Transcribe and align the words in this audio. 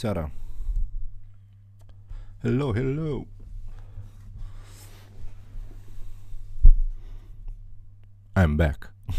seara! 0.00 0.30
Hello, 2.42 2.72
hello! 2.72 3.26
I'm 8.34 8.56
back. 8.56 8.92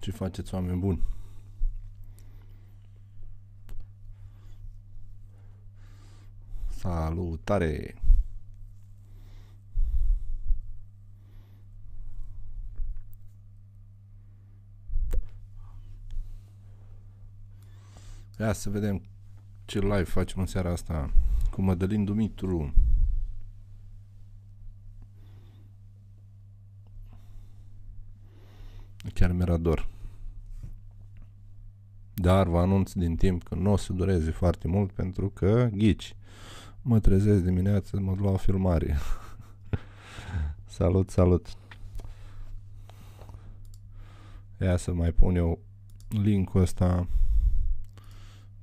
Ce 0.00 0.10
faceți, 0.10 0.54
oameni 0.54 0.78
buni? 0.78 1.02
Salutare! 6.68 8.05
Ia 18.38 18.52
să 18.52 18.70
vedem 18.70 19.02
ce 19.64 19.78
live 19.78 20.02
facem 20.02 20.40
în 20.40 20.46
seara 20.46 20.70
asta 20.70 21.10
cu 21.50 21.62
Mădălin 21.62 22.04
Dumitru. 22.04 22.74
Chiar 29.14 29.32
mi-era 29.32 29.56
dor. 29.56 29.88
Dar 32.14 32.46
vă 32.48 32.58
anunț 32.58 32.92
din 32.92 33.16
timp 33.16 33.42
că 33.42 33.54
nu 33.54 33.72
o 33.72 33.76
să 33.76 33.92
dureze 33.92 34.30
foarte 34.30 34.68
mult 34.68 34.92
pentru 34.92 35.28
că, 35.28 35.68
ghici, 35.72 36.16
mă 36.82 37.00
trezesc 37.00 37.42
dimineața, 37.42 37.98
mă 38.00 38.14
duc 38.14 38.24
la 38.24 38.30
o 38.30 38.36
filmare. 38.36 38.96
salut, 40.78 41.10
salut! 41.10 41.46
Ia 44.60 44.76
să 44.76 44.92
mai 44.92 45.12
pun 45.12 45.36
eu 45.36 45.58
linkul 46.08 46.60
ăsta 46.60 47.06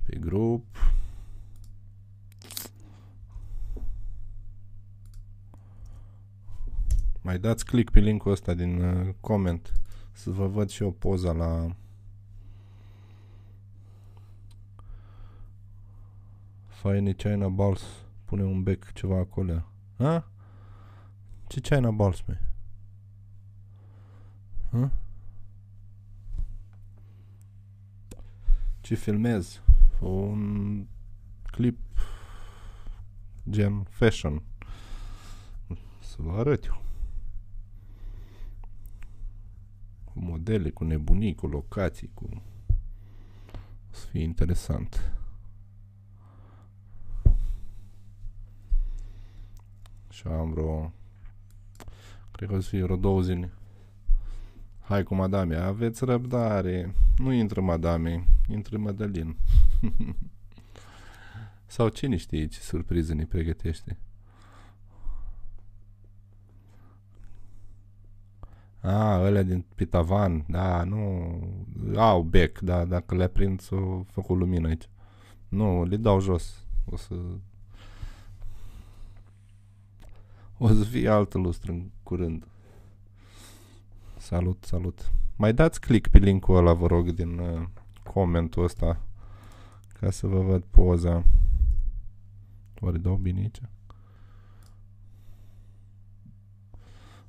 pe 0.06 0.16
grup. 0.18 0.64
Mai 7.20 7.38
dați 7.38 7.64
click 7.64 7.90
pe 7.90 8.00
linkul 8.00 8.32
ăsta 8.32 8.54
din 8.54 8.82
uh, 8.82 9.14
comment 9.20 9.72
să 10.12 10.30
vă 10.30 10.46
văd 10.46 10.68
și 10.68 10.82
o 10.82 10.90
poza 10.90 11.32
la 11.32 11.76
Faini 16.66 17.14
China 17.14 17.48
Balls 17.48 17.82
pune 18.24 18.42
un 18.42 18.62
bec 18.62 18.92
ceva 18.92 19.18
acolo. 19.18 19.64
Ha? 19.96 20.28
Ce 21.46 21.60
China 21.60 21.90
Balls, 21.90 22.22
mă? 22.26 22.36
Ha? 24.70 24.90
Ce 28.80 28.94
filmez? 28.94 29.63
Un 30.04 30.86
clip 31.44 31.78
gen 33.50 33.82
fashion. 33.82 34.42
Să 36.00 36.16
vă 36.18 36.32
arăt 36.32 36.64
eu. 36.64 36.82
Cu 40.04 40.12
modele, 40.20 40.70
cu 40.70 40.84
nebunii, 40.84 41.34
cu 41.34 41.46
locații, 41.46 42.10
cu... 42.14 42.42
O 43.90 43.90
să 43.90 44.06
fie 44.06 44.22
interesant. 44.22 45.12
Și 50.08 50.26
am 50.26 50.50
vreo... 50.50 50.92
Cred 52.30 52.48
că 52.48 52.54
o 52.54 52.60
să 52.60 52.68
fie 52.68 52.82
vreo 52.82 52.96
două 52.96 53.20
zile. 53.20 53.52
Hai 54.80 55.02
cu 55.02 55.14
madame, 55.14 55.56
aveți 55.56 56.04
răbdare. 56.04 56.94
Nu 57.16 57.32
intră 57.32 57.60
madame, 57.60 58.26
intră 58.48 58.78
Madalin. 58.78 59.36
Sau 61.66 61.88
cine 61.88 62.16
știe 62.16 62.46
ce 62.46 62.60
surpriză 62.60 63.14
ne 63.14 63.24
pregătește. 63.24 63.98
A, 68.80 69.20
ălea 69.20 69.42
din 69.42 69.64
Pitavan, 69.74 70.44
da, 70.48 70.84
nu... 70.84 71.30
Au 71.96 72.22
bec, 72.22 72.58
da, 72.58 72.84
dacă 72.84 73.14
le-a 73.14 73.28
prins, 73.28 73.70
o 73.70 74.02
făcut 74.10 74.38
lumină 74.38 74.68
aici. 74.68 74.88
Nu, 75.48 75.84
le 75.84 75.96
dau 75.96 76.20
jos. 76.20 76.64
O 76.84 76.96
să... 76.96 77.14
O 80.58 80.68
să 80.68 80.84
fie 80.84 81.08
altă 81.08 81.38
lustră 81.38 81.72
în 81.72 81.90
curând. 82.02 82.46
Salut, 84.16 84.64
salut. 84.64 85.12
Mai 85.36 85.52
dați 85.52 85.80
click 85.80 86.08
pe 86.08 86.18
linkul 86.18 86.56
ăla, 86.56 86.72
vă 86.72 86.86
rog, 86.86 87.10
din 87.10 87.38
uh, 87.38 87.62
comentul 88.02 88.64
ăsta 88.64 89.00
ca 90.04 90.10
să 90.10 90.26
vă 90.26 90.40
văd 90.40 90.62
poza. 90.62 91.24
Oare 92.80 92.98
dau 92.98 93.16
bine 93.16 93.40
aici? 93.40 93.60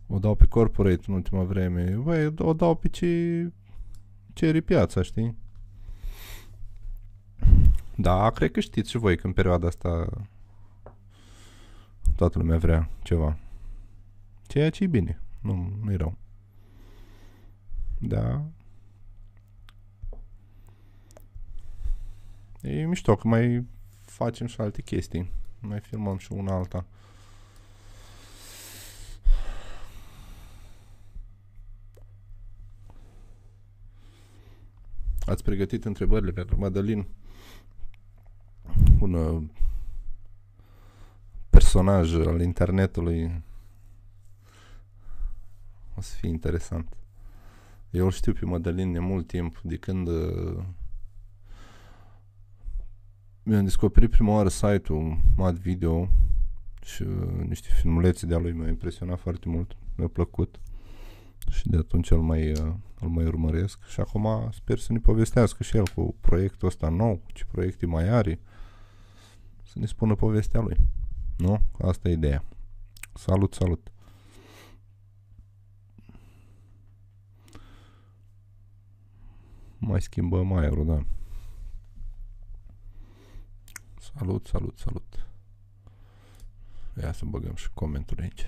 O 0.07 0.19
dau 0.19 0.35
pe 0.35 0.45
corporate 0.45 1.03
în 1.07 1.13
ultima 1.13 1.43
vreme. 1.43 1.83
Băi, 1.83 2.33
o 2.37 2.53
dau 2.53 2.75
pe 2.75 2.87
ce 2.87 3.51
cere 4.33 4.61
piața, 4.61 5.01
știi? 5.01 5.35
Da, 7.95 8.29
cred 8.29 8.51
că 8.51 8.59
știți 8.59 8.89
și 8.89 8.97
voi 8.97 9.17
că 9.17 9.27
în 9.27 9.33
perioada 9.33 9.67
asta 9.67 10.07
toată 12.15 12.37
lumea 12.37 12.57
vrea 12.57 12.89
ceva. 13.03 13.37
Ceea 14.47 14.69
ce 14.69 14.83
e 14.83 14.87
bine. 14.87 15.21
Nu, 15.41 15.71
nu 15.83 15.91
e 15.91 15.95
rău. 15.95 16.17
Da. 17.99 18.45
E 22.65 22.85
mișto 22.85 23.15
că 23.15 23.27
mai 23.27 23.65
facem 24.05 24.47
și 24.47 24.61
alte 24.61 24.81
chestii. 24.81 25.31
Mai 25.59 25.79
filmăm 25.79 26.17
și 26.17 26.31
una 26.31 26.53
alta. 26.53 26.85
Ați 35.25 35.43
pregătit 35.43 35.85
întrebările 35.85 36.31
pentru 36.31 36.59
Madalin? 36.59 37.07
Un 38.99 39.13
uh, 39.13 39.43
personaj 41.49 42.13
al 42.13 42.41
internetului. 42.41 43.43
O 45.95 46.01
să 46.01 46.15
fie 46.15 46.29
interesant. 46.29 46.97
Eu 47.89 48.05
îl 48.05 48.11
știu 48.11 48.33
pe 48.33 48.45
Madalin 48.45 48.91
de 48.91 48.99
mult 48.99 49.27
timp, 49.27 49.59
de 49.63 49.77
când 49.77 50.07
uh, 50.07 50.63
mi-am 53.47 53.63
descoperit 53.63 54.09
prima 54.09 54.33
oară 54.33 54.49
site-ul 54.49 55.17
Mad 55.35 55.57
Video 55.57 56.09
și 56.81 57.01
uh, 57.01 57.45
niște 57.47 57.67
filmulețe 57.71 58.25
de-a 58.25 58.37
lui 58.37 58.51
m-au 58.51 58.67
impresionat 58.67 59.19
foarte 59.19 59.49
mult, 59.49 59.77
mi-a 59.95 60.07
plăcut 60.07 60.59
și 61.49 61.67
de 61.67 61.77
atunci 61.77 62.11
îl 62.11 62.21
mai, 62.21 62.51
uh, 62.51 62.73
îl 62.99 63.07
mai 63.07 63.25
urmăresc 63.25 63.79
și 63.87 63.99
acum 63.99 64.49
sper 64.51 64.79
să 64.79 64.91
ne 64.91 64.99
povestească 64.99 65.63
și 65.63 65.77
el 65.77 65.87
cu 65.95 66.15
proiectul 66.19 66.67
ăsta 66.67 66.89
nou, 66.89 67.21
ce 67.33 67.43
proiecte 67.51 67.85
mai 67.85 68.09
are, 68.09 68.39
să 69.63 69.79
ne 69.79 69.85
spună 69.85 70.15
povestea 70.15 70.61
lui. 70.61 70.77
Nu? 71.37 71.61
Asta 71.81 72.09
e 72.09 72.11
ideea. 72.11 72.43
Salut, 73.13 73.53
salut! 73.53 73.91
Mai 79.77 80.01
schimbăm 80.01 80.53
aerul, 80.53 80.85
da. 80.85 81.14
Salut, 84.17 84.47
salut, 84.47 84.77
salut. 84.77 85.27
Ia 87.01 87.11
să 87.11 87.25
băgăm 87.25 87.55
și 87.55 87.69
comentul 87.73 88.17
aici. 88.21 88.45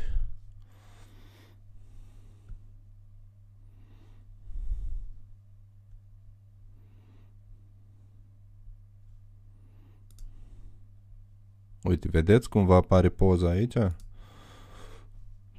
Uite, 11.84 12.08
vedeți 12.08 12.50
cum 12.50 12.66
vă 12.66 12.76
apare 12.76 13.10
poza 13.10 13.50
aici? 13.50 13.78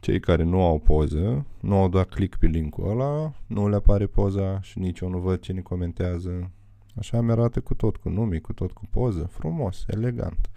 Cei 0.01 0.21
care 0.21 0.43
nu 0.43 0.63
au 0.63 0.79
poză, 0.79 1.47
nu 1.61 1.77
au 1.77 1.89
dat 1.89 2.09
click 2.09 2.39
pe 2.39 2.47
linkul 2.47 2.91
ăla, 2.91 3.35
nu 3.47 3.69
le 3.69 3.77
apare 3.77 4.07
poza 4.07 4.61
și 4.61 4.79
nici 4.79 5.01
eu 5.01 5.09
nu 5.09 5.19
văd 5.19 5.41
cine 5.41 5.61
comentează. 5.61 6.51
Așa 6.99 7.21
mi 7.21 7.31
arată 7.31 7.61
cu 7.61 7.75
tot, 7.75 7.97
cu 7.97 8.09
nume, 8.09 8.39
cu 8.39 8.53
tot 8.53 8.73
cu 8.73 8.87
poză. 8.91 9.29
Frumos, 9.33 9.85
elegant. 9.87 10.51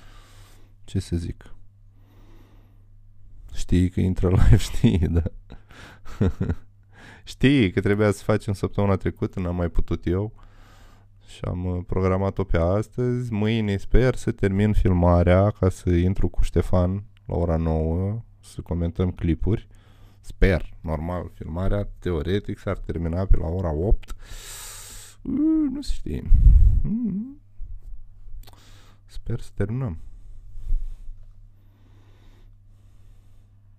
Ce 0.83 0.99
să 0.99 1.15
zic? 1.15 1.55
Știi 3.53 3.89
că 3.89 3.99
intră 3.99 4.29
live, 4.38 4.57
știi, 4.57 4.97
da. 4.97 5.23
știi 7.23 7.71
că 7.71 7.81
trebuia 7.81 8.11
să 8.11 8.23
facem 8.23 8.53
săptămâna 8.53 8.95
trecută, 8.95 9.39
n-am 9.39 9.55
mai 9.55 9.69
putut 9.69 10.05
eu. 10.05 10.33
Și 11.27 11.39
am 11.43 11.65
uh, 11.65 11.83
programat-o 11.88 12.43
pe 12.43 12.57
astăzi. 12.57 13.33
Mâine 13.33 13.77
sper 13.77 14.15
să 14.15 14.31
termin 14.31 14.73
filmarea 14.73 15.49
ca 15.49 15.69
să 15.69 15.89
intru 15.89 16.29
cu 16.29 16.43
Ștefan 16.43 17.03
la 17.25 17.35
ora 17.35 17.57
9 17.57 18.23
să 18.39 18.61
comentăm 18.61 19.11
clipuri 19.11 19.67
Sper, 20.21 20.73
normal, 20.81 21.31
filmarea 21.33 21.88
teoretic 21.99 22.57
s-ar 22.57 22.77
termina 22.77 23.25
pe 23.25 23.38
la 23.38 23.47
ora 23.47 23.73
8. 23.73 24.15
Uh, 25.21 25.69
nu 25.71 25.81
se 25.81 25.94
știe. 25.94 26.31
Mm. 26.83 27.41
Sper 29.06 29.39
să 29.39 29.50
terminăm. 29.53 29.97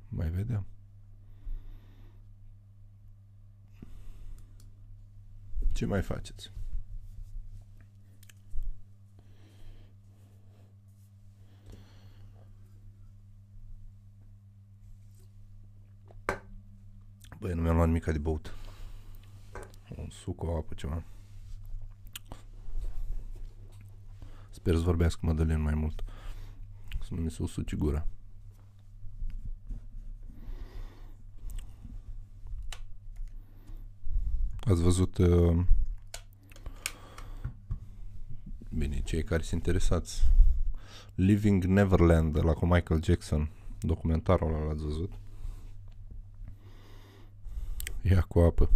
Mai 0.09 0.29
vedem. 0.31 0.67
Ce 5.73 5.87
mai 5.87 6.03
faceți? 6.03 6.53
Băi, 17.38 17.55
nu 17.55 17.62
mi-am 17.62 17.75
luat 17.75 17.87
nimic 17.87 18.05
de 18.05 18.19
băut. 18.19 18.55
Un 19.97 20.11
suc, 20.11 20.43
o 20.43 20.56
apă, 20.56 20.75
ceva. 20.75 21.03
Sper 24.62 24.75
să 24.75 24.81
vorbească 24.81 25.20
Madalin 25.23 25.61
mai 25.61 25.75
mult. 25.75 26.05
Să 27.05 27.14
nu 27.14 27.20
mi 27.20 27.31
se 27.31 27.43
usuci 27.43 27.75
gura. 27.75 28.06
Ați 34.61 34.82
văzut 34.82 35.19
uh, 35.19 35.64
bine, 38.70 39.00
cei 39.00 39.25
care 39.25 39.43
sunt 39.43 39.67
interesați 39.67 40.23
Living 41.14 41.64
Neverland 41.64 42.32
de 42.32 42.41
la 42.41 42.53
cu 42.53 42.67
Michael 42.67 43.03
Jackson 43.03 43.50
documentarul 43.81 44.55
ăla 44.55 44.64
l-ați 44.64 44.82
văzut 44.82 45.12
ia 48.03 48.20
cu 48.20 48.38
apă 48.38 48.70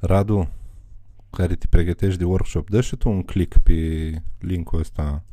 Radu 0.00 0.48
care 1.30 1.54
te 1.54 1.66
pregătești 1.66 2.18
de 2.18 2.24
workshop 2.24 2.70
dă 2.70 2.80
și 2.80 2.96
tu 2.96 3.08
un 3.08 3.22
click 3.22 3.58
pe 3.58 3.72
linkul 4.38 4.78
ăsta 4.78 5.24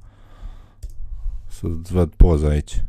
să-ți 1.48 1.94
văd 1.94 2.14
poza 2.14 2.48
aici. 2.48 2.86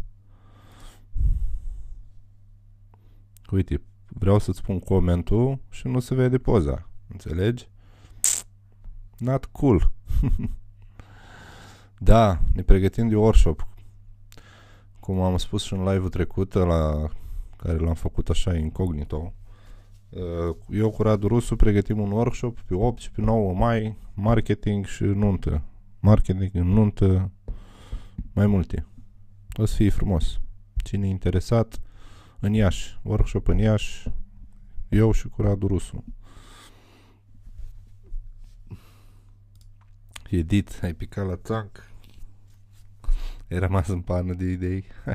Uite, 3.51 3.83
vreau 4.09 4.39
să-ți 4.39 4.63
pun 4.63 4.79
comentul 4.79 5.59
și 5.71 5.87
nu 5.87 6.01
se 6.01 6.15
vede 6.15 6.39
poza. 6.39 6.89
Înțelegi? 7.09 7.69
Not 9.19 9.45
cool. 9.45 9.93
da, 11.99 12.41
ne 12.53 12.63
pregătim 12.63 13.09
de 13.09 13.17
workshop. 13.17 13.67
Cum 15.01 15.21
am 15.21 15.37
spus 15.37 15.63
și 15.63 15.73
în 15.73 15.79
live-ul 15.79 16.09
trecut, 16.09 16.53
la 16.53 17.09
care 17.57 17.79
l-am 17.79 17.95
făcut 17.95 18.29
așa 18.29 18.57
incognito. 18.57 19.33
Uh, 20.09 20.57
eu 20.71 20.91
cu 20.91 21.03
Radu 21.03 21.29
Rusu 21.29 21.57
pregătim 21.57 21.99
un 21.99 22.11
workshop 22.11 22.61
pe 22.61 22.75
8 22.75 23.01
și 23.01 23.11
pe 23.11 23.21
9 23.21 23.55
mai, 23.55 23.97
marketing 24.15 24.87
și 24.87 25.03
nuntă. 25.03 25.63
Marketing 26.01 26.51
în 26.53 26.67
nuntă 26.67 27.31
mai 28.33 28.47
multe. 28.47 28.87
O 29.55 29.65
să 29.65 29.75
fie 29.75 29.91
frumos. 29.91 30.41
Cine 30.85 31.07
e 31.07 31.11
interesat, 31.11 31.81
în 32.41 32.53
Iași, 32.53 32.99
workshop 33.03 33.49
în 33.49 33.59
Iași, 33.59 34.13
eu 34.89 35.13
și 35.13 35.29
cu 35.29 35.43
Radu 35.43 35.67
Rusu. 35.67 36.05
Edit, 40.31 40.81
ai 40.83 40.95
picat 40.95 41.27
la 41.27 41.37
tank. 41.37 41.91
Ai 43.51 43.59
rămas 43.59 43.89
în 43.89 44.01
pană 44.01 44.35
de 44.35 44.45
idei. 44.45 44.85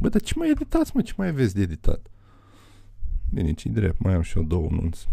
Bă, 0.00 0.08
dar 0.08 0.20
ce 0.20 0.32
mai 0.36 0.50
editați, 0.50 0.90
mă? 0.94 1.02
Ce 1.02 1.12
mai 1.16 1.28
aveți 1.28 1.54
de 1.54 1.60
editat? 1.60 2.08
Bine, 3.34 3.52
ce 3.52 3.68
drept, 3.68 3.98
mai 3.98 4.14
am 4.14 4.22
și 4.22 4.36
eu 4.36 4.42
două 4.42 4.68
nunți. 4.70 5.08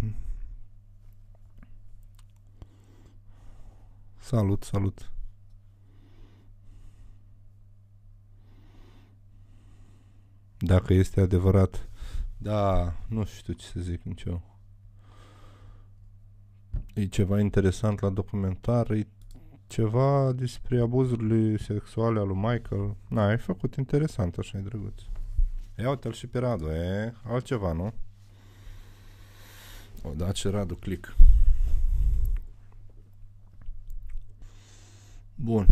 Salut, 4.20 4.64
salut. 4.64 5.12
Dacă 10.58 10.94
este 10.94 11.22
adevărat. 11.22 11.90
Da, 12.38 12.94
nu 13.08 13.26
știu 13.26 13.54
ce 13.54 13.66
să 13.66 13.80
zic 13.80 14.04
nici 14.04 14.24
eu. 14.24 14.42
E 16.94 17.06
ceva 17.06 17.40
interesant 17.40 18.00
la 18.00 18.10
documentar, 18.10 18.92
e 18.92 19.08
ceva 19.68 20.32
despre 20.32 20.82
abuzurile 20.82 21.58
sexuale 21.58 22.20
al 22.20 22.28
lui 22.28 22.36
Michael. 22.36 22.96
Na, 23.08 23.26
ai 23.26 23.38
făcut 23.38 23.76
interesant, 23.76 24.38
așa 24.38 24.58
e 24.58 24.62
drăguț. 24.62 25.02
Ia 25.78 25.90
uite-l 25.90 26.14
și 26.14 26.28
pe 26.28 26.40
Radu, 26.40 26.68
e 26.68 27.14
altceva, 27.24 27.72
nu? 27.72 27.94
O, 30.04 30.14
da, 30.14 30.32
ce 30.32 30.50
Radu, 30.50 30.76
click. 30.76 31.16
Bun. 35.36 35.68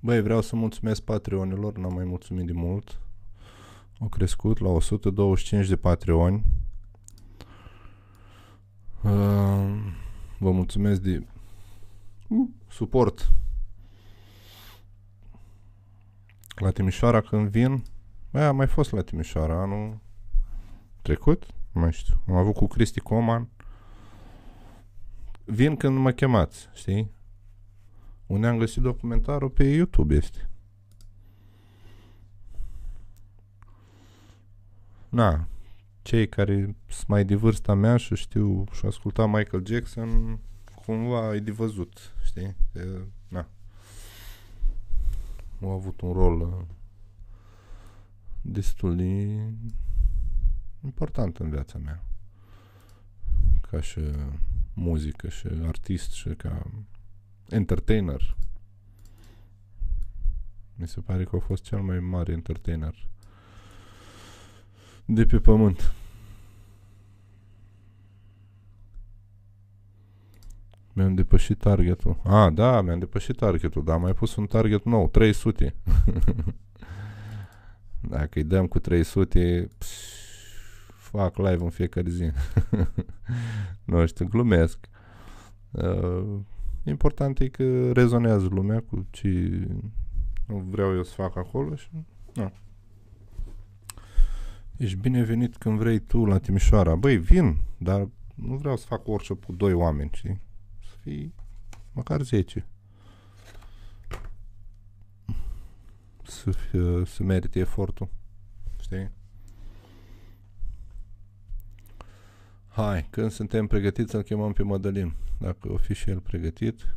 Băi, 0.00 0.22
vreau 0.22 0.40
să 0.40 0.56
mulțumesc 0.56 1.02
Patreonilor, 1.02 1.76
n-am 1.78 1.94
mai 1.94 2.04
mulțumit 2.04 2.46
de 2.46 2.52
mult. 2.52 3.00
Au 3.98 4.08
crescut 4.08 4.58
la 4.58 4.68
125 4.68 5.68
de 5.68 5.76
Patreoni. 5.76 6.44
Uh, 9.02 9.10
vă 10.38 10.50
mulțumesc 10.50 11.00
de 11.00 11.26
uh, 12.28 12.48
suport. 12.68 13.32
La 16.62 16.70
Timișoara 16.70 17.20
când 17.20 17.48
vin, 17.48 17.82
băi, 18.30 18.42
am 18.42 18.56
mai 18.56 18.66
fost 18.66 18.92
la 18.92 19.02
Timișoara 19.02 19.60
anul 19.60 19.98
trecut, 21.00 21.46
nu 21.72 21.80
mai 21.80 21.92
știu. 21.92 22.22
Am 22.28 22.34
avut 22.34 22.54
cu 22.54 22.66
Cristi 22.66 23.00
Coman. 23.00 23.48
Vin 25.44 25.76
când 25.76 25.98
mă 25.98 26.10
chemați, 26.10 26.68
știi? 26.74 27.10
Unde 28.26 28.46
am 28.46 28.58
găsit 28.58 28.82
documentarul 28.82 29.50
pe 29.50 29.64
YouTube 29.64 30.14
este. 30.14 30.50
Na, 35.08 35.48
cei 36.02 36.28
care 36.28 36.76
sunt 36.86 37.06
mai 37.06 37.24
de 37.24 37.34
vârsta 37.34 37.74
mea 37.74 37.96
și 37.96 38.14
știu 38.14 38.64
și 38.72 38.86
asculta 38.86 39.26
Michael 39.26 39.66
Jackson, 39.66 40.38
cumva 40.86 41.34
e 41.34 41.38
de 41.38 41.50
văzut, 41.50 42.14
știi? 42.24 42.56
Că, 42.72 42.80
na. 42.82 43.21
Au 45.62 45.70
avut 45.70 46.00
un 46.00 46.12
rol 46.12 46.40
uh, 46.40 46.64
destul 48.40 48.96
de 48.96 49.38
important 50.84 51.38
în 51.38 51.50
viața 51.50 51.78
mea. 51.78 52.02
Ca 53.70 53.80
și 53.80 54.00
muzică 54.74 55.28
și 55.28 55.46
artist 55.66 56.12
și 56.12 56.28
ca 56.28 56.66
entertainer. 57.48 58.36
Mi 60.74 60.88
se 60.88 61.00
pare 61.00 61.24
că 61.24 61.36
a 61.36 61.38
fost 61.38 61.62
cel 61.62 61.80
mai 61.80 62.00
mare 62.00 62.32
entertainer 62.32 63.06
de 65.04 65.24
pe 65.24 65.38
pământ. 65.38 65.94
Mi-am 70.92 71.14
depășit 71.14 71.58
targetul. 71.58 72.20
Ah, 72.24 72.52
da, 72.52 72.80
mi-am 72.80 72.98
depășit 72.98 73.36
targetul, 73.36 73.84
dar 73.84 73.94
am 73.94 74.00
mai 74.00 74.12
pus 74.12 74.36
un 74.36 74.46
target 74.46 74.84
nou, 74.84 75.08
300. 75.08 75.74
Dacă 78.00 78.38
îi 78.38 78.44
dăm 78.44 78.66
cu 78.66 78.78
300, 78.78 79.68
pș, 79.78 79.86
fac 80.96 81.36
live 81.36 81.62
în 81.62 81.70
fiecare 81.70 82.10
zi. 82.10 82.30
nu 83.84 84.06
știu, 84.06 84.26
glumesc. 84.26 84.78
Uh, 85.70 86.40
Important 86.84 87.38
e 87.38 87.48
că 87.48 87.92
rezonează 87.92 88.48
lumea 88.50 88.80
cu 88.80 89.06
ce 89.10 89.60
vreau 90.46 90.94
eu 90.94 91.02
să 91.02 91.14
fac 91.14 91.36
acolo 91.36 91.74
și 91.74 91.88
nu. 92.34 92.52
Ești 94.76 94.96
binevenit 94.96 95.56
când 95.56 95.78
vrei 95.78 95.98
tu 95.98 96.24
la 96.24 96.38
Timișoara. 96.38 96.94
Băi, 96.94 97.16
vin, 97.16 97.56
dar 97.78 98.08
nu 98.34 98.56
vreau 98.56 98.76
să 98.76 98.86
fac 98.86 99.08
orice 99.08 99.34
cu 99.34 99.52
doi 99.52 99.72
oameni, 99.72 100.10
știi? 100.12 100.40
Să 101.02 101.08
fii 101.08 101.34
măcar 101.92 102.20
10. 102.20 102.66
Să, 106.22 106.50
fie, 106.50 107.04
să 107.04 107.22
merite 107.22 107.58
efortul, 107.58 108.08
știi? 108.80 109.10
Hai, 112.68 113.06
când 113.10 113.30
suntem 113.30 113.66
pregătiți 113.66 114.10
să-l 114.10 114.22
chemăm 114.22 114.52
pe 114.52 114.62
Madalin. 114.62 115.14
Dacă 115.38 115.72
o 115.72 115.76
fi 115.76 115.94
și 115.94 116.10
el 116.10 116.20
pregătit. 116.20 116.94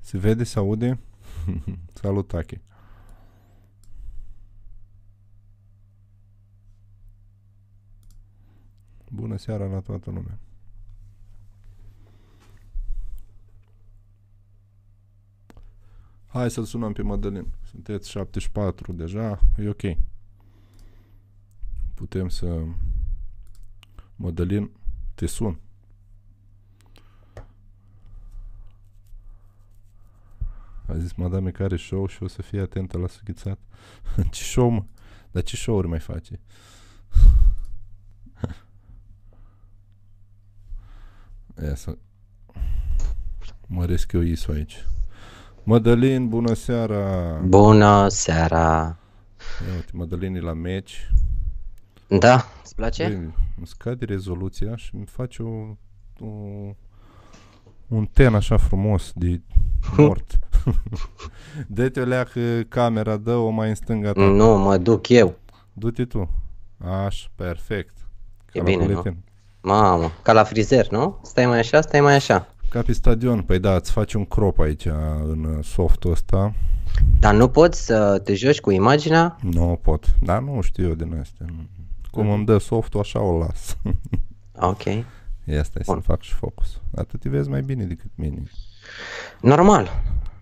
Se 0.00 0.18
vede, 0.18 0.44
se 0.44 0.58
aude? 0.58 0.98
Salut, 2.00 2.28
Taki. 2.28 2.60
Bună 9.12 9.36
seara 9.36 9.66
la 9.66 9.80
toată 9.80 10.10
lumea. 10.10 10.38
Hai 16.26 16.50
să-l 16.50 16.64
sunăm 16.64 16.92
pe 16.92 17.02
Mădălin. 17.02 17.46
Sunteți 17.62 18.10
74 18.10 18.92
deja, 18.92 19.40
e 19.56 19.68
ok. 19.68 19.82
Putem 21.94 22.28
să... 22.28 22.64
Mădălin, 24.16 24.70
te 25.14 25.26
sun. 25.26 25.58
A 30.86 30.98
zis 30.98 31.12
madame 31.12 31.50
care 31.50 31.76
show 31.76 32.06
și 32.06 32.22
o 32.22 32.26
să 32.26 32.42
fie 32.42 32.60
atentă 32.60 32.98
la 32.98 33.06
sughițat. 33.06 33.58
ce 34.30 34.42
show, 34.42 34.68
mă? 34.68 34.84
Dar 35.30 35.42
ce 35.42 35.56
show-uri 35.56 35.88
mai 35.88 36.00
face? 36.00 36.40
Ia 41.64 41.74
să 41.74 41.96
măresc 43.66 44.12
eu 44.12 44.20
ISO 44.20 44.52
aici. 44.52 44.86
Mădălin, 45.62 46.28
bună 46.28 46.54
seara! 46.54 47.32
Bună 47.44 48.08
seara! 48.08 48.98
Ia 49.68 49.74
uite, 49.74 49.90
Mădălin 49.92 50.34
e 50.34 50.40
la 50.40 50.52
meci. 50.52 51.10
Da, 52.08 52.44
îți 52.62 52.74
place? 52.74 53.04
Băi, 53.04 53.14
îmi 53.56 53.66
scade 53.66 54.04
rezoluția 54.04 54.76
și 54.76 54.94
îmi 54.94 55.06
face 55.06 55.42
o, 55.42 55.76
o, 56.20 56.26
un 57.88 58.06
ten 58.12 58.34
așa 58.34 58.56
frumos 58.56 59.12
de 59.14 59.40
mort. 59.96 60.38
Dă-te 61.66 62.00
o 62.00 62.04
leacă 62.04 62.40
camera, 62.68 63.16
dă-o 63.16 63.48
mai 63.48 63.68
în 63.68 63.74
stânga 63.74 64.12
ta. 64.12 64.20
Nu, 64.20 64.58
mă 64.58 64.76
duc 64.76 65.08
eu. 65.08 65.34
Du-te 65.72 66.04
tu. 66.04 66.30
Aș, 66.78 67.28
perfect. 67.34 67.94
Ca 68.44 68.52
E 68.52 68.58
la 68.58 68.64
bine, 68.64 68.86
nu? 68.86 69.02
Buletin. 69.62 69.88
Mamă, 69.88 70.10
ca 70.22 70.32
la 70.32 70.44
frizer, 70.44 70.90
nu? 70.90 71.18
Stai 71.22 71.46
mai 71.46 71.58
așa, 71.58 71.80
stai 71.80 72.00
mai 72.00 72.14
așa. 72.14 72.46
Ca 72.68 72.82
pe 72.82 72.92
stadion. 72.92 73.42
Păi 73.42 73.58
da, 73.58 73.74
îți 73.74 73.90
faci 73.92 74.14
un 74.14 74.24
crop 74.24 74.58
aici 74.58 74.84
în 75.24 75.60
softul 75.62 76.10
ăsta. 76.10 76.52
Dar 77.18 77.34
nu 77.34 77.48
poți 77.48 77.84
să 77.84 78.20
te 78.24 78.34
joci 78.34 78.60
cu 78.60 78.70
imaginea? 78.70 79.36
Nu 79.42 79.78
pot. 79.82 80.04
Dar 80.22 80.40
nu 80.42 80.60
știu 80.60 80.88
eu 80.88 80.94
din 80.94 81.16
astea. 81.20 81.46
Cum 82.10 82.30
îmi 82.30 82.44
dă 82.44 82.58
softul, 82.58 83.00
așa 83.00 83.20
o 83.20 83.38
las. 83.38 83.76
Ok. 84.62 84.84
Ia 85.44 85.62
stai 85.62 85.82
să 85.84 85.92
Bun. 85.92 86.00
fac 86.00 86.20
și 86.20 86.32
focus. 86.34 86.80
Atât 86.96 87.20
te 87.20 87.28
vezi 87.28 87.48
mai 87.48 87.62
bine 87.62 87.84
decât 87.84 88.10
mine. 88.14 88.42
Normal. 89.40 89.90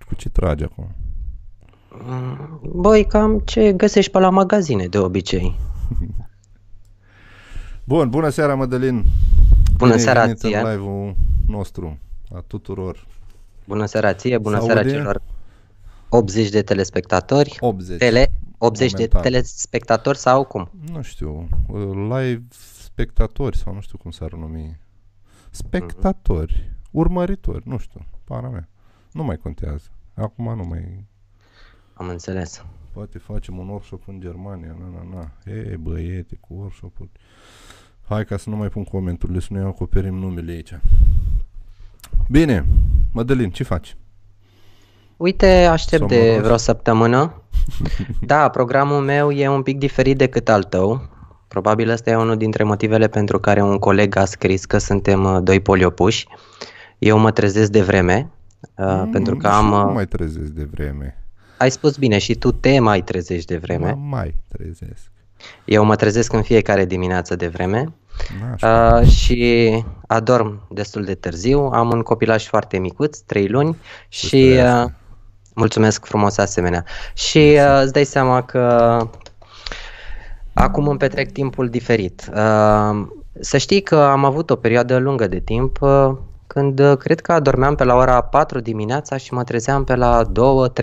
Cu 0.06 0.14
ce 0.14 0.28
tragi 0.28 0.64
acum? 0.64 0.94
Mm, 2.06 2.60
Băi, 2.74 3.04
cam 3.06 3.38
ce 3.38 3.72
găsești 3.72 4.10
pe 4.10 4.18
la 4.18 4.30
magazine 4.30 4.86
de 4.86 4.98
obicei. 4.98 5.54
Bun, 7.88 8.10
bună 8.10 8.28
seara, 8.28 8.54
Mădălin. 8.54 8.94
Bună 8.94 9.74
Bine 9.76 9.92
ai 9.92 9.98
seara 9.98 10.20
venit 10.22 10.38
ție. 10.38 10.58
în 10.58 10.70
live-ul 10.70 11.14
nostru, 11.46 11.98
a 12.34 12.44
tuturor. 12.46 13.06
Bună 13.66 13.86
seara 13.86 14.14
ție, 14.14 14.38
bună 14.38 14.58
Se 14.58 14.64
seara 14.64 14.80
aude? 14.80 14.92
celor 14.92 15.22
80 16.08 16.48
de 16.50 16.62
telespectatori. 16.62 17.56
80. 17.60 17.98
Tele, 17.98 18.32
80 18.58 18.92
Momentan. 18.92 19.22
de 19.22 19.28
telespectatori 19.28 20.18
sau 20.18 20.44
cum? 20.44 20.70
Nu 20.92 21.02
știu, 21.02 21.48
live 21.92 22.42
spectatori 22.82 23.56
sau 23.56 23.74
nu 23.74 23.80
știu 23.80 23.98
cum 23.98 24.10
s-ar 24.10 24.32
numi. 24.32 24.80
Spectatori, 25.50 26.72
urmăritori, 26.90 27.62
nu 27.68 27.78
știu, 27.78 28.06
para 28.24 28.48
mea. 28.48 28.68
Nu 29.12 29.22
mai 29.24 29.36
contează. 29.36 29.86
Acum 30.14 30.56
nu 30.56 30.64
mai... 30.64 31.04
Am 31.92 32.08
înțeles. 32.08 32.64
Poate 32.92 33.18
facem 33.18 33.58
un 33.58 33.68
workshop 33.68 34.02
în 34.08 34.20
Germania, 34.20 34.76
na, 34.78 34.88
na, 34.98 35.16
na. 35.16 35.52
E, 35.52 35.76
băiete, 35.76 36.36
cu 36.40 36.54
workshop-uri. 36.54 37.10
Hai 38.08 38.24
ca 38.24 38.36
să 38.36 38.50
nu 38.50 38.56
mai 38.56 38.68
pun 38.68 38.84
comenturile, 38.84 39.40
să 39.40 39.46
nu 39.50 39.66
acoperim 39.66 40.14
numele 40.14 40.52
aici. 40.52 40.78
Bine, 42.28 42.64
Mădălin, 43.12 43.50
ce 43.50 43.62
faci? 43.62 43.96
Uite, 45.16 45.64
aștept 45.64 46.08
de 46.08 46.18
Somoros. 46.20 46.42
vreo 46.44 46.56
săptămână. 46.56 47.32
Da, 48.20 48.48
programul 48.48 49.00
meu 49.00 49.30
e 49.30 49.48
un 49.48 49.62
pic 49.62 49.78
diferit 49.78 50.18
decât 50.18 50.48
al 50.48 50.62
tău. 50.62 51.08
Probabil 51.48 51.88
ăsta 51.90 52.10
e 52.10 52.16
unul 52.16 52.36
dintre 52.36 52.62
motivele 52.64 53.08
pentru 53.08 53.38
care 53.40 53.62
un 53.62 53.78
coleg 53.78 54.16
a 54.16 54.24
scris 54.24 54.64
că 54.64 54.78
suntem 54.78 55.24
uh, 55.24 55.38
doi 55.42 55.60
poliopuși. 55.60 56.26
Eu 56.98 57.18
mă 57.18 57.30
trezesc 57.30 57.70
de 57.70 57.82
vreme, 57.82 58.30
uh, 58.74 59.02
pentru 59.12 59.36
că 59.36 59.48
Mm, 59.48 59.52
am... 59.54 59.64
și 59.64 59.70
Nu 59.70 59.86
uh, 59.88 59.94
mai 59.94 60.06
trezesc 60.06 60.50
de 60.50 60.64
vreme. 60.70 61.22
Ai 61.58 61.70
spus 61.70 61.96
bine, 61.96 62.18
și 62.18 62.34
tu 62.34 62.52
te 62.52 62.78
mai 62.78 63.02
trezești 63.02 63.46
de 63.46 63.56
vreme. 63.56 63.90
Mă 63.90 64.06
mai 64.08 64.34
trezesc. 64.48 65.10
Eu 65.64 65.84
mă 65.84 65.96
trezesc 65.96 66.32
în 66.32 66.42
fiecare 66.42 66.84
dimineață 66.84 67.36
de 67.36 67.46
vreme 67.48 67.92
Nașpa. 68.40 68.98
uh, 69.00 69.08
și 69.08 69.84
adorm 70.06 70.66
destul 70.70 71.04
de 71.04 71.14
târziu. 71.14 71.60
Am 71.60 71.90
un 71.90 72.02
copilaj 72.02 72.46
foarte 72.46 72.78
micuț, 72.78 73.18
3 73.18 73.48
luni 73.48 73.76
și 74.08 74.28
trăiască. 74.28 74.84
uh, 74.84 74.90
mulțumesc 75.54 76.06
frumos 76.06 76.38
asemenea. 76.38 76.84
Și 77.14 77.38
uh, 77.38 77.80
îți 77.82 77.92
dai 77.92 78.04
seama 78.04 78.42
că 78.42 78.96
acum 80.52 80.88
îmi 80.88 80.98
petrec 80.98 81.32
timpul 81.32 81.68
diferit. 81.68 82.30
Uh, 82.34 83.06
să 83.40 83.58
știi 83.58 83.82
că 83.82 83.96
am 83.96 84.24
avut 84.24 84.50
o 84.50 84.56
perioadă 84.56 84.96
lungă 84.96 85.26
de 85.26 85.40
timp 85.40 85.80
uh, 85.80 86.10
când 86.46 86.78
uh, 86.78 86.96
cred 86.96 87.20
că 87.20 87.32
adormeam 87.32 87.74
pe 87.74 87.84
la 87.84 87.94
ora 87.94 88.20
4 88.20 88.60
dimineața 88.60 89.16
și 89.16 89.34
mă 89.34 89.44
trezeam 89.44 89.84
pe 89.84 89.94
la 89.94 90.22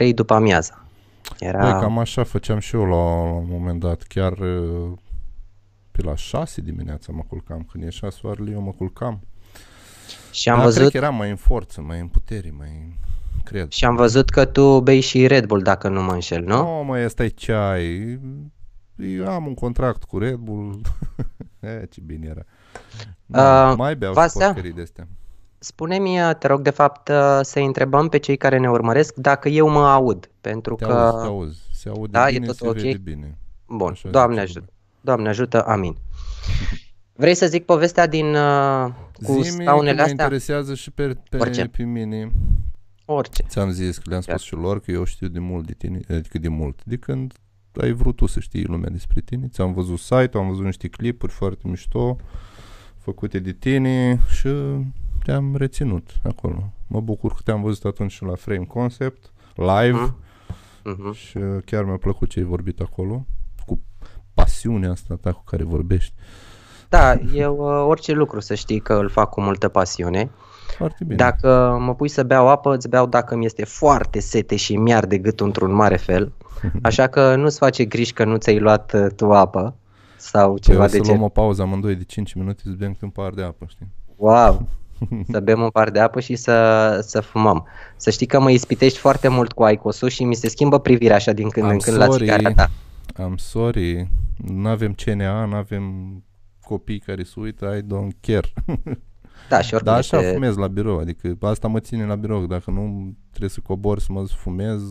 2-3 0.10 0.14
după 0.14 0.34
amiaza. 0.34 0.80
Era... 1.40 1.60
Băi, 1.60 1.82
cam 1.82 2.00
așa 2.00 2.24
făceam 2.24 2.60
și 2.60 2.76
eu 2.76 2.82
la, 2.86 3.24
la 3.24 3.32
un 3.32 3.48
moment 3.50 3.80
dat. 3.80 4.02
Chiar 4.08 4.32
uh, 4.32 4.92
pe 5.96 6.02
la 6.04 6.16
6 6.16 6.62
dimineața 6.62 7.12
mă 7.12 7.24
culcam. 7.28 7.68
Când 7.72 7.84
ieșea 7.84 8.10
soarele, 8.10 8.52
eu 8.52 8.62
mă 8.62 8.72
culcam. 8.72 9.20
și 10.32 10.50
am 10.50 10.56
Dar 10.56 10.66
văzut 10.66 10.80
cred 10.80 10.92
că 10.92 10.98
eram 10.98 11.16
mai 11.16 11.30
în 11.30 11.36
forță, 11.36 11.82
mai 11.82 12.00
în 12.00 12.08
putere, 12.08 12.54
mai... 12.58 13.00
Cred. 13.44 13.72
Și 13.72 13.86
am 13.86 13.96
văzut 13.96 14.30
că 14.30 14.46
tu 14.46 14.80
bei 14.80 15.00
și 15.00 15.28
Red 15.28 15.46
Bull, 15.46 15.62
dacă 15.62 15.88
nu 15.90 16.04
mă 16.04 16.12
înșel, 16.12 16.44
nu? 16.44 16.56
Nu, 16.58 16.84
mă, 16.84 17.04
ăsta 17.06 17.24
e 17.24 17.28
ceai. 17.28 18.20
Eu 18.96 19.28
am 19.28 19.46
un 19.46 19.54
contract 19.54 20.04
cu 20.04 20.18
Red 20.18 20.36
Bull. 20.36 20.82
e, 21.60 21.86
ce 21.90 22.02
bine 22.06 22.28
era. 22.30 22.42
Da, 23.26 23.70
Uh, 23.70 23.78
mai 23.78 23.96
beau 23.96 24.12
și 24.14 24.20
Vasea? 24.20 24.46
porcării 24.46 24.72
de 24.74 24.82
astea. 24.82 25.08
Spune-mi, 25.58 26.18
te 26.40 26.48
rog, 26.48 26.62
de 26.62 26.70
fapt, 26.70 27.08
uh, 27.08 27.40
să 27.42 27.60
întrebăm 27.60 28.10
pe 28.10 28.18
cei 28.18 28.38
care 28.38 28.58
ne 28.58 28.70
urmăresc 28.70 29.16
dacă 29.16 29.50
eu 29.50 29.70
mă 29.70 29.88
aud, 29.88 30.32
pentru 30.42 30.76
Te 30.76 30.86
că... 30.86 30.92
auzi, 30.92 31.22
te 31.22 31.28
auzi. 31.28 31.60
Se 31.72 31.90
aude 31.90 32.12
Da, 32.12 32.30
e 32.30 32.32
bine, 32.32 32.46
tot 32.46 32.56
se 32.56 32.68
ok? 32.68 32.74
vede 32.76 32.98
bine. 32.98 33.38
Bun, 33.68 33.90
Așa 33.92 34.10
Doamne 34.10 34.46
zice 34.46 34.58
ajută. 34.58 34.74
Doamne 35.06 35.28
ajută, 35.30 35.66
amin. 35.66 35.98
Vrei 37.14 37.36
să 37.36 37.48
zic 37.48 37.66
povestea 37.66 38.08
din 38.08 38.36
uh, 38.36 38.88
cu 39.24 39.42
Zi-mi 39.42 39.58
că 39.58 39.64
scaunele 39.64 39.96
mă 39.96 40.02
astea? 40.02 40.24
interesează 40.24 40.76
și 40.76 40.92
pe, 40.92 41.18
pe, 41.30 41.38
Orice. 41.38 41.66
pe 41.68 41.84
mine. 41.84 42.32
Orice. 43.06 43.44
Ți-am 43.48 43.70
zis 43.70 43.98
că 43.98 44.04
le-am 44.10 44.22
spus 44.22 44.34
Gata. 44.34 44.46
și 44.46 44.54
lor 44.54 44.80
că 44.80 44.92
eu 44.92 45.04
știu 45.04 45.28
de 45.28 45.40
mult 45.40 45.66
de 45.66 45.74
tine, 45.74 46.00
adică 46.10 46.38
de 46.38 46.48
mult, 46.48 46.84
de 46.84 46.96
când 46.98 47.34
ai 47.82 47.92
vrut 47.92 48.16
tu 48.16 48.26
să 48.26 48.40
știi 48.40 48.64
lumea 48.64 48.90
despre 48.90 49.22
tine. 49.22 49.48
Ți-am 49.48 49.74
văzut 49.74 50.00
site-ul, 50.00 50.44
am 50.44 50.48
văzut 50.48 50.64
niște 50.66 50.88
clipuri 50.88 51.32
foarte 51.32 51.68
mișto 51.68 52.16
făcute 52.98 53.40
de 53.40 53.52
tine 53.52 54.20
și 54.30 54.50
te-am 55.24 55.56
reținut 55.56 56.10
acolo. 56.24 56.74
Mă 56.88 57.02
bucur 57.02 57.34
că 57.34 57.40
te-am 57.44 57.62
văzut 57.62 57.86
atunci 57.86 58.12
și 58.12 58.24
la 58.24 58.36
Frame 58.36 58.66
Concept, 58.66 59.32
live 59.56 59.92
Mhm. 59.92 60.16
Mhm. 60.84 61.14
și 61.14 61.40
chiar 61.66 61.84
mi-a 61.84 61.98
plăcut 61.98 62.30
ce 62.30 62.40
ai 62.40 62.46
vorbit 62.46 62.80
acolo, 62.80 63.14
cu 63.16 63.26
pasiunea 64.46 64.92
asta 64.92 65.18
ta 65.22 65.32
cu 65.32 65.44
care 65.46 65.64
vorbești. 65.64 66.14
Da, 66.90 67.14
eu 67.34 67.56
uh, 67.58 67.86
orice 67.88 68.12
lucru 68.12 68.40
să 68.40 68.56
știi 68.56 68.80
că 68.80 68.94
îl 68.94 69.10
fac 69.10 69.30
cu 69.30 69.42
multă 69.42 69.68
pasiune. 69.68 70.32
Foarte 70.78 71.04
bine. 71.04 71.16
Dacă 71.16 71.78
mă 71.80 71.96
pui 71.96 72.08
să 72.08 72.24
beau 72.24 72.48
apă, 72.48 72.76
îți 72.76 72.90
beau 72.90 73.06
dacă 73.06 73.36
mi 73.36 73.46
este 73.46 73.66
foarte 73.66 74.20
sete 74.20 74.56
și 74.56 74.76
mi 74.76 75.00
de 75.08 75.18
gâtul 75.18 75.46
într-un 75.46 75.74
mare 75.74 75.96
fel. 75.96 76.32
Așa 76.82 77.08
că 77.08 77.36
nu-ți 77.36 77.58
face 77.58 77.86
griji 77.86 78.14
că 78.14 78.24
nu 78.26 78.36
ți-ai 78.38 78.60
luat 78.60 78.94
uh, 78.94 79.06
tu 79.16 79.32
apă 79.32 79.76
sau 80.18 80.50
Păi 80.50 80.60
ceva 80.60 80.84
o 80.84 80.86
de 80.86 80.90
să 80.92 80.98
luăm 80.98 81.10
genul. 81.10 81.26
o 81.26 81.30
pauză 81.30 81.62
amândoi 81.62 81.96
de 81.96 82.04
5 82.04 82.34
minute 82.34 82.62
să 82.66 82.72
bem 82.78 82.98
un 83.02 83.10
par 83.10 83.34
de 83.34 83.44
apă, 83.44 83.66
știi? 83.68 83.88
Wow! 84.16 84.68
Să 85.32 85.40
bem 85.40 85.62
un 85.62 85.70
par 85.70 85.90
de 85.90 86.00
apă 86.00 86.20
și 86.20 86.36
să, 86.36 87.00
să 87.08 87.22
fumăm. 87.22 87.68
Să 87.96 88.10
știi 88.10 88.26
că 88.26 88.40
mă 88.40 88.52
ispitești 88.52 88.98
foarte 88.98 89.28
mult 89.28 89.52
cu 89.52 89.64
aicosul 89.64 90.10
și 90.10 90.24
mi 90.24 90.36
se 90.36 90.50
schimbă 90.50 90.80
privirea 90.80 91.16
așa 91.16 91.32
din 91.32 91.50
când 91.50 91.68
I'm 91.68 91.72
în 91.72 91.80
când 91.80 91.98
la 91.98 92.06
sorry. 92.06 92.26
țigara 92.26 92.54
ta. 92.54 92.70
I'm 93.14 93.36
sorry, 93.36 94.10
nu 94.38 94.68
avem 94.68 94.94
CNA, 94.94 95.46
nu 95.46 95.56
avem 95.56 95.84
copii 96.62 97.00
care 97.00 97.24
se 97.24 97.34
uită, 97.40 97.78
I 97.78 97.82
don't 97.82 98.20
care. 98.22 98.54
Da, 99.50 99.62
și 99.62 99.74
oricum 99.74 99.92
Dar 99.92 100.00
așa 100.02 100.18
este... 100.20 100.32
fumez 100.34 100.56
la 100.56 100.68
birou, 100.68 100.98
adică 100.98 101.38
asta 101.42 101.68
mă 101.68 101.80
ține 101.80 102.06
la 102.06 102.16
birou, 102.16 102.46
dacă 102.46 102.72
nu 102.72 103.14
trebuie 103.30 103.50
să 103.50 103.60
cobor 103.64 104.00
să 104.00 104.12
mă 104.12 104.26
fumez. 104.26 104.82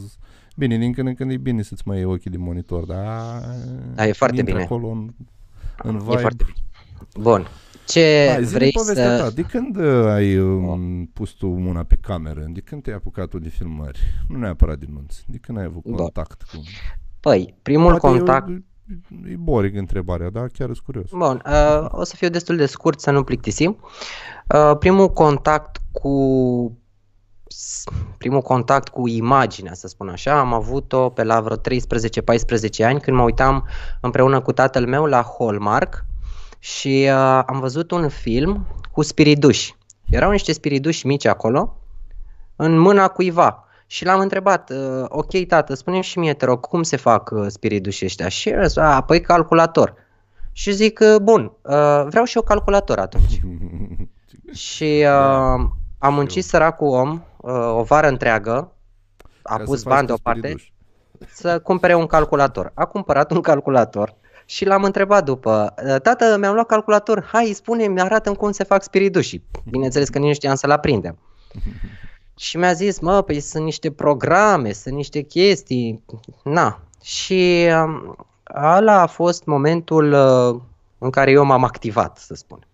Bine, 0.57 0.79
din 0.79 0.93
când 0.93 1.09
în 1.09 1.15
când 1.15 1.31
e 1.31 1.37
bine 1.37 1.63
să-ți 1.63 1.83
mai 1.85 1.97
iei 1.97 2.05
ochii 2.05 2.31
de 2.31 2.37
monitor, 2.37 2.85
dar 2.85 3.41
Da, 3.95 4.07
e 4.07 4.13
foarte 4.13 4.37
intri 4.39 4.53
bine. 4.53 4.65
acolo 4.65 4.89
în, 4.89 5.11
în 5.83 5.95
E 5.95 5.99
vibe. 5.99 6.17
foarte 6.17 6.45
bine. 6.45 6.59
Bun. 7.25 7.47
Ce 7.87 8.27
Hai, 8.33 8.45
zi-mi 8.45 8.59
vrei 8.59 8.71
povestea 8.73 9.17
să... 9.17 9.23
ta. 9.23 9.31
De 9.31 9.43
când 9.43 9.77
uh, 9.77 10.07
ai 10.07 10.39
um, 10.39 11.11
pus 11.13 11.31
tu 11.31 11.47
mâna 11.47 11.83
pe 11.83 11.97
cameră? 12.01 12.45
De 12.49 12.61
când 12.61 12.83
te-ai 12.83 12.97
apucat 12.97 13.29
tu 13.29 13.39
de 13.39 13.49
filmări? 13.49 13.99
Nu 14.29 14.39
neapărat 14.39 14.79
din 14.79 14.89
nunți. 14.93 15.25
De 15.27 15.37
când 15.37 15.59
ai 15.59 15.65
avut 15.65 15.85
Da. 15.85 15.95
contact 15.97 16.43
cu... 16.43 16.63
Păi, 17.21 17.55
primul 17.63 17.99
Poate 17.99 18.07
contact... 18.19 18.49
eu 18.49 18.59
e 19.31 19.37
boring 19.37 19.77
întrebarea, 19.77 20.31
dar 20.31 20.49
chiar 20.49 20.67
sunt 20.67 20.79
curios. 20.79 21.11
Bun, 21.11 21.43
uh, 21.47 21.87
o 21.91 22.05
să 22.05 22.17
fiu 22.17 22.29
destul 22.29 22.57
de 22.57 22.67
scurt 22.67 23.01
să 23.01 23.11
nu 23.11 23.23
plictisim. 23.23 23.77
Uh, 24.55 24.77
primul 24.79 25.09
contact 25.09 25.81
cu 25.93 26.79
primul 28.19 28.41
contact 28.41 28.89
cu 28.89 29.09
imaginea, 29.09 29.75
să 29.75 29.89
spun 29.89 30.09
așa, 30.09 30.39
am 30.39 30.53
avut-o 30.53 31.09
pe 31.11 31.23
la 31.23 31.41
vreo 31.41 31.57
13-14 31.57 31.61
ani 32.85 33.01
când 33.01 33.17
mă 33.17 33.23
uitam 33.23 33.69
împreună 34.01 34.41
cu 34.41 34.53
tatăl 34.53 34.87
meu 34.87 35.05
la 35.05 35.35
Hallmark 35.39 36.05
și 36.59 37.07
uh, 37.09 37.43
am 37.47 37.61
văzut 37.61 37.91
un 37.91 38.09
film 38.09 38.67
cu 38.93 39.03
spiriduși. 39.03 39.77
Erau 40.11 40.31
niște 40.31 40.53
spiriduși 40.53 41.07
mici 41.07 41.27
acolo, 41.27 41.77
în 42.57 42.79
mâna 42.79 43.09
cuiva. 43.09 43.64
Și 43.87 44.05
l-am 44.05 44.21
întrebat, 44.21 44.71
uh, 44.71 45.05
ok 45.09 45.47
tată, 45.47 45.75
spune 45.75 46.01
și 46.01 46.19
mie, 46.19 46.35
te 46.35 46.45
rog, 46.45 46.61
cum 46.61 46.83
se 46.83 46.97
fac 46.97 47.31
uh, 47.31 47.47
spiridușii 47.49 48.07
ăștia? 48.07 48.29
Și 48.29 48.49
el 48.49 48.67
zis, 48.67 48.77
a, 48.77 49.03
păi 49.03 49.21
calculator. 49.21 49.95
Și 50.53 50.73
zic, 50.73 51.01
uh, 51.03 51.17
bun, 51.23 51.53
uh, 51.63 52.05
vreau 52.09 52.25
și 52.25 52.37
eu 52.37 52.43
calculator 52.43 52.99
atunci. 52.99 53.41
și 54.69 55.05
uh, 55.07 55.67
am 55.99 56.15
muncit 56.15 56.45
săracul 56.45 56.89
om 56.89 57.23
uh, 57.37 57.53
o 57.77 57.83
vară 57.83 58.09
întreagă, 58.09 58.73
a 59.43 59.57
Ca 59.57 59.63
pus 59.65 59.79
să 59.79 59.89
faci 59.89 59.95
bani 59.95 60.01
cu 60.01 60.07
deoparte 60.07 60.41
spiriduși. 60.41 60.73
să 61.41 61.59
cumpere 61.59 61.95
un 61.95 62.07
calculator. 62.07 62.71
A 62.75 62.85
cumpărat 62.85 63.31
un 63.31 63.41
calculator 63.41 64.15
și 64.45 64.65
l-am 64.65 64.83
întrebat 64.83 65.25
după, 65.25 65.75
tată, 66.03 66.37
mi-am 66.39 66.55
luat 66.55 66.67
calculator, 66.67 67.25
hai, 67.33 67.53
spune-mi, 67.55 68.01
arată 68.01 68.33
cum 68.33 68.53
se 68.53 68.65
fac 68.65 68.83
spiridușii. 68.83 69.45
Bineînțeles 69.71 70.09
că 70.09 70.19
nici 70.19 70.27
nu 70.27 70.35
știam 70.35 70.55
să-l 70.55 70.71
aprindem. 70.71 71.19
Și 72.37 72.57
mi-a 72.57 72.73
zis, 72.73 72.99
mă, 72.99 73.23
păi 73.23 73.41
sunt 73.41 73.65
niște 73.65 73.91
programe, 73.91 74.73
sunt 74.73 74.95
niște 74.95 75.21
chestii, 75.21 76.03
na. 76.45 76.81
Și 77.03 77.67
um, 77.85 78.17
ăla 78.55 79.01
a 79.01 79.07
fost 79.07 79.45
momentul 79.45 80.13
uh, 80.13 80.61
în 80.99 81.11
care 81.11 81.31
eu 81.31 81.45
m-am 81.45 81.65
activat, 81.65 82.19
să 82.19 82.35
spun. 82.35 82.67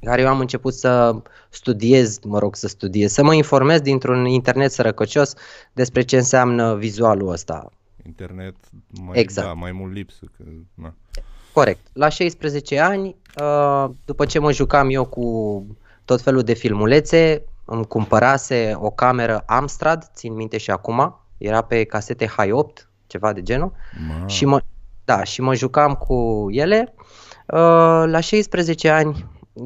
În 0.00 0.08
care 0.08 0.22
eu 0.22 0.28
am 0.28 0.40
început 0.40 0.74
să 0.74 1.22
studiez, 1.48 2.18
mă 2.18 2.38
rog 2.38 2.56
să 2.56 2.68
studiez, 2.68 3.12
să 3.12 3.22
mă 3.22 3.34
informez 3.34 3.80
dintr-un 3.80 4.26
internet 4.26 4.72
sărăcăcios 4.72 5.34
despre 5.72 6.02
ce 6.02 6.16
înseamnă 6.16 6.76
vizualul 6.76 7.28
ăsta. 7.28 7.72
Internet 8.06 8.54
mai, 8.88 9.18
Exact. 9.18 9.46
da, 9.46 9.52
mai 9.52 9.72
mult 9.72 9.92
lipsă. 9.92 10.24
Că, 10.36 10.42
na. 10.74 10.94
Corect. 11.52 11.80
La 11.92 12.08
16 12.08 12.78
ani, 12.78 13.16
uh, 13.40 13.90
după 14.04 14.24
ce 14.24 14.38
mă 14.38 14.52
jucam 14.52 14.90
eu 14.90 15.04
cu 15.04 15.66
tot 16.04 16.20
felul 16.20 16.42
de 16.42 16.52
filmulețe, 16.52 17.42
îmi 17.70 17.86
cumpărase 17.86 18.72
o 18.76 18.90
cameră 18.90 19.42
Amstrad, 19.46 20.10
țin 20.14 20.34
minte 20.34 20.58
și 20.58 20.70
acum, 20.70 21.20
era 21.38 21.60
pe 21.60 21.84
casete 21.84 22.26
High 22.26 22.52
8, 22.54 22.90
ceva 23.06 23.32
de 23.32 23.42
genul, 23.42 23.72
Ma, 24.08 24.26
și 24.26 24.44
mă, 24.44 24.60
da, 25.04 25.24
și 25.24 25.40
mă 25.40 25.54
jucam 25.54 25.92
cu 25.94 26.46
ele. 26.50 26.94
Uh, 27.46 27.58
La 28.06 28.20
16 28.20 28.88
ani 28.88 29.26
uh, 29.52 29.64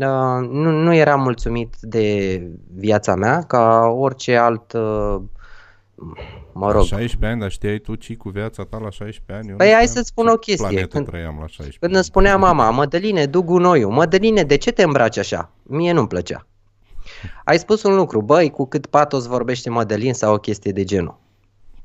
nu, 0.50 0.70
nu 0.70 0.94
eram 0.94 1.20
mulțumit 1.20 1.74
de 1.80 2.40
viața 2.74 3.14
mea, 3.14 3.42
ca 3.42 3.80
orice 3.86 4.36
alt, 4.36 4.72
uh, 4.72 5.16
mă 6.52 6.66
La 6.66 6.72
rog, 6.72 6.82
16 6.84 7.26
ani, 7.30 7.40
dar 7.40 7.50
știai 7.50 7.78
tu 7.78 7.94
ce 7.94 8.14
cu 8.16 8.28
viața 8.28 8.62
ta 8.64 8.78
la 8.78 8.90
16 8.90 9.32
ani? 9.32 9.50
Eu 9.50 9.56
Păi 9.56 9.66
nu 9.68 9.72
hai 9.74 9.86
știam 9.86 9.96
să-ți 9.96 10.08
spun 10.08 10.26
ce 10.26 10.32
o 10.32 10.36
chestie. 10.36 10.66
planetă 10.68 10.86
Când- 10.96 11.06
trăiam 11.06 11.34
la 11.40 11.46
16 11.46 11.78
Când 11.78 11.94
îmi 11.94 12.04
spunea 12.04 12.36
mama, 12.36 12.70
Mădăline, 12.70 13.26
du 13.26 13.42
gunoiul, 13.42 13.90
Mădăline, 13.90 14.42
de 14.42 14.56
ce 14.56 14.72
te 14.72 14.82
îmbraci 14.82 15.18
așa? 15.18 15.50
Mie 15.62 15.92
nu-mi 15.92 16.08
plăcea. 16.08 16.46
Ai 17.44 17.58
spus 17.58 17.82
un 17.82 17.94
lucru, 17.94 18.22
băi, 18.22 18.50
cu 18.50 18.66
cât 18.66 18.86
patos 18.86 19.26
vorbește 19.26 19.70
Mădălin 19.70 20.12
sau 20.14 20.34
o 20.34 20.38
chestie 20.38 20.72
de 20.72 20.84
genul. 20.84 21.18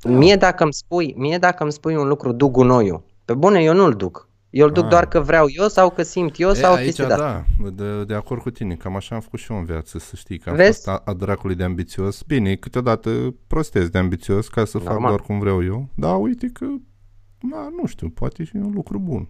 Mie 0.07 0.35
dacă 0.35 0.63
îmi 0.63 0.73
spui, 0.73 1.13
mie 1.17 1.37
dacă 1.37 1.63
îmi 1.63 1.71
spui 1.71 1.95
un 1.95 2.07
lucru, 2.07 2.31
du 2.31 2.47
gunoiul. 2.49 3.03
Pe 3.25 3.33
bune, 3.33 3.61
eu 3.61 3.73
nu-l 3.73 3.93
duc. 3.93 4.27
Eu 4.49 4.65
îl 4.65 4.71
duc 4.71 4.83
Ah. 4.83 4.89
doar 4.89 5.07
că 5.07 5.19
vreau 5.19 5.45
eu 5.49 5.67
sau 5.67 5.89
că 5.89 6.03
simt 6.03 6.39
eu 6.39 6.49
E, 6.49 6.53
sau 6.53 6.71
o 6.71 6.75
aici, 6.75 6.85
chestie 6.85 7.05
de 7.05 7.13
asta. 7.13 7.45
da, 7.63 7.69
de, 7.69 8.03
de 8.03 8.13
acord 8.13 8.41
cu 8.41 8.49
tine, 8.49 8.75
cam 8.75 8.95
așa 8.95 9.15
am 9.15 9.21
făcut 9.21 9.39
și 9.39 9.51
eu 9.51 9.57
în 9.57 9.65
viață, 9.65 9.99
să 9.99 10.15
știi, 10.15 10.37
că 10.37 10.49
am 10.49 10.55
Vezi? 10.55 10.67
fost 10.73 10.87
a, 10.87 11.01
a 11.05 11.13
dracului 11.13 11.55
de 11.55 11.63
ambițios. 11.63 12.21
Bine, 12.27 12.55
câteodată 12.55 13.09
prostez 13.47 13.89
de 13.89 13.97
ambițios 13.97 14.47
ca 14.47 14.65
să 14.65 14.77
fac 14.77 14.87
Normal. 14.87 15.07
doar 15.09 15.21
cum 15.21 15.39
vreau 15.39 15.63
eu, 15.63 15.87
dar 15.95 16.19
uite 16.19 16.49
că, 16.53 16.65
na, 17.41 17.67
nu 17.81 17.85
știu, 17.85 18.09
poate 18.09 18.43
și 18.43 18.51
un 18.55 18.71
lucru 18.73 18.99
bun. 18.99 19.27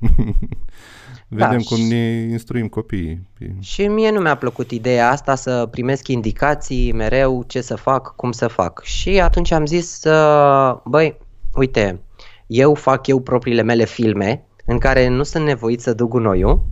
Vedem 1.27 1.59
cum 1.61 1.77
și- 1.77 1.87
ne 1.87 2.27
instruim 2.29 2.67
copiii. 2.67 3.27
Pe- 3.39 3.55
Și 3.59 3.87
mie 3.87 4.11
nu 4.11 4.19
mi-a 4.19 4.35
plăcut 4.35 4.71
ideea 4.71 5.11
asta 5.11 5.35
să 5.35 5.67
primesc 5.71 6.07
indicații 6.07 6.91
mereu 6.91 7.43
ce 7.47 7.61
să 7.61 7.75
fac, 7.75 8.15
cum 8.15 8.31
să 8.31 8.47
fac. 8.47 8.83
Și 8.83 9.19
atunci 9.21 9.51
am 9.51 9.65
zis, 9.65 10.03
uh, 10.03 10.77
băi, 10.85 11.17
uite, 11.53 11.99
eu 12.47 12.73
fac 12.73 13.07
eu 13.07 13.19
propriile 13.19 13.61
mele 13.61 13.85
filme 13.85 14.43
în 14.65 14.77
care 14.77 15.07
nu 15.07 15.23
sunt 15.23 15.45
nevoit 15.45 15.81
să 15.81 15.93
duc 15.93 16.09
gunoiul, 16.09 16.63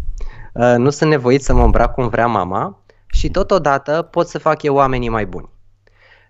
uh, 0.54 0.76
nu 0.78 0.89
sunt 0.89 1.10
nevoit 1.10 1.43
să 1.43 1.54
mă 1.54 1.63
îmbrac 1.63 1.93
cum 1.93 2.08
vrea 2.08 2.28
mama 2.28 2.82
și 3.08 3.30
totodată 3.30 4.08
pot 4.12 4.28
să 4.28 4.38
fac 4.39 4.63
eu 4.63 4.76
oamenii 4.76 5.10
mai 5.10 5.26
buni. 5.26 5.50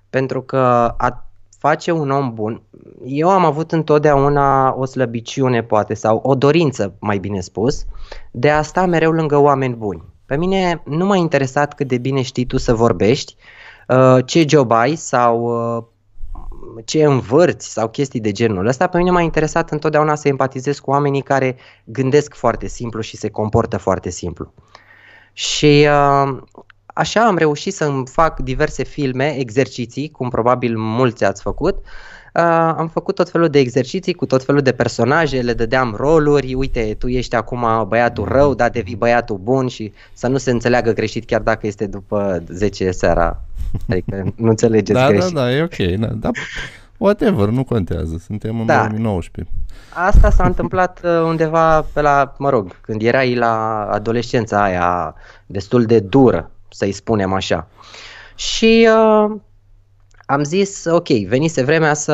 Pentru 0.09 0.41
că 0.41 0.57
a 0.97 1.26
face 1.57 1.91
un 1.91 2.11
om 2.11 2.33
bun, 2.33 2.61
eu 3.05 3.29
am 3.29 3.45
avut 3.45 3.71
întotdeauna 3.71 4.75
o 4.77 4.85
slăbiciune 4.85 5.63
poate 5.63 5.93
sau 5.93 6.19
o 6.23 6.35
dorință, 6.35 6.95
mai 6.99 7.17
bine 7.17 7.39
spus, 7.39 7.85
de 8.31 8.49
a 8.49 8.61
sta 8.61 8.85
mereu 8.85 9.11
lângă 9.11 9.37
oameni 9.37 9.75
buni. 9.75 10.03
Pe 10.25 10.37
mine 10.37 10.81
nu 10.85 11.05
m-a 11.05 11.15
interesat 11.15 11.73
cât 11.73 11.87
de 11.87 11.97
bine 11.97 12.21
știi 12.21 12.45
tu 12.45 12.57
să 12.57 12.73
vorbești, 12.73 13.35
uh, 13.87 14.17
ce 14.25 14.45
job 14.47 14.71
ai 14.71 14.95
sau 14.95 15.41
uh, 15.77 15.83
ce 16.85 17.03
învârți 17.03 17.71
sau 17.71 17.89
chestii 17.89 18.19
de 18.19 18.31
genul 18.31 18.65
ăsta. 18.65 18.87
Pe 18.87 18.97
mine 18.97 19.11
m-a 19.11 19.21
interesat 19.21 19.71
întotdeauna 19.71 20.15
să 20.15 20.27
empatizez 20.27 20.79
cu 20.79 20.89
oamenii 20.89 21.21
care 21.21 21.55
gândesc 21.83 22.33
foarte 22.33 22.67
simplu 22.67 23.01
și 23.01 23.17
se 23.17 23.29
comportă 23.29 23.77
foarte 23.77 24.09
simplu. 24.09 24.53
Și 25.33 25.87
uh, 25.89 26.37
așa 26.97 27.25
am 27.25 27.37
reușit 27.37 27.73
să-mi 27.73 28.03
fac 28.07 28.39
diverse 28.39 28.83
filme, 28.83 29.35
exerciții, 29.37 30.09
cum 30.09 30.29
probabil 30.29 30.77
mulți 30.77 31.23
ați 31.23 31.41
făcut. 31.41 31.75
Uh, 32.33 32.43
am 32.77 32.89
făcut 32.93 33.15
tot 33.15 33.29
felul 33.29 33.49
de 33.49 33.59
exerciții 33.59 34.13
cu 34.13 34.25
tot 34.25 34.43
felul 34.43 34.61
de 34.61 34.71
personaje, 34.71 35.41
le 35.41 35.53
dădeam 35.53 35.93
roluri, 35.97 36.53
uite, 36.53 36.95
tu 36.99 37.07
ești 37.07 37.35
acum 37.35 37.85
băiatul 37.87 38.25
rău, 38.27 38.53
dar 38.53 38.69
devii 38.69 38.95
băiatul 38.95 39.37
bun 39.37 39.67
și 39.67 39.93
să 40.13 40.27
nu 40.27 40.37
se 40.37 40.51
înțeleagă 40.51 40.91
greșit 40.91 41.25
chiar 41.25 41.41
dacă 41.41 41.67
este 41.67 41.85
după 41.87 42.43
10 42.47 42.91
seara. 42.91 43.41
Adică 43.89 44.33
nu 44.35 44.49
înțelegeți 44.49 44.91
Da, 44.99 44.99
da, 44.99 45.07
greșit. 45.07 45.33
da, 45.33 45.51
e 45.51 45.61
ok. 45.63 45.99
Da, 45.99 46.07
da, 46.07 46.29
whatever, 46.97 47.47
nu 47.47 47.63
contează. 47.63 48.21
Suntem 48.25 48.59
în 48.59 48.65
Da. 48.65 48.77
2019. 48.77 49.53
Asta 49.93 50.29
s-a 50.29 50.45
întâmplat 50.45 50.99
uh, 51.03 51.21
undeva 51.25 51.81
pe 51.93 52.01
la, 52.01 52.35
mă 52.37 52.49
rog, 52.49 52.81
când 52.81 53.01
erai 53.01 53.35
la 53.35 53.85
adolescența 53.91 54.63
aia 54.63 55.15
destul 55.45 55.83
de 55.83 55.99
dură, 55.99 56.51
să-i 56.69 56.91
spunem 56.91 57.33
așa. 57.33 57.67
Și 58.35 58.87
uh, 58.89 59.35
am 60.25 60.43
zis, 60.43 60.85
ok, 60.85 61.07
venise 61.07 61.63
vremea 61.63 61.93
să 61.93 62.13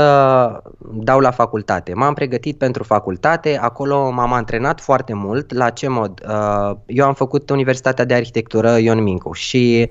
dau 0.93 1.19
la 1.19 1.31
facultate. 1.31 1.93
M-am 1.93 2.13
pregătit 2.13 2.57
pentru 2.57 2.83
facultate, 2.83 3.57
acolo 3.57 4.09
m-am 4.09 4.33
antrenat 4.33 4.81
foarte 4.81 5.13
mult. 5.13 5.53
La 5.53 5.69
ce 5.69 5.87
mod? 5.87 6.21
Uh, 6.27 6.77
eu 6.85 7.05
am 7.05 7.13
făcut 7.13 7.49
Universitatea 7.49 8.05
de 8.05 8.13
Arhitectură 8.13 8.77
Ion 8.77 9.03
Mincu 9.03 9.33
și 9.33 9.89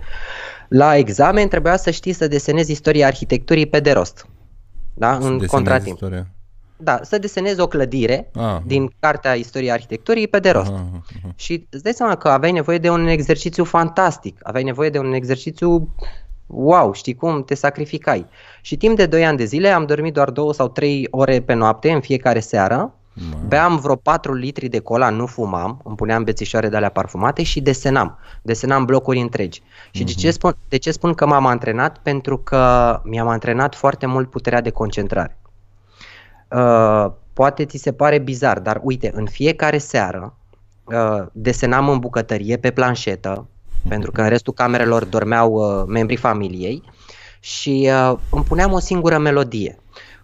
la 0.69 0.97
examen 0.97 1.49
trebuia 1.49 1.77
să 1.77 1.91
știi 1.91 2.13
să 2.13 2.29
desenezi 2.29 2.73
istoria 2.73 3.07
arhitecturii 3.07 3.67
pe 3.67 3.81
de 3.81 3.93
rost. 3.93 4.27
Da? 4.95 5.13
Să 5.13 5.17
În 5.17 5.23
desenezi 5.23 5.51
contratimp. 5.51 5.95
Istoria. 5.95 6.27
Da, 6.83 6.99
să 7.03 7.19
desenezi 7.19 7.61
o 7.61 7.67
clădire 7.67 8.31
Ah, 8.35 8.57
din 8.67 8.91
cartea 9.01 9.35
istoriei 9.35 9.71
arhitecturii 9.71 10.29
pe 10.29 10.39
de 10.39 10.51
rost. 10.51 10.71
ah, 10.71 10.79
ah. 11.25 11.31
Și 11.37 11.67
îți 11.71 11.83
dai 11.83 11.93
seama 11.93 12.15
că 12.17 12.29
aveai 12.29 12.53
nevoie 12.53 12.79
de 12.79 12.91
un 12.91 13.07
exercițiu 13.07 13.65
fantastic, 13.65 14.39
aveai 14.43 14.63
nevoie 14.65 14.91
de 14.91 14.99
un 14.99 15.13
exercițiu 15.13 15.95
wow, 16.47 16.93
știi 16.93 17.15
cum, 17.15 17.45
te 17.45 17.55
sacrificai. 17.55 18.27
Și 18.61 18.77
timp 18.77 18.97
de 18.97 19.07
2 19.07 19.25
ani 19.27 19.37
de 19.37 19.45
zile 19.45 19.69
am 19.69 19.87
dormit 19.87 20.13
doar 20.15 20.31
2 20.31 20.55
sau 20.55 20.69
3 20.69 21.09
ore 21.11 21.41
pe 21.41 21.53
noapte 21.55 21.91
în 21.93 22.01
fiecare 22.01 22.41
seară, 22.41 22.95
Ma. 23.31 23.39
beam 23.49 23.77
vreo 23.77 23.97
4 23.97 24.35
litri 24.35 24.69
de 24.69 24.79
cola, 24.79 25.09
nu 25.11 25.27
fumam, 25.27 25.81
îmi 25.85 25.97
puneam 25.97 26.25
bețișoare 26.25 26.69
de 26.69 26.77
alea 26.77 26.89
parfumate 26.89 27.43
și 27.43 27.61
desenam. 27.61 28.19
Desenam 28.43 28.85
blocuri 28.85 29.19
întregi. 29.21 29.63
Și 29.91 30.05
de, 30.05 30.13
ce 30.13 30.31
spun, 30.31 30.57
de 30.69 30.77
ce 30.77 30.91
spun 30.91 31.15
că 31.15 31.27
m-am 31.27 31.47
antrenat? 31.47 31.99
Pentru 31.99 32.39
că 32.39 33.01
mi-am 33.05 33.29
antrenat 33.29 33.75
foarte 33.75 34.07
mult 34.07 34.31
puterea 34.31 34.61
de 34.61 34.71
concentrare. 34.71 35.37
Uh, 36.55 37.13
poate 37.33 37.65
ți 37.65 37.77
se 37.77 37.93
pare 37.93 38.19
bizar, 38.19 38.59
dar 38.59 38.81
uite, 38.83 39.11
în 39.15 39.27
fiecare 39.27 39.79
seară 39.79 40.37
uh, 40.85 41.27
desenam 41.33 41.89
în 41.89 41.99
bucătărie 41.99 42.57
pe 42.57 42.71
planșetă, 42.71 43.47
pentru 43.89 44.11
că 44.11 44.23
în 44.23 44.29
restul 44.29 44.53
camerelor 44.53 45.05
dormeau 45.05 45.53
uh, 45.53 45.85
membrii 45.87 46.17
familiei 46.17 46.83
și 47.41 47.91
uh, 47.91 48.19
îmi 48.31 48.45
puneam 48.45 48.73
o 48.73 48.79
singură 48.79 49.19
melodie. 49.19 49.77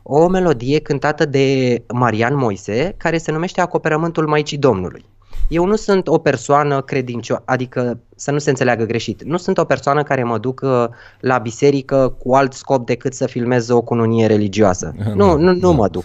O 0.02 0.28
melodie 0.28 0.78
cântată 0.78 1.24
de 1.24 1.78
Marian 1.92 2.36
Moise, 2.36 2.94
care 2.96 3.18
se 3.18 3.32
numește 3.32 3.60
Acoperământul 3.60 4.26
Maicii 4.26 4.58
Domnului. 4.58 5.04
Eu 5.48 5.64
nu 5.64 5.76
sunt 5.76 6.08
o 6.08 6.18
persoană 6.18 6.80
credincioasă, 6.80 7.42
adică 7.46 7.98
să 8.16 8.30
nu 8.30 8.38
se 8.38 8.50
înțeleagă 8.50 8.84
greșit, 8.84 9.22
nu 9.22 9.36
sunt 9.36 9.58
o 9.58 9.64
persoană 9.64 10.02
care 10.02 10.22
mă 10.22 10.38
duc 10.38 10.60
uh, 10.64 10.84
la 11.20 11.38
biserică 11.38 12.16
cu 12.18 12.34
alt 12.34 12.52
scop 12.52 12.86
decât 12.86 13.14
să 13.14 13.26
filmez 13.26 13.68
o 13.68 13.80
cununie 13.80 14.26
religioasă. 14.26 14.94
Da, 15.04 15.14
Nu, 15.14 15.36
nu, 15.36 15.52
nu 15.52 15.58
da. 15.58 15.70
mă 15.70 15.88
duc. 15.88 16.04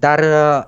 Dar 0.00 0.18
uh, 0.18 0.64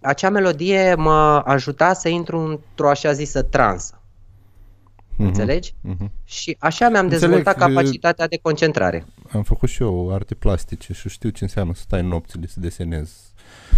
acea 0.00 0.30
melodie 0.30 0.94
mă 0.94 1.42
ajuta 1.44 1.92
să 1.92 2.08
intru 2.08 2.38
într-o 2.38 2.88
așa 2.88 3.12
zisă 3.12 3.42
transă. 3.42 4.00
Mm-hmm. 4.00 5.24
Înțelegi? 5.24 5.72
Mm-hmm. 5.72 6.10
Și 6.24 6.56
așa 6.58 6.88
mi-am 6.88 7.04
Înțeleg, 7.04 7.22
dezvoltat 7.22 7.56
capacitatea 7.56 8.26
de 8.26 8.38
concentrare. 8.42 9.06
Am 9.32 9.42
făcut 9.42 9.68
și 9.68 9.82
eu 9.82 10.14
arte 10.14 10.34
plastice 10.34 10.92
și 10.92 11.08
știu 11.08 11.28
ce 11.28 11.44
înseamnă 11.44 11.74
să 11.74 11.80
stai 11.80 12.02
nopțile 12.02 12.46
să 12.46 12.60
desenezi. 12.60 13.14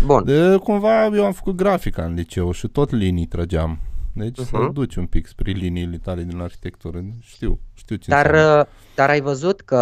Bun. 0.04 0.24
De, 0.24 0.56
cumva 0.56 1.04
eu 1.06 1.24
am 1.24 1.32
făcut 1.32 1.56
grafica 1.56 2.04
în 2.04 2.14
liceu 2.14 2.52
și 2.52 2.68
tot 2.68 2.90
linii 2.90 3.26
trăgeam. 3.26 3.78
Deci 4.24 4.40
uh-huh. 4.40 4.48
să 4.48 4.68
duci 4.72 4.96
un 4.96 5.06
pic 5.06 5.26
spre 5.26 5.50
liniile 5.50 5.96
tale 5.96 6.22
din 6.22 6.40
arhitectură. 6.40 7.04
Știu, 7.20 7.58
știu 7.74 7.96
ce 7.96 8.10
dar, 8.10 8.26
înseamnă. 8.26 8.60
Uh, 8.60 8.66
dar 8.94 9.08
ai 9.08 9.20
văzut 9.20 9.60
că 9.60 9.76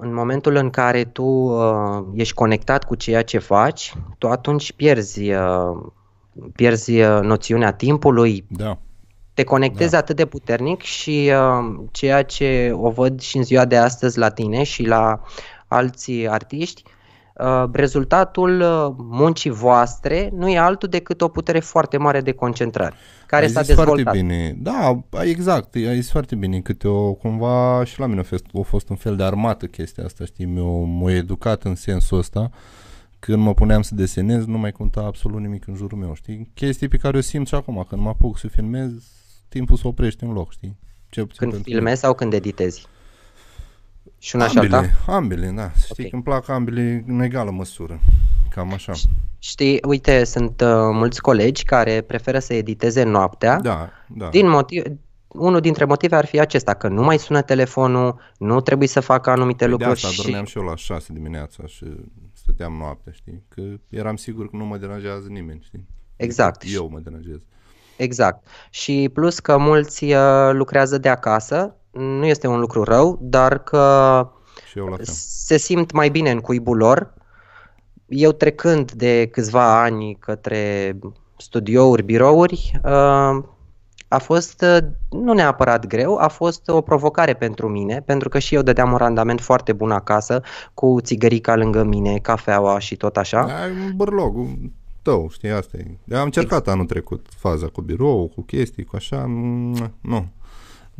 în 0.00 0.14
momentul 0.14 0.54
în 0.54 0.70
care 0.70 1.04
tu 1.04 1.24
uh, 1.24 2.04
ești 2.14 2.34
conectat 2.34 2.84
cu 2.84 2.94
ceea 2.94 3.22
ce 3.22 3.38
faci, 3.38 3.94
tu 4.18 4.28
atunci 4.28 4.72
pierzi, 4.72 5.30
uh, 5.32 5.86
pierzi 6.54 7.00
uh, 7.00 7.20
noțiunea 7.22 7.72
timpului. 7.72 8.46
Da. 8.48 8.78
Te 9.34 9.44
conectezi 9.44 9.90
da. 9.90 9.98
atât 9.98 10.16
de 10.16 10.26
puternic 10.26 10.80
și 10.80 11.32
uh, 11.32 11.84
ceea 11.90 12.22
ce 12.22 12.72
o 12.74 12.90
văd 12.90 13.20
și 13.20 13.36
în 13.36 13.42
ziua 13.42 13.64
de 13.64 13.76
astăzi 13.76 14.18
la 14.18 14.28
tine 14.28 14.62
și 14.62 14.82
la 14.82 15.20
alții 15.66 16.28
artiști, 16.28 16.82
uh, 16.86 16.92
Uh, 16.92 16.99
rezultatul 17.72 18.60
uh, 18.60 18.94
muncii 18.96 19.50
voastre 19.50 20.30
nu 20.36 20.48
e 20.48 20.58
altul 20.58 20.88
decât 20.88 21.20
o 21.20 21.28
putere 21.28 21.60
foarte 21.60 21.96
mare 21.96 22.20
de 22.20 22.32
concentrare, 22.32 22.94
care 23.26 23.44
ai 23.44 23.50
s-a 23.50 23.62
dezvoltat. 23.62 24.02
foarte 24.02 24.18
bine. 24.18 24.56
Da, 24.58 25.00
exact, 25.22 25.74
ai 25.74 26.00
zis 26.00 26.10
foarte 26.10 26.34
bine, 26.34 26.60
câte 26.60 26.88
o, 26.88 27.12
cumva 27.12 27.84
și 27.84 28.00
la 28.00 28.06
mine 28.06 28.20
a 28.20 28.22
fost, 28.22 28.44
a 28.54 28.60
fost 28.62 28.88
un 28.88 28.96
fel 28.96 29.16
de 29.16 29.22
armată 29.22 29.66
chestia 29.66 30.04
asta, 30.04 30.24
știi, 30.24 30.46
m-a 31.00 31.12
educat 31.12 31.64
în 31.64 31.74
sensul 31.74 32.18
ăsta, 32.18 32.50
când 33.18 33.42
mă 33.42 33.54
puneam 33.54 33.82
să 33.82 33.94
desenez, 33.94 34.44
nu 34.44 34.58
mai 34.58 34.72
conta 34.72 35.00
absolut 35.00 35.40
nimic 35.40 35.66
în 35.66 35.74
jurul 35.74 35.98
meu, 35.98 36.14
știi? 36.14 36.50
Chestii 36.54 36.88
pe 36.88 36.96
care 36.96 37.16
o 37.16 37.20
simt 37.20 37.46
și 37.46 37.54
acum, 37.54 37.86
când 37.88 38.02
mă 38.02 38.08
apuc 38.08 38.38
să 38.38 38.48
filmez, 38.48 38.90
timpul 39.48 39.76
se 39.76 39.86
oprește 39.86 40.24
în 40.24 40.32
loc, 40.32 40.52
știi? 40.52 40.76
Cel 41.10 41.26
când 41.36 41.62
filmezi 41.62 42.00
sau 42.00 42.14
când 42.14 42.32
editezi? 42.32 42.86
Și 44.22 44.36
una 44.36 44.46
ambele, 44.46 44.68
și 44.68 44.74
alta? 44.74 45.12
Ambele, 45.12 45.52
da. 45.56 45.70
Știi 45.70 45.86
okay. 45.90 46.04
că 46.04 46.14
îmi 46.14 46.24
plac 46.24 46.48
ambele 46.48 47.04
în 47.06 47.20
egală 47.20 47.50
măsură. 47.50 48.00
Cam 48.50 48.72
așa. 48.72 48.92
Știi, 49.38 49.78
uite, 49.86 50.24
sunt 50.24 50.60
uh, 50.60 50.68
mulți 50.92 51.20
colegi 51.20 51.64
care 51.64 52.00
preferă 52.00 52.38
să 52.38 52.54
editeze 52.54 53.02
noaptea. 53.02 53.60
Da, 53.60 53.90
da. 54.08 54.28
Din 54.28 54.48
motiv, 54.48 54.82
unul 55.28 55.60
dintre 55.60 55.84
motive 55.84 56.16
ar 56.16 56.26
fi 56.26 56.40
acesta, 56.40 56.74
că 56.74 56.88
nu 56.88 57.02
mai 57.02 57.18
sună 57.18 57.42
telefonul, 57.42 58.20
nu 58.38 58.60
trebuie 58.60 58.88
să 58.88 59.00
facă 59.00 59.30
anumite 59.30 59.64
păi 59.64 59.68
lucruri. 59.72 60.00
De 60.00 60.06
asta 60.06 60.12
și... 60.12 60.22
dormeam 60.22 60.44
și 60.44 60.58
eu 60.58 60.64
la 60.64 60.76
6 60.76 61.12
dimineața 61.12 61.66
și 61.66 61.86
stăteam 62.32 62.72
noaptea, 62.72 63.12
știi? 63.12 63.42
Că 63.48 63.62
eram 63.88 64.16
sigur 64.16 64.50
că 64.50 64.56
nu 64.56 64.64
mă 64.64 64.76
deranjează 64.76 65.26
nimeni, 65.28 65.60
știi? 65.64 65.86
Exact. 66.16 66.62
Eu 66.72 66.88
mă 66.92 66.98
deranjez. 66.98 67.38
Exact. 67.96 68.46
Și 68.70 69.10
plus 69.12 69.38
că 69.38 69.58
mulți 69.58 70.04
uh, 70.04 70.50
lucrează 70.52 70.98
de 70.98 71.08
acasă, 71.08 71.76
nu 71.90 72.26
este 72.26 72.46
un 72.46 72.60
lucru 72.60 72.82
rău, 72.82 73.18
dar 73.20 73.62
că 73.62 74.28
și 74.70 74.78
eu 74.78 74.86
la 74.86 74.96
fel. 74.96 75.04
se 75.08 75.56
simt 75.56 75.92
mai 75.92 76.08
bine 76.08 76.30
în 76.30 76.40
cuibul 76.40 76.76
lor. 76.76 77.14
Eu 78.06 78.32
trecând 78.32 78.92
de 78.92 79.26
câțiva 79.26 79.82
ani 79.82 80.16
către 80.20 80.96
studiouri, 81.36 82.02
birouri, 82.02 82.80
uh, 82.84 83.44
a 84.08 84.18
fost 84.18 84.62
uh, 84.62 84.88
nu 85.10 85.32
neapărat 85.32 85.86
greu, 85.86 86.16
a 86.16 86.28
fost 86.28 86.68
o 86.68 86.80
provocare 86.80 87.34
pentru 87.34 87.68
mine, 87.68 88.02
pentru 88.06 88.28
că 88.28 88.38
și 88.38 88.54
eu 88.54 88.62
dădeam 88.62 88.90
un 88.90 88.96
randament 88.96 89.40
foarte 89.40 89.72
bun 89.72 89.90
acasă, 89.90 90.42
cu 90.74 90.96
țigărica 91.00 91.56
lângă 91.56 91.82
mine, 91.82 92.18
cafeaua 92.18 92.78
și 92.78 92.96
tot 92.96 93.16
așa. 93.16 93.40
Ai 93.40 93.70
un 93.70 93.92
bărlog 93.96 94.48
tău, 95.02 95.28
știi, 95.30 95.50
asta 95.50 95.76
e. 95.76 96.16
Am 96.16 96.24
încercat 96.24 96.58
exact. 96.58 96.68
anul 96.68 96.86
trecut 96.86 97.26
faza 97.36 97.66
cu 97.66 97.80
birou, 97.80 98.32
cu 98.34 98.42
chestii, 98.42 98.84
cu 98.84 98.96
așa, 98.96 99.26
nu 100.00 100.28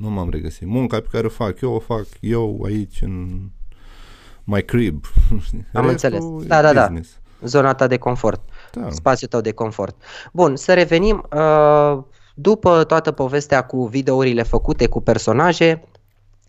nu 0.01 0.11
m-am 0.11 0.31
regăsit. 0.31 0.67
Munca 0.67 1.01
pe 1.01 1.09
care 1.11 1.27
o 1.27 1.31
fac 1.31 1.61
eu, 1.61 1.73
o 1.73 1.79
fac 1.79 2.07
eu 2.21 2.63
aici 2.65 3.03
în 3.03 3.41
my 4.45 4.65
crib. 4.65 5.05
Am 5.73 5.87
înțeles. 5.87 6.25
Da, 6.47 6.63
da, 6.63 6.73
da. 6.73 6.93
Zona 7.45 7.75
ta 7.75 7.87
de 7.87 7.97
confort. 7.97 8.41
Da. 8.73 8.91
Spațiul 8.91 9.31
tău 9.31 9.41
de 9.41 9.53
confort. 9.53 9.97
Bun, 10.33 10.57
să 10.57 10.75
revenim. 10.75 11.29
Uh, 11.33 12.03
după 12.35 12.85
toată 12.85 13.13
povestea 13.13 13.63
cu 13.63 13.87
videourile 13.87 14.43
făcute 14.43 14.87
cu 14.87 15.01
personaje, 15.01 15.85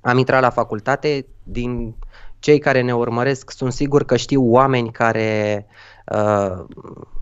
am 0.02 0.18
intrat 0.18 0.42
la 0.42 0.50
facultate. 0.50 1.26
Din 1.44 1.96
cei 2.40 2.60
care 2.60 2.82
ne 2.82 2.96
urmăresc, 2.96 3.52
sunt 3.52 3.74
sigur 3.74 4.04
că 4.04 4.16
știu 4.16 4.52
oameni 4.52 4.92
care 4.92 5.66
Uh, 5.66 5.91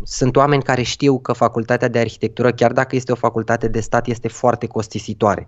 sunt 0.04 0.36
oameni 0.36 0.64
care 0.64 0.82
știu 0.82 1.20
că 1.20 1.34
facultatea 1.34 1.88
de 1.88 2.00
arhitectură, 2.00 2.52
chiar 2.52 2.72
dacă 2.72 2.96
este 2.96 3.12
o 3.12 3.16
facultate 3.16 3.68
de 3.68 3.80
stat, 3.80 4.08
este 4.08 4.28
foarte 4.28 4.68
costisitoare. 4.68 5.48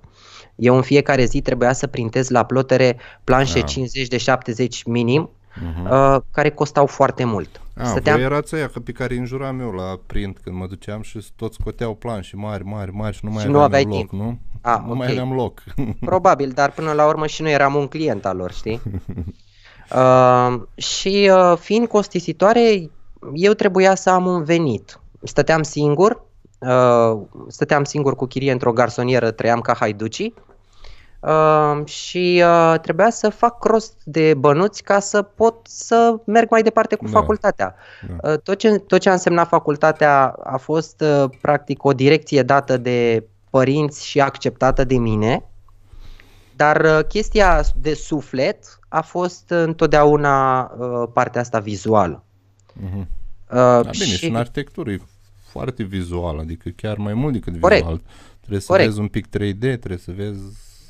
Eu 0.55 0.75
în 0.75 0.81
fiecare 0.81 1.25
zi 1.25 1.41
trebuia 1.41 1.73
să 1.73 1.87
printez 1.87 2.29
la 2.29 2.43
plotere 2.43 2.97
planșe 3.23 3.59
da. 3.59 3.65
50 3.65 4.07
de 4.07 4.17
70 4.17 4.83
minim, 4.83 5.29
uh-huh. 5.29 5.91
uh, 5.91 6.21
care 6.31 6.49
costau 6.49 6.85
foarte 6.85 7.23
mult. 7.23 7.61
A, 7.75 7.85
Stăteam... 7.85 8.15
voi 8.15 8.25
erați 8.25 8.55
aia 8.55 8.67
că 8.67 8.79
pe 8.79 8.91
care 8.91 9.15
înjuram 9.15 9.59
eu 9.59 9.71
la 9.71 9.99
print 10.05 10.37
când 10.43 10.55
mă 10.55 10.67
duceam 10.67 11.01
și 11.01 11.25
toți 11.35 11.57
scoteau 11.59 11.93
planșe 11.93 12.35
mari, 12.35 12.63
mari, 12.63 12.91
mari 12.93 13.15
și 13.15 13.25
nu 13.25 13.31
mai 13.31 13.41
și 13.41 13.47
aveam 13.47 13.59
nu 13.59 13.65
aveai 13.65 13.83
loc, 13.83 13.97
timp. 13.97 14.11
nu? 14.11 14.39
A, 14.61 14.83
nu 14.85 14.85
okay. 14.85 14.97
mai 14.97 15.11
aveam 15.11 15.33
loc. 15.33 15.63
Probabil, 15.99 16.49
dar 16.49 16.71
până 16.71 16.91
la 16.91 17.07
urmă 17.07 17.27
și 17.27 17.41
noi 17.41 17.51
eram 17.51 17.75
un 17.75 17.87
client 17.87 18.25
al 18.25 18.37
lor, 18.37 18.51
știi? 18.51 18.81
uh, 19.95 20.61
și 20.75 21.31
uh, 21.33 21.57
fiind 21.57 21.87
costisitoare, 21.87 22.89
eu 23.33 23.53
trebuia 23.53 23.95
să 23.95 24.09
am 24.09 24.25
un 24.25 24.43
venit. 24.43 24.99
Stăteam 25.23 25.63
singur, 25.63 26.23
uh, 26.59 27.21
stăteam 27.47 27.83
singur 27.83 28.15
cu 28.15 28.25
chirie 28.25 28.51
într-o 28.51 28.73
garsonieră, 28.73 29.31
trăiam 29.31 29.59
ca 29.59 29.73
haiducii 29.73 30.33
uh, 31.19 31.85
și 31.85 32.43
uh, 32.45 32.79
trebuia 32.79 33.09
să 33.09 33.29
fac 33.29 33.63
rost 33.63 33.93
de 34.03 34.33
bănuți 34.33 34.83
ca 34.83 34.99
să 34.99 35.21
pot 35.21 35.55
să 35.63 36.15
merg 36.25 36.49
mai 36.49 36.63
departe 36.63 36.95
cu 36.95 37.05
da. 37.05 37.11
facultatea. 37.11 37.75
Da. 38.21 38.35
Tot, 38.35 38.57
ce, 38.57 38.77
tot 38.77 38.99
ce 38.99 39.09
a 39.09 39.13
însemnat 39.13 39.47
facultatea 39.47 40.35
a 40.43 40.57
fost 40.57 41.03
practic 41.41 41.83
o 41.83 41.93
direcție 41.93 42.43
dată 42.43 42.77
de 42.77 43.23
părinți 43.49 44.05
și 44.05 44.21
acceptată 44.21 44.83
de 44.83 44.97
mine, 44.97 45.45
dar 46.55 47.03
chestia 47.03 47.63
de 47.75 47.93
suflet 47.93 48.79
a 48.89 49.01
fost 49.01 49.49
întotdeauna 49.49 50.61
partea 51.13 51.41
asta 51.41 51.59
vizuală. 51.59 52.23
Uh-huh. 52.77 53.05
Uh, 53.51 53.57
da, 53.57 53.81
bine, 53.81 54.05
și... 54.05 54.15
și 54.17 54.27
în 54.27 54.35
arhitectură 54.35 54.91
e 54.91 54.99
foarte 55.51 55.83
vizual, 55.83 56.39
adică 56.39 56.69
chiar 56.69 56.97
mai 56.97 57.13
mult 57.13 57.33
decât 57.33 57.59
Corect. 57.59 57.81
vizual. 57.81 58.01
Trebuie 58.39 58.59
să 58.59 58.67
Corect. 58.67 58.87
vezi 58.87 58.99
un 58.99 59.07
pic 59.07 59.27
3D, 59.27 59.59
trebuie 59.59 59.97
să 59.97 60.11
vezi 60.11 60.41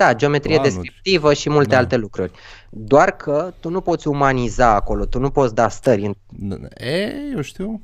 da, 0.01 0.13
geometrie 0.13 0.55
planuri. 0.55 0.75
descriptivă 0.75 1.33
și 1.33 1.49
multe 1.49 1.69
da. 1.69 1.77
alte 1.77 1.97
lucruri. 1.97 2.31
Doar 2.69 3.11
că 3.11 3.53
tu 3.59 3.69
nu 3.69 3.81
poți 3.81 4.07
umaniza 4.07 4.73
acolo, 4.73 5.05
tu 5.05 5.19
nu 5.19 5.29
poți 5.29 5.55
da 5.55 5.69
stări. 5.69 6.05
În... 6.05 6.13
Da, 6.29 6.85
e, 6.85 7.13
eu 7.33 7.41
știu. 7.41 7.81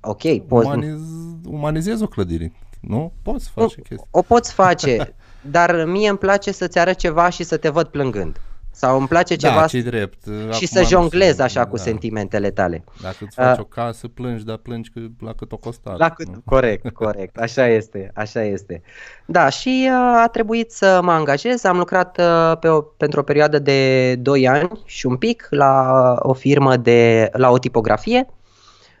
Ok, 0.00 0.46
poți... 0.46 0.66
Umaniz... 0.66 1.00
Umanizezi 1.44 2.02
o 2.02 2.06
clădire, 2.06 2.52
nu? 2.80 3.12
Poți 3.22 3.44
să 3.44 3.50
faci 3.54 3.64
o, 3.64 3.82
chestii. 3.82 4.08
O 4.10 4.22
poți 4.22 4.52
face, 4.52 5.14
dar 5.56 5.84
mie 5.84 6.08
îmi 6.08 6.18
place 6.18 6.52
să-ți 6.52 6.78
arăt 6.78 6.96
ceva 6.96 7.28
și 7.28 7.42
să 7.42 7.56
te 7.56 7.68
văd 7.68 7.86
plângând. 7.86 8.40
Sau 8.78 8.98
îmi 8.98 9.08
place 9.08 9.36
da, 9.36 9.48
ceva 9.48 9.66
da, 9.72 9.78
drept. 9.90 10.24
și 10.52 10.66
să 10.66 10.82
jonglez 10.82 11.38
așa 11.38 11.66
cu 11.66 11.76
da. 11.76 11.82
sentimentele 11.82 12.50
tale. 12.50 12.84
Dacă 13.02 13.16
îți 13.20 13.34
faci 13.34 13.56
uh, 13.56 13.60
o 13.60 13.64
casă, 13.64 14.08
plângi, 14.08 14.44
dar 14.44 14.56
plângi 14.56 14.90
că, 14.90 15.00
la 15.20 15.32
cât 15.32 15.52
o 15.52 15.56
costat. 15.56 15.98
La 15.98 16.08
cât, 16.08 16.28
corect, 16.44 16.88
corect, 16.88 17.36
așa 17.36 17.66
este, 17.66 18.10
așa 18.14 18.42
este. 18.42 18.82
Da, 19.26 19.48
și 19.48 19.88
uh, 19.90 20.20
a 20.22 20.28
trebuit 20.32 20.70
să 20.70 21.00
mă 21.02 21.12
angajez, 21.12 21.64
am 21.64 21.76
lucrat 21.76 22.18
uh, 22.18 22.58
pe 22.60 22.68
o, 22.68 22.80
pentru 22.80 23.20
o 23.20 23.22
perioadă 23.22 23.58
de 23.58 24.14
2 24.14 24.48
ani 24.48 24.70
și 24.84 25.06
un 25.06 25.16
pic 25.16 25.46
la 25.50 26.14
o 26.18 26.32
firmă 26.32 26.76
de, 26.76 27.28
la 27.32 27.50
o 27.50 27.58
tipografie. 27.58 28.26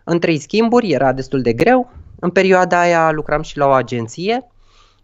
În 0.04 0.18
trei 0.18 0.38
schimburi, 0.38 0.90
era 0.90 1.12
destul 1.12 1.42
de 1.42 1.52
greu. 1.52 1.90
În 2.20 2.30
perioada 2.30 2.80
aia 2.80 3.10
lucram 3.10 3.42
și 3.42 3.58
la 3.58 3.66
o 3.66 3.70
agenție. 3.70 4.46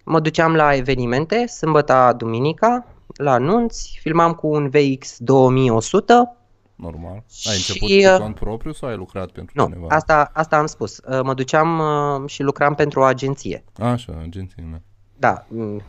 Mă 0.05 0.21
duceam 0.21 0.55
la 0.55 0.75
evenimente, 0.75 1.47
sâmbătă, 1.47 2.15
duminica, 2.17 2.87
la 3.17 3.33
anunți, 3.33 3.99
filmam 4.01 4.33
cu 4.33 4.47
un 4.47 4.69
VX 4.69 5.17
2100. 5.19 6.37
Normal. 6.75 7.13
Ai 7.13 7.57
și, 7.57 7.71
început 7.71 7.89
cu 7.89 8.13
uh, 8.13 8.19
cont 8.19 8.35
propriu 8.35 8.73
sau 8.73 8.89
ai 8.89 8.97
lucrat 8.97 9.31
pentru 9.31 9.55
nu, 9.57 9.65
cineva? 9.65 9.87
Asta, 9.95 10.31
asta 10.33 10.59
am 10.59 10.67
spus. 10.67 10.99
Uh, 10.99 11.21
mă 11.23 11.35
duceam 11.35 11.79
uh, 11.79 12.31
și 12.31 12.43
lucram 12.43 12.75
pentru 12.75 13.01
o 13.01 13.03
agenție. 13.03 13.65
Așa, 13.79 14.13
agenție, 14.23 14.65
da. 14.71 14.79
Da, 15.17 15.47
mm, 15.49 15.83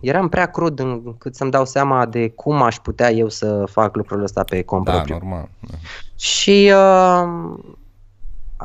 eram 0.00 0.28
prea 0.28 0.46
crud 0.46 0.78
încât 0.78 1.34
să-mi 1.34 1.50
dau 1.50 1.64
seama 1.64 2.06
de 2.06 2.28
cum 2.28 2.62
aș 2.62 2.76
putea 2.76 3.10
eu 3.10 3.28
să 3.28 3.64
fac 3.70 3.96
lucrul 3.96 4.22
ăsta 4.22 4.42
pe 4.42 4.62
cont 4.62 4.84
da, 4.84 4.92
propriu. 4.92 5.14
normal. 5.14 5.48
Da. 5.60 5.76
Și 6.16 6.72
uh, 6.74 7.58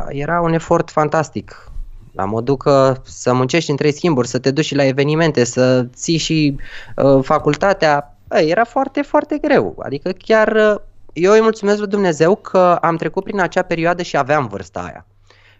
era 0.09 0.41
un 0.41 0.53
efort 0.53 0.89
fantastic. 0.89 1.71
La 2.15 2.25
modul 2.25 2.57
că 2.57 3.01
să 3.03 3.33
muncești 3.33 3.69
în 3.69 3.75
trei 3.75 3.93
schimburi, 3.93 4.27
să 4.27 4.39
te 4.39 4.51
duci 4.51 4.65
și 4.65 4.75
la 4.75 4.83
evenimente, 4.83 5.43
să 5.43 5.83
ții 5.93 6.17
și 6.17 6.57
uh, 6.95 7.23
facultatea, 7.23 8.17
bă, 8.27 8.37
era 8.37 8.63
foarte, 8.63 9.01
foarte 9.01 9.37
greu. 9.37 9.75
Adică 9.79 10.11
chiar 10.11 10.47
uh, 10.47 10.81
eu 11.13 11.31
îi 11.31 11.41
mulțumesc 11.41 11.77
lui 11.77 11.87
Dumnezeu 11.87 12.35
că 12.35 12.77
am 12.81 12.95
trecut 12.95 13.23
prin 13.23 13.39
acea 13.39 13.61
perioadă 13.61 14.01
și 14.01 14.17
aveam 14.17 14.47
vârsta 14.47 14.79
aia. 14.79 15.05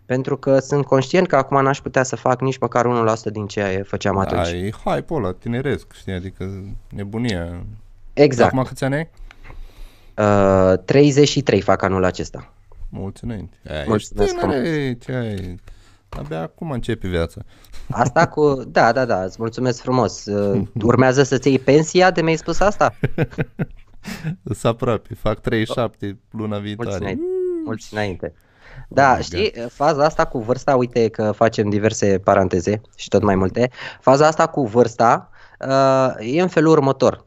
Pentru 0.06 0.38
că 0.38 0.60
sunt 0.60 0.86
conștient 0.86 1.28
că 1.28 1.36
acum 1.36 1.64
n-aș 1.64 1.80
putea 1.80 2.04
să 2.04 2.16
fac 2.16 2.42
nici 2.42 2.58
măcar 2.58 3.16
1% 3.30 3.32
din 3.32 3.48
ce 3.48 3.84
făceam 3.88 4.18
atunci. 4.18 4.50
Da, 4.50 4.56
e 4.56 4.72
hype 4.86 5.14
ăla, 5.14 5.32
tineresc, 5.32 5.94
știi, 5.94 6.14
adică 6.14 6.64
nebunia. 6.90 7.64
Exact. 8.14 8.52
Acum 8.52 8.64
câți 8.64 8.84
ani 8.84 8.96
ai? 8.96 9.10
Uh, 10.72 10.78
33 10.86 11.62
fac 11.62 11.82
anul 11.82 12.04
acesta. 12.04 12.52
Mulți 12.90 13.24
înainte. 13.24 13.56
Ai, 13.70 13.84
Mulțumesc 13.88 14.36
ești 16.10 16.28
tânăr, 16.28 16.30
ce 16.30 16.36
ai? 16.36 16.40
Abia 16.40 16.42
acum 16.42 16.72
începe 16.72 17.08
viața. 17.08 17.42
Asta 17.90 18.28
cu... 18.28 18.64
Da, 18.68 18.92
da, 18.92 19.06
da, 19.06 19.24
îți 19.24 19.36
mulțumesc 19.40 19.82
frumos. 19.82 20.26
Uh, 20.26 20.68
urmează 20.84 21.24
să-ți 21.24 21.48
iei 21.48 21.60
pensia 21.60 22.12
de 22.12 22.22
mi-ai 22.22 22.36
spus 22.36 22.60
asta? 22.60 22.96
Să 24.54 24.68
aproape, 24.68 25.14
fac 25.14 25.40
37 25.40 26.20
luna 26.32 26.58
viitoare. 26.58 26.90
Mulți 26.90 27.02
înainte. 27.02 27.24
Mulți 27.66 27.94
înainte. 27.94 28.34
Da, 28.88 29.16
my 29.16 29.24
știi, 29.24 29.54
faza 29.70 30.06
asta 30.06 30.26
cu 30.26 30.40
vârsta, 30.40 30.76
uite 30.76 31.08
că 31.08 31.32
facem 31.32 31.70
diverse 31.70 32.20
paranteze 32.20 32.82
și 32.96 33.08
tot 33.08 33.24
mai 33.24 33.36
multe, 33.36 33.70
faza 34.02 34.28
asta 34.28 34.48
cu 34.48 34.66
vârsta 34.66 35.30
uh, 35.68 36.36
e 36.36 36.42
în 36.42 36.48
felul 36.48 36.72
următor. 36.72 37.26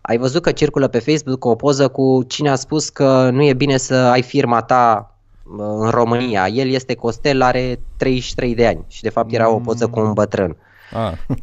Ai 0.00 0.18
văzut 0.18 0.42
că 0.42 0.52
circulă 0.52 0.88
pe 0.88 0.98
Facebook 0.98 1.44
o 1.44 1.54
poză 1.54 1.88
cu 1.88 2.22
cine 2.26 2.50
a 2.50 2.54
spus 2.54 2.88
că 2.88 3.30
nu 3.30 3.42
e 3.42 3.54
bine 3.54 3.76
să 3.76 3.94
ai 3.94 4.22
firma 4.22 4.62
ta 4.62 5.09
uh, 5.09 5.09
în 5.56 5.88
România. 5.90 6.48
El 6.48 6.68
este 6.68 6.94
Costel, 6.94 7.42
are 7.42 7.80
33 7.96 8.54
de 8.54 8.66
ani 8.66 8.84
și 8.88 9.02
de 9.02 9.08
fapt 9.08 9.32
era 9.32 9.50
o 9.50 9.58
poză 9.58 9.88
cu 9.88 10.00
un 10.00 10.12
bătrân. 10.12 10.56
Ah. 10.92 11.12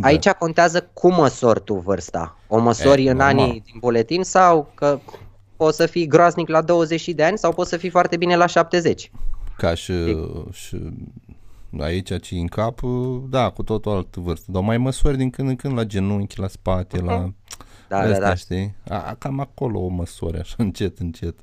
Da. 0.00 0.06
Aici 0.06 0.28
contează 0.28 0.90
cum 0.92 1.14
măsori 1.14 1.62
tu 1.64 1.74
vârsta. 1.74 2.38
O 2.48 2.58
măsori 2.58 3.04
E, 3.04 3.10
în 3.10 3.16
normal. 3.16 3.38
anii 3.38 3.62
din 3.64 3.74
buletin 3.80 4.22
sau 4.22 4.70
că 4.74 4.98
poți 5.56 5.76
să 5.76 5.86
fii 5.86 6.06
groaznic 6.06 6.48
la 6.48 6.62
20 6.62 7.08
de 7.08 7.24
ani 7.24 7.38
sau 7.38 7.52
poți 7.52 7.70
să 7.70 7.76
fii 7.76 7.88
foarte 7.90 8.16
bine 8.16 8.36
la 8.36 8.46
70. 8.46 9.10
Ca 9.56 9.74
și, 9.74 9.92
și 10.52 10.78
aici 11.80 12.20
ci 12.20 12.30
în 12.30 12.46
cap, 12.46 12.80
da, 13.28 13.50
cu 13.50 13.62
tot 13.62 13.86
o 13.86 13.90
altă 13.90 14.20
vârstă. 14.20 14.52
Dar 14.52 14.62
mai 14.62 14.78
măsori 14.78 15.16
din 15.16 15.30
când 15.30 15.48
în 15.48 15.56
când 15.56 15.76
la 15.76 15.84
genunchi, 15.84 16.40
la 16.40 16.48
spate, 16.48 17.00
la... 17.00 17.32
Da, 17.88 17.98
astea, 17.98 18.20
da, 18.20 18.26
da. 18.26 18.34
știi? 18.34 18.74
A, 18.88 19.16
cam 19.18 19.40
acolo 19.40 19.80
o 19.80 19.88
măsori, 19.88 20.38
așa, 20.38 20.54
încet, 20.66 20.98
încet. 20.98 21.34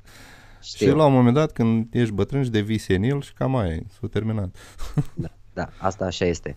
Știu. 0.66 0.86
Și 0.86 0.94
la 0.94 1.04
un 1.04 1.12
moment 1.12 1.34
dat, 1.34 1.52
când 1.52 1.86
ești 1.90 2.14
bătrân 2.14 2.42
și 2.42 2.50
devii 2.50 2.78
senil 2.78 3.20
și 3.20 3.32
cam 3.32 3.56
aia, 3.56 3.72
e, 3.72 3.82
s-a 4.00 4.06
terminat. 4.10 4.48
Da, 5.52 5.68
asta 5.78 6.04
așa 6.04 6.24
este. 6.24 6.52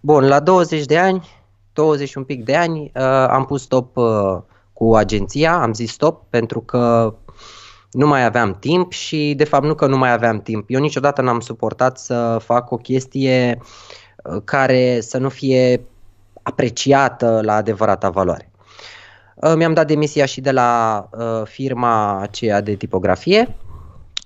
Bun, 0.00 0.24
la 0.28 0.40
20 0.40 0.84
de 0.84 0.98
ani, 0.98 1.28
20 1.72 2.08
și 2.08 2.18
un 2.18 2.24
pic 2.24 2.44
de 2.44 2.56
ani, 2.56 2.80
uh, 2.94 3.02
am 3.28 3.44
pus 3.44 3.62
stop 3.62 3.96
uh, 3.96 4.38
cu 4.72 4.94
agenția, 4.94 5.60
am 5.60 5.72
zis 5.72 5.92
stop 5.92 6.30
pentru 6.30 6.60
că 6.60 7.14
nu 7.90 8.06
mai 8.06 8.24
aveam 8.24 8.56
timp 8.58 8.92
și 8.92 9.34
de 9.36 9.44
fapt 9.44 9.64
nu 9.64 9.74
că 9.74 9.86
nu 9.86 9.96
mai 9.96 10.12
aveam 10.12 10.40
timp. 10.40 10.64
Eu 10.68 10.80
niciodată 10.80 11.22
n-am 11.22 11.40
suportat 11.40 11.98
să 11.98 12.38
fac 12.42 12.70
o 12.70 12.76
chestie 12.76 13.58
uh, 14.24 14.42
care 14.44 15.00
să 15.00 15.18
nu 15.18 15.28
fie 15.28 15.80
apreciată 16.42 17.40
la 17.42 17.54
adevărata 17.54 18.10
valoare. 18.10 18.49
Uh, 19.42 19.54
Mi-am 19.54 19.72
dat 19.72 19.86
demisia 19.86 20.24
și 20.24 20.40
de 20.40 20.50
la 20.50 21.08
uh, 21.12 21.42
firma 21.44 22.20
aceea 22.20 22.60
de 22.60 22.74
tipografie. 22.74 23.56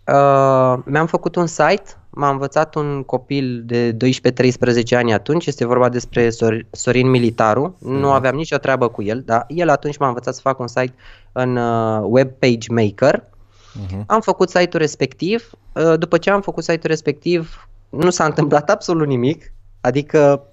Uh, 0.07 0.79
mi-am 0.85 1.07
făcut 1.07 1.37
un 1.37 1.47
site, 1.47 1.85
m-a 2.11 2.29
învățat 2.29 2.75
un 2.75 3.03
copil 3.03 3.63
de 3.67 3.97
12-13 3.97 3.97
ani 4.91 5.13
atunci, 5.13 5.47
este 5.47 5.67
vorba 5.67 5.89
despre 5.89 6.29
Sor- 6.31 6.67
Sorin 6.71 7.11
Militaru, 7.11 7.77
nu 7.79 8.11
aveam 8.11 8.35
nicio 8.35 8.57
treabă 8.57 8.89
cu 8.89 9.03
el, 9.03 9.23
dar 9.27 9.45
el 9.49 9.69
atunci 9.69 9.97
m-a 9.97 10.07
învățat 10.07 10.35
să 10.35 10.41
fac 10.41 10.59
un 10.59 10.67
site 10.67 10.95
în 11.33 11.57
uh, 11.57 12.01
Web 12.03 12.31
Page 12.31 12.73
Maker. 12.73 13.21
Uh-huh. 13.21 14.07
Am 14.07 14.21
făcut 14.21 14.49
site-ul 14.49 14.83
respectiv, 14.83 15.51
uh, 15.73 15.99
după 15.99 16.19
ce 16.19 16.31
am 16.31 16.41
făcut 16.41 16.63
site-ul 16.63 16.91
respectiv 16.91 17.69
nu 17.89 18.11
s-a 18.11 18.25
întâmplat 18.25 18.71
absolut 18.77 19.07
nimic, 19.07 19.53
adică 19.81 20.47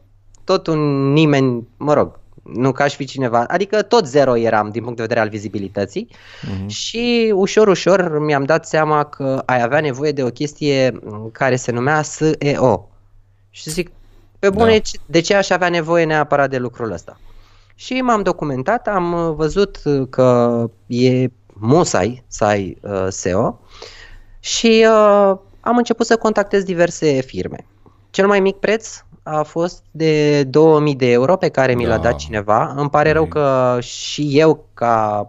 tot 0.44 0.68
un 0.68 1.12
nimeni, 1.12 1.68
mă 1.78 1.94
rog, 1.94 2.20
nu 2.44 2.72
ca 2.72 2.84
aș 2.84 2.96
fi 2.96 3.06
cineva, 3.06 3.44
adică 3.48 3.82
tot 3.82 4.08
zero 4.08 4.38
eram 4.38 4.70
din 4.70 4.82
punct 4.82 4.96
de 4.96 5.02
vedere 5.02 5.20
al 5.20 5.30
vizibilității 5.30 6.08
Uh-huh. 6.12 6.66
și 6.68 7.32
ușor, 7.36 7.68
ușor 7.68 8.20
mi-am 8.20 8.44
dat 8.44 8.66
seama 8.68 9.04
că 9.04 9.42
ai 9.46 9.62
avea 9.62 9.80
nevoie 9.80 10.12
de 10.12 10.24
o 10.24 10.30
chestie 10.30 11.00
m, 11.04 11.30
care 11.32 11.56
se 11.56 11.72
numea 11.72 12.02
SEO. 12.02 12.90
Și 13.50 13.70
zic, 13.70 13.92
pe 14.40 14.50
bune, 14.50 14.72
Da. 14.72 14.78
ce- 14.80 14.98
de 15.06 15.20
ce 15.20 15.36
aș 15.36 15.50
avea 15.50 15.70
nevoie 15.70 16.06
neapărat 16.06 16.50
de 16.50 16.58
lucrul 16.58 16.92
ăsta? 16.92 17.20
Și 17.76 18.02
m-am 18.02 18.22
documentat, 18.22 18.88
am 18.88 19.14
uh, 19.28 19.34
văzut 19.36 19.80
uh, 19.86 20.08
că 20.10 20.70
e 20.88 21.28
musai 21.54 22.24
să 22.28 22.44
ai 22.44 22.78
uh, 22.82 23.06
SEO 23.10 23.60
și 24.40 24.86
uh, 24.88 25.38
am 25.60 25.78
început 25.78 26.06
să 26.06 26.16
contactez 26.18 26.64
diverse 26.64 27.22
firme. 27.22 27.66
Cel 28.10 28.28
mai 28.28 28.40
mic 28.40 28.56
preț 28.56 29.04
a 29.24 29.44
fost 29.44 29.84
de 29.92 30.44
2000 30.44 30.96
de 30.96 31.12
euro 31.12 31.36
pe 31.38 31.50
care 31.50 31.74
mi 31.76 31.86
l-a 31.86 31.96
Da. 31.96 32.02
dat 32.02 32.16
cineva. 32.16 32.74
Îmi 32.76 32.90
pare 32.90 33.12
rău 33.12 33.24
Mic. 33.24 33.32
că 33.32 33.78
și 33.82 34.40
eu 34.40 34.66
ca 34.74 35.26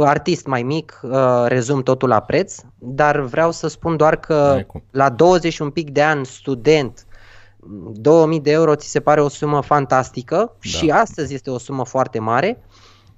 artist 0.00 0.46
mai 0.46 0.62
mic 0.62 1.00
uh, 1.02 1.44
rezum 1.46 1.82
totul 1.82 2.08
la 2.08 2.20
preț, 2.20 2.56
dar 2.78 3.20
vreau 3.20 3.50
să 3.50 3.68
spun 3.68 3.96
doar 3.96 4.16
că 4.16 4.34
N-ai 4.34 4.66
cum. 4.66 4.82
la 4.90 5.08
20 5.08 5.52
și 5.52 5.62
un 5.62 5.70
pic 5.70 5.90
de 5.90 6.02
ani 6.02 6.26
student 6.26 7.06
2000 7.92 8.40
de 8.40 8.50
euro 8.50 8.74
ți 8.74 8.88
se 8.90 9.00
pare 9.00 9.20
o 9.20 9.28
sumă 9.28 9.60
fantastică 9.60 10.56
și 10.60 10.90
astăzi 10.90 11.34
este 11.34 11.50
o 11.50 11.58
sumă 11.58 11.84
foarte 11.84 12.18
mare, 12.18 12.62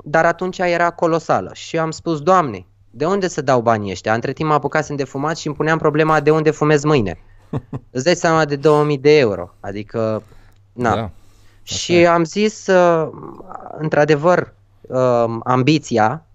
dar 0.04 0.24
atunci 0.24 0.58
era 0.58 0.90
colosală 0.90 1.50
și 1.54 1.78
am 1.78 1.90
spus, 1.90 2.20
Doamne, 2.20 2.66
de 2.90 3.04
unde 3.06 3.28
să 3.28 3.42
dau 3.42 3.60
banii 3.60 3.90
ăștia? 3.90 4.14
Între 4.14 4.32
timp 4.32 4.48
mă 4.48 4.54
apucasem 4.54 4.96
de 4.96 5.04
fumat 5.04 5.36
și 5.36 5.46
îmi 5.46 5.56
puneam 5.56 5.78
problema 5.78 6.20
de 6.20 6.30
unde 6.30 6.50
fumez 6.50 6.84
mâine. 6.84 7.18
Îți 7.90 8.04
dai 8.04 8.16
seama 8.16 8.44
de 8.44 8.56
2000 8.56 8.98
de 8.98 9.18
euro, 9.18 9.54
adică, 9.60 10.22
na. 10.72 10.94
Da. 10.94 11.10
Și 11.62 12.06
am 12.06 12.24
zis, 12.24 12.66
uh, 12.66 13.08
într-adevăr, 13.78 14.54
uh, 14.80 15.24
ambiția 15.44 16.26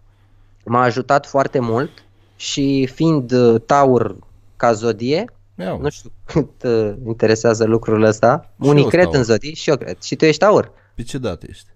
m-a 0.65 0.81
ajutat 0.81 1.25
foarte 1.25 1.59
mult 1.59 1.91
și 2.35 2.89
fiind 2.93 3.31
uh, 3.31 3.61
taur 3.65 4.15
ca 4.55 4.71
zodie, 4.73 5.25
Iau. 5.55 5.79
nu 5.81 5.89
știu 5.89 6.11
cât 6.25 6.63
uh, 6.63 6.93
interesează 7.07 7.65
lucrul 7.65 8.03
ăsta, 8.03 8.49
Și 8.61 8.69
unii 8.69 8.83
eu 8.83 8.89
cred 8.89 9.03
taur. 9.03 9.15
în 9.15 9.23
zodii 9.23 9.55
și 9.55 9.69
eu 9.69 9.77
cred. 9.77 10.01
Și 10.01 10.15
tu 10.15 10.25
ești 10.25 10.39
taur. 10.39 10.71
Pe 10.95 11.03
ce 11.03 11.17
dată 11.17 11.45
ești? 11.49 11.67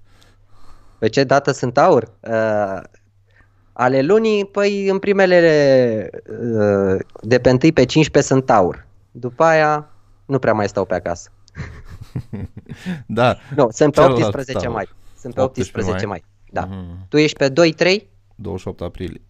Pe 0.98 1.08
ce 1.10 1.24
dată 1.24 1.52
sunt 1.52 1.74
taur? 1.74 2.12
Uh, 2.20 2.82
ale 3.74 4.02
lunii, 4.02 4.46
păi 4.46 4.90
în 4.90 5.00
primele 5.00 6.10
uh, 6.30 7.00
de 7.22 7.40
pe 7.40 7.50
1 7.50 7.58
pe 7.58 7.86
15 7.86 8.34
sunt 8.34 8.46
taur. 8.46 8.88
După 9.12 9.44
aia 9.44 9.90
nu 10.26 10.40
prea 10.40 10.54
mai 10.54 10.68
stau 10.68 10.86
pe 10.86 10.96
acasă. 10.96 11.30
Da. 13.06 13.36
Nu, 13.56 13.68
sunt 13.72 13.94
pe 13.94 14.02
Celălalt 14.02 14.24
18 14.24 14.58
taur. 14.58 14.74
mai. 14.76 14.90
Sunt 15.20 15.34
pe 15.34 15.42
18 15.42 15.78
18 15.78 16.06
mai. 16.06 16.24
Da. 16.52 16.66
Mhm. 16.70 17.06
Tu 17.10 17.18
ești 17.18 17.38
pe 17.38 17.50
2-3? 17.50 18.08
28 18.36 18.82
aprilie. 18.82 19.22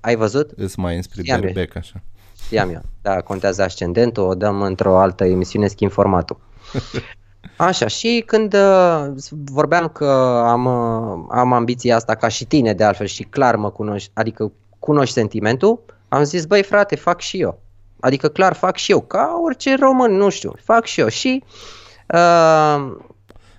Ai 0.00 0.16
văzut? 0.16 0.50
Îți 0.56 0.78
mai 0.78 0.96
înspre 0.96 1.22
Știam 1.22 1.42
eu. 1.42 1.44
berbec, 1.44 1.76
așa. 1.76 2.02
Știam 2.42 2.70
eu. 2.70 2.80
Da, 3.02 3.20
contează 3.20 3.62
ascendentul, 3.62 4.22
o 4.24 4.34
dăm 4.34 4.62
într-o 4.62 4.98
altă 4.98 5.24
emisiune, 5.24 5.66
schimb 5.66 5.90
formatul. 5.90 6.38
Așa, 7.56 7.86
și 7.86 8.22
când 8.26 8.54
uh, 8.54 9.06
vorbeam 9.30 9.88
că 9.88 10.06
am, 10.46 10.64
uh, 10.64 11.26
am 11.30 11.52
ambiția 11.52 11.96
asta 11.96 12.14
ca 12.14 12.28
și 12.28 12.44
tine 12.44 12.72
de 12.74 12.84
altfel 12.84 13.06
și 13.06 13.22
clar 13.22 13.56
mă 13.56 13.70
cunoști, 13.70 14.10
adică 14.14 14.52
cunoști 14.78 15.14
sentimentul, 15.14 15.80
am 16.08 16.22
zis, 16.22 16.44
băi 16.46 16.62
frate, 16.62 16.96
fac 16.96 17.20
și 17.20 17.40
eu. 17.40 17.60
Adică 18.00 18.28
clar 18.28 18.54
fac 18.54 18.76
și 18.76 18.90
eu, 18.90 19.00
ca 19.00 19.40
orice 19.44 19.76
român, 19.80 20.12
nu 20.12 20.28
știu, 20.28 20.52
fac 20.64 20.84
și 20.84 21.00
eu. 21.00 21.08
Și 21.08 21.42
uh, 22.14 22.92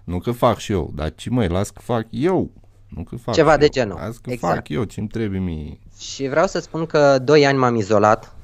Nu 0.04 0.19
că 0.19 0.32
fac 0.32 0.58
și 0.58 0.71
eu, 0.71 0.91
dar 0.95 1.13
ce 1.15 1.30
măi, 1.30 1.47
las 1.47 1.69
că 1.69 1.82
fac 1.84 2.06
eu. 2.10 2.50
Nu 2.88 3.04
că 3.04 3.15
fac 3.15 3.34
Ceva 3.34 3.52
și 3.52 3.58
de 3.58 3.63
eu. 3.63 3.69
genul. 3.71 3.97
Las 4.02 4.17
că 4.17 4.32
Exact. 4.32 4.54
fac 4.54 4.69
eu 4.69 4.84
ce-mi 4.84 5.08
trebuie 5.08 5.39
mie. 5.39 5.80
Și 6.00 6.28
vreau 6.28 6.47
să 6.47 6.60
spun 6.60 6.86
că 6.86 7.19
doi 7.19 7.45
ani 7.45 7.58
m-am 7.58 7.76
izolat 7.76 8.36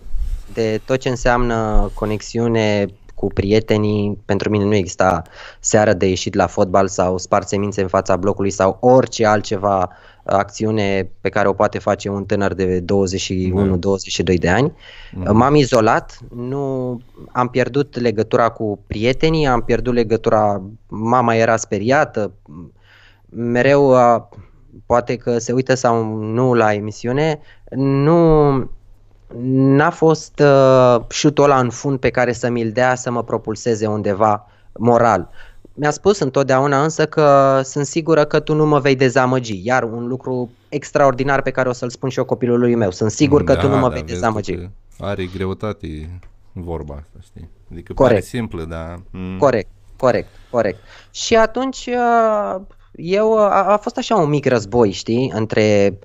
de 0.53 0.81
tot 0.85 0.99
ce 0.99 1.09
înseamnă 1.09 1.89
conexiune 1.93 2.85
cu 3.13 3.27
prietenii. 3.27 4.21
Pentru 4.25 4.49
mine 4.49 4.63
nu 4.63 4.75
exista 4.75 5.21
seară 5.59 5.93
de 5.93 6.07
ieșit 6.07 6.33
la 6.33 6.47
fotbal 6.47 6.87
sau 6.87 7.17
spart 7.17 7.47
semințe 7.47 7.81
în 7.81 7.87
fața 7.87 8.15
blocului 8.15 8.51
sau 8.51 8.77
orice 8.79 9.25
altceva 9.25 9.89
acțiune 10.25 11.09
pe 11.21 11.29
care 11.29 11.47
o 11.47 11.53
poate 11.53 11.79
face 11.79 12.09
un 12.09 12.25
tânăr 12.25 12.53
de 12.53 12.79
21-22 12.81 12.85
de 14.39 14.49
ani. 14.49 14.73
M-am 15.31 15.55
izolat, 15.55 16.19
nu 16.35 16.99
am 17.31 17.47
pierdut 17.47 17.99
legătura 17.99 18.49
cu 18.49 18.79
prietenii, 18.87 19.47
am 19.47 19.61
pierdut 19.61 19.93
legătura, 19.93 20.61
mama 20.87 21.35
era 21.35 21.57
speriată, 21.57 22.31
mereu 23.29 23.95
a, 23.95 24.29
poate 24.85 25.15
că 25.15 25.37
se 25.37 25.51
uită 25.51 25.73
sau 25.73 26.15
nu 26.15 26.53
la 26.53 26.73
emisiune, 26.73 27.39
nu 27.75 28.53
n-a 29.51 29.89
fost 29.89 30.39
uh, 30.39 31.01
șutul 31.09 31.43
ăla 31.43 31.59
în 31.59 31.69
fund 31.69 31.99
pe 31.99 32.09
care 32.09 32.33
să 32.33 32.49
mi-l 32.49 32.71
dea 32.71 32.95
să 32.95 33.11
mă 33.11 33.23
propulseze 33.23 33.87
undeva 33.87 34.47
moral. 34.77 35.29
Mi-a 35.73 35.91
spus 35.91 36.19
întotdeauna 36.19 36.83
însă 36.83 37.05
că 37.05 37.61
sunt 37.63 37.85
sigură 37.85 38.25
că 38.25 38.39
tu 38.39 38.53
nu 38.53 38.65
mă 38.65 38.79
vei 38.79 38.95
dezamăgi. 38.95 39.61
Iar 39.63 39.83
un 39.83 40.07
lucru 40.07 40.51
extraordinar 40.69 41.41
pe 41.41 41.51
care 41.51 41.69
o 41.69 41.71
să-l 41.71 41.89
spun 41.89 42.09
și 42.09 42.17
eu 42.17 42.25
copilului 42.25 42.75
meu. 42.75 42.91
Sunt 42.91 43.11
sigur 43.11 43.43
că 43.43 43.53
da, 43.53 43.59
tu 43.59 43.67
nu 43.67 43.75
mă 43.77 43.87
da, 43.87 43.93
vei 43.93 44.01
vezi 44.01 44.13
dezamăgi. 44.13 44.55
că 44.55 44.69
Are 44.99 45.25
greutate 45.25 46.19
vorba 46.51 46.93
asta, 46.93 47.19
știi? 47.21 47.49
Adică 47.71 47.93
Corect. 47.93 48.19
pare 48.19 48.25
simplă, 48.25 48.63
dar... 48.63 49.01
Mm, 49.11 49.37
Corect, 49.37 49.69
corect, 49.97 50.27
corect. 50.49 50.79
Și 51.11 51.35
atunci 51.35 51.85
uh, 51.87 52.61
eu 52.91 53.37
a, 53.37 53.63
a 53.63 53.77
fost 53.77 53.97
așa 53.97 54.15
un 54.15 54.29
mic 54.29 54.45
război, 54.45 54.91
știi, 54.91 55.31
între 55.35 55.97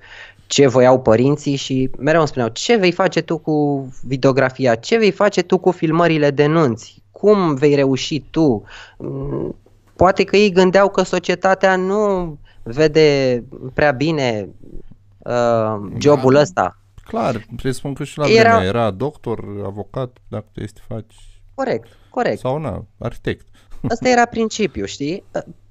ce 0.47 0.67
voiau 0.67 1.01
părinții 1.01 1.55
și 1.55 1.89
mereu 1.97 2.19
îmi 2.19 2.27
spuneau 2.27 2.49
ce 2.49 2.75
vei 2.75 2.91
face 2.91 3.21
tu 3.21 3.37
cu 3.37 3.87
videografia, 4.03 4.75
ce 4.75 4.97
vei 4.97 5.11
face 5.11 5.41
tu 5.41 5.57
cu 5.57 5.71
filmările 5.71 6.31
de 6.31 6.45
nunți, 6.45 6.98
cum 7.19 7.55
vei 7.55 7.75
reuși 7.75 8.19
tu. 8.31 8.63
Mm, 8.97 9.55
Poate 9.95 10.23
că 10.23 10.37
ei 10.37 10.51
gândeau 10.51 10.89
că 10.89 11.01
societatea 11.03 11.75
nu 11.75 12.37
vede 12.63 13.43
prea 13.73 13.91
bine 13.91 14.49
uh, 15.17 15.75
jobul 15.97 16.33
Da. 16.33 16.39
ăsta. 16.39 16.77
Clar, 17.03 17.45
presupun 17.55 17.93
că 17.93 18.03
și 18.03 18.17
la 18.17 18.27
Era- 18.29 18.49
vremea 18.49 18.67
era 18.67 18.91
doctor, 18.91 19.43
avocat, 19.65 20.17
dacă 20.27 20.45
tu 20.51 20.61
este 20.61 20.81
faci... 20.87 21.15
Corect, 21.55 21.87
corect. 22.09 22.39
Sau 22.39 22.57
na, 22.59 22.85
arhitect. 22.99 23.45
Ăsta 23.91 24.09
era 24.09 24.25
principiul, 24.25 24.85
știi? 24.85 25.23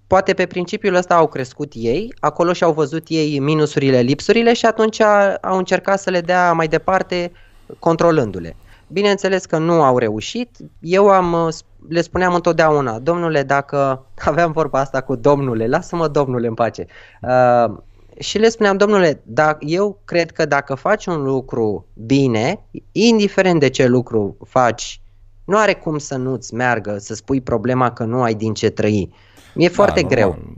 Poate 0.06 0.34
pe 0.34 0.46
principiul 0.46 0.94
ăsta 0.94 1.14
au 1.14 1.26
crescut 1.28 1.72
ei, 1.74 2.14
acolo 2.20 2.52
și-au 2.52 2.72
văzut 2.72 3.04
ei 3.08 3.38
minusurile, 3.38 4.00
lipsurile 4.00 4.52
și 4.52 4.66
atunci 4.66 5.00
a- 5.00 5.34
au 5.34 5.56
încercat 5.58 6.00
să 6.00 6.10
le 6.10 6.20
dea 6.20 6.52
mai 6.52 6.68
departe 6.68 7.32
controlându-le. 7.78 8.56
Bineînțeles 8.88 9.44
că 9.44 9.58
nu 9.58 9.82
au 9.82 9.98
reușit. 9.98 10.56
Eu 10.80 11.08
am, 11.08 11.32
uh, 11.32 11.48
sp- 11.52 11.88
le 11.88 12.00
spuneam 12.00 12.34
întotdeauna, 12.34 12.98
domnule, 12.98 13.42
dacă 13.42 14.04
aveam 14.30 14.52
vorba 14.52 14.80
asta 14.80 15.00
cu 15.00 15.16
domnule, 15.16 15.66
lasă-mă 15.66 16.08
domnule 16.08 16.46
în 16.46 16.54
pace. 16.54 16.86
Uh, 17.22 17.76
și 18.18 18.38
le 18.38 18.48
spuneam, 18.48 18.76
domnule, 18.76 19.22
da, 19.24 19.56
eu 19.60 20.00
cred 20.04 20.30
că 20.30 20.46
dacă 20.46 20.74
faci 20.74 21.06
un 21.06 21.22
lucru 21.22 21.86
bine, 21.94 22.60
indiferent 22.92 23.60
de 23.60 23.68
ce 23.68 23.86
lucru 23.86 24.36
faci, 24.46 25.00
nu 25.44 25.56
are 25.56 25.74
cum 25.74 25.98
să 25.98 26.16
nu-ți 26.16 26.54
meargă, 26.54 26.98
să 26.98 27.14
spui 27.14 27.40
problema 27.40 27.92
că 27.92 28.04
nu 28.04 28.22
ai 28.22 28.34
din 28.34 28.54
ce 28.54 28.70
trăi. 28.70 29.12
E 29.54 29.68
foarte 29.68 30.00
da, 30.00 30.08
greu. 30.08 30.28
normal. 30.28 30.54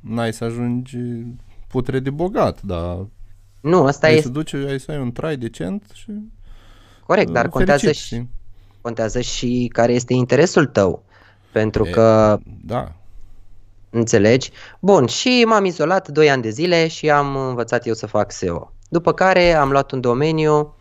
N-ai 0.00 0.32
să 0.32 0.44
ajungi 0.44 0.98
putere 1.68 1.98
de 1.98 2.10
bogat, 2.10 2.62
dar 2.62 3.06
Nu, 3.60 3.84
asta 3.84 4.06
ai 4.06 4.12
este 4.12 4.26
să 4.26 4.32
duci, 4.32 4.54
ai 4.54 4.80
să 4.80 4.90
ai 4.90 4.98
un 4.98 5.12
trai 5.12 5.36
decent 5.36 5.90
și 5.94 6.10
corect, 7.06 7.30
dar 7.30 7.44
uh, 7.44 7.50
contează 7.50 7.80
fericit, 7.84 8.02
și, 8.02 8.14
știi? 8.14 8.30
contează 8.80 9.20
și 9.20 9.70
care 9.72 9.92
este 9.92 10.12
interesul 10.12 10.66
tău. 10.66 11.02
Pentru 11.52 11.86
E, 11.86 11.90
că, 11.90 12.38
Da, 12.64 12.92
înțelegi? 13.90 14.50
Bun, 14.80 15.06
și 15.06 15.44
m-am 15.46 15.64
izolat 15.64 16.08
2 16.08 16.30
ani 16.30 16.42
de 16.42 16.50
zile 16.50 16.88
și 16.88 17.10
am 17.10 17.36
învățat 17.36 17.86
eu 17.86 17.94
să 17.94 18.06
fac 18.06 18.32
SEO. 18.32 18.72
După 18.88 19.12
care 19.12 19.52
am 19.52 19.70
luat 19.70 19.90
un 19.90 20.00
domeniu 20.00 20.74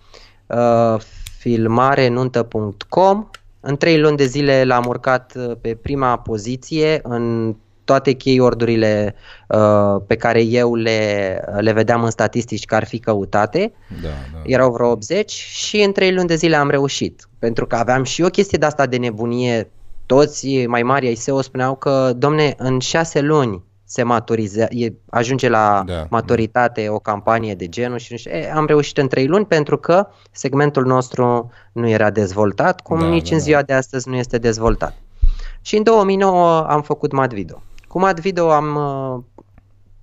uh, 0.48 1.00
filmarenuntă.com. 1.38 3.30
În 3.60 3.78
3 3.78 4.00
luni 4.00 4.18
de 4.18 4.26
zile 4.26 4.64
l-am 4.64 4.86
urcat 4.86 5.34
uh, 5.36 5.56
pe 5.62 5.76
prima 5.76 6.18
poziție 6.18 7.00
în 7.04 7.56
toate 7.86 8.14
keyword-urile 8.14 9.16
uh, 9.48 10.02
pe 10.08 10.16
care 10.16 10.42
eu 10.42 10.76
le, 10.76 11.42
le 11.60 11.72
vedeam 11.72 12.04
în 12.04 12.10
statistici 12.10 12.66
că 12.66 12.76
ar 12.76 12.86
fi 12.86 13.00
căutate. 13.00 13.74
da, 14.02 14.08
da. 14.34 14.42
Erau 14.44 14.72
vreo 14.72 14.90
80 14.90 15.32
și 15.32 15.82
în 15.82 15.92
3 15.92 16.14
luni 16.14 16.28
de 16.28 16.36
zile 16.36 16.56
am 16.56 16.70
reușit. 16.70 17.28
Pentru 17.40 17.66
că 17.68 17.76
aveam 17.76 18.04
și 18.04 18.22
o 18.22 18.28
chestie 18.28 18.58
de 18.58 18.66
asta 18.66 18.86
de 18.86 18.98
nebunie. 18.98 19.72
Toți 20.06 20.66
mai 20.66 20.84
mari 20.84 21.08
ai 21.08 21.16
SEO 21.16 21.42
spuneau 21.42 21.76
că, 21.76 22.14
domne, 22.18 22.54
în 22.58 22.80
6 22.80 23.22
luni 23.22 23.64
se 23.88 24.04
maturizează, 24.04 24.70
ajunge 25.10 25.50
la 25.50 25.84
Da. 25.86 26.06
maturitate 26.10 26.90
o 26.90 27.00
campanie 27.00 27.56
de 27.56 27.68
genul 27.68 27.98
și 27.98 28.08
nu 28.12 28.18
știu, 28.18 28.32
e, 28.32 28.52
am 28.56 28.66
reușit 28.66 28.98
în 28.98 29.08
3 29.08 29.28
luni 29.28 29.46
pentru 29.46 29.78
că 29.78 30.08
segmentul 30.32 30.86
nostru 30.86 31.52
nu 31.72 31.90
era 31.90 32.10
dezvoltat, 32.10 32.82
cum 32.82 33.00
Da, 33.00 33.06
nici 33.08 33.30
da, 33.30 33.36
în 33.36 33.38
da. 33.38 33.44
ziua 33.44 33.62
de 33.62 33.74
astăzi 33.74 34.10
nu 34.10 34.16
este 34.16 34.38
dezvoltat. 34.38 34.94
Și 35.62 35.78
în 35.78 35.84
2009 35.84 36.66
am 36.70 36.82
făcut 36.82 37.12
Mad 37.12 37.34
Video. 37.34 37.62
Cu 37.96 38.02
Mad 38.02 38.20
Video 38.20 38.52
am 38.52 38.76
uh, 38.76 39.24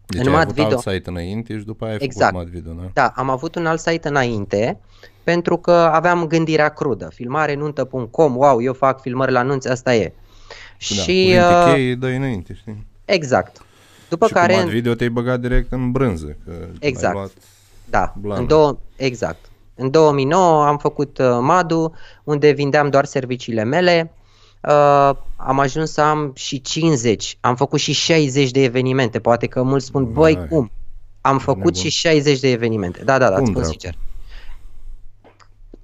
Deci 0.06 0.20
în 0.20 0.26
ai 0.26 0.32
Mad 0.32 0.42
avut 0.42 0.54
Video- 0.54 0.64
alt 0.76 0.78
site 0.78 1.10
înainte 1.10 1.58
și 1.58 1.64
după 1.64 1.84
aia 1.84 1.92
ai 1.92 1.98
Exact. 2.02 2.32
făcut 2.32 2.46
Mad 2.52 2.60
Video, 2.60 2.72
da? 2.72 2.90
Da, 2.92 3.12
am 3.16 3.30
avut 3.30 3.54
un 3.54 3.66
alt 3.66 3.80
site 3.80 4.08
înainte 4.08 4.80
pentru 5.24 5.56
că 5.56 5.70
aveam 5.72 6.26
gândirea 6.26 6.68
crudă. 6.68 7.10
Filmare 7.14 7.54
nuntă.com, 7.54 8.36
wow, 8.36 8.62
eu 8.62 8.72
fac 8.72 9.00
filmări 9.00 9.32
la 9.32 9.42
nunți, 9.42 9.68
asta 9.68 9.94
e. 9.94 10.12
Da, 10.14 10.74
și 10.78 11.02
cuvinte 11.04 11.38
uh, 11.38 11.72
cheie 11.74 11.94
dai 11.94 12.16
înainte, 12.16 12.54
știi? 12.54 12.86
exact. 13.04 13.62
După 14.08 14.26
și 14.26 14.32
care 14.32 14.52
cu 14.52 14.58
Mad 14.58 14.68
Video 14.68 14.94
te-ai 14.94 15.10
băgat 15.10 15.40
direct 15.40 15.72
în 15.72 15.90
brânză, 15.90 16.36
că 16.44 16.52
Exact. 16.80 17.14
ai 17.14 17.20
luat... 17.20 17.32
Da, 17.90 18.14
Blană. 18.20 18.40
în 18.40 18.46
două, 18.46 18.78
exact. 18.96 19.50
În 19.74 19.90
2009 19.90 20.64
am 20.66 20.78
făcut 20.78 21.18
uh, 21.18 21.38
Madu, 21.40 21.94
unde 22.24 22.50
vindeam 22.50 22.88
doar 22.90 23.04
serviciile 23.04 23.64
mele. 23.64 24.12
Uh, 24.68 25.10
am 25.36 25.58
ajuns 25.58 25.92
să 25.92 26.00
am 26.00 26.32
și 26.34 26.60
50, 26.60 27.38
am 27.40 27.56
făcut 27.56 27.80
și 27.80 27.92
60 27.92 28.50
de 28.50 28.62
evenimente. 28.62 29.18
Poate 29.18 29.46
că 29.46 29.62
mulți 29.62 29.86
spun, 29.86 30.12
băi, 30.12 30.34
Vai. 30.34 30.48
cum? 30.48 30.70
Am 31.20 31.38
făcut 31.38 31.56
Nebun. 31.64 31.80
și 31.80 31.88
60 31.90 32.40
de 32.40 32.50
evenimente. 32.50 33.04
Da, 33.04 33.18
da, 33.18 33.28
da, 33.28 33.34
Cum, 33.34 33.42
îți 33.42 33.50
spun 33.50 33.62
dracu? 33.62 33.78
sincer. 33.78 33.98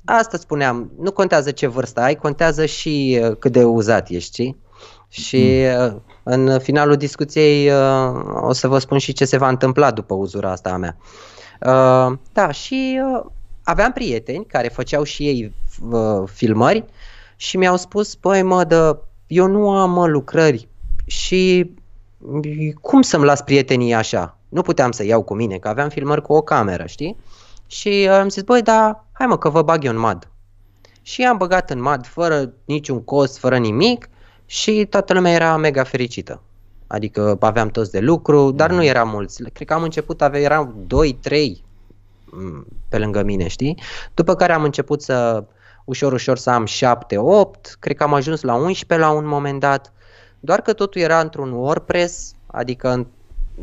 Asta 0.05 0.37
spuneam, 0.39 0.91
nu 1.01 1.13
contează 1.13 1.51
ce 1.51 1.67
vârstă 1.67 2.01
ai, 2.01 2.15
contează 2.15 2.67
și 2.67 3.21
uh, 3.23 3.37
cât 3.39 3.53
de 3.53 3.65
uzat 3.65 4.09
ești, 4.09 4.31
știi? 4.33 4.57
Și 5.09 5.65
uh, 5.87 5.95
în 6.23 6.59
finalul 6.59 6.97
discuției 6.97 7.71
uh, 7.71 8.11
o 8.43 8.53
să 8.53 8.69
vă 8.69 8.79
spun 8.79 8.99
și 8.99 9.13
ce 9.13 9.25
se 9.25 9.37
va 9.37 9.49
întâmpla 9.49 9.91
după 9.91 10.15
uzura 10.15 10.51
asta 10.51 10.71
a 10.71 10.77
mea. 10.77 10.97
Uh, 11.61 12.19
da, 12.33 12.51
și 12.51 13.01
uh, 13.15 13.25
aveam 13.63 13.93
prieteni 13.93 14.45
care 14.47 14.69
făceau 14.69 15.03
și 15.03 15.27
ei 15.27 15.53
uh, 15.91 16.23
filmări 16.33 16.85
și 17.41 17.57
mi-au 17.57 17.77
spus, 17.77 18.15
băi 18.15 18.43
mă, 18.43 18.65
dă, 18.65 18.99
eu 19.27 19.47
nu 19.47 19.71
am 19.71 19.91
mă, 19.91 20.07
lucrări 20.07 20.69
și 21.07 21.71
cum 22.81 23.03
să-mi 23.03 23.25
las 23.25 23.43
prietenii 23.43 23.95
așa? 23.95 24.39
Nu 24.49 24.63
puteam 24.63 24.91
să 24.91 25.05
iau 25.05 25.23
cu 25.23 25.35
mine, 25.35 25.59
că 25.59 25.69
aveam 25.69 25.89
filmări 25.89 26.23
cu 26.23 26.33
o 26.33 26.43
cameră, 26.43 26.87
știi? 26.87 27.17
Și 27.67 28.07
uh, 28.09 28.15
am 28.15 28.29
zis, 28.29 28.43
băi, 28.43 28.63
da, 28.63 29.05
hai 29.13 29.27
mă 29.27 29.39
că 29.39 29.49
vă 29.49 29.63
bag 29.63 29.85
eu 29.85 29.93
în 29.93 29.99
MAD. 29.99 30.29
Și 31.03 31.25
am 31.25 31.37
băgat 31.37 31.71
în 31.71 31.81
MAD 31.81 32.07
fără 32.07 32.53
niciun 32.65 33.05
cost, 33.05 33.39
fără 33.39 33.57
nimic 33.59 34.09
și 34.47 34.87
toată 34.91 35.13
lumea 35.13 35.33
era 35.33 35.57
mega 35.57 35.85
fericită. 35.85 36.43
Adică 36.87 37.37
aveam 37.41 37.69
toți 37.69 37.91
de 37.91 38.01
lucru, 38.01 38.51
dar 38.51 38.71
nu 38.71 38.85
eram 38.85 39.09
mulți. 39.09 39.43
Cred 39.43 39.67
că 39.67 39.75
am 39.75 39.83
început, 39.83 40.23
ave- 40.23 40.41
erau 40.41 40.87
2-3 40.87 41.67
pe 42.89 42.99
lângă 42.99 43.23
mine, 43.23 43.49
știi? 43.49 43.81
După 44.15 44.35
care 44.35 44.53
am 44.53 44.63
început 44.63 45.03
să 45.03 45.45
ușor, 45.89 46.13
ușor 46.13 46.39
să 46.39 46.51
am 46.51 46.67
7-8, 46.67 47.77
cred 47.79 47.97
că 47.97 48.03
am 48.03 48.15
ajuns 48.15 48.41
la 48.43 48.55
11 48.55 49.09
la 49.09 49.13
un 49.15 49.27
moment 49.27 49.61
dat, 49.61 49.93
doar 50.41 50.61
că 50.61 50.73
totul 50.73 51.01
era 51.01 51.21
într-un 51.21 51.53
WordPress, 51.53 52.35
adică 52.47 52.89
în- 52.93 53.07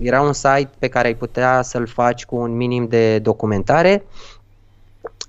era 0.01 0.21
un 0.21 0.33
site 0.33 0.69
pe 0.79 0.87
care 0.87 1.07
ai 1.07 1.15
putea 1.15 1.61
să-l 1.61 1.87
faci 1.87 2.25
cu 2.25 2.35
un 2.35 2.55
minim 2.55 2.87
de 2.87 3.19
documentare, 3.19 4.05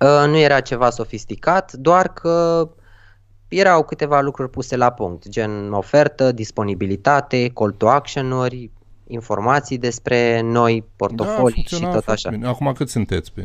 Uh, 0.01 0.29
nu 0.29 0.37
era 0.37 0.61
ceva 0.61 0.91
sofisticat, 0.91 1.73
doar 1.73 2.09
că 2.13 2.69
erau 3.49 3.83
câteva 3.85 4.21
lucruri 4.21 4.51
puse 4.51 4.77
la 4.77 4.91
punct, 4.91 5.29
gen 5.29 5.73
ofertă, 5.73 6.33
disponibilitate, 6.33 7.51
call 7.55 7.73
to 7.73 7.89
action-uri, 7.89 8.71
informații 9.07 9.79
despre 9.79 10.41
noi, 10.41 10.85
portofolii 10.97 11.63
și 11.63 11.69
funcționa 11.69 11.93
tot 11.93 12.05
foarte 12.05 12.11
așa. 12.29 12.37
Bine. 12.37 12.49
Acum 12.49 12.73
cât 12.73 12.89
sunteți 12.89 13.33
pe... 13.33 13.43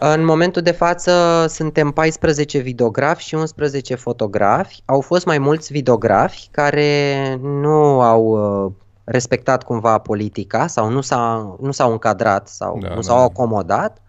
În 0.00 0.24
momentul 0.24 0.62
de 0.62 0.70
față 0.70 1.46
suntem 1.48 1.90
14 1.90 2.58
videografi 2.58 3.24
și 3.24 3.34
11 3.34 3.94
fotografi. 3.94 4.82
Au 4.84 5.00
fost 5.00 5.26
mai 5.26 5.38
mulți 5.38 5.72
videografi 5.72 6.48
care 6.50 7.34
nu 7.42 8.00
au 8.00 8.24
uh, 8.24 8.72
respectat 9.04 9.62
cumva 9.62 9.98
politica 9.98 10.66
sau 10.66 10.88
nu, 10.88 11.00
s-a, 11.00 11.56
nu 11.60 11.70
s-au 11.70 11.92
încadrat 11.92 12.48
sau 12.48 12.78
Da, 12.80 12.88
nu 12.88 12.94
da, 12.94 13.00
s-au 13.00 13.16
da. 13.16 13.22
acomodat 13.22 14.02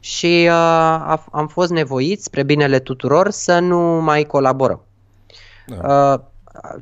și 0.00 0.44
uh, 0.46 0.52
a, 0.52 1.24
am 1.32 1.46
fost 1.46 1.70
nevoiți, 1.70 2.24
spre 2.24 2.42
binele 2.42 2.78
tuturor, 2.78 3.30
să 3.30 3.58
nu 3.58 3.80
mai 3.80 4.24
colaborăm. 4.24 4.80
Da. 5.66 6.12
Uh, 6.12 6.20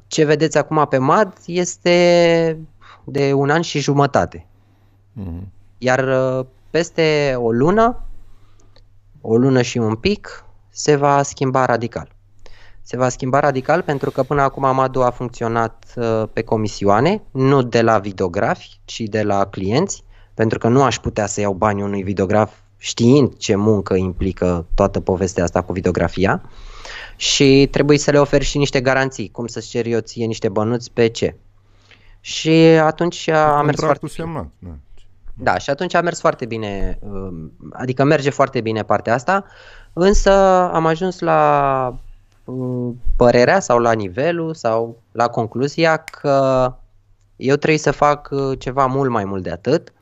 ce 0.07 0.25
vedeți 0.25 0.59
acum 0.59 0.87
pe 0.91 0.99
MAD 0.99 1.33
este 1.47 2.59
de 3.05 3.33
un 3.33 3.51
an 3.51 3.61
și 3.61 3.79
jumătate. 3.79 4.47
Mhm. 5.13 5.53
Iar 5.79 5.99
uh, 6.39 6.47
peste 6.71 7.35
o 7.37 7.53
lună, 7.53 8.05
o 9.21 9.37
lună 9.37 9.63
și 9.63 9.79
un 9.79 9.95
pic, 9.95 10.45
se 10.71 10.97
va 10.97 11.23
schimba 11.23 11.65
radical. 11.65 12.09
Se 12.83 12.97
va 12.97 13.09
schimba 13.09 13.41
radical 13.41 13.83
pentru 13.83 14.11
că 14.11 14.23
până 14.23 14.43
acum 14.43 14.65
Amadu 14.65 15.03
a 15.03 15.11
funcționat 15.11 15.85
uh, 15.97 16.23
pe 16.33 16.43
comisioane, 16.43 17.23
nu 17.31 17.63
de 17.63 17.83
la 17.83 17.99
videografi, 17.99 18.81
ci 18.85 19.01
de 19.01 19.23
la 19.23 19.47
clienți, 19.47 20.05
pentru 20.35 20.59
că 20.59 20.69
nu 20.69 20.83
aș 20.83 20.99
putea 20.99 21.27
să 21.27 21.41
iau 21.41 21.53
banii 21.53 21.83
unui 21.83 22.03
videograf 22.03 22.53
știind 22.77 23.37
ce 23.37 23.55
muncă 23.55 23.95
implică 23.95 24.67
toată 24.75 25.01
povestea 25.01 25.45
asta 25.45 25.63
cu 25.63 25.73
videografia 25.73 26.43
și 27.17 27.69
trebuie 27.71 27.99
să 27.99 28.11
le 28.11 28.19
oferi 28.19 28.45
și 28.45 28.59
niște 28.59 28.81
garanții, 28.81 29.31
cum 29.31 29.47
să-ți 29.47 29.69
cer 29.69 29.87
eu 29.87 30.01
ție 30.01 30.27
niște 30.27 30.49
bănuți 30.49 30.91
pe 30.93 31.07
ce. 31.07 31.37
Și 32.21 32.51
atunci 32.83 33.29
a 33.29 33.63
mers 33.63 33.79
foarte 33.79 33.99
Contractul 33.99 34.11
bine. 34.15 34.27
semnat. 34.27 34.51
Da. 34.59 34.71
Da, 35.43 35.59
și 35.59 35.71
atunci 35.71 35.95
a 35.95 36.01
mers 36.01 36.21
foarte 36.21 36.47
bine, 36.47 36.99
um, 37.01 37.53
adică 37.73 38.05
merge 38.05 38.31
foarte 38.31 38.61
bine 38.61 38.83
partea 38.83 39.15
asta, 39.15 39.45
însă 39.93 40.31
am 40.73 40.87
ajuns 40.87 41.19
la 41.19 41.95
um, 42.45 43.01
părerea 43.17 43.61
sau 43.61 43.79
la 43.79 43.93
nivelul 43.93 44.55
sau 44.55 45.03
la 45.13 45.29
concluzia 45.29 45.97
că 45.97 46.73
eu 47.37 47.57
trebuie 47.57 47.79
să 47.79 47.91
fac 47.91 48.29
uh, 48.31 48.59
ceva 48.59 48.87
mult 48.87 49.11
mai 49.11 49.25
mult 49.25 49.43
de 49.43 49.51
atât 49.51 49.93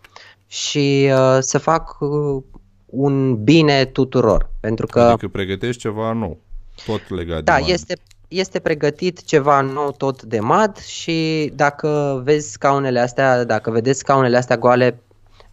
și 0.46 1.10
uh, 1.12 1.36
să 1.40 1.58
fac 1.58 1.96
uh, 2.00 2.42
un 2.86 3.44
bine 3.44 3.84
tuturor. 3.84 4.50
Pentru 4.60 4.86
că, 4.86 5.00
adică 5.00 5.28
pregătești 5.28 5.80
ceva 5.80 6.12
nou, 6.12 6.38
tot 6.86 7.10
legat 7.10 7.42
da, 7.42 7.54
de 7.54 7.60
MAD. 7.60 7.70
este, 7.70 7.94
este 8.28 8.58
pregătit 8.58 9.24
ceva 9.24 9.60
nou 9.60 9.90
tot 9.90 10.22
de 10.22 10.40
MAD 10.40 10.76
și 10.76 11.50
dacă 11.54 12.20
vezi 12.24 12.50
scaunele 12.50 13.00
astea, 13.00 13.44
dacă 13.44 13.70
vedeți 13.70 13.98
scaunele 13.98 14.36
astea 14.36 14.56
goale 14.56 15.02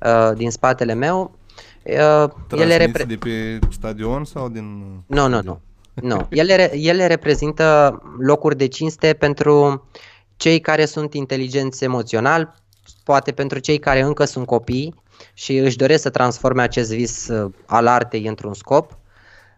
uh, 0.05 0.35
din 0.35 0.51
spatele 0.51 0.93
meu, 0.93 1.31
uh, 1.83 2.29
ele 2.51 2.77
repre- 2.77 3.03
de 3.03 3.15
pe 3.15 3.59
stadion 3.71 4.25
sau 4.25 4.49
din... 4.49 4.83
Nu, 5.05 5.27
nu, 5.27 5.41
nu. 5.43 5.61
nu. 5.93 6.27
Ele, 6.29 6.75
ele 6.75 7.07
reprezintă 7.07 7.99
locuri 8.19 8.57
de 8.57 8.67
cinste 8.67 9.13
pentru 9.13 9.85
cei 10.35 10.59
care 10.59 10.85
sunt 10.85 11.13
inteligenți 11.13 11.83
emoțional, 11.83 12.55
poate 13.03 13.31
pentru 13.31 13.59
cei 13.59 13.77
care 13.77 14.01
încă 14.01 14.25
sunt 14.25 14.45
copii 14.45 15.03
și 15.33 15.57
își 15.57 15.77
doresc 15.77 16.01
să 16.01 16.09
transforme 16.09 16.61
acest 16.61 16.93
vis 16.93 17.27
uh, 17.27 17.51
al 17.65 17.87
artei 17.87 18.27
într-un 18.27 18.53
scop. 18.53 18.97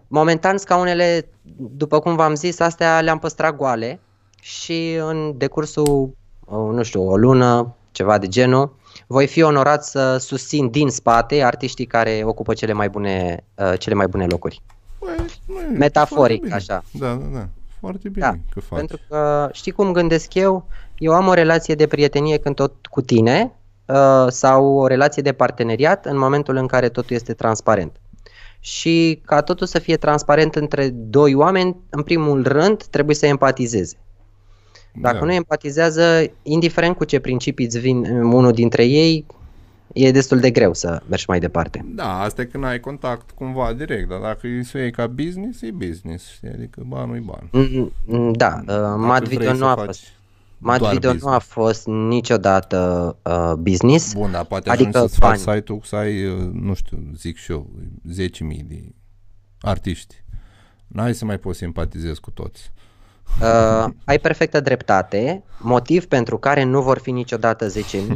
Momentan 0.07 0.57
scaunele, 0.57 1.29
după 1.57 1.99
cum 1.99 2.15
v-am 2.15 2.35
zis, 2.35 2.59
astea 2.59 3.01
le-am 3.01 3.19
păstrat 3.19 3.55
goale 3.55 3.99
și 4.41 4.97
în 4.99 5.37
decursul, 5.37 6.15
uh, 6.45 6.69
nu 6.71 6.83
știu, 6.83 7.09
o 7.09 7.17
lună, 7.17 7.75
ceva 7.91 8.17
de 8.17 8.27
genul, 8.27 8.75
voi 9.07 9.27
fi 9.27 9.41
onorat 9.41 9.85
să 9.85 10.17
susțin 10.17 10.69
din 10.69 10.89
spate 10.89 11.43
artiștii 11.43 11.85
care 11.85 12.21
ocupă 12.25 12.53
cele 12.53 12.73
mai 12.73 12.89
bune, 12.89 13.43
uh, 13.55 13.73
cele 13.79 13.95
mai 13.95 14.07
bune 14.07 14.25
locuri. 14.25 14.61
Băi, 14.99 15.15
nu, 15.45 15.77
Metaforic, 15.77 16.51
așa. 16.51 16.83
Da, 16.91 17.13
da, 17.13 17.25
da. 17.33 17.47
Foarte 17.79 18.09
bine 18.09 18.25
Da, 18.25 18.31
că 18.53 18.59
faci. 18.59 18.77
Pentru 18.77 18.99
că 19.07 19.49
știi 19.51 19.71
cum 19.71 19.91
gândesc 19.91 20.33
eu? 20.33 20.67
Eu 20.97 21.13
am 21.13 21.27
o 21.27 21.33
relație 21.33 21.75
de 21.75 21.87
prietenie 21.87 22.37
când 22.37 22.55
tot 22.55 22.85
cu 22.85 23.01
tine 23.01 23.53
uh, 23.85 24.25
sau 24.27 24.65
o 24.65 24.87
relație 24.87 25.21
de 25.21 25.33
parteneriat 25.33 26.05
în 26.05 26.17
momentul 26.17 26.55
în 26.55 26.67
care 26.67 26.89
totul 26.89 27.15
este 27.15 27.33
transparent. 27.33 27.95
Și 28.59 29.21
ca 29.25 29.41
totul 29.41 29.67
să 29.67 29.79
fie 29.79 29.97
transparent 29.97 30.55
între 30.55 30.89
doi 30.89 31.33
oameni, 31.33 31.75
în 31.89 32.03
primul 32.03 32.47
rând 32.47 32.83
trebuie 32.83 33.15
să 33.15 33.25
empatizeze. 33.25 33.97
Dacă 35.01 35.17
da. 35.17 35.25
nu 35.25 35.33
empatizează, 35.33 36.31
indiferent 36.43 36.95
cu 36.95 37.03
ce 37.03 37.19
principii 37.19 37.65
îți 37.65 37.79
vin 37.79 38.05
unul 38.11 38.51
dintre 38.51 38.85
ei, 38.85 39.25
e 39.93 40.11
destul 40.11 40.39
de 40.39 40.51
greu 40.51 40.73
să 40.73 41.01
mergi 41.09 41.25
mai 41.27 41.39
departe. 41.39 41.85
Da, 41.95 42.19
asta 42.21 42.41
e 42.41 42.45
când 42.45 42.63
ai 42.63 42.79
contact 42.79 43.31
cumva 43.31 43.73
direct, 43.73 44.09
dar 44.09 44.19
dacă 44.19 44.39
îi 44.41 44.63
să 44.63 44.77
iei 44.77 44.91
ca 44.91 45.07
business, 45.07 45.61
e 45.61 45.71
business, 45.71 46.29
știi? 46.31 46.49
adică 46.49 46.83
banul 46.87 47.15
e 47.15 47.19
ban. 47.19 47.49
Mm, 47.51 47.91
mm, 48.05 48.33
Da, 48.33 48.53
uh, 48.59 48.65
Dacă 48.65 48.97
Mad 48.97 49.23
vrei 49.23 49.37
Video 49.37 49.53
să 49.53 49.59
nu 49.59 49.67
a 49.67 49.75
faci 49.75 49.85
fost. 49.85 50.03
Mad 50.57 50.79
doar 50.79 50.93
Video 50.93 51.09
nu 51.09 51.15
business. 51.15 51.35
a 51.35 51.39
fost 51.39 51.87
niciodată 51.87 53.15
uh, 53.23 53.53
business. 53.57 54.13
Bun, 54.13 54.31
dar 54.31 54.45
poate 54.45 54.69
Adică 54.69 54.87
adică 54.87 54.99
să-ți 54.99 55.19
faci 55.19 55.43
bani. 55.43 55.57
site-ul 55.57 55.81
să 55.83 55.95
ai, 55.95 56.25
uh, 56.25 56.49
nu 56.53 56.73
știu, 56.73 56.97
zic 57.15 57.37
și 57.37 57.51
eu, 57.51 57.69
10.000 58.13 58.63
de 58.65 58.83
artiști. 59.61 60.15
N-ai 60.87 61.13
să 61.13 61.25
mai 61.25 61.37
poți 61.37 61.57
simpatizezi 61.57 62.19
cu 62.19 62.31
toți. 62.31 62.71
Uh, 63.41 63.85
ai 64.05 64.19
perfectă 64.19 64.59
dreptate, 64.59 65.43
motiv 65.57 66.05
pentru 66.05 66.37
care 66.37 66.63
nu 66.63 66.81
vor 66.81 66.99
fi 66.99 67.11
niciodată 67.11 67.67
10.000, 67.67 67.73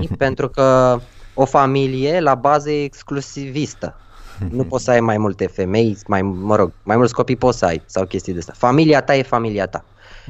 pentru 0.18 0.50
că 0.50 1.00
o 1.34 1.46
familie 1.46 2.20
la 2.20 2.36
bază 2.36 2.72
e 2.72 2.84
exclusivistă. 2.84 3.96
Nu 4.50 4.64
poți 4.64 4.84
să 4.84 4.92
ai 4.92 5.00
mai 5.00 5.18
multe 5.18 5.48
femei, 5.48 5.98
mai, 6.08 6.22
mă 6.22 6.56
rog, 6.56 6.72
mai 6.84 6.98
mulți 6.98 7.14
copii 7.14 7.36
poți 7.36 7.58
să 7.58 7.66
ai 7.66 7.82
sau 7.86 8.06
chestii 8.06 8.34
de 8.34 8.40
asta. 8.40 8.54
Familia 8.56 9.02
ta 9.02 9.16
e 9.16 9.22
familia 9.24 9.68
ta. 9.68 9.86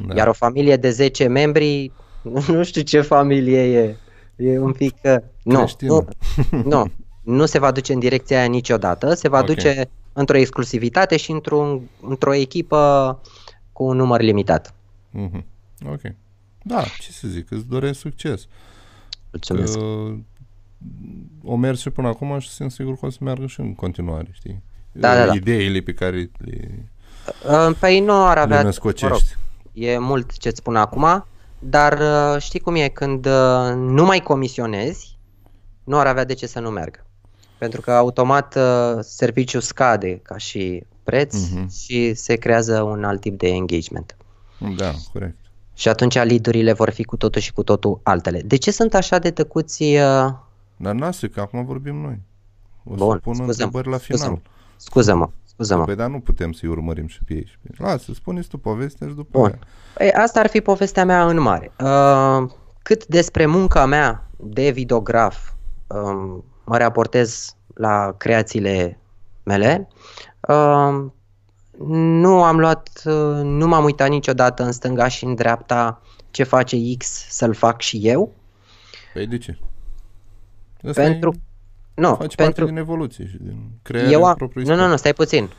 Da. 0.07 0.15
Iar 0.15 0.27
o 0.27 0.33
familie 0.33 0.75
de 0.75 0.89
10 0.89 1.27
membri, 1.27 1.91
nu 2.47 2.63
știu 2.63 2.81
ce 2.81 3.01
familie 3.01 3.79
e. 3.79 3.95
E 4.35 4.59
un 4.59 4.71
pic... 4.71 4.95
uh, 5.03 5.15
Nu, 5.43 5.57
Creștină. 5.57 5.91
nu, 5.91 6.63
nu, 6.63 6.85
nu 7.23 7.45
se 7.45 7.59
va 7.59 7.71
duce 7.71 7.93
în 7.93 7.99
direcția 7.99 8.37
aia 8.37 8.47
niciodată. 8.47 9.13
Se 9.13 9.29
va 9.29 9.39
Ok. 9.39 9.45
duce 9.45 9.89
într-o 10.13 10.37
exclusivitate 10.37 11.17
și 11.17 11.31
într-un, 11.31 11.81
într-o 12.07 12.33
echipă 12.33 13.19
cu 13.81 13.87
un 13.87 13.95
număr 13.97 14.21
limitat. 14.21 14.73
Mhm. 15.09 15.45
Ok. 15.85 16.01
Da, 16.63 16.81
ce 16.99 17.11
să 17.11 17.27
zic, 17.27 17.51
îți 17.51 17.67
doresc 17.67 17.99
succes. 17.99 18.47
Mulțumesc. 19.31 19.77
Că 19.77 20.13
o 21.43 21.55
mers 21.55 21.79
și 21.79 21.89
până 21.89 22.07
acum 22.07 22.39
și 22.39 22.49
sunt 22.49 22.71
sigur 22.71 22.97
că 22.97 23.05
o 23.05 23.09
să 23.09 23.17
meargă 23.21 23.45
și 23.45 23.59
în 23.59 23.75
continuare, 23.75 24.27
știi? 24.31 24.63
Da, 24.91 25.15
da, 25.15 25.25
da. 25.25 25.33
Ideile 25.33 25.79
pe 25.79 25.93
care 25.93 26.29
le, 26.37 26.89
Uh, 27.49 27.75
Păi 27.79 27.99
nu 27.99 28.25
ar 28.25 28.35
le 28.35 28.41
avea... 28.41 28.47
Mă 28.47 28.55
rog, 28.55 28.63
născocești. 28.65 29.35
e 29.73 29.97
mult 29.97 30.37
ce-ți 30.37 30.57
spun 30.57 30.75
acum, 30.75 31.25
dar 31.59 31.99
uh, 31.99 32.41
știi 32.41 32.59
cum 32.59 32.75
e, 32.75 32.87
când 32.87 33.25
uh, 33.25 33.73
nu 33.75 34.05
mai 34.05 34.19
comisionezi, 34.19 35.17
nu 35.83 35.97
ar 35.97 36.07
avea 36.07 36.23
de 36.23 36.33
ce 36.33 36.47
să 36.47 36.59
nu 36.59 36.69
meargă. 36.69 37.05
Pentru 37.57 37.81
că 37.81 37.91
automat 37.91 38.55
uh, 38.55 38.99
serviciul 38.99 39.61
scade 39.61 40.17
ca 40.17 40.37
și 40.37 40.83
preț 41.03 41.35
Mhm. 41.49 41.69
și 41.69 42.13
se 42.13 42.35
creează 42.35 42.81
un 42.81 43.03
alt 43.03 43.21
tip 43.21 43.37
de 43.37 43.47
engagement. 43.47 44.17
Da, 44.77 44.91
corect. 45.13 45.35
Și 45.73 45.87
atunci 45.87 46.13
lead-urile 46.15 46.73
vor 46.73 46.89
fi 46.89 47.03
cu 47.03 47.17
totul 47.17 47.41
și 47.41 47.53
cu 47.53 47.63
totul 47.63 47.99
altele. 48.03 48.41
De 48.41 48.55
ce 48.55 48.71
sunt 48.71 48.93
așa 48.93 49.17
de 49.19 49.31
tăcuți? 49.31 49.83
Uh... 49.83 50.29
Dar 50.77 50.95
lasă 50.95 51.27
că 51.27 51.39
acum 51.41 51.65
vorbim 51.65 51.95
noi. 51.95 52.19
O 52.83 52.93
Bun, 52.95 53.11
să 53.11 53.17
pun 53.23 53.33
scuză-mă, 53.33 53.51
întrebări 53.63 53.89
la 53.89 53.97
final. 53.97 54.17
scuză-mă. 54.19 54.39
Scuză-mă, 54.77 55.29
scuză-mă. 55.43 55.83
Păi 55.85 55.95
dar 55.95 56.09
nu 56.09 56.19
putem 56.19 56.51
să-i 56.51 56.69
urmărim 56.69 57.07
și 57.07 57.23
pe 57.23 57.33
ei. 57.33 57.45
și 57.47 57.57
pe- 57.61 57.83
Lasă, 57.83 58.13
spuneți 58.13 58.47
tu 58.47 58.57
povestea 58.57 59.07
și 59.07 59.13
după 59.13 59.39
Bun. 59.39 59.45
aia. 59.47 59.59
Păi 59.93 60.11
asta 60.11 60.39
ar 60.39 60.47
fi 60.47 60.61
povestea 60.61 61.05
mea 61.05 61.25
în 61.27 61.39
mare. 61.41 61.71
Uh, 61.79 62.49
cât 62.83 63.05
despre 63.05 63.45
munca 63.45 63.85
mea 63.85 64.29
de 64.37 64.69
videograf 64.69 65.51
um, 65.87 66.43
mă 66.65 66.77
raportez 66.77 67.55
la 67.73 68.13
creațiile 68.17 68.99
mele, 69.43 69.87
uh, 70.47 71.05
nu 71.87 72.43
am 72.43 72.59
luat, 72.59 73.01
uh, 73.05 73.41
nu 73.43 73.67
m-am 73.67 73.83
uitat 73.83 74.09
niciodată 74.09 74.63
în 74.63 74.71
stânga 74.71 75.07
și 75.07 75.23
în 75.23 75.35
dreapta 75.35 76.01
ce 76.31 76.43
face 76.43 76.77
X 76.97 77.25
să-l 77.29 77.53
fac 77.53 77.81
și 77.81 77.99
eu, 78.03 78.33
Păi 79.13 79.27
de 79.27 79.37
ce? 79.37 79.57
Asta 80.87 81.01
pentru... 81.01 81.33
e, 81.35 81.39
Nu, 81.93 82.07
faci 82.07 82.17
parte 82.17 82.35
pentru... 82.35 82.65
din 82.65 82.77
evoluție 82.77 83.27
și 83.27 83.37
din 83.37 83.71
crearea 83.81 84.09
Eu 84.09 84.23
am... 84.23 84.35
propriului 84.35 84.69
Nu, 84.69 84.75
nu, 84.75 84.81
scop. 84.81 84.91
nu, 84.91 84.97
stai 84.97 85.13
puțin. 85.13 85.49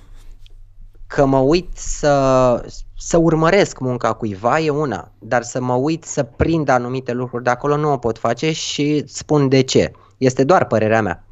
Că 1.07 1.25
mă 1.25 1.39
uit 1.39 1.69
să, 1.73 2.73
să 2.99 3.17
urmăresc 3.17 3.79
munca 3.79 4.13
cuiva 4.13 4.61
e 4.61 4.71
una, 4.71 5.13
dar 5.19 5.43
să 5.43 5.61
mă 5.61 5.75
uit 5.75 6.05
să 6.05 6.23
prind 6.23 6.69
anumite 6.69 7.13
lucruri 7.13 7.45
de 7.45 7.51
acolo 7.51 7.77
nu 7.77 7.93
o 7.93 7.97
pot 7.97 8.19
face 8.19 8.53
și 8.53 9.01
îți 9.03 9.17
spun 9.19 9.49
de 9.49 9.61
ce. 9.61 9.93
Este 10.17 10.45
doar 10.45 10.65
părerea 10.67 11.03
mea. 11.03 11.25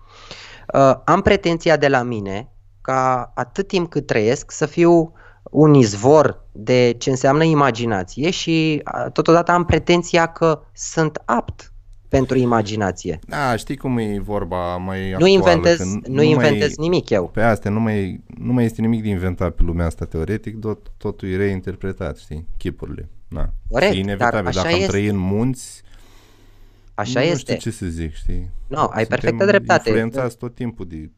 Uh, 0.74 1.00
am 1.04 1.20
pretenția 1.20 1.76
de 1.76 1.88
la 1.88 2.02
mine 2.02 2.48
ca 2.90 3.32
atât 3.34 3.68
timp 3.68 3.90
cât 3.90 4.06
trăiesc 4.06 4.50
să 4.50 4.66
fiu 4.66 5.12
un 5.50 5.74
izvor 5.74 6.44
de 6.52 6.94
ce 6.98 7.10
înseamnă 7.10 7.44
imaginație 7.44 8.30
și 8.30 8.82
uh, 9.04 9.12
totodată 9.12 9.50
am 9.52 9.64
pretenția 9.64 10.26
că 10.26 10.60
sunt 10.72 11.22
apt 11.24 11.72
pentru 12.08 12.38
imaginație. 12.38 13.18
Da, 13.28 13.56
știi 13.56 13.76
cum 13.76 13.98
e 13.98 14.20
vorba 14.22 14.76
mai 14.76 14.98
Nu 15.00 15.12
actuală, 15.12 15.32
inventez, 15.32 15.76
că 15.76 15.84
nu, 15.84 16.14
mai- 16.14 16.28
inventez 16.28 16.76
nimic 16.76 17.10
eu. 17.10 17.28
Pe 17.28 17.42
astea 17.42 17.70
nu 17.70 17.80
mai, 17.80 18.20
nu 18.38 18.52
mai 18.52 18.64
este 18.64 18.80
nimic 18.80 19.02
de 19.02 19.08
inventat 19.08 19.54
pe 19.54 19.62
lumea 19.62 19.86
asta 19.86 20.04
teoretic, 20.04 20.58
tot, 20.60 20.92
totul 20.96 21.28
e 21.28 21.36
reinterpretat, 21.36 22.16
știi, 22.18 22.46
chipurile. 22.56 23.08
Na. 23.28 23.52
Corect, 23.68 23.94
e 23.94 23.98
inevitabil. 23.98 24.34
dar 24.34 24.46
așa 24.46 24.62
Dacă 24.62 24.74
am 24.74 24.80
este. 24.80 24.90
trăit 24.90 25.10
în 25.10 25.16
munți, 25.18 25.82
Așa 26.94 27.20
nu 27.20 27.26
este. 27.26 27.56
știu 27.56 27.70
ce 27.70 27.76
să 27.76 27.86
zic, 27.86 28.14
știi. 28.14 28.50
Nu, 28.66 28.78
ai 28.78 28.86
Suntem 28.88 29.06
perfectă 29.08 29.44
dreptate. 29.44 29.88
influențați 29.88 30.36
tot 30.36 30.54
timpul 30.54 30.86
de... 30.88 31.10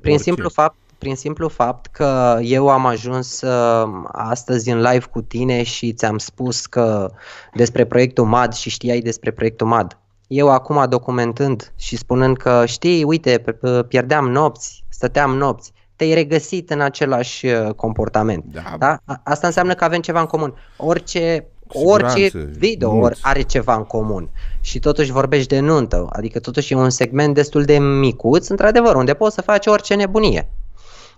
Prin 0.00 0.12
orice. 0.12 0.22
simplu, 0.22 0.48
fapt, 0.48 0.76
prin 0.98 1.16
simplu 1.16 1.48
fapt 1.48 1.86
că 1.86 2.38
eu 2.42 2.68
am 2.68 2.86
ajuns 2.86 3.40
uh, 3.40 3.88
astăzi 4.12 4.70
în 4.70 4.80
live 4.80 5.04
cu 5.10 5.20
tine 5.22 5.62
și 5.62 5.92
ți-am 5.92 6.18
spus 6.18 6.66
că 6.66 7.10
despre 7.54 7.84
proiectul 7.84 8.24
MAD 8.24 8.52
și 8.52 8.70
știai 8.70 9.00
despre 9.00 9.30
proiectul 9.30 9.66
MAD. 9.66 9.96
Eu 10.26 10.50
acum 10.50 10.86
documentând 10.88 11.72
și 11.76 11.96
spunând 11.96 12.36
că 12.36 12.66
știi, 12.66 13.04
uite, 13.04 13.40
p- 13.40 13.44
p- 13.44 13.88
pierdeam 13.88 14.28
nopți, 14.30 14.84
stăteam 14.88 15.36
nopți, 15.36 15.72
te-ai 15.96 16.14
regăsit 16.14 16.70
în 16.70 16.80
același 16.80 17.46
uh, 17.46 17.74
comportament. 17.74 18.44
Da, 18.44 18.74
Da? 18.78 18.96
A- 19.04 19.20
Asta 19.24 19.46
înseamnă 19.46 19.74
că 19.74 19.84
avem 19.84 20.00
ceva 20.00 20.20
în 20.20 20.26
comun. 20.26 20.54
Orice, 20.76 21.38
Cu 21.40 21.51
orice 21.72 22.24
siguranță, 22.24 22.58
video 22.58 22.94
mulți. 22.94 23.20
are 23.24 23.42
ceva 23.42 23.74
în 23.76 23.84
comun 23.84 24.30
și 24.60 24.78
totuși 24.78 25.12
vorbești 25.12 25.48
de 25.48 25.60
nuntă, 25.60 26.06
adică 26.12 26.40
totuși 26.40 26.72
e 26.72 26.76
un 26.76 26.90
segment 26.90 27.34
destul 27.34 27.64
de 27.64 27.78
micuț, 27.78 28.48
într-adevăr, 28.48 28.94
unde 28.94 29.14
poți 29.14 29.34
să 29.34 29.40
faci 29.40 29.66
orice 29.66 29.94
nebunie. 29.94 30.50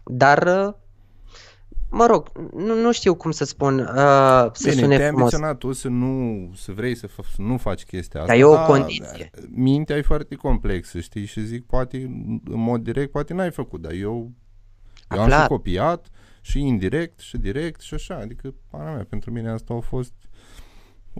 Dar 0.04 0.42
uh, 0.66 0.72
mă 1.90 2.06
rog, 2.06 2.30
nu, 2.56 2.80
nu 2.80 2.92
știu 2.92 3.14
cum 3.14 3.30
să 3.30 3.44
spun, 3.44 3.78
uh, 3.78 3.86
să 4.52 4.68
Bine, 4.68 4.72
sune 4.72 4.96
te-ai 4.96 5.08
frumos. 5.08 5.32
ambiționat 5.32 5.58
tu 5.58 5.72
să 5.72 5.88
nu, 5.88 6.50
să 6.56 6.72
vrei 6.72 6.94
să, 6.96 7.06
f- 7.06 7.34
să 7.34 7.42
nu 7.42 7.56
faci 7.56 7.84
chestia 7.84 8.20
asta. 8.20 8.32
Dar 8.32 8.40
e 8.42 8.44
o 8.44 8.64
condiție. 8.66 9.30
Mintea 9.50 9.96
e 9.96 10.02
foarte 10.02 10.34
complexă, 10.34 11.00
știi? 11.00 11.24
Și 11.24 11.44
zic, 11.44 11.66
poate, 11.66 11.96
în 12.44 12.58
mod 12.60 12.82
direct, 12.82 13.10
poate 13.10 13.34
n-ai 13.34 13.50
făcut, 13.50 13.80
dar 13.80 13.92
eu, 13.92 14.30
eu 15.10 15.20
am 15.20 15.26
clar. 15.26 15.42
și 15.42 15.46
copiat 15.48 16.06
și 16.40 16.60
indirect 16.60 17.18
și 17.20 17.36
direct 17.36 17.80
și 17.80 17.94
așa. 17.94 18.18
Adică, 18.22 18.54
pana 18.70 18.90
mea, 18.92 19.06
pentru 19.08 19.30
mine 19.30 19.50
asta 19.50 19.74
a 19.74 19.80
fost 19.80 20.12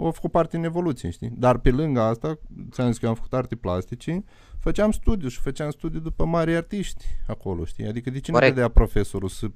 a 0.02 0.10
făcut 0.10 0.30
parte 0.30 0.56
în 0.56 0.64
evoluție, 0.64 1.10
știi? 1.10 1.30
Dar 1.36 1.58
pe 1.58 1.70
lângă 1.70 2.00
asta, 2.00 2.38
ți-am 2.70 2.86
zis 2.88 2.98
că 2.98 3.04
eu 3.04 3.10
am 3.10 3.16
făcut 3.16 3.32
arte 3.34 3.56
plastice, 3.56 4.24
făceam 4.60 4.90
studiu 4.90 5.28
și 5.28 5.40
făceam 5.40 5.70
studiu 5.70 6.00
după 6.00 6.24
mari 6.24 6.54
artiști 6.56 7.04
acolo, 7.26 7.64
știi? 7.64 7.86
Adică 7.86 8.10
de 8.10 8.20
ce 8.20 8.30
nu 8.30 8.36
Corect. 8.36 8.54
dădea 8.54 8.68
profesorul 8.70 9.28
să 9.28 9.46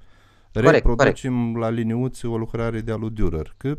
Corect, 0.53 0.73
reproducem 0.75 1.57
la 1.57 1.69
liniuțe 1.69 2.27
o 2.27 2.37
lucrare 2.37 2.81
de-a 2.81 2.97
lui 2.97 3.13
Dürer? 3.13 3.47
Că, 3.57 3.79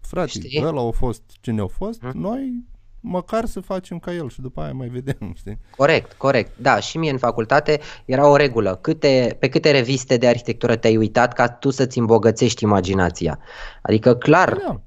frate, 0.00 0.28
Știi? 0.28 0.62
ăla 0.64 0.86
a 0.86 0.90
fost 0.90 1.22
cine 1.40 1.60
a 1.60 1.66
fost, 1.66 2.02
Mhm. 2.02 2.18
noi 2.18 2.64
măcar 3.00 3.44
să 3.44 3.60
facem 3.60 3.98
ca 3.98 4.14
el 4.14 4.28
și 4.28 4.40
după 4.40 4.60
aia 4.60 4.72
mai 4.72 4.88
vedem, 4.88 5.32
știi? 5.38 5.58
Corect, 5.76 6.12
corect. 6.12 6.58
Da, 6.58 6.80
și 6.80 6.98
mie 6.98 7.10
în 7.10 7.18
facultate 7.18 7.80
era 8.04 8.28
o 8.28 8.36
regulă. 8.36 8.74
Câte, 8.76 9.36
pe 9.40 9.48
câte 9.48 9.70
reviste 9.70 10.16
de 10.16 10.26
arhitectură 10.26 10.76
te-ai 10.76 10.96
uitat 10.96 11.32
ca 11.32 11.48
tu 11.48 11.70
să-ți 11.70 11.98
îmbogățești 11.98 12.64
imaginația? 12.64 13.38
Adică, 13.82 14.14
clar, 14.16 14.52
Da. 14.66 14.82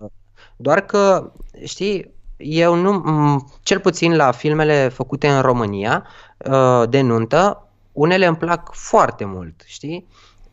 Doar 0.61 0.81
că, 0.81 1.31
știi, 1.63 2.11
eu 2.37 2.75
nu, 2.75 3.03
m- 3.05 3.59
cel 3.63 3.79
puțin 3.79 4.15
la 4.15 4.31
filmele 4.31 4.87
făcute 4.87 5.27
în 5.27 5.41
România 5.41 6.05
uh, 6.37 6.89
de 6.89 7.01
nuntă, 7.01 7.67
unele 7.91 8.25
îmi 8.25 8.37
plac 8.37 8.73
foarte 8.73 9.25
mult, 9.25 9.61
știi? 9.65 10.07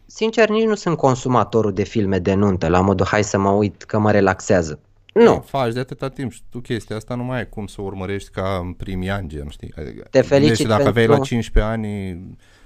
Sincer, 0.07 0.49
nici 0.49 0.65
nu 0.67 0.75
sunt 0.75 0.97
consumatorul 0.97 1.73
de 1.73 1.83
filme 1.85 2.19
de 2.19 2.35
nuntă, 2.35 2.69
la 2.69 2.81
modul 2.81 3.07
hai 3.07 3.25
să 3.25 3.39
mă 3.39 3.51
uit 3.51 3.83
că 3.83 3.99
mă 3.99 4.11
relaxează. 4.11 4.81
Nu, 5.15 5.45
Faci 5.47 5.73
de 5.73 5.81
atâta 5.81 6.09
timp 6.09 6.33
și 6.33 6.43
tu 6.51 6.59
chestia 6.61 6.97
asta 6.97 7.15
nu 7.15 7.23
mai 7.25 7.39
ai 7.39 7.49
cum 7.49 7.67
să 7.67 7.81
o 7.81 7.85
urmărești 7.85 8.31
ca 8.31 8.59
în 8.63 8.73
primii 8.73 9.11
ani, 9.11 9.29
gen, 9.29 9.49
știi? 9.49 9.73
Adică, 9.79 10.07
Te 10.11 10.21
felicit 10.21 10.39
gândește, 10.57 10.67
dacă 10.67 10.89
aveai 10.89 11.07
pentru- 11.07 11.21
la 11.23 11.27
15 11.29 11.73
ani 11.73 12.19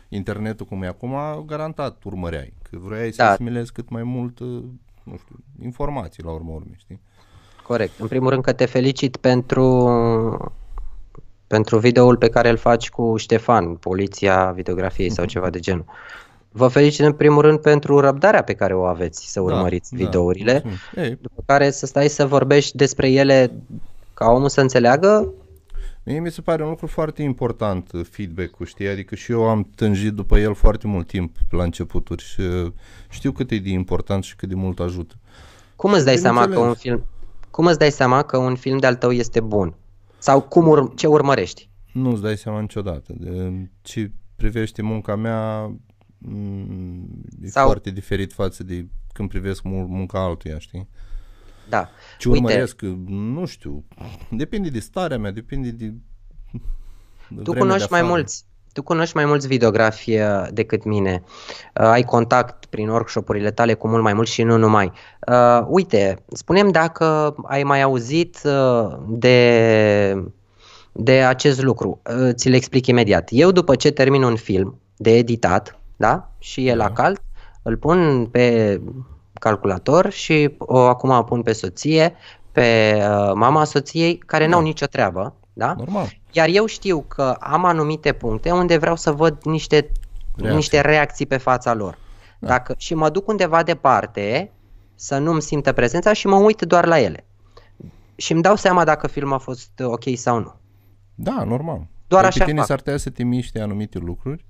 internetul 0.09 0.67
cum 0.67 0.83
e 0.83 0.87
acum, 0.87 1.15
garantat 1.47 2.03
urmăreai. 2.05 2.55
Că 2.71 2.77
vroiai 2.81 3.11
să 3.11 3.23
Da. 3.23 3.31
asimilezi 3.31 3.73
cât 3.73 3.89
mai 3.89 4.03
mult, 4.03 4.39
uh, 4.39 4.63
nu 5.03 5.17
știu, 5.19 5.37
informații 5.63 6.23
la 6.23 6.31
urmă 6.31 6.51
urmei, 6.53 6.77
știi? 6.79 7.01
Corect. 7.63 7.93
În 7.99 8.07
primul 8.07 8.31
rând 8.31 8.43
că 8.43 8.53
te 8.53 8.65
felicit 8.65 9.17
pentru, 9.17 10.53
pentru 11.47 11.79
videoul 11.79 12.17
pe 12.17 12.29
care 12.29 12.49
îl 12.49 12.57
faci 12.57 12.91
cu 12.91 13.17
Ștefan, 13.17 13.75
Poliția 13.75 14.53
Videografiei 14.55 15.11
sau 15.11 15.25
ceva 15.25 15.51
de 15.51 15.59
genul. 15.59 15.85
Vă 16.51 16.69
felicit 16.69 17.05
în 17.05 17.13
primul 17.13 17.43
rând 17.43 17.59
pentru 17.59 18.01
răbdarea 18.01 18.43
pe 18.43 18.55
care 18.55 18.75
o 18.75 18.83
aveți 18.83 19.33
să 19.33 19.41
urmăriți 19.41 19.91
da, 19.91 20.05
videourile, 20.05 20.53
mulțumim. 20.53 20.79
Ei, 20.95 21.19
după 21.21 21.43
care 21.47 21.71
să 21.71 21.87
stai 21.87 22.09
să 22.09 22.27
vorbești 22.27 22.77
despre 22.77 23.11
ele 23.11 23.53
ca 24.15 24.31
omul 24.31 24.49
să 24.49 24.61
înțeleagă. 24.61 25.33
Mie 26.05 26.21
mi 26.21 26.31
se 26.31 26.41
pare 26.41 26.63
un 26.63 26.69
lucru 26.69 26.87
foarte 26.87 27.23
important 27.23 27.93
uh, 27.93 28.07
feedback-ul, 28.11 28.67
știi? 28.67 28.89
Adică 28.89 29.15
și 29.15 29.33
eu 29.33 29.49
am 29.49 29.69
tânjit 29.75 30.13
după 30.13 30.39
el 30.39 30.55
foarte 30.55 30.87
mult 30.87 31.07
timp 31.07 31.37
la 31.51 31.63
începuturi 31.63 32.23
și 32.23 32.41
uh, 32.41 32.73
știu 33.09 33.33
cât 33.33 33.51
e 33.51 33.59
de 33.59 33.69
important 33.69 34.25
și 34.25 34.37
cât 34.37 34.49
de 34.49 34.55
mult 34.55 34.81
ajută. 34.81 35.15
Cum 35.77 35.93
îți 35.93 36.05
dai 36.05 36.17
seama 36.17 36.41
că 36.41 36.47
Bineînțeles. 36.47 36.83
un 36.85 36.91
film 36.91 37.07
cum 37.53 37.67
îți 37.67 37.79
dai 37.79 37.91
seama 37.91 38.23
că 38.23 38.37
un 38.37 38.55
film 38.57 38.79
de-al 38.79 38.95
tău 38.97 39.11
este 39.13 39.41
bun? 39.41 39.75
Sau 40.19 40.41
cum 40.43 40.67
ur- 40.69 40.95
ce 40.95 41.07
urmărești? 41.07 41.69
Nu-ți 41.93 42.23
dai 42.23 42.37
seama 42.37 42.61
niciodată. 42.61 43.13
De 43.17 43.53
ce 43.83 44.11
privește 44.37 44.83
munca 44.83 45.17
mea 45.17 45.71
mm, 46.19 47.23
e 47.43 47.49
Sau- 47.49 47.65
foarte 47.67 47.91
diferit 47.91 48.33
față 48.33 48.65
de 48.65 48.87
când 49.13 49.29
privesc 49.29 49.63
mu- 49.63 49.87
munca 49.87 50.25
altuia, 50.25 50.59
știi? 50.59 50.89
Da. 51.69 51.89
Ce 52.19 52.29
Uite, 52.29 52.45
urmăresc, 52.45 52.81
nu 53.07 53.45
știu, 53.47 53.85
depinde 54.31 54.69
de 54.69 54.79
starea 54.81 55.19
mea, 55.19 55.31
depinde 55.31 55.71
de 55.71 55.95
de 57.29 57.43
Tu 57.43 57.51
vremea 57.51 57.61
cunoști 57.61 57.83
de 57.89 57.89
mai 57.91 58.01
afară. 58.01 58.15
mulți, 58.15 58.45
tu 58.73 58.83
cunoști 58.83 59.17
mai 59.17 59.25
mulți 59.25 59.47
videografi 59.47 60.19
uh, 60.19 60.47
decât 60.51 60.85
mine. 60.85 61.23
Uh, 61.81 61.87
ai 61.87 62.03
contact 62.03 62.65
prin 62.65 62.89
workshopurile 62.89 63.51
tale 63.51 63.75
cu 63.75 63.89
mult 63.89 64.03
mai 64.03 64.13
mulți 64.13 64.33
și 64.33 64.43
nu 64.43 64.57
numai. 64.57 64.93
Uh, 65.29 65.65
uite, 65.67 66.25
spunem 66.33 66.71
dacă 66.71 67.35
ai 67.47 67.63
mai 67.63 67.83
auzit 67.83 68.39
uh, 68.45 68.97
de, 69.09 70.25
de 70.93 71.13
acest 71.13 71.63
lucru. 71.63 72.01
Uh, 72.19 72.31
ți-l 72.33 72.55
explic 72.55 72.87
imediat. 72.87 73.29
Eu 73.33 73.51
după 73.51 73.75
ce 73.75 73.91
termin 73.91 74.23
un 74.23 74.37
film 74.37 74.81
de 74.97 75.17
editat, 75.17 75.79
da? 75.97 76.31
Și 76.39 76.67
e 76.67 76.75
la 76.75 76.87
Da. 76.87 76.93
cald, 76.93 77.19
îl 77.63 77.77
pun 77.77 78.29
pe 78.31 78.81
calculator 79.33 80.11
și 80.11 80.55
o 80.59 80.79
acum 80.79 81.25
pun 81.25 81.43
pe 81.43 81.53
soție, 81.53 82.15
pe 82.53 82.95
uh, 82.97 83.33
mama 83.35 83.65
soției, 83.65 84.17
care 84.27 84.47
n-au 84.47 84.61
Da. 84.61 84.67
nicio 84.67 84.87
treabă, 84.87 85.35
da? 85.53 85.75
Normal. 85.75 86.19
Iar 86.33 86.49
eu 86.53 86.67
știu 86.67 87.01
că 87.09 87.37
am 87.41 87.65
anumite 87.65 88.13
puncte 88.13 88.51
unde 88.51 88.77
vreau 88.77 88.97
să 88.97 89.13
văd 89.13 89.43
niște 89.45 89.91
Reacții. 90.35 90.57
niște 90.57 90.81
reacții 90.81 91.27
pe 91.27 91.37
fața 91.37 91.75
lor. 91.75 91.99
Da. 92.39 92.47
Dacă, 92.49 92.75
și 92.79 92.95
mă 92.95 93.11
duc 93.11 93.29
undeva 93.29 93.63
departe 93.63 94.51
să 94.95 95.19
nu-mi 95.19 95.43
simtă 95.43 95.73
prezența 95.73 96.13
și 96.13 96.27
mă 96.27 96.37
uit 96.37 96.63
doar 96.63 96.87
la 96.87 96.99
ele. 97.01 97.27
Și 98.17 98.33
îmi 98.33 98.43
dau 98.43 98.57
seama 98.57 98.85
dacă 98.85 99.07
filmul 99.07 99.35
a 99.35 99.39
fost 99.39 99.81
ok 99.85 100.03
sau 100.15 100.39
nu. 100.39 100.55
Da, 101.15 101.45
normal. 101.45 101.87
Doar 102.07 102.21
Păi 102.23 102.29
așa 102.31 102.39
pe 102.39 102.45
tine 102.45 102.59
fac. 102.59 102.67
s-ar 102.67 102.77
putea 102.79 102.97
să 102.97 103.11
te 103.11 103.23
miște 103.23 103.61
anumite 103.61 103.99
lucruri 103.99 104.45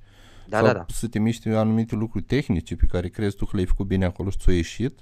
Da, 0.48 0.56
sau 0.56 0.66
da, 0.66 0.72
da. 0.72 0.84
să 0.88 1.08
te 1.08 1.18
miște 1.18 1.54
anumite 1.54 1.94
lucruri 1.94 2.24
tehnice 2.24 2.76
pe 2.76 2.86
care 2.86 3.08
crezi 3.08 3.36
tu 3.36 3.44
că 3.44 3.50
le-ai 3.52 3.66
făcut 3.66 3.86
bine 3.86 4.04
acolo 4.04 4.30
și 4.30 4.36
ți-o 4.38 4.52
ieșit. 4.52 5.00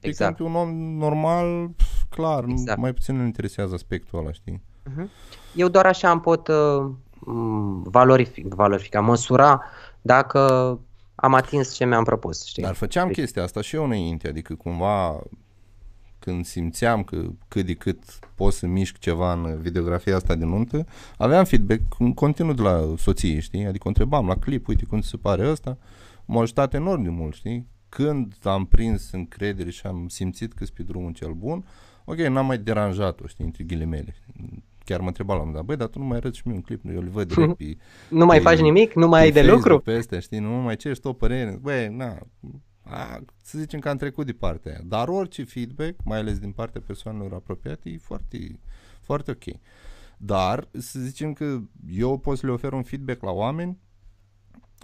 Pe 0.00 0.06
Exact. 0.08 0.36
când 0.36 0.50
pe 0.50 0.56
un 0.58 0.62
om 0.62 0.74
normal, 0.98 1.68
pf, 1.76 2.02
clar, 2.08 2.38
Exact. 2.42 2.58
exact. 2.60 2.80
mai 2.80 2.92
puțin 2.92 3.18
îl 3.18 3.24
interesează 3.26 3.74
aspectul 3.74 4.18
ăla, 4.18 4.32
știi? 4.32 4.62
Eu 5.54 5.68
doar 5.68 5.86
așa 5.86 6.10
îmi 6.10 6.20
pot 6.20 6.48
uh, 6.48 6.90
m, 7.18 7.82
valorific, 7.82 8.46
valorifica, 8.46 9.00
măsura 9.00 9.62
dacă 10.02 10.40
am 11.14 11.34
atins 11.34 11.74
ce 11.74 11.84
mi-am 11.84 12.04
propus. 12.04 12.44
Știi? 12.44 12.62
Dar 12.62 12.74
făceam 12.74 13.06
Deci- 13.06 13.16
chestia 13.16 13.42
asta 13.42 13.60
și 13.60 13.76
eu 13.76 13.84
înainte, 13.84 14.28
adică 14.28 14.54
cumva 14.54 15.22
când 16.18 16.44
simțeam 16.44 17.02
că 17.02 17.22
cât 17.48 17.66
de 17.66 17.74
cât 17.74 18.02
pot 18.34 18.52
să 18.52 18.66
mișc 18.66 18.98
ceva 18.98 19.32
în 19.32 19.60
videografia 19.60 20.16
asta 20.16 20.34
de 20.34 20.44
nuntă, 20.44 20.86
aveam 21.18 21.44
feedback 21.44 21.80
în 21.98 22.14
continuu 22.14 22.52
de 22.54 22.62
la 22.62 22.94
soție, 22.96 23.40
știi? 23.40 23.66
Adică 23.66 23.82
o 23.84 23.88
întrebam 23.88 24.26
la 24.26 24.34
clip, 24.36 24.68
uite 24.68 24.84
cum 24.84 25.00
ți 25.00 25.08
se 25.08 25.16
pare 25.16 25.50
ăsta, 25.50 25.78
m-a 26.24 26.40
ajutat 26.40 26.74
enorm 26.74 27.02
de 27.02 27.08
mult, 27.08 27.34
știi? 27.34 27.66
Când 27.88 28.34
am 28.42 28.64
prins 28.64 29.12
încredere 29.12 29.70
și 29.70 29.86
am 29.86 30.08
simțit 30.08 30.52
că 30.52 30.64
sunt 30.64 30.76
pe 30.76 30.82
drumul 30.82 31.12
cel 31.12 31.32
bun, 31.32 31.64
ok, 32.04 32.16
n-am 32.16 32.46
mai 32.46 32.58
deranjat-o, 32.58 33.26
știi, 33.26 33.44
între 33.44 33.64
ghilimele. 33.64 34.14
Chiar 34.86 35.00
mă 35.00 35.06
întreba 35.06 35.34
la 35.34 35.40
un 35.40 35.46
moment 35.46 35.66
dat, 35.66 35.76
băi, 35.76 35.76
dar 35.86 35.94
tu 35.94 35.98
nu 35.98 36.04
mai 36.04 36.16
arăți 36.16 36.36
și 36.36 36.42
mie 36.46 36.56
un 36.56 36.62
clip, 36.62 36.84
eu 36.88 37.00
îl 37.00 37.08
văd 37.08 37.28
direct 37.34 37.56
pe, 37.56 37.76
Nu 38.10 38.24
mai 38.24 38.36
pe- 38.36 38.42
faci 38.42 38.58
nimic? 38.58 38.92
Nu 38.94 39.08
mai 39.08 39.20
ai 39.20 39.26
pe 39.32 39.40
de 39.40 39.40
Facebook, 39.46 39.64
lucru? 39.66 39.82
Pe 39.82 39.92
astea, 39.96 40.20
știi, 40.20 40.38
nu 40.38 40.48
mai 40.50 40.76
ce 40.76 40.88
ești 40.88 41.06
o 41.06 41.12
părere. 41.12 41.58
Băi, 41.60 41.88
na, 41.88 42.18
a, 42.82 43.20
să 43.42 43.58
zicem 43.58 43.80
că 43.80 43.88
am 43.88 43.96
trecut 43.96 44.26
de 44.26 44.32
partea 44.32 44.72
aia. 44.72 44.80
Dar 44.84 45.08
orice 45.08 45.44
feedback, 45.44 45.94
mai 46.04 46.18
ales 46.18 46.38
din 46.38 46.50
partea 46.52 46.80
persoanelor 46.86 47.32
apropiate, 47.32 47.88
e 47.90 47.98
foarte, 47.98 48.60
foarte 49.00 49.30
ok. 49.30 49.56
Dar 50.18 50.68
să 50.72 50.98
zicem 51.00 51.32
că 51.32 51.58
eu 51.90 52.18
pot 52.18 52.38
să 52.38 52.46
le 52.46 52.52
ofer 52.52 52.72
un 52.72 52.82
feedback 52.82 53.22
la 53.22 53.30
oameni 53.30 53.78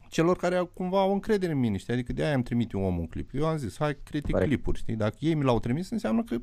celor 0.09 0.37
care 0.37 0.55
au- 0.57 0.67
cumva 0.67 1.01
au 1.01 1.13
încredere 1.13 1.53
în 1.53 1.59
mine, 1.59 1.77
știi? 1.77 1.93
Adică 1.93 2.13
de 2.13 2.25
aia 2.25 2.35
am 2.35 2.43
trimit 2.43 2.73
eu 2.73 2.81
omul 2.85 3.01
un 3.01 3.07
clip. 3.07 3.31
Eu 3.35 3.47
am 3.47 3.57
zis, 3.57 3.77
hai, 3.79 3.97
critic 4.05 4.31
Corect. 4.31 4.49
clipuri, 4.51 4.79
știi? 4.79 4.97
Dacă 4.97 5.17
ei 5.19 5.35
mi 5.35 5.43
l-au 5.45 5.61
trimis, 5.61 5.91
înseamnă 5.91 6.23
că 6.23 6.37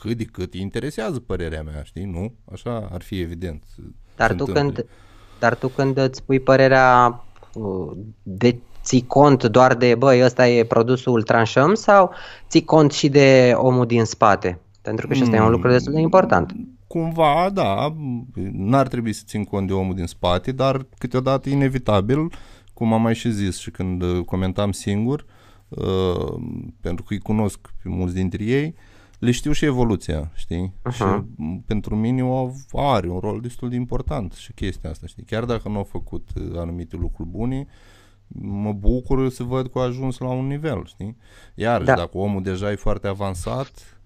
cât 0.00 0.16
de 0.16 0.24
cât 0.24 0.54
îi 0.54 0.60
interesează 0.60 1.20
părerea 1.20 1.62
mea, 1.62 1.82
știi? 1.82 2.04
Nu? 2.04 2.32
Așa 2.52 2.88
ar 2.92 3.02
fi 3.02 3.20
evident. 3.20 3.62
să 3.74 3.80
Dar 4.16 4.30
se 4.30 4.36
tu, 4.36 4.44
întâmple. 4.46 4.82
când, 4.82 4.90
dar 5.38 5.54
tu 5.54 5.68
când 5.68 5.96
îți 5.96 6.22
pui 6.22 6.40
părerea 6.40 7.22
uh, 7.54 7.96
de 8.22 8.58
ții 8.82 9.06
cont 9.06 9.44
doar 9.44 9.74
de 9.74 9.94
băi, 9.94 10.24
ăsta 10.24 10.48
e 10.48 10.64
produsul 10.64 11.22
tranșăm 11.22 11.74
sau 11.74 12.10
ții 12.48 12.64
cont 12.64 12.92
și 12.92 13.08
de 13.08 13.52
omul 13.54 13.86
din 13.86 14.04
spate? 14.04 14.60
Pentru 14.82 15.06
că 15.06 15.14
și 15.14 15.22
ăsta 15.22 15.36
e 15.36 15.40
un 15.40 15.50
lucru 15.50 15.70
destul 15.70 15.92
de 15.92 16.00
important. 16.00 16.52
Cumva, 16.86 17.50
da, 17.52 17.94
n-ar 18.52 18.88
trebui 18.88 19.12
să 19.12 19.22
țin 19.26 19.44
cont 19.44 19.66
de 19.66 19.72
omul 19.72 19.94
din 19.94 20.06
spate, 20.06 20.52
dar 20.52 20.86
câteodată 20.98 21.48
inevitabil, 21.48 22.32
cum 22.74 22.92
am 22.92 23.02
mai 23.02 23.14
și 23.14 23.30
zis 23.30 23.58
și 23.58 23.70
când 23.70 24.02
uh, 24.02 24.24
comentam 24.24 24.72
singur, 24.72 25.24
uh, 25.68 26.34
pentru 26.80 27.04
că 27.04 27.12
îi 27.12 27.18
cunosc 27.18 27.58
pe 27.82 27.88
mulți 27.88 28.14
dintre 28.14 28.44
ei, 28.44 28.74
le 29.20 29.30
știu 29.30 29.52
și 29.52 29.64
evoluția, 29.64 30.30
știi? 30.34 30.72
Aha. 30.82 31.26
Și 31.26 31.42
m, 31.42 31.62
pentru 31.66 31.96
mine 31.96 32.24
o 32.24 32.50
are 32.72 33.08
un 33.08 33.18
rol 33.18 33.40
destul 33.40 33.68
de 33.68 33.74
important 33.74 34.32
și 34.32 34.52
chestia 34.52 34.90
asta, 34.90 35.06
știi? 35.06 35.22
Chiar 35.24 35.44
dacă 35.44 35.68
nu 35.68 35.76
au 35.76 35.84
făcut 35.84 36.28
uh, 36.36 36.58
anumite 36.58 36.96
lucruri 36.96 37.28
bune, 37.28 37.66
mă 38.38 38.72
bucur 38.72 39.30
să 39.30 39.42
văd 39.42 39.68
că 39.68 39.78
a 39.78 39.82
ajuns 39.82 40.18
la 40.18 40.28
un 40.28 40.46
nivel, 40.46 40.84
știi? 40.86 41.16
Iar 41.54 41.82
Da. 41.82 41.94
dacă 41.94 42.18
omul 42.18 42.42
deja 42.42 42.70
e 42.70 42.74
foarte 42.74 43.06
avansat, 43.06 44.00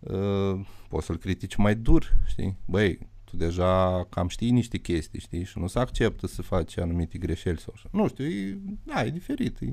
uh, 0.00 0.60
poți 0.88 1.06
să-l 1.06 1.16
critici 1.16 1.56
mai 1.56 1.74
dur, 1.74 2.16
știi? 2.26 2.56
Băi, 2.64 2.98
tu 3.24 3.36
deja 3.36 4.04
cam 4.10 4.28
știi 4.28 4.50
niște 4.50 4.78
chestii, 4.78 5.20
știi? 5.20 5.44
Și 5.44 5.58
nu 5.58 5.66
se 5.66 5.78
acceptă 5.78 6.26
să 6.26 6.42
faci 6.42 6.78
anumite 6.78 7.18
greșeli 7.18 7.58
sau 7.58 7.72
așa. 7.76 7.88
Nu 7.92 8.08
știu, 8.08 8.24
e, 8.24 8.58
da, 8.84 9.04
e 9.04 9.10
diferit. 9.10 9.60
E, 9.60 9.70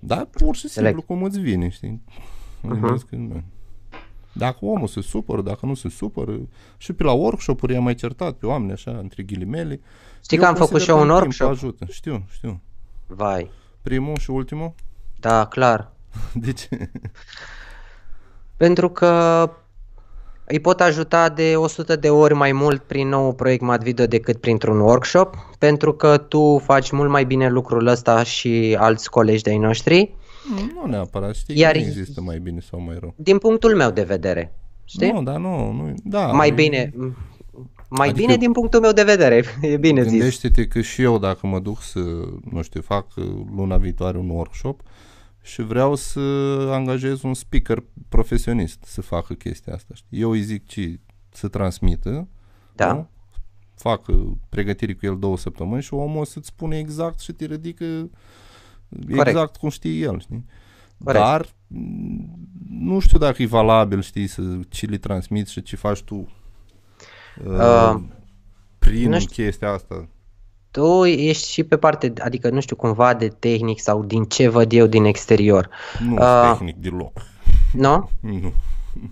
Da, 0.00 0.28
pur 0.30 0.54
și 0.56 0.68
simplu 0.68 0.90
Înțeleg. 0.90 1.06
cum 1.06 1.22
îți 1.22 1.40
vine, 1.40 1.68
știi? 1.68 2.02
Mă 2.62 2.72
Mhm. 2.72 2.80
gândesc 2.80 3.06
că, 3.06 3.16
nu. 3.16 3.42
Dacă 4.32 4.58
omul 4.60 4.86
se 4.86 5.00
supără, 5.00 5.42
dacă 5.42 5.66
nu 5.66 5.74
se 5.74 5.88
supără, 5.88 6.38
și 6.76 6.92
pe 6.92 7.02
la 7.02 7.12
workshop-uri 7.12 7.76
am 7.76 7.82
mai 7.82 7.94
certat 7.94 8.32
pe 8.32 8.46
oameni 8.46 8.72
așa, 8.72 8.90
între 8.90 9.22
ghilimele. 9.22 9.80
Știi 10.22 10.38
că 10.38 10.46
am 10.46 10.54
făcut 10.54 10.70
consider 10.70 10.94
și 10.94 11.00
eu 11.00 11.06
că 11.06 11.12
un 11.12 11.22
în 11.22 11.30
timp 11.30 11.40
workshop? 11.40 11.50
Ajută. 11.50 11.86
Știu, 11.90 12.24
știu. 12.30 12.60
Vai, 13.06 13.50
Primul 13.82 14.16
și 14.18 14.30
ultimul? 14.30 14.74
da, 15.20 15.46
clar. 15.46 15.92
De 16.32 16.52
ce? 16.52 16.90
Pentru 18.56 18.90
că 18.90 19.50
îi 20.44 20.60
pot 20.60 20.80
ajuta 20.80 21.28
de 21.28 21.56
100 21.56 21.96
de 21.96 22.10
ori 22.10 22.34
mai 22.34 22.52
mult 22.52 22.82
prin 22.82 23.08
nou 23.08 23.34
proiect 23.34 23.62
Madvideo 23.62 24.06
decât 24.06 24.40
printr-un 24.40 24.80
workshop, 24.80 25.36
pentru 25.58 25.92
că 25.92 26.16
tu 26.16 26.58
faci 26.64 26.90
mult 26.90 27.10
mai 27.10 27.24
bine 27.24 27.48
lucrul 27.48 27.86
ăsta 27.86 28.22
și 28.22 28.76
alți 28.78 29.10
colegi 29.10 29.42
de-ai 29.42 29.58
noștri, 29.58 30.14
Nu 30.74 30.86
neapărat, 30.86 31.34
știi 31.34 31.58
Iar- 31.64 31.72
că 31.72 31.78
nu 31.78 31.84
există 31.86 32.20
mai 32.20 32.38
bine 32.38 32.60
sau 32.60 32.80
mai 32.80 32.96
rău. 33.00 33.14
din 33.16 33.38
punctul 33.38 33.76
meu 33.76 33.90
de 33.90 34.02
vedere. 34.02 34.52
Știi? 34.84 35.10
Nu, 35.10 35.22
dar 35.22 35.38
nu, 35.38 35.72
nu, 35.72 35.94
da. 36.04 36.26
mai 36.26 36.48
e- 36.48 36.52
bine, 36.52 36.92
mai 37.88 38.08
Adică- 38.08 38.26
bine 38.26 38.36
din 38.36 38.52
punctul 38.52 38.80
meu 38.80 38.92
de 38.92 39.02
vedere, 39.02 39.44
e 39.62 39.76
bine 39.76 40.02
zis. 40.02 40.10
Gândește-te 40.10 40.66
că 40.66 40.80
și 40.80 41.02
eu 41.02 41.18
dacă 41.18 41.46
mă 41.46 41.58
duc 41.60 41.82
să, 41.82 41.98
nu 42.50 42.62
știu, 42.62 42.80
fac 42.80 43.06
uh, 43.16 43.24
luna 43.56 43.76
viitoare 43.76 44.18
un 44.18 44.28
workshop 44.28 44.80
și 45.42 45.62
vreau 45.62 45.94
să 45.94 46.18
angajez 46.72 47.22
un 47.22 47.34
speaker 47.34 47.84
profesionist 48.08 48.78
să 48.84 49.00
facă 49.02 49.34
chestia 49.34 49.74
asta. 49.74 49.94
Știi? 49.94 50.20
Eu 50.20 50.30
îi 50.30 50.40
zic 50.42 50.66
ce 50.66 51.00
să 51.32 51.48
transmită, 51.48 52.28
Da. 52.74 52.92
nu? 52.92 53.08
fac 53.74 54.06
uh, 54.06 54.26
pregătiri 54.48 54.94
cu 54.96 55.06
el 55.06 55.18
două 55.18 55.36
săptămâni 55.36 55.82
și 55.82 55.94
omul 55.94 56.20
o 56.20 56.24
să-ți 56.24 56.46
spune 56.46 56.78
exact 56.78 57.20
și 57.20 57.32
te 57.32 57.44
ridică 57.44 58.10
Corect. 59.10 59.26
exact 59.28 59.56
cum 59.56 59.68
știe 59.68 59.90
el, 60.04 60.20
știi? 60.20 60.44
Corect. 61.04 61.24
Dar 61.24 61.46
m, 61.66 61.78
nu 62.70 62.98
știu 62.98 63.18
dacă 63.18 63.42
e 63.42 63.46
valabil, 63.46 64.02
știi, 64.02 64.26
să 64.26 64.42
ce 64.68 64.86
le 64.86 64.96
transmiți 64.96 65.52
și 65.52 65.62
ce 65.62 65.76
faci 65.76 66.02
tu 66.02 66.14
uh, 67.44 67.52
Uh, 67.58 68.00
prin 68.78 69.08
nu 69.10 69.18
știu. 69.18 69.44
chestia 69.44 69.70
asta. 69.72 70.08
Tu 70.70 71.04
ești 71.04 71.50
și 71.50 71.64
pe 71.64 71.76
parte, 71.76 72.12
adică 72.18 72.50
nu 72.50 72.60
știu, 72.60 72.76
cumva 72.76 73.14
de 73.14 73.28
tehnic 73.28 73.80
sau 73.80 74.04
din 74.04 74.24
ce 74.24 74.48
văd 74.48 74.72
eu 74.72 74.86
din 74.86 75.04
exterior. 75.04 75.68
Nu 76.00 76.12
Uh, 76.14 76.20
uh, 76.20 76.50
tehnic 76.52 76.76
deloc. 76.76 77.12
Nu? 77.72 78.10
Nu. 78.20 78.52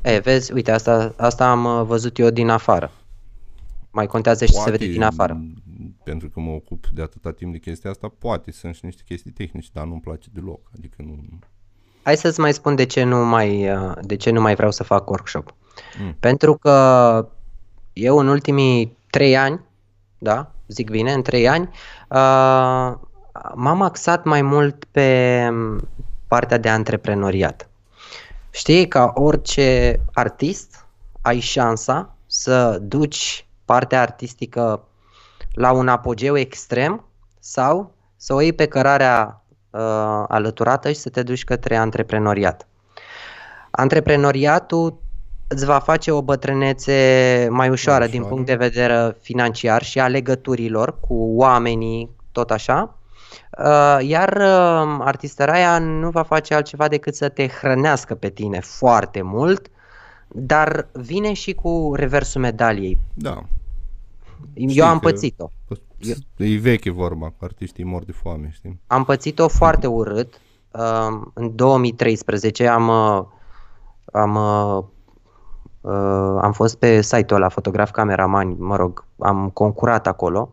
E, 0.03 0.19
vezi, 0.19 0.53
uite, 0.53 0.71
asta, 0.71 1.15
asta 1.17 1.51
am 1.51 1.65
uh, 1.65 1.83
văzut 1.87 2.19
eu 2.19 2.31
din 2.31 2.49
afară. 2.49 2.91
Mai 3.97 4.07
contează 4.07 4.45
și 4.45 4.53
se 4.53 4.71
vede 4.71 4.87
din 4.87 5.03
afară. 5.03 5.33
m, 5.33 5.63
Pentru 6.05 6.29
că 6.29 6.41
mă 6.41 6.51
ocup 6.51 6.87
de 6.87 7.03
atâta 7.03 7.33
timp 7.33 7.53
de 7.53 7.59
chestia 7.59 7.91
asta, 7.91 8.13
poate 8.19 8.53
sunt 8.53 8.75
și 8.75 8.85
niște 8.85 9.03
chestii 9.07 9.31
tehnice, 9.31 9.69
dar 9.73 9.85
nu-mi 9.85 10.01
place 10.01 10.29
deloc. 10.33 10.61
Adică 10.77 10.97
nu... 10.99 11.25
Hai 12.03 12.17
să-ți 12.17 12.41
mai 12.41 12.53
spun 12.53 12.75
de 12.75 12.85
ce 12.85 13.03
nu 13.03 13.17
mai, 13.17 13.71
uh, 13.71 13.93
de 14.03 14.17
ce 14.17 14.31
nu 14.31 14.41
mai 14.41 14.55
vreau 14.55 14.71
să 14.71 14.83
fac 14.83 15.11
workshop. 15.11 15.55
Mm. 16.01 16.17
Pentru 16.21 16.55
că 16.55 17.29
eu 17.93 18.19
în 18.19 18.29
ultimii 18.29 18.97
trei 19.11 19.37
ani, 19.37 19.61
da, 20.19 20.53
zic 20.67 20.91
bine, 20.91 21.13
în 21.13 21.23
trei 21.23 21.49
ani, 21.49 21.69
uh, 22.09 22.95
m-am 23.55 23.83
axat 23.83 24.25
mai 24.25 24.43
mult 24.43 24.85
pe 24.85 25.39
um, 25.51 25.89
partea 26.29 26.59
de 26.59 26.69
antreprenoriat. 26.69 27.71
Știi, 28.51 28.89
ca 28.89 29.13
orice 29.15 30.01
artist, 30.13 30.87
ai 31.21 31.39
șansa 31.39 32.17
să 32.27 32.79
duci 32.83 33.46
partea 33.67 34.01
artistică 34.01 34.83
la 35.53 35.73
un 35.73 35.89
apogeu 35.89 36.37
extrem 36.37 37.05
sau 37.41 37.93
să 38.17 38.35
o 38.35 38.41
iei 38.41 38.53
pe 38.53 38.67
cărarea 38.67 39.43
uh, 39.71 39.81
alăturată 40.29 40.89
și 40.89 40.99
să 40.99 41.09
te 41.09 41.23
duci 41.23 41.45
către 41.45 41.77
antreprenoriat. 41.77 42.67
Antreprenoriatul 43.71 44.99
îți 45.49 45.65
va 45.65 45.79
face 45.79 46.11
o 46.11 46.23
bătrânețe 46.23 47.49
mai 47.51 47.69
ușoară 47.69 47.99
Mai 47.99 48.09
din 48.09 48.21
ușoară. 48.21 48.35
punct 48.35 48.51
de 48.51 48.67
vedere 48.67 49.17
financiar 49.21 49.83
și 49.83 50.01
a 50.01 50.09
legăturilor 50.09 51.01
cu 51.01 51.15
oamenii, 51.37 52.11
tot 52.33 52.51
așa. 52.51 52.99
Uh, 53.59 53.99
Iar 54.01 54.37
uh, 54.37 54.99
artistăraia 55.01 55.79
nu 55.79 56.11
va 56.11 56.23
face 56.23 56.55
altceva 56.55 56.89
decât 56.89 57.15
să 57.15 57.29
te 57.29 57.49
hrănească 57.49 58.15
pe 58.15 58.29
tine 58.29 58.61
foarte 58.61 59.23
mult, 59.23 59.71
dar 60.29 60.89
vine 60.93 61.33
și 61.33 61.53
cu 61.55 61.93
reversul 61.95 62.41
medaliei. 62.41 62.99
Da. 63.15 63.43
Eu 64.55 64.87
am 64.87 64.99
că- 64.99 65.09
pățit-o. 65.11 65.51
E 66.37 66.57
veche 66.59 66.91
vorba, 66.91 67.27
cu 67.27 67.37
artiștii 67.45 67.85
mor 67.85 68.05
de 68.05 68.13
foame, 68.13 68.51
știi? 68.55 68.81
Am 68.87 69.05
pățit-o 69.05 69.49
foarte 69.49 69.87
urât. 69.87 70.41
Um, 70.71 71.31
În 71.35 71.55
2013 71.57 72.67
am, 72.67 72.89
uh, 72.89 73.25
am, 74.13 74.35
uh, 74.35 74.83
uh, 75.81 76.39
am 76.43 76.53
fost 76.53 76.77
pe 76.79 77.01
site-ul 77.03 77.41
ăla, 77.41 77.49
fotograf 77.49 77.91
cameraman, 77.91 78.57
mă 78.59 78.77
rog, 78.77 79.05
am 79.19 79.51
concurat 79.51 80.07
acolo 80.07 80.53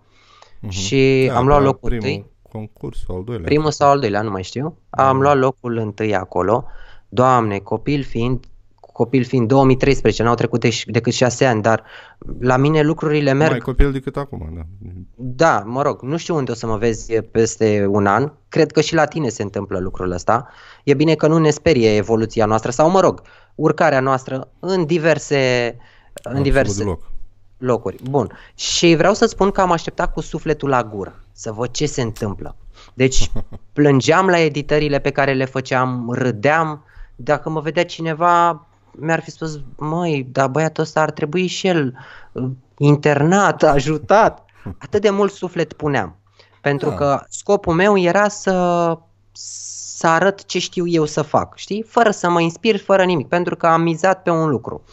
Mhm. 0.59 0.71
și 0.71 1.32
am 1.36 1.45
luat 1.47 1.59
da, 1.59 1.65
locul 1.65 1.89
primul 1.89 2.07
întâi. 2.07 2.26
concurs 2.51 3.03
sau 3.05 3.15
al 3.15 3.24
doilea. 3.24 3.45
Primul 3.45 3.71
sau 3.71 3.89
al 3.89 3.99
doilea, 3.99 4.21
nu 4.21 4.30
mai 4.32 4.43
știu. 4.43 4.78
Am 4.89 5.21
luat 5.21 5.38
locul 5.38 5.78
întâi 5.78 6.15
acolo. 6.15 6.65
Doamne, 7.09 7.57
copil 7.59 8.03
fiind, 8.03 8.45
copil 8.94 9.24
fiind 9.24 9.48
2013, 9.48 10.24
n-au 10.24 10.36
trecut 10.36 10.60
de, 10.60 10.70
decât 10.86 11.14
6 11.14 11.46
ani, 11.46 11.62
dar 11.62 11.84
la 12.39 12.58
mine 12.58 12.82
lucrurile 12.82 13.34
merg 13.34 13.50
Mai 13.50 13.60
copil 13.60 13.91
decât 13.91 14.18
acum, 14.18 14.50
da. 14.56 14.62
Da, 15.16 15.64
mă 15.66 15.82
rog, 15.82 16.02
nu 16.02 16.18
știu 16.18 16.36
unde 16.36 16.52
o 16.52 16.56
să 16.56 16.68
mă 16.68 16.78
vezi 16.78 17.22
peste 17.22 17.86
un 17.89 18.06
an. 18.06 18.32
Cred 18.50 18.72
că 18.72 18.82
și 18.82 18.94
la 18.94 19.06
tine 19.06 19.30
se 19.30 19.44
întâmplă 19.44 19.80
lucrul 19.80 20.12
ăsta. 20.12 20.48
E 20.84 20.94
bine 20.94 21.16
că 21.16 21.28
nu 21.28 21.38
ne 21.38 21.50
sperie 21.50 21.96
evoluția 21.96 22.46
noastră 22.46 22.72
sau, 22.72 22.89
mă 22.89 23.00
rog, 23.00 23.22
urcarea 23.56 24.00
noastră 24.00 24.48
în 24.60 24.86
diverse, 24.86 25.76
în 26.14 26.22
Absolut 26.24 26.44
diverse 26.44 26.84
deloc. 26.84 27.02
locuri. 27.58 27.96
Bun. 28.10 28.32
Și 28.56 28.96
vreau 28.96 29.14
să 29.14 29.26
spun 29.26 29.52
că 29.52 29.62
am 29.62 29.72
așteptat 29.72 30.14
cu 30.14 30.22
sufletul 30.22 30.70
la 30.70 30.84
gură 30.84 31.24
să 31.32 31.52
văd 31.52 31.70
ce 31.70 31.86
se 31.86 32.02
întâmplă. 32.02 32.56
Deci 32.94 33.32
plângeam 33.74 34.28
la 34.28 34.39
editările 34.39 35.00
pe 35.00 35.10
care 35.10 35.34
le 35.34 35.46
făceam, 35.46 36.10
râdeam. 36.12 36.84
Dacă 37.16 37.50
mă 37.50 37.60
vedea 37.60 37.86
cineva, 37.86 38.68
mi-ar 38.98 39.22
fi 39.22 39.32
spus, 39.32 39.60
măi, 39.78 40.28
dar 40.32 40.48
băiatul 40.48 40.84
ăsta 40.84 41.02
ar 41.02 41.12
trebui 41.12 41.48
și 41.48 41.68
el 41.68 41.98
uh, 42.32 42.50
internat, 42.78 43.64
ajutat. 43.78 44.46
Atât 44.78 45.02
de 45.02 45.10
mult 45.10 45.32
suflet 45.32 45.74
puneam. 45.74 46.16
Pentru 46.62 46.89
Da. 46.89 46.96
că 46.96 47.24
scopul 47.30 47.74
meu 47.74 47.98
era 47.98 48.28
să, 48.28 48.98
să 49.32 50.08
arăt 50.08 50.46
ce 50.46 50.60
știu 50.60 50.88
eu 50.88 51.06
să 51.06 51.22
fac, 51.22 51.58
știi? 51.58 51.84
Fără 51.88 52.12
să 52.12 52.30
mă 52.30 52.41
inspir, 52.41 52.78
fără 52.80 53.04
nimic, 53.04 53.28
pentru 53.28 53.56
că 53.56 53.68
am 53.68 53.82
mizat 53.82 54.22
pe 54.22 54.30
un 54.30 54.50
lucru. 54.50 54.84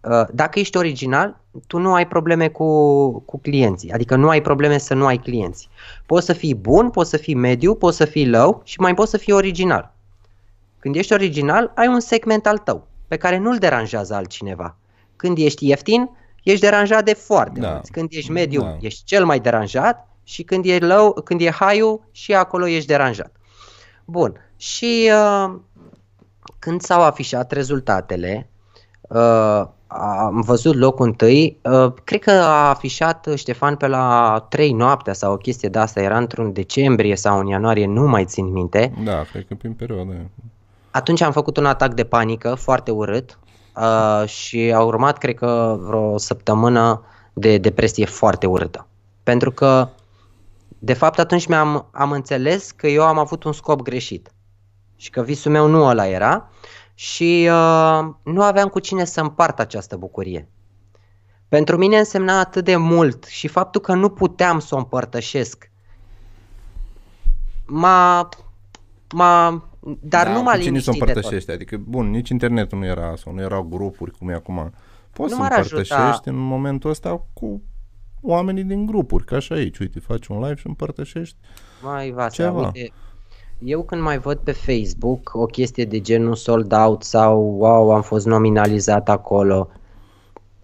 Uh, 0.00 0.24
Dacă 0.32 0.58
ești 0.58 0.76
original, 0.76 1.40
tu 1.66 1.78
nu 1.78 1.94
ai 1.94 2.06
probleme 2.06 2.48
cu, 2.48 3.20
cu 3.20 3.38
clienții, 3.38 3.92
adică 3.92 4.16
nu 4.16 4.28
ai 4.28 4.40
probleme 4.42 4.78
să 4.78 4.94
nu 4.94 5.06
ai 5.06 5.16
clienți. 5.16 5.68
Poți 6.06 6.26
să 6.26 6.32
fii 6.32 6.54
bun, 6.54 6.90
poți 6.90 7.10
să 7.10 7.16
fii 7.16 7.34
mediu, 7.34 7.74
poți 7.74 7.96
să 7.96 8.04
fii 8.04 8.28
low 8.28 8.60
și 8.64 8.80
mai 8.80 8.94
poți 8.94 9.10
să 9.10 9.16
fii 9.16 9.32
original. 9.32 9.92
Când 10.78 10.96
ești 10.96 11.12
original, 11.12 11.72
ai 11.74 11.86
un 11.86 12.00
segment 12.00 12.46
al 12.46 12.58
tău, 12.58 12.87
pe 13.08 13.16
care 13.16 13.38
nu-l 13.38 13.56
deranjează 13.58 14.14
altcineva. 14.14 14.76
Când 15.16 15.38
ești 15.38 15.66
ieftin, 15.68 16.10
ești 16.42 16.60
deranjat 16.60 17.04
de 17.04 17.12
foarte 17.12 17.60
Da. 17.60 17.70
mulți. 17.70 17.90
Când 17.90 18.08
ești 18.12 18.30
mediu, 18.30 18.60
Da. 18.60 18.76
ești 18.80 19.04
cel 19.04 19.24
mai 19.24 19.40
deranjat 19.40 20.08
și 20.24 20.42
când 20.42 20.64
e 20.66 20.78
low, 20.78 21.12
când 21.12 21.40
e 21.40 21.50
high 21.50 21.94
și 22.10 22.34
acolo 22.34 22.66
ești 22.66 22.86
deranjat. 22.86 23.32
Bun. 24.04 24.40
Și 24.56 25.10
uh, 25.12 25.54
când 26.58 26.80
s-au 26.80 27.02
afișat 27.02 27.52
rezultatele, 27.52 28.48
uh, 29.00 29.62
am 29.86 30.40
văzut 30.40 30.74
locul 30.74 31.06
întâi, 31.06 31.58
uh, 31.62 31.92
cred 32.04 32.20
că 32.20 32.30
a 32.30 32.68
afișat 32.68 33.28
Ștefan 33.34 33.76
pe 33.76 33.86
la 33.86 34.46
3 34.48 34.72
noaptea 34.72 35.12
sau 35.12 35.32
o 35.32 35.36
chestie 35.36 35.68
de 35.68 35.78
asta, 35.78 36.00
era 36.00 36.16
într-un 36.16 36.52
decembrie 36.52 37.16
sau 37.16 37.38
în 37.38 37.46
ianuarie, 37.46 37.86
nu 37.86 38.06
mai 38.06 38.24
țin 38.24 38.52
minte. 38.52 38.92
Da, 39.04 39.22
cred 39.32 39.46
că 39.46 39.54
prin 39.54 39.72
perioada 39.72 40.10
aia. 40.10 40.30
Atunci 40.98 41.20
am 41.20 41.32
făcut 41.32 41.56
un 41.56 41.66
atac 41.66 41.94
de 41.94 42.04
panică 42.04 42.54
foarte 42.54 42.90
urât 42.90 43.38
uh, 43.76 44.28
și 44.28 44.72
a 44.74 44.82
urmat, 44.82 45.18
cred 45.18 45.34
că, 45.34 45.78
vreo 45.80 46.18
săptămână 46.18 47.04
de 47.32 47.58
depresie 47.58 48.04
foarte 48.04 48.46
urâtă. 48.46 48.86
Pentru 49.22 49.50
că, 49.50 49.88
de 50.78 50.92
fapt, 50.92 51.18
atunci 51.18 51.46
mi-am 51.46 51.88
am 51.92 52.10
înțeles 52.10 52.70
că 52.70 52.86
eu 52.86 53.02
am 53.02 53.18
avut 53.18 53.44
un 53.44 53.52
scop 53.52 53.82
greșit 53.82 54.32
și 54.96 55.10
că 55.10 55.22
visul 55.22 55.50
meu 55.50 55.66
nu 55.66 55.84
ăla 55.84 56.06
era 56.06 56.48
și 56.94 57.48
uh, 57.50 58.08
nu 58.22 58.42
aveam 58.42 58.68
cu 58.68 58.78
cine 58.78 59.04
să 59.04 59.20
împart 59.20 59.58
această 59.60 59.96
bucurie. 59.96 60.48
Pentru 61.48 61.76
mine 61.76 61.98
însemna 61.98 62.38
atât 62.38 62.64
de 62.64 62.76
mult 62.76 63.24
și 63.24 63.48
faptul 63.48 63.80
că 63.80 63.94
nu 63.94 64.08
puteam 64.08 64.58
să 64.58 64.74
o 64.74 64.78
împărtășesc 64.78 65.70
m-a, 67.66 68.28
m-a 69.14 69.67
dar 70.00 70.26
da, 70.26 70.32
nu 70.32 70.42
m-a 70.42 70.52
cu 70.52 70.58
cine 70.60 70.78
să 70.80 70.90
liniștit 70.90 70.92
de 70.92 70.98
tot. 70.98 71.08
împărtășești? 71.08 71.50
Adică, 71.50 71.76
bun, 71.86 72.10
nici 72.10 72.28
internetul 72.28 72.78
nu 72.78 72.84
era 72.84 73.14
sau 73.16 73.32
nu 73.32 73.40
erau 73.40 73.62
grupuri 73.62 74.10
cum 74.10 74.28
e 74.28 74.34
acum. 74.34 74.72
Poți 75.12 75.30
Nu 75.30 75.36
să 75.36 75.42
m-ar 75.42 75.50
împărtășești 75.52 75.92
ajuta. 75.92 76.30
în 76.30 76.36
momentul 76.36 76.90
ăsta 76.90 77.24
cu 77.32 77.62
oamenii 78.22 78.64
din 78.64 78.86
grupuri, 78.86 79.24
ca 79.24 79.38
și 79.38 79.52
aici. 79.52 79.78
Uite, 79.78 80.00
faci 80.00 80.26
un 80.26 80.40
live 80.40 80.54
și 80.54 80.66
împărtășești. 80.66 81.36
Mai 81.82 82.10
Vasea, 82.10 82.46
Ceva. 82.46 82.64
uite, 82.64 82.92
eu 83.58 83.82
când 83.82 84.02
mai 84.02 84.18
văd 84.18 84.38
pe 84.38 84.52
Facebook 84.52 85.30
o 85.34 85.44
chestie 85.44 85.84
de 85.84 86.00
genul 86.00 86.34
sold 86.34 86.72
out 86.72 87.02
sau 87.02 87.40
wow, 87.40 87.90
am 87.90 88.02
fost 88.02 88.26
nominalizat 88.26 89.08
acolo, 89.08 89.68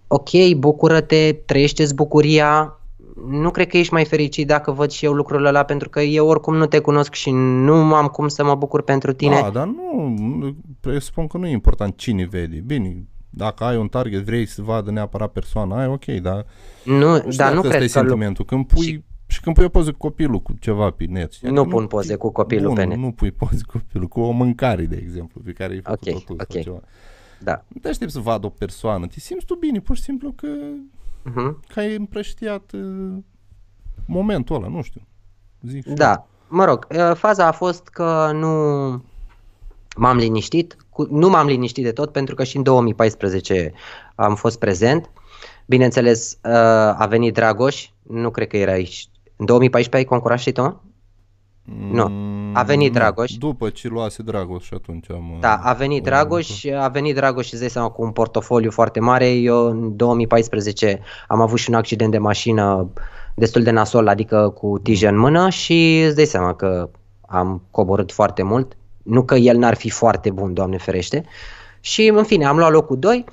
ok, 0.07 0.31
bucură-te, 0.57 1.33
trăiește 1.33 1.85
bucuria, 1.95 2.81
nu 3.29 3.51
cred 3.51 3.67
că 3.67 3.77
ești 3.77 3.93
mai 3.93 4.05
fericit 4.05 4.47
dacă 4.47 4.71
văd 4.71 4.91
și 4.91 5.05
eu 5.05 5.13
lucrul 5.13 5.45
ăla 5.45 5.63
pentru 5.63 5.89
că 5.89 6.01
eu 6.01 6.27
oricum 6.27 6.57
nu 6.57 6.67
te 6.67 6.79
cunosc 6.79 7.15
și 7.15 7.31
nu 7.31 7.95
am 7.95 8.07
cum 8.07 8.29
să 8.29 8.45
mă 8.45 8.55
bucur 8.55 8.83
pentru 8.83 9.13
tine. 9.13 9.41
Da, 9.41 9.51
dar 9.51 9.67
nu, 9.67 10.57
presupun 10.81 11.27
că 11.27 11.39
nu 11.39 11.47
e 11.47 11.51
important 11.51 11.97
cine 11.97 12.27
vede. 12.31 12.63
Bine, 12.67 13.05
dacă 13.31 13.65
ai 13.65 13.77
un 13.77 13.89
target, 13.89 14.25
vrei 14.25 14.47
să 14.47 14.63
vadă 14.63 14.91
neapărat 14.91 15.33
persoana 15.33 15.79
aia, 15.79 15.91
ok, 15.91 16.05
dar 16.05 16.47
nu, 16.85 17.19
dar 17.37 17.53
nu 17.53 17.61
cred 17.61 17.81
că 17.81 17.87
sentimentul. 17.87 18.45
Când 18.45 18.67
pui 18.67 18.83
și... 18.83 19.03
Și 19.27 19.41
când 19.41 19.55
pui 19.55 19.65
o 19.65 19.69
poză 19.69 19.91
cu 19.91 19.99
copilul 19.99 20.41
cu 20.41 20.53
ceva 20.61 20.91
pe 20.91 21.05
net. 21.05 21.39
Nu 21.41 21.51
nu 21.51 21.67
pun 21.67 21.87
poze 21.87 22.15
cu 22.15 22.33
copilul 22.33 22.67
bun, 22.67 22.75
pe 22.75 22.85
net. 22.85 22.97
Nu 22.97 23.11
pui 23.11 23.31
poze 23.31 23.63
cu 23.67 23.79
copilul, 23.79 24.09
cu 24.09 24.21
o 24.21 24.31
mâncare, 24.31 24.85
de 24.85 24.97
exemplu, 24.97 25.41
pe 25.45 25.53
care 25.53 25.73
ai 25.73 25.81
făcut-o 25.81 26.11
okay, 26.11 26.23
tu 26.27 26.33
okay. 26.33 26.47
sau 26.51 26.63
ceva. 26.63 26.81
Da. 27.41 27.65
Nu 27.69 27.81
te 27.81 27.89
aștept 27.89 28.11
să 28.11 28.19
vadă 28.19 28.47
o 28.47 28.49
persoană, 28.49 29.07
te 29.07 29.21
simți 29.21 29.45
tu 29.45 29.55
bine, 29.55 29.81
pur 29.81 29.97
și 29.97 30.03
simplu 30.03 30.33
că, 30.33 30.49
uh-huh. 31.31 31.55
că 31.69 31.81
ai 31.81 31.95
împrăștiat 31.95 32.73
uh, 32.73 33.17
momentul 34.07 34.57
ăla, 34.57 34.69
nu 34.69 34.83
știu. 34.83 35.01
Zic 35.63 35.87
da, 35.87 36.27
mă 36.49 36.65
rog, 36.65 36.87
uh, 36.91 37.15
faza 37.15 37.47
a 37.47 37.53
fost 37.53 37.89
că 37.89 38.31
nu 38.35 38.49
m-am 39.97 40.17
liniștit, 40.17 40.77
cu, 40.91 41.07
nu 41.11 41.29
m-am 41.29 41.47
liniștit 41.47 41.85
de 41.85 41.93
tot 41.93 42.13
pentru 42.13 42.35
că 42.35 42.45
și 42.45 42.57
în 42.57 42.63
2014 42.63 43.73
am 44.15 44.35
fost 44.35 44.59
prezent. 44.59 45.11
Bineînțeles, 45.67 46.39
uh, 46.45 46.53
a 46.97 47.07
venit 47.09 47.35
Dragoș, 47.35 47.89
nu 48.03 48.31
cred 48.31 48.49
că 48.49 48.57
era 48.57 48.73
aici. 48.73 49.09
În 49.37 49.47
2014 49.47 49.97
ai 49.97 50.17
concurat 50.17 50.39
și 50.39 50.53
tu? 50.53 50.83
Nu. 51.93 52.11
A 52.53 52.63
venit 52.63 52.93
nu, 52.93 52.99
Dragoș. 52.99 53.33
După 53.33 53.69
ce 53.69 53.89
luase 53.89 54.23
Dragoș 54.23 54.65
și 54.65 54.75
atunci 54.75 55.11
am... 55.11 55.37
Da, 55.41 55.55
a 55.63 55.73
venit 55.73 56.03
Dragoș, 56.03 56.65
a 56.65 56.89
venit 56.89 57.15
Dragoș 57.15 57.47
și 57.47 57.53
îți 57.53 57.61
dai 57.61 57.71
seama 57.71 57.89
cu 57.89 58.03
un 58.03 58.11
portofoliu 58.11 58.71
foarte 58.71 59.01
mare. 59.01 59.31
Eu 59.31 59.67
în 59.67 59.97
2014 59.97 61.01
am 61.29 61.41
avut 61.41 61.59
și 61.59 61.71
un 61.71 61.77
accident 61.77 62.11
de 62.11 62.19
mașină 62.19 62.91
destul 63.35 63.63
de 63.63 63.71
nasol, 63.71 64.09
adică 64.09 64.49
cu 64.49 64.79
tijă 64.83 65.09
în 65.09 65.19
mână 65.19 65.49
și 65.49 66.03
îți 66.07 66.17
dai 66.17 66.25
seama 66.25 66.55
că 66.55 66.91
am 67.21 67.63
coborât 67.71 68.13
foarte 68.13 68.43
mult. 68.43 68.77
Nu 69.03 69.25
că 69.25 69.35
el 69.35 69.57
n-ar 69.57 69.75
fi 69.75 69.91
foarte 69.91 70.31
bun, 70.31 70.55
Doamne 70.55 70.77
ferește. 70.77 71.25
Și 71.81 72.13
în 72.15 72.25
fine, 72.25 72.47
am 72.47 72.57
luat 72.57 72.71
locul 72.71 72.99
2 72.99 73.25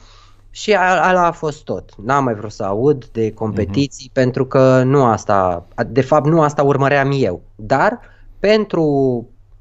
și 0.50 0.74
ala 0.74 1.26
a 1.26 1.32
fost 1.32 1.64
tot. 1.64 1.90
N-am 2.04 2.24
mai 2.24 2.34
vrut 2.34 2.52
să 2.52 2.64
aud 2.64 3.06
de 3.06 3.32
competiții 3.34 4.10
uh-huh. 4.10 4.14
pentru 4.14 4.46
că 4.46 4.84
nu 4.84 5.04
asta, 5.04 5.68
de 5.88 6.02
fapt 6.02 6.26
nu 6.26 6.42
asta 6.42 6.64
urmăream 6.64 7.12
eu. 7.14 7.42
Dar 7.56 8.00
pentru 8.42 8.86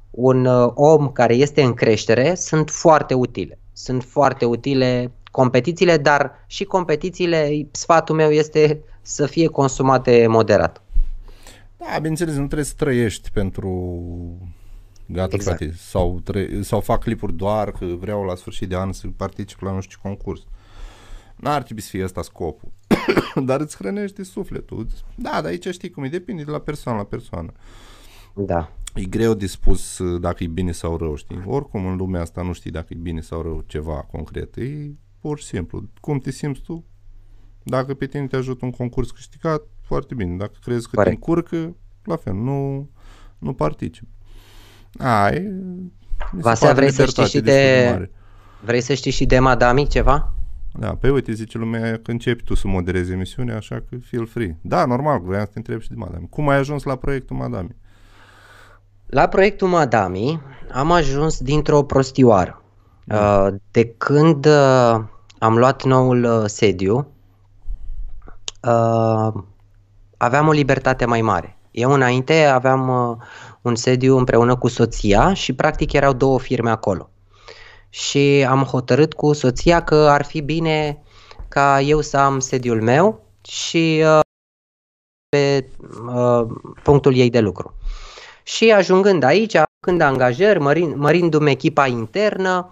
un 0.09 0.45
uh, 0.45 0.71
om 0.73 1.11
care 1.11 1.33
este 1.33 1.61
în 1.61 1.73
creștere 1.73 2.35
sunt 2.35 2.69
foarte 2.69 3.13
utile. 3.13 3.59
Sunt 3.73 4.03
foarte 4.03 4.45
utile 4.45 5.11
competițiile, 5.31 5.97
dar 5.97 6.31
și 6.47 6.63
competițiile, 6.63 7.67
sfatul 7.71 8.15
meu 8.15 8.29
este 8.29 8.81
să 9.01 9.25
fie 9.25 9.47
consumate 9.47 10.27
moderat. 10.27 10.81
Da, 11.77 11.95
bineînțeles, 11.95 12.33
nu 12.33 12.45
trebuie 12.45 12.65
să 12.65 12.73
trăiești 12.77 13.31
pentru 13.31 13.93
gata 15.05 15.35
exact. 15.35 15.57
frate, 15.57 15.73
sau, 15.77 16.19
tre- 16.23 16.61
sau 16.61 16.79
fac 16.79 16.99
clipuri 16.99 17.33
doar 17.33 17.71
că 17.71 17.85
vreau 17.85 18.23
la 18.23 18.35
sfârșit 18.35 18.69
de 18.69 18.75
an 18.75 18.91
să 18.91 19.07
particip 19.17 19.61
la 19.61 19.71
nu 19.71 19.81
știu 19.81 19.95
ce 19.95 20.07
concurs. 20.07 20.43
N-ar 21.35 21.63
trebui 21.63 21.81
să 21.81 21.89
fie 21.89 22.03
ăsta 22.03 22.21
scopul. 22.21 22.71
dar 23.47 23.59
îți 23.59 23.75
hrănește 23.75 24.23
sufletul. 24.23 24.87
Da, 25.15 25.29
dar 25.29 25.45
aici 25.45 25.67
știi 25.67 25.89
cum 25.89 26.03
e, 26.03 26.07
depinde 26.07 26.43
de 26.43 26.51
la 26.51 26.59
persoană 26.59 26.97
la 26.97 27.03
persoană. 27.03 27.51
Da. 28.33 28.71
E 28.95 29.03
greu 29.03 29.33
de 29.33 29.47
spus 29.47 29.97
uh, 29.97 30.21
dacă 30.21 30.43
e 30.43 30.47
bine 30.47 30.71
sau 30.71 30.97
rău, 30.97 31.15
știi? 31.15 31.41
Oricum 31.45 31.85
în 31.85 31.95
lumea 31.95 32.21
asta 32.21 32.41
nu 32.41 32.53
știi 32.53 32.71
dacă 32.71 32.87
e 32.89 32.95
bine 33.01 33.21
sau 33.21 33.41
rău 33.41 33.63
ceva 33.67 34.07
concret. 34.11 34.55
E 34.55 34.91
pur 35.19 35.39
și 35.39 35.45
simplu. 35.45 35.83
Cum 35.99 36.19
te 36.19 36.31
simți 36.31 36.61
tu? 36.61 36.85
Dacă 37.63 37.93
pe 37.93 38.05
tine 38.05 38.27
te 38.27 38.35
ajută 38.35 38.65
un 38.65 38.71
concurs 38.71 39.11
câștigat, 39.11 39.61
foarte 39.81 40.13
bine. 40.13 40.37
Dacă 40.37 40.53
crezi 40.63 40.89
că 40.89 40.95
Corect. 40.95 41.09
te 41.09 41.13
încurcă, 41.13 41.75
la 42.03 42.15
fel, 42.15 42.33
nu, 42.33 42.89
nu 43.37 43.53
particip. 43.53 44.07
Ai, 44.97 45.51
Vasea, 46.31 46.73
vrei 46.73 46.91
să 46.91 47.05
știi 47.05 47.25
și 47.25 47.39
de... 47.39 47.41
de 47.41 48.09
vrei 48.63 48.81
să 48.81 48.93
știi 48.93 49.11
și 49.11 49.25
de 49.25 49.39
Madami 49.39 49.87
ceva? 49.87 50.33
Da, 50.73 50.95
pe 50.95 51.09
uite, 51.09 51.33
zice 51.33 51.57
lumea 51.57 51.99
că 52.03 52.11
începi 52.11 52.43
tu 52.43 52.53
să 52.53 52.67
moderezi 52.67 53.11
emisiunea, 53.11 53.55
așa 53.55 53.75
că 53.75 53.97
feel 53.97 54.25
free. 54.25 54.57
Da, 54.61 54.85
normal, 54.85 55.21
vreau 55.21 55.41
să 55.41 55.49
te 55.51 55.57
întreb 55.57 55.81
și 55.81 55.89
de 55.89 55.95
Madami. 55.97 56.27
Cum 56.29 56.49
ai 56.49 56.57
ajuns 56.57 56.83
la 56.83 56.95
proiectul 56.95 57.35
Madami? 57.35 57.75
La 59.11 59.27
proiectul 59.27 59.67
Madami 59.67 60.41
am 60.71 60.91
ajuns 60.91 61.39
dintr-o 61.39 61.83
prostioară. 61.83 62.61
Da. 63.03 63.41
Uh, 63.41 63.53
de 63.71 63.85
când 63.85 64.45
uh, 64.45 64.99
am 65.39 65.57
luat 65.57 65.83
noul 65.83 66.23
uh, 66.23 66.43
sediu, 66.45 67.07
aveam 70.17 70.47
o 70.47 70.51
libertate 70.51 71.05
mai 71.05 71.21
mare. 71.21 71.57
Eu 71.71 71.91
înainte 71.91 72.43
aveam 72.43 72.87
un 73.61 73.75
sediu 73.75 74.17
împreună 74.17 74.55
cu 74.55 74.67
soția 74.67 75.33
și 75.33 75.53
practic 75.53 75.93
erau 75.93 76.13
două 76.13 76.39
firme 76.39 76.69
acolo. 76.69 77.09
Și 77.89 78.45
am 78.49 78.63
hotărât 78.63 79.13
cu 79.13 79.33
soția 79.33 79.83
că 79.83 79.95
ar 79.95 80.25
fi 80.25 80.41
bine 80.41 81.03
ca 81.47 81.81
eu 81.81 82.01
să 82.01 82.17
am 82.17 82.39
sediul 82.39 82.81
meu 82.81 83.23
și 83.41 84.03
pe 85.29 85.69
punctul 86.83 87.15
ei 87.15 87.29
de 87.29 87.39
lucru. 87.39 87.75
Și 88.43 88.71
ajungând 88.71 89.23
aici, 89.23 89.57
când 89.79 90.01
angajări, 90.01 90.59
mărind, 90.59 90.95
mărindu-mi 90.95 91.51
echipa 91.51 91.87
internă, 91.87 92.69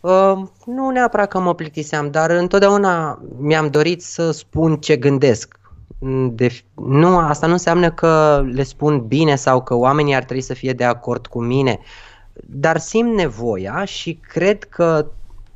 uh, 0.00 0.32
nu 0.64 0.90
neapărat 0.90 1.28
că 1.28 1.38
mă 1.38 1.54
plictiseam, 1.54 2.10
dar 2.10 2.30
întotdeauna 2.30 3.22
mi-am 3.38 3.68
dorit 3.68 4.02
să 4.02 4.30
spun 4.30 4.76
ce 4.76 4.96
gândesc. 4.96 5.58
De, 6.30 6.48
nu, 6.74 7.18
asta 7.18 7.46
nu 7.46 7.52
înseamnă 7.52 7.90
că 7.90 8.44
le 8.52 8.62
spun 8.62 9.06
bine 9.06 9.36
sau 9.36 9.62
că 9.62 9.74
oamenii 9.74 10.14
ar 10.14 10.24
trebui 10.24 10.42
să 10.42 10.54
fie 10.54 10.72
de 10.72 10.84
acord 10.84 11.26
cu 11.26 11.42
mine, 11.42 11.78
dar 12.46 12.78
simt 12.78 13.14
nevoia 13.14 13.84
și 13.84 14.20
cred 14.28 14.64
că 14.64 15.06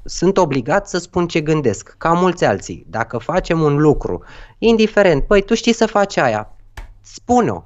sunt 0.04 0.36
obligat 0.36 0.88
să 0.88 0.98
spun 0.98 1.26
ce 1.26 1.40
gândesc, 1.40 1.94
ca 1.98 2.12
mulți 2.12 2.44
alții. 2.44 2.86
Dacă 2.88 3.18
facem 3.18 3.60
un 3.60 3.76
lucru, 3.76 4.22
indiferent, 4.58 5.26
păi 5.26 5.42
tu 5.42 5.54
știi 5.54 5.72
să 5.72 5.86
faci 5.86 6.16
aia, 6.16 6.56
spune-o, 7.00 7.62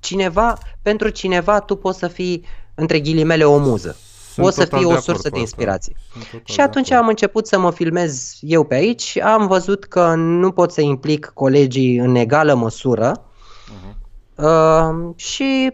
cineva, 0.00 0.58
pentru 0.82 1.08
cineva 1.08 1.60
tu 1.60 1.76
poți 1.76 1.98
să 1.98 2.08
fii, 2.08 2.44
între 2.74 3.00
ghilimele, 3.00 3.44
o 3.44 3.58
muză. 3.58 3.96
Sunt 4.32 4.46
poți 4.46 4.56
să 4.56 4.76
fii 4.76 4.84
o 4.84 4.96
sursă 4.96 5.28
de 5.28 5.38
inspirație. 5.38 5.96
Și 6.44 6.60
atunci 6.60 6.90
am 6.90 7.08
început 7.08 7.46
să 7.46 7.58
mă 7.58 7.70
filmez 7.70 8.38
eu 8.40 8.64
pe 8.64 8.74
aici, 8.74 9.18
am 9.18 9.46
văzut 9.46 9.84
că 9.84 10.14
nu 10.14 10.52
pot 10.52 10.72
să 10.72 10.80
implic 10.80 11.30
colegii 11.34 11.96
în 11.96 12.14
egală 12.14 12.54
măsură. 12.54 13.12
Uh-huh. 13.12 13.94
uh, 14.34 15.14
și 15.16 15.72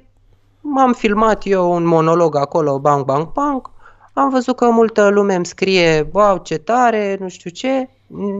m-am 0.61 0.93
filmat 0.93 1.43
eu 1.47 1.73
un 1.73 1.85
monolog 1.85 2.37
acolo, 2.37 2.79
bang, 2.79 3.05
bang, 3.05 3.33
bang, 3.33 3.71
am 4.13 4.31
văzut 4.31 4.57
că 4.57 4.71
multă 4.71 5.09
lume 5.09 5.35
îmi 5.35 5.47
scrie, 5.47 6.09
wow, 6.13 6.37
ce 6.37 6.59
tare, 6.59 7.17
nu 7.21 7.29
știu 7.29 7.51
ce, 7.51 7.89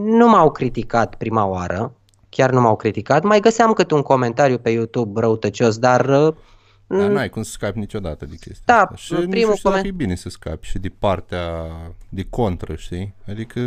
nu 0.03 0.27
m-au 0.27 0.51
criticat 0.51 1.15
prima 1.15 1.45
oară, 1.45 1.96
chiar 2.37 2.51
nu 2.51 2.61
m-au 2.61 2.75
criticat. 2.75 3.23
Mai 3.23 3.39
găseam 3.39 3.73
cât 3.73 3.91
un 3.91 4.01
comentariu 4.01 4.57
pe 4.57 4.69
YouTube 4.69 5.19
răutăcios, 5.19 5.77
dar... 5.77 6.05
Uh, 6.05 6.33
dar 6.87 7.09
n-ai 7.09 7.29
cum 7.29 7.43
să 7.43 7.51
scapi 7.51 7.79
niciodată 7.79 8.25
de 8.25 8.35
chestia 8.35 8.63
da, 8.65 8.81
asta. 8.81 8.95
Și 8.95 9.13
primul 9.13 9.53
nu 9.63 9.69
coment... 9.69 9.85
e 9.85 9.91
bine 9.91 10.15
să 10.15 10.29
scapi 10.29 10.67
și 10.67 10.79
de 10.79 10.91
partea 10.99 11.49
de 12.09 12.25
contră, 12.29 12.75
știi? 12.75 13.13
Adică 13.27 13.59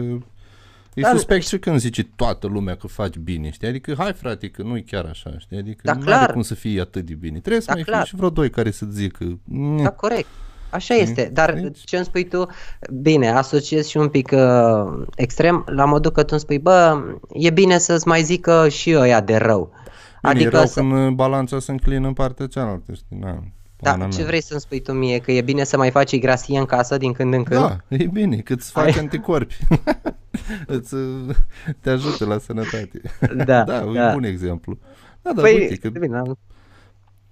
E 0.94 1.00
da, 1.00 1.08
suspect 1.08 1.46
și 1.46 1.58
când 1.58 1.78
zice 1.78 2.02
toată 2.16 2.46
lumea 2.46 2.76
că 2.76 2.86
faci 2.86 3.16
bine, 3.16 3.50
știi? 3.50 3.68
Adică, 3.68 3.94
hai 3.98 4.12
frate, 4.12 4.48
că 4.48 4.62
nu 4.62 4.76
e 4.76 4.80
chiar 4.80 5.04
așa, 5.04 5.38
știi? 5.38 5.56
Adică 5.56 5.80
da, 5.84 5.94
nu 5.94 6.00
clar. 6.00 6.22
are 6.22 6.32
cum 6.32 6.42
să 6.42 6.54
fie 6.54 6.80
atât 6.80 7.04
de 7.04 7.14
bine. 7.14 7.38
Trebuie 7.38 7.60
să 7.60 7.66
da, 7.68 7.74
mai 7.74 7.82
clar. 7.82 8.00
fie 8.00 8.08
și 8.08 8.16
vreo 8.16 8.30
doi 8.30 8.50
care 8.50 8.70
să 8.70 8.86
zică. 8.90 9.38
Da, 9.82 9.90
corect. 9.90 10.28
Așa 10.70 10.94
este, 10.94 11.30
dar 11.32 11.52
deci... 11.52 11.84
ce 11.84 11.96
îmi 11.96 12.04
spui 12.04 12.24
tu, 12.24 12.46
bine, 12.92 13.30
asociez 13.30 13.86
și 13.86 13.96
un 13.96 14.08
pic 14.08 14.30
uh, 14.32 15.06
extrem, 15.16 15.64
la 15.66 15.84
modul 15.84 16.10
că 16.10 16.20
tu 16.20 16.28
îmi 16.30 16.40
spui, 16.40 16.58
bă, 16.58 17.02
e 17.32 17.50
bine 17.50 17.78
să-ți 17.78 18.08
mai 18.08 18.22
zică 18.22 18.68
și 18.68 18.94
ăia 18.96 19.20
de 19.20 19.36
rău. 19.36 19.72
Bine, 20.22 20.32
adică 20.34 20.56
e 20.56 20.58
rău 20.58 20.66
să... 20.66 20.80
când 20.80 21.14
balanța 21.14 21.58
se 21.58 21.70
înclină 21.70 22.06
în 22.06 22.12
partea 22.12 22.46
cealaltă, 22.46 22.92
știi, 22.92 23.16
na. 23.20 23.42
Da, 23.82 23.90
ce 23.90 24.16
mea. 24.16 24.26
vrei 24.26 24.42
să-mi 24.42 24.60
spui 24.60 24.80
tu 24.80 24.92
mie? 24.92 25.18
Că 25.18 25.32
e 25.32 25.40
bine 25.40 25.64
să 25.64 25.76
mai 25.76 25.90
faci 25.90 26.18
grasie 26.18 26.58
în 26.58 26.64
casă 26.64 26.96
din 26.96 27.12
când 27.12 27.34
în 27.34 27.42
când? 27.42 27.60
Da, 27.60 27.76
e 27.88 28.06
bine, 28.06 28.36
că 28.36 28.52
îți 28.52 28.70
faci 28.70 28.94
Ai... 28.94 29.00
anticorpi. 29.00 29.58
îți, 30.66 30.94
te 31.80 31.90
ajută 31.90 32.24
la 32.24 32.38
sănătate. 32.38 33.00
Da, 33.34 33.44
da, 33.44 33.62
da. 33.62 33.76
e 33.76 33.84
un 33.84 34.12
bun 34.12 34.24
exemplu. 34.24 34.78
Da, 35.22 35.32
da, 35.32 35.42
păi, 35.42 35.54
uite, 35.54 35.76
că... 35.76 35.88
bine, 35.88 36.16
am... 36.16 36.38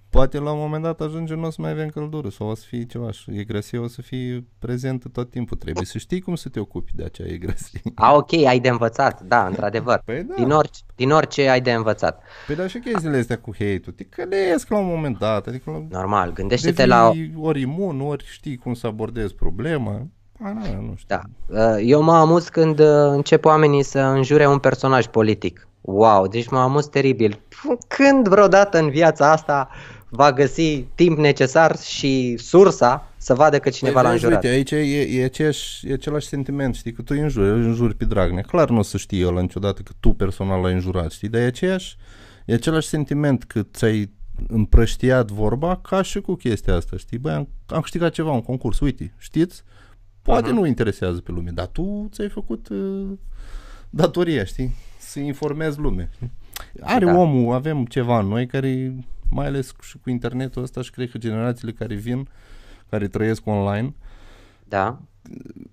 poate 0.09 0.39
la 0.39 0.51
un 0.51 0.59
moment 0.59 0.83
dat 0.83 1.01
ajunge 1.01 1.35
nu 1.35 1.45
o 1.45 1.49
să 1.49 1.61
mai 1.61 1.71
avem 1.71 1.87
căldură 1.87 2.29
sau 2.29 2.47
o 2.47 2.55
să 2.55 2.63
fie 2.67 2.83
ceva 2.83 3.11
și 3.11 3.29
egrasia 3.33 3.81
o 3.81 3.87
să 3.87 4.01
fie 4.01 4.45
prezentă 4.59 5.09
tot 5.09 5.29
timpul. 5.29 5.57
Trebuie 5.57 5.85
să 5.85 5.97
știi 5.97 6.21
cum 6.21 6.35
să 6.35 6.49
te 6.49 6.59
ocupi 6.59 6.91
de 6.95 7.03
acea 7.03 7.25
egrasie. 7.27 7.81
A, 7.95 8.15
ok, 8.15 8.33
ai 8.33 8.59
de 8.59 8.69
învățat, 8.69 9.21
da, 9.21 9.45
într-adevăr. 9.45 10.01
Păi 10.05 10.23
da. 10.23 10.33
Din, 10.35 10.51
orice, 10.51 10.81
din 10.95 11.11
orice 11.11 11.49
ai 11.49 11.61
de 11.61 11.71
învățat. 11.71 12.21
Păi 12.47 12.55
da, 12.55 12.67
și 12.67 12.79
chestiile 12.79 13.17
astea 13.17 13.39
cu 13.39 13.51
hate-ul, 13.51 13.93
te 13.95 14.03
călesc 14.03 14.69
la 14.69 14.77
un 14.77 14.87
moment 14.87 15.17
dat, 15.17 15.47
adică 15.47 15.71
la... 15.71 15.83
Normal, 15.89 16.33
gândește-te 16.33 16.85
la... 16.85 17.11
ori 17.35 17.61
imun, 17.61 18.01
ori 18.01 18.25
știi 18.27 18.57
cum 18.57 18.73
să 18.73 18.87
abordezi 18.87 19.35
problema. 19.35 20.07
A, 20.43 20.51
nu, 20.51 20.81
nu 20.81 20.93
știu. 20.97 21.15
Da. 21.15 21.21
Uh, 21.47 21.81
eu 21.83 22.01
mă 22.01 22.15
amuz 22.15 22.47
când 22.47 22.79
uh, 22.79 22.87
încep 23.11 23.45
oamenii 23.45 23.83
să 23.83 23.99
înjure 23.99 24.47
un 24.47 24.59
personaj 24.59 25.07
politic. 25.07 25.67
Wow, 25.81 26.27
deci 26.27 26.49
mă 26.49 26.59
amuz 26.59 26.87
teribil. 26.87 27.41
Când 27.87 28.27
vreodată 28.27 28.79
în 28.79 28.89
viața 28.89 29.31
asta 29.31 29.69
va 30.09 30.31
găsi 30.31 30.81
timp 30.95 31.17
necesar 31.17 31.77
și 31.77 32.37
sursa 32.37 33.07
să 33.17 33.33
vadă 33.33 33.59
că 33.59 33.69
cineva 33.69 33.95
Păi 34.01 34.03
l-a 34.03 34.09
vezi, 34.11 34.23
înjurat. 34.25 34.43
Uite, 34.43 34.55
aici 34.55 34.71
e, 34.71 35.19
e, 35.21 35.23
aceeași, 35.23 35.89
e 35.89 35.93
același 35.93 36.27
sentiment, 36.27 36.75
știi, 36.75 36.91
că 36.91 37.01
tu 37.01 37.13
îi 37.15 37.19
înjuri, 37.21 37.47
îl 37.49 37.55
înjuri 37.63 37.95
pe 37.95 38.05
Dragnea. 38.05 38.41
Clar 38.41 38.69
nu 38.69 38.77
o 38.77 38.81
să 38.81 38.97
știe 38.97 39.19
el 39.19 39.33
niciodată 39.33 39.81
că 39.81 39.91
tu 39.99 40.09
personal 40.09 40.61
l-ai 40.61 40.73
înjurat, 40.73 41.11
știi, 41.11 41.27
dar 41.29 41.41
e 41.41 41.45
aceeași, 41.45 41.97
e 42.45 42.53
același 42.53 42.87
sentiment 42.87 43.43
că 43.43 43.61
ți-ai 43.73 44.11
împrăștiat 44.47 45.31
vorba 45.31 45.75
ca 45.77 46.01
și 46.01 46.21
cu 46.21 46.35
chestia 46.35 46.75
asta, 46.75 46.97
știi? 46.97 47.17
Băi, 47.17 47.33
am, 47.33 47.47
am 47.65 47.81
câștigat 47.81 48.11
ceva, 48.13 48.31
un 48.31 48.41
concurs, 48.41 48.79
uite, 48.79 49.13
știți? 49.17 49.63
Poate 50.21 50.47
Mhm. 50.49 50.57
nu 50.57 50.65
interesează 50.65 51.19
pe 51.19 51.31
lume, 51.31 51.51
dar 51.53 51.67
tu 51.67 52.07
ți-ai 52.11 52.29
făcut 52.29 52.67
uh, 52.69 53.07
datoria, 53.89 54.43
știi? 54.43 54.75
Să 54.99 55.19
informezi 55.19 55.79
lumea. 55.79 56.09
știi? 56.13 56.31
Are 56.81 57.05
Da. 57.05 57.17
omul, 57.17 57.53
avem 57.53 57.85
ceva 57.85 58.19
în 58.19 58.27
noi 58.27 58.45
care, 58.45 58.95
mai 59.29 59.45
ales 59.45 59.73
și 59.81 59.97
cu 59.97 60.09
internetul 60.09 60.63
ăsta 60.63 60.81
și 60.81 60.91
cred 60.91 61.09
că 61.11 61.17
generațiile 61.17 61.71
care 61.71 61.95
vin, 61.95 62.27
care 62.89 63.07
trăiesc 63.07 63.47
online, 63.47 63.93
Da, 64.67 64.99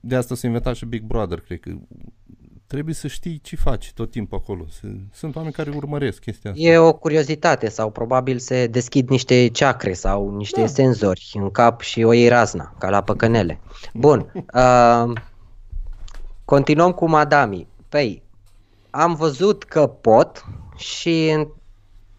de 0.01 0.17
asta 0.17 0.35
s-a 0.35 0.47
inventat 0.47 0.75
și 0.75 0.85
Big 0.85 1.03
Brother, 1.03 1.41
cred 1.41 1.61
că 1.61 1.71
trebuie 2.67 2.95
să 2.95 3.07
știi 3.09 3.39
ce 3.39 3.57
faci 3.57 3.93
tot 3.93 4.11
timpul 4.11 4.39
acolo. 4.39 4.67
S- 4.69 4.81
Sunt 5.13 5.37
oameni 5.37 5.55
care 5.55 5.71
urmăresc 5.71 6.19
chestia 6.21 6.51
asta. 6.51 6.63
e 6.63 6.79
o 6.79 6.93
curiozitate 6.93 7.69
sau 7.69 7.91
probabil 7.91 8.39
se 8.39 8.67
deschid 8.67 9.09
niște 9.09 9.49
ceacre 9.49 9.93
sau 9.93 10.37
niște 10.37 10.61
Da. 10.61 10.67
senzori 10.67 11.31
în 11.35 11.51
cap 11.51 11.81
și 11.81 12.03
o 12.03 12.13
iei 12.13 12.29
razna, 12.29 12.75
ca 12.79 12.91
la 12.91 13.03
păcănele. 13.03 13.61
Bun, 13.95 14.33
uh, 14.55 15.13
continuăm 16.45 16.93
cu 16.93 17.09
Madami. 17.09 17.67
Păi, 17.89 18.23
am 18.91 19.15
văzut 19.15 19.65
că 19.65 19.87
pot 19.87 20.45
și 20.77 21.47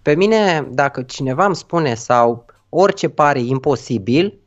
pe 0.07 0.15
mine, 0.15 0.67
dacă 0.71 1.01
cineva 1.01 1.45
îmi 1.45 1.55
spune 1.55 1.93
sau 1.93 2.45
orice 2.69 3.09
pare 3.09 3.39
imposibil, 3.39 4.39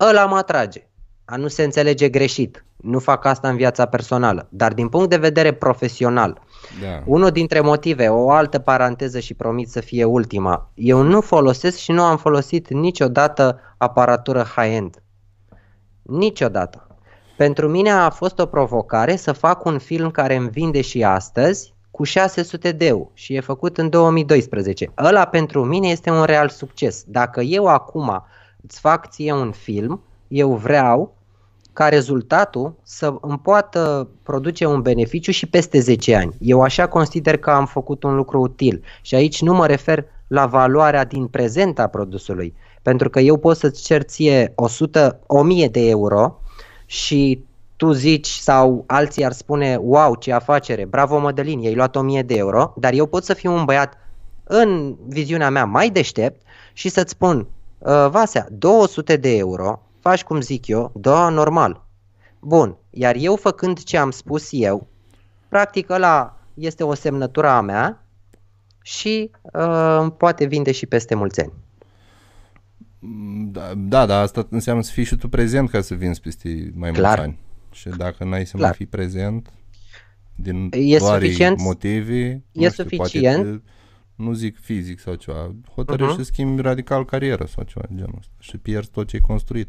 ăla 0.00 0.26
mă 0.26 0.36
atrage. 0.36 0.86
A 1.24 1.36
nu 1.36 1.48
se 1.48 1.62
înțelege 1.62 2.08
greșit. 2.08 2.64
Nu 2.76 2.98
fac 2.98 3.24
asta 3.24 3.48
în 3.48 3.56
viața 3.56 3.86
personală, 3.86 4.46
dar 4.50 4.72
din 4.72 4.88
punct 4.88 5.10
de 5.10 5.16
vedere 5.16 5.52
profesional, 5.52 6.42
Da. 6.82 7.02
unul 7.06 7.30
dintre 7.30 7.60
motive, 7.60 8.08
o 8.08 8.30
altă 8.30 8.58
paranteză 8.58 9.18
și 9.18 9.34
promit 9.34 9.68
să 9.68 9.80
fie 9.80 10.04
ultima. 10.04 10.70
Eu 10.74 11.02
nu 11.02 11.20
folosesc 11.20 11.76
și 11.76 11.92
nu 11.92 12.02
am 12.02 12.16
folosit 12.16 12.68
niciodată 12.68 13.60
aparatură 13.76 14.42
high-end. 14.42 15.02
Niciodată. 16.02 16.86
Pentru 17.36 17.68
mine 17.68 17.90
a 17.90 18.10
fost 18.10 18.38
o 18.38 18.46
provocare 18.46 19.16
să 19.16 19.32
fac 19.32 19.64
un 19.64 19.78
film 19.78 20.10
care 20.10 20.34
îmi 20.34 20.50
vinde 20.50 20.80
și 20.80 21.04
astăzi 21.04 21.76
cu 21.98 22.04
600 22.04 22.72
de 22.72 22.86
euro 22.86 23.10
și 23.14 23.34
e 23.34 23.40
făcut 23.40 23.78
în 23.78 23.88
2012. 23.88 24.92
Ăla 24.98 25.24
pentru 25.24 25.64
mine 25.64 25.88
este 25.88 26.10
un 26.10 26.24
real 26.24 26.48
succes. 26.48 27.04
Dacă 27.06 27.40
eu 27.40 27.66
acum 27.66 28.24
îți 28.62 28.80
fac 28.80 29.08
ție 29.08 29.32
un 29.32 29.50
film, 29.50 30.02
eu 30.28 30.54
vreau 30.54 31.16
ca 31.72 31.88
rezultatul 31.88 32.74
să 32.82 33.14
îmi 33.20 33.38
poată 33.38 34.08
produce 34.22 34.66
un 34.66 34.82
beneficiu 34.82 35.30
și 35.30 35.46
peste 35.46 35.80
10 35.80 36.14
ani. 36.14 36.34
Eu 36.40 36.62
așa 36.62 36.88
consider 36.88 37.36
că 37.36 37.50
am 37.50 37.66
făcut 37.66 38.02
un 38.02 38.14
lucru 38.14 38.40
util 38.40 38.82
și 39.02 39.14
aici 39.14 39.42
nu 39.42 39.54
mă 39.54 39.66
refer 39.66 40.04
la 40.28 40.46
valoarea 40.46 41.04
din 41.04 41.26
prezent 41.26 41.78
a 41.78 41.86
produsului, 41.86 42.54
pentru 42.82 43.10
că 43.10 43.20
eu 43.20 43.36
pot 43.36 43.56
să-ți 43.56 43.82
cer 43.82 44.02
ție 44.02 44.52
100, 44.56 45.20
1000 45.26 45.68
de 45.68 45.88
euro 45.88 46.40
și 46.86 47.44
tu 47.78 47.92
zici 47.92 48.26
sau 48.28 48.84
alții 48.86 49.24
ar 49.24 49.32
spune 49.32 49.76
wow 49.80 50.14
ce 50.14 50.32
afacere, 50.32 50.84
bravo 50.84 51.18
Mădălin, 51.18 51.60
i-ai 51.60 51.74
luat 51.74 51.96
1000 51.96 52.22
de 52.22 52.34
euro, 52.36 52.74
dar 52.76 52.92
eu 52.92 53.06
pot 53.06 53.24
să 53.24 53.34
fiu 53.34 53.52
un 53.52 53.64
băiat 53.64 53.94
în 54.44 54.96
viziunea 55.06 55.50
mea 55.50 55.64
mai 55.64 55.90
deștept 55.90 56.40
și 56.72 56.88
să-ți 56.88 57.10
spun 57.10 57.46
"Uh, 57.78 58.06
Vasea, 58.10 58.46
200 58.50 59.16
de 59.16 59.36
euro, 59.36 59.82
faci 60.00 60.22
cum 60.24 60.40
zic 60.40 60.66
eu, 60.66 60.92
da, 60.94 61.28
normal. 61.28 61.84
Bun, 62.40 62.76
iar 62.90 63.14
eu 63.18 63.36
făcând 63.36 63.82
ce 63.82 63.96
am 63.96 64.10
spus 64.10 64.48
eu, 64.50 64.86
practic 65.48 65.90
ăla 65.90 66.36
este 66.54 66.84
o 66.84 66.94
semnătură 66.94 67.48
a 67.48 67.60
mea 67.60 68.02
și 68.82 69.30
uh, 69.52 70.06
poate 70.16 70.44
vinde 70.44 70.72
și 70.72 70.86
peste 70.86 71.14
mulți 71.14 71.40
ani. 71.40 71.52
Mm, 72.98 73.48
Da, 73.52 73.72
da, 73.76 74.06
da, 74.06 74.18
asta 74.20 74.46
înseamnă 74.50 74.82
să 74.82 74.92
fii 74.92 75.04
și 75.04 75.16
tu 75.16 75.28
prezent 75.28 75.70
ca 75.70 75.80
să 75.80 75.94
vinzi 75.94 76.20
peste 76.20 76.72
mai 76.74 76.90
Clar. 76.92 77.06
mulți 77.06 77.20
ani. 77.20 77.38
Și 77.78 77.88
dacă 77.96 78.24
n-ai 78.24 78.46
să 78.46 78.52
Clar. 78.56 78.62
mai 78.68 78.76
fii 78.76 78.86
prezent 78.86 79.52
din 80.34 80.68
E 80.72 80.98
vari 80.98 81.24
suficient- 81.24 81.58
motive, 81.60 82.14
e 82.18 82.40
nu 82.52 82.68
știu, 82.68 82.82
suficient. 82.84 83.42
Poate 83.42 83.56
te, 83.56 84.22
nu 84.22 84.32
zic 84.32 84.58
fizic 84.60 84.98
sau 85.00 85.14
ceva, 85.14 85.54
hotărăști 85.74 86.12
Mhm. 86.12 86.16
să 86.22 86.24
schimbi 86.24 86.62
radical 86.62 87.04
cariera 87.04 87.46
sau 87.46 87.64
ceva 87.64 87.84
de 87.88 87.94
genul 87.96 88.14
ăsta 88.18 88.32
și 88.38 88.56
pierzi 88.56 88.90
tot 88.90 89.06
ce 89.08 89.16
ai 89.16 89.22
construit. 89.22 89.68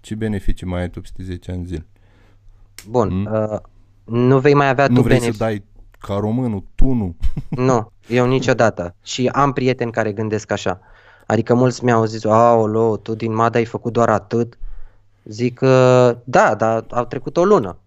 Ce 0.00 0.14
beneficii 0.14 0.66
mai 0.66 0.80
ai 0.80 0.90
tu 0.90 1.00
peste 1.00 1.22
10 1.22 1.50
ani 1.50 1.64
zile? 1.64 1.86
Bun, 2.88 3.08
Mm. 3.20 3.28
uh, 3.32 3.58
nu 4.04 4.38
vei 4.38 4.54
mai 4.54 4.68
avea 4.68 4.86
nu 4.88 4.94
tu 4.94 5.00
vrei 5.02 5.18
beneficii. 5.18 5.38
să 5.38 5.44
dai 5.44 5.64
ca 5.98 6.14
românul, 6.14 6.64
tu 6.74 6.92
nu. 6.92 7.16
Nu, 7.66 7.92
eu 8.08 8.26
niciodată. 8.26 8.94
Și 9.02 9.26
am 9.26 9.52
prieteni 9.52 9.92
care 9.92 10.12
gândesc 10.12 10.50
așa. 10.50 10.80
Adică 11.26 11.54
mulți 11.54 11.84
mi-au 11.84 12.04
zis, 12.04 12.24
aolo, 12.24 12.96
tu 12.96 13.14
din 13.14 13.34
MAD 13.34 13.54
ai 13.54 13.64
făcut 13.64 13.92
doar 13.92 14.08
atât. 14.08 14.58
Zic 15.28 15.54
că 15.54 16.16
da, 16.24 16.54
dar 16.54 16.84
au 16.90 17.04
trecut 17.04 17.36
o 17.36 17.44
lună. 17.44 17.78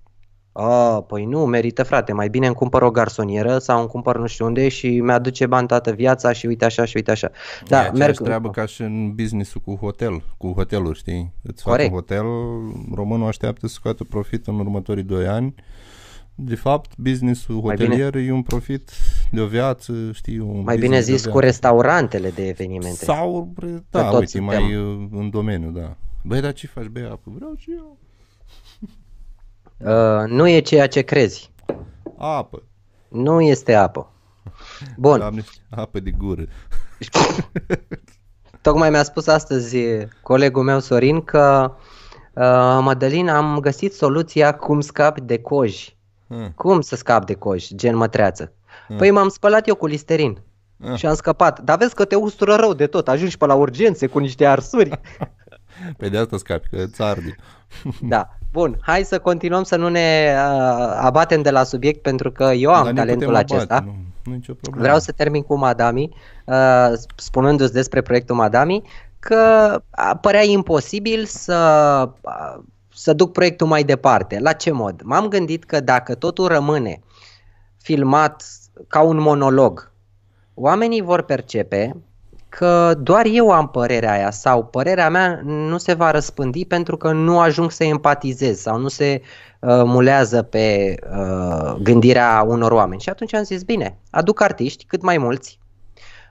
A, 0.54 1.02
păi 1.02 1.26
nu, 1.26 1.46
merită 1.46 1.84
frate, 1.84 2.14
mai 2.14 2.30
bine 2.30 2.46
îmi 2.46 2.56
cumpăr 2.56 2.82
o 2.82 2.92
garsonieră 2.92 3.58
sau 3.58 3.80
îmi 3.80 3.88
cumpăr 3.88 4.18
nu 4.18 4.26
știu 4.28 4.46
unde 4.46 4.68
și 4.70 5.00
mi-aduce 5.00 5.46
bani 5.46 5.68
toată 5.68 5.92
viața 5.92 6.32
și 6.32 6.46
uite 6.46 6.66
așa 6.66 6.86
și 6.86 6.96
uite 6.96 7.12
așa. 7.12 7.28
Da, 7.30 7.36
e 7.66 7.68
Da, 7.70 7.78
aceeași 7.80 7.98
merg 8.00 8.22
treabă 8.22 8.50
ca 8.50 8.66
și 8.66 8.82
în 8.82 9.14
business 9.16 9.54
cu 9.66 9.76
hotel, 9.76 10.24
cu 10.38 10.52
hoteluri, 10.56 10.98
știi? 10.98 11.34
Îți 11.42 11.62
fac 11.64 11.72
Corect. 11.72 11.90
un 11.92 11.96
hotel, 11.98 12.26
românul 12.96 13.28
așteaptă 13.28 13.68
să 13.68 13.74
scoată 13.74 14.04
profit 14.04 14.48
în 14.48 14.60
următorii 14.60 15.04
2 15.04 15.28
ani. 15.28 15.56
De 16.36 16.56
fapt, 16.56 16.92
businessul 16.98 17.56
Mai 17.64 17.76
bine- 17.76 17.88
hotelier 17.90 18.28
e 18.28 18.32
un 18.32 18.42
profit 18.42 18.90
de 19.32 19.42
o 19.42 19.46
viață, 19.46 19.94
știi, 20.14 20.40
un 20.40 20.62
mai 20.64 20.76
bine 20.76 20.88
business 20.88 21.06
de 21.06 21.12
o 21.14 21.16
zis 21.16 21.26
cu 21.26 21.32
viață. 21.32 21.46
restaurantele 21.46 22.30
de 22.30 22.48
evenimente. 22.48 23.06
Sau, 23.06 23.54
re- 23.58 23.68
Că 23.68 23.82
da, 23.90 24.04
toți 24.10 24.16
uite, 24.16 24.26
suntem. 24.38 24.64
mai 24.64 24.76
uh, 24.76 25.08
în 25.12 25.30
domeniu, 25.30 25.70
da. 25.70 25.96
Băi, 26.24 26.42
dar 26.42 26.54
ce 26.54 26.68
faci? 26.68 26.86
Băi, 26.86 27.04
apă? 27.04 27.32
Vreau 27.36 27.54
și 27.58 27.72
eu. 27.72 27.98
Uh, 29.78 30.30
nu 30.30 30.48
e 30.48 30.60
ceea 30.60 30.88
ce 30.88 31.02
crezi. 31.02 31.52
Apă. 32.18 32.64
Nu 33.08 33.42
este 33.42 33.74
apă. 33.74 34.12
Bun. 34.98 35.18
Doamne, 35.18 35.44
apă 35.70 36.00
de 36.00 36.12
gură. 36.12 36.46
Tocmai 38.62 38.90
mi-a 38.90 39.04
spus 39.04 39.28
astăzi 39.28 39.78
colegul 40.22 40.64
meu 40.64 40.80
Sorin 40.80 41.22
că 41.22 41.76
uh, 42.34 42.80
Mădălin 42.82 43.30
am 43.30 43.60
găsit 43.60 43.94
soluția 43.94 44.56
cum 44.56 44.82
scapi 44.82 45.22
de 45.22 45.40
coji. 45.40 45.98
Ah, 46.28 46.48
Cum 46.56 46.82
să 46.82 46.96
scap 46.96 47.26
de 47.26 47.34
coji, 47.34 47.76
gen 47.76 47.96
mătreață? 47.96 48.54
Hmm. 48.88 48.98
Păi 48.98 49.12
m-am 49.12 49.30
spălat 49.30 49.68
eu 49.68 49.76
cu 49.76 49.86
listerin 49.86 50.42
ah. 50.84 50.96
și 50.96 51.06
am 51.06 51.16
scăpat. 51.16 51.60
Dar 51.60 51.78
vezi 51.78 51.96
că 51.96 52.06
te 52.06 52.16
ustură 52.16 52.56
rău 52.56 52.74
de 52.74 52.88
tot, 52.88 53.08
ajungi 53.08 53.38
pe 53.38 53.46
la 53.46 53.56
urgențe 53.56 54.08
cu 54.08 54.20
niște 54.20 54.46
arsuri. 54.46 54.90
Pe 55.98 56.10
de 56.10 56.18
asta 56.18 56.38
scapi, 56.38 56.68
că 56.70 56.84
îți 56.84 57.02
arde. 57.02 57.36
Da. 58.02 58.30
Bun, 58.52 58.78
hai 58.82 59.04
să 59.04 59.20
continuăm 59.20 59.64
să 59.64 59.76
nu 59.76 59.90
ne 59.90 60.34
uh, 60.36 60.94
abatem 60.98 61.42
de 61.42 61.52
la 61.52 61.64
subiect 61.64 62.02
pentru 62.02 62.32
că 62.32 62.44
eu 62.44 62.74
am 62.74 62.84
Dar 62.84 62.94
ne 62.94 63.00
talentul 63.00 63.28
putem 63.28 63.40
acesta. 63.40 63.76
abate, 63.76 63.86
Nu, 63.86 64.32
nu 64.32 64.34
nicio 64.34 64.54
problemă. 64.54 64.84
Vreau 64.84 65.00
să 65.00 65.12
termin 65.12 65.42
cu 65.42 65.56
Madami, 65.56 66.10
uh, 66.46 66.92
spunându-ți 67.16 67.74
despre 67.74 68.02
proiectul 68.02 68.36
Madami, 68.36 68.82
că 69.20 69.82
a, 69.90 70.16
părea 70.16 70.44
imposibil 70.44 71.26
să, 71.26 71.54
a, 71.54 72.64
să 72.94 73.14
duc 73.14 73.32
proiectul 73.32 73.68
mai 73.68 73.84
departe. 73.84 74.40
La 74.40 74.54
ce 74.54 74.72
mod? 74.72 75.02
M-am 75.04 75.28
gândit 75.28 75.64
că 75.64 75.80
dacă 75.80 76.16
totul 76.16 76.48
rămâne 76.48 77.00
filmat 77.78 78.44
ca 78.88 79.02
un 79.02 79.20
monolog, 79.20 79.92
oamenii 80.54 81.02
vor 81.02 81.22
percepe 81.22 81.96
că 82.52 82.94
doar 82.98 83.26
eu 83.26 83.52
am 83.52 83.70
părerea 83.70 84.12
aia 84.12 84.32
sau 84.32 84.66
părerea 84.66 85.10
mea 85.10 85.42
nu 85.44 85.78
se 85.78 85.94
va 85.94 86.12
răspândi 86.12 86.66
pentru 86.66 86.98
că 86.98 87.12
nu 87.12 87.40
ajung 87.40 87.72
să 87.72 87.84
empatizez 87.84 88.60
sau 88.60 88.78
nu 88.78 88.88
se 88.88 89.22
uh, 89.60 89.70
mulează 89.70 90.42
pe 90.42 90.96
uh, 91.12 91.76
gândirea 91.82 92.44
unor 92.48 92.72
oameni. 92.72 93.02
Și 93.02 93.10
atunci 93.10 93.34
am 93.34 93.44
zis, 93.44 93.64
bine, 93.64 93.98
aduc 94.10 94.42
artiști, 94.42 94.86
cât 94.86 95.02
mai 95.02 95.18
mulți, 95.18 95.60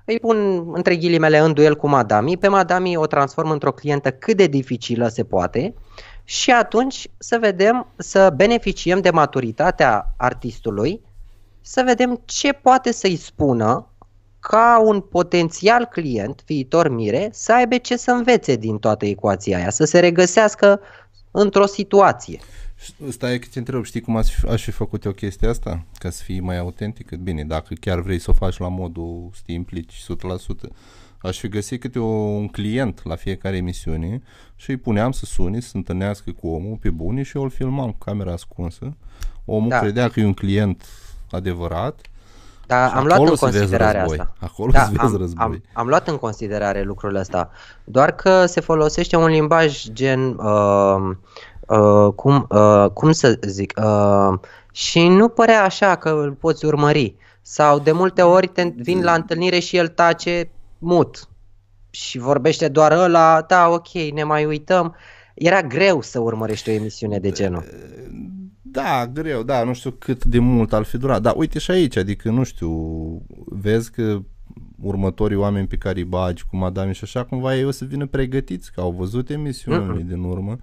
îi 0.05 0.19
pun 0.19 0.69
între 0.73 0.97
ghilimele 0.97 1.39
în 1.39 1.53
duel 1.53 1.77
cu 1.77 1.89
Madami, 1.89 2.37
pe 2.37 2.49
Madami 2.49 2.97
o 2.97 3.07
transform 3.07 3.51
într-o 3.51 3.73
clientă 3.73 4.11
cât 4.11 4.37
de 4.37 4.47
dificilă 4.47 5.09
se 5.09 5.25
poate 5.25 5.75
și 6.25 6.51
atunci 6.51 7.09
să 7.19 7.39
vedem, 7.41 7.87
să 7.97 8.33
beneficiem 8.37 9.01
de 9.01 9.11
maturitatea 9.11 10.15
artistului, 10.17 11.01
să 11.61 11.83
vedem 11.87 12.23
ce 12.25 12.53
poate 12.53 12.93
să-i 12.93 13.17
spună 13.17 13.90
ca 14.41 14.83
un 14.85 15.01
potențial 15.01 15.85
client, 15.85 16.43
viitor 16.47 16.89
mire, 16.89 17.29
să 17.33 17.53
aibă 17.53 17.77
ce 17.77 17.97
să 17.97 18.11
învețe 18.11 18.57
din 18.57 18.79
toată 18.79 19.07
ecuația 19.07 19.57
aia, 19.57 19.71
să 19.71 19.85
se 19.85 19.99
regăsească 19.99 20.81
într-o 21.31 21.67
situație. 21.67 22.41
Stai 23.09 23.39
că 23.39 23.47
te 23.53 23.59
întreb, 23.59 23.85
știi 23.85 24.01
cum 24.01 24.17
aș 24.17 24.31
fi, 24.31 24.47
aș 24.47 24.65
fi 24.65 24.71
făcut 24.71 25.05
eu 25.05 25.13
chestia 25.13 25.49
asta? 25.49 25.85
Ca 25.99 26.11
să 26.11 26.23
fii 26.23 26.41
mai 26.41 26.59
autentic? 26.59 27.17
Bine, 27.17 27.45
dacă 27.45 27.75
chiar 27.81 28.01
vrei 28.01 28.19
să 28.19 28.31
o 28.31 28.33
faci 28.33 28.59
la 28.59 28.69
modul 28.69 29.31
să 29.35 29.41
te 29.47 29.53
implici 29.53 30.05
100%, 30.69 30.73
aș 31.19 31.39
fi 31.39 31.49
găsit 31.49 31.81
câte 31.81 31.99
o, 31.99 32.07
un 32.15 32.49
client 32.49 33.01
la 33.05 33.17
fiecare 33.17 33.57
emisiune 33.57 34.23
și 34.57 34.71
îi 34.71 34.77
puneam 34.77 35.13
să 35.13 35.25
suni, 35.25 35.63
să 35.63 35.69
se 35.69 35.77
întâlnească 35.77 36.33
cu 36.33 36.49
omul 36.49 36.77
pe 36.77 36.91
bune 36.91 37.23
și 37.23 37.37
eu 37.37 37.43
îl 37.43 37.51
filmam 37.51 37.91
cu 37.91 37.99
camera 37.99 38.33
ascunsă. 38.33 38.97
Omul 39.45 39.69
da. 39.69 39.79
credea 39.79 40.09
că 40.09 40.21
e 40.21 40.25
un 40.25 40.35
client 40.35 40.85
adevărat 41.31 42.10
da, 42.71 42.89
am 42.89 43.05
luat 43.07 43.19
în 43.19 43.35
considerare 43.35 43.99
asta. 43.99 44.33
Acolo 44.41 44.71
da, 44.71 44.85
vezi 44.85 45.01
am, 45.01 45.17
război. 45.17 45.45
Am, 45.45 45.63
am 45.73 45.87
luat 45.87 46.09
în 46.09 46.17
considerare 46.17 46.83
lucrul 46.83 47.15
ăsta. 47.15 47.51
Doar 47.85 48.13
că 48.13 48.47
se 48.47 48.61
folosește 48.61 49.17
un 49.17 49.27
limbaj 49.27 49.85
gen 49.93 50.29
uh, 50.29 51.17
uh, 51.67 52.13
cum, 52.15 52.47
uh, 52.51 52.87
cum 52.95 53.13
să 53.13 53.39
zic 53.47 53.81
uh, 53.83 54.39
și 54.73 55.09
nu 55.09 55.29
părea 55.29 55.65
așa 55.65 55.97
că 55.97 56.09
îl 56.09 56.33
poți 56.33 56.65
urmări. 56.65 57.17
Sau 57.43 57.79
de 57.79 57.93
multe 57.93 58.23
ori 58.23 58.47
te 58.47 58.73
vin 58.77 59.03
la 59.03 59.13
întâlnire 59.13 59.59
și 59.59 59.77
el 59.77 59.89
tace 59.89 60.51
mut 60.79 61.29
și 61.91 62.19
vorbește 62.19 62.69
doar 62.69 62.93
ăla, 62.93 63.45
da, 63.49 63.69
ok, 63.69 63.89
ne 64.13 64.25
mai 64.25 64.45
uităm. 64.45 64.97
Era 65.35 65.63
greu 65.63 66.01
să 66.01 66.19
urmărești 66.19 66.69
o 66.69 66.73
emisiune 66.73 67.19
de 67.19 67.31
genul. 67.31 67.65
Da, 68.73 69.07
greu, 69.07 69.43
da, 69.43 69.65
nu 69.65 69.75
știu 69.75 69.91
cât 69.91 70.25
de 70.25 70.39
mult 70.39 70.73
ar 70.73 70.83
fi 70.83 70.99
durat. 70.99 71.23
Da, 71.23 71.33
uite 71.37 71.59
și 71.59 71.71
aici, 71.71 71.97
adică, 71.97 72.31
nu 72.31 72.43
știu, 72.43 72.73
vezi 73.47 73.91
că 73.91 74.23
următorii 74.81 75.37
oameni 75.37 75.67
pe 75.67 75.77
care 75.77 75.99
îi 75.99 76.05
bagi 76.05 76.45
cu 76.45 76.57
madame 76.57 76.93
și 76.93 77.05
așa, 77.05 77.25
cumva 77.25 77.57
ei 77.57 77.65
o 77.65 77.71
să 77.71 77.85
vină 77.85 78.07
pregătiți, 78.07 78.73
că 78.73 78.81
au 78.81 78.91
văzut 78.91 79.31
emisiunile 79.31 80.03
mm-hmm. 80.03 80.07
din 80.07 80.23
urmă 80.23 80.59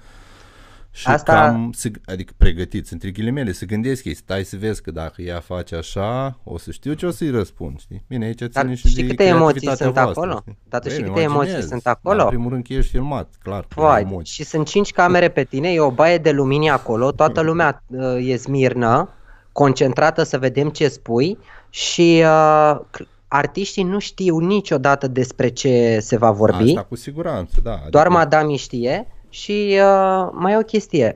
și 0.98 1.08
Asta... 1.08 1.34
cam, 1.34 1.74
adică 2.06 2.34
pregătiți, 2.38 2.94
între 2.94 3.10
ghilimele, 3.10 3.52
să 3.52 3.66
gândesc 3.66 4.06
ei, 4.06 4.16
stai 4.16 4.44
să 4.44 4.56
vezi 4.60 4.82
că 4.82 4.92
dacă 4.92 5.22
ea 5.22 5.40
face 5.40 5.76
așa, 5.76 6.40
o 6.44 6.58
să 6.58 6.72
știu 6.72 6.94
ce 6.94 7.06
o 7.06 7.12
să-i 7.12 7.30
răspund, 7.30 7.80
știi? 7.80 8.04
Bine, 8.08 8.26
aici 8.26 8.38
ține 8.38 8.50
Dar 8.52 8.76
și 8.76 8.88
știi 8.88 9.04
de 9.04 9.10
câte 9.10 9.24
emoții 9.24 9.68
sunt 9.68 9.94
voastră, 9.94 10.00
acolo? 10.00 10.38
Știi? 10.42 10.58
Dar 10.70 10.82
tu 10.82 10.90
știi 10.90 11.04
câte 11.04 11.22
emoții 11.22 11.62
sunt 11.62 11.88
acolo? 11.88 12.16
Dar, 12.16 12.26
în 12.26 12.32
primul 12.32 12.50
rând 12.52 12.66
că 12.68 12.74
ești 12.74 12.92
filmat, 12.92 13.30
clar. 13.44 13.68
Păi, 13.76 14.20
și 14.24 14.44
sunt 14.44 14.68
cinci 14.68 14.92
camere 14.92 15.30
pe 15.30 15.44
tine, 15.44 15.72
e 15.72 15.80
o 15.80 15.92
baie 15.92 16.18
de 16.18 16.32
lumini 16.32 16.70
acolo, 16.70 17.12
toată 17.12 17.42
lumea 17.50 17.84
uh, 17.88 18.28
e 18.28 18.38
smirnă, 18.38 19.10
concentrată 19.52 20.24
să 20.24 20.38
vedem 20.38 20.70
ce 20.70 20.88
spui 20.88 21.38
și 21.70 22.24
uh, 22.24 22.80
artiștii 23.28 23.84
nu 23.84 24.00
știu 24.00 24.38
niciodată 24.38 25.08
despre 25.08 25.50
ce 25.50 26.00
se 26.02 26.18
va 26.18 26.32
vorbi. 26.32 26.70
Asta 26.70 26.84
cu 26.84 26.96
siguranță, 26.96 27.60
da. 27.64 27.72
Adică... 27.72 27.90
Doar 27.90 28.08
madame 28.08 28.56
știe 28.56 29.08
și 29.38 29.80
uh, 29.82 30.30
mai 30.32 30.54
e 30.54 30.58
o 30.58 30.62
chestie, 30.62 31.16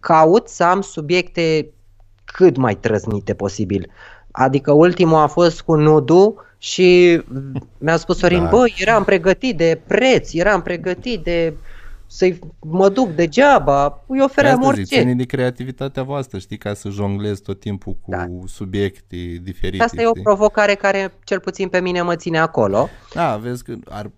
caut 0.00 0.48
să 0.48 0.64
am 0.64 0.80
subiecte 0.80 1.70
cât 2.24 2.56
mai 2.56 2.74
trăznite 2.74 3.34
posibil. 3.34 3.90
Adică 4.30 4.72
ultimul 4.72 5.18
a 5.18 5.26
fost 5.26 5.60
cu 5.60 5.74
Nudu 5.74 6.34
și 6.58 7.20
mi-a 7.78 7.96
spus 7.96 8.18
Sorin, 8.18 8.42
da. 8.42 8.48
băi, 8.48 8.74
eram 8.78 9.04
pregătit 9.04 9.56
de 9.56 9.80
preț, 9.86 10.32
eram 10.32 10.62
pregătit 10.62 11.22
de 11.22 11.54
să-i 12.06 12.38
mă 12.58 12.88
duc 12.88 13.08
degeaba, 13.08 14.04
îi 14.06 14.20
ofeream 14.22 14.62
orice. 14.62 14.82
Zic, 14.82 14.98
ține 14.98 15.14
de 15.14 15.24
creativitatea 15.24 16.02
voastră, 16.02 16.38
știi, 16.38 16.58
ca 16.58 16.74
să 16.74 16.88
jonglezi 16.88 17.42
tot 17.42 17.60
timpul 17.60 17.92
cu 17.92 18.10
da. 18.10 18.26
subiecte 18.46 19.16
diferite. 19.42 19.82
Asta 19.82 19.96
știi? 19.96 20.08
e 20.08 20.18
o 20.18 20.22
provocare 20.22 20.74
care 20.74 21.12
cel 21.24 21.40
puțin 21.40 21.68
pe 21.68 21.80
mine 21.80 22.02
mă 22.02 22.16
ține 22.16 22.38
acolo. 22.38 22.88
Da, 23.14 23.36
vezi 23.36 23.64
că 23.64 23.74
ar, 23.88 24.10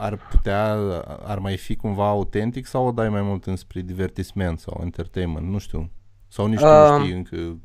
ar 0.00 0.18
putea, 0.30 0.74
ar 1.24 1.38
mai 1.38 1.56
fi 1.56 1.76
cumva 1.76 2.08
autentic 2.08 2.66
sau 2.66 2.86
o 2.86 2.90
dai 2.90 3.08
mai 3.08 3.22
mult 3.22 3.46
înspre 3.46 3.80
divertisment 3.80 4.58
sau 4.58 4.80
entertainment, 4.82 5.46
nu 5.46 5.58
știu. 5.58 5.90
Sau 6.28 6.46
nici 6.46 6.60
uh, 6.60 6.66
nu 6.66 7.00
știi 7.00 7.12
încă 7.12 7.58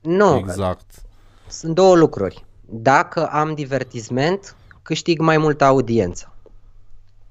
nu, 0.00 0.36
exact. 0.36 1.02
Sunt 1.48 1.74
două 1.74 1.96
lucruri. 1.96 2.44
Dacă 2.66 3.26
am 3.26 3.54
divertisment, 3.54 4.56
câștig 4.82 5.20
mai 5.20 5.38
multă 5.38 5.64
audiență. 5.64 6.32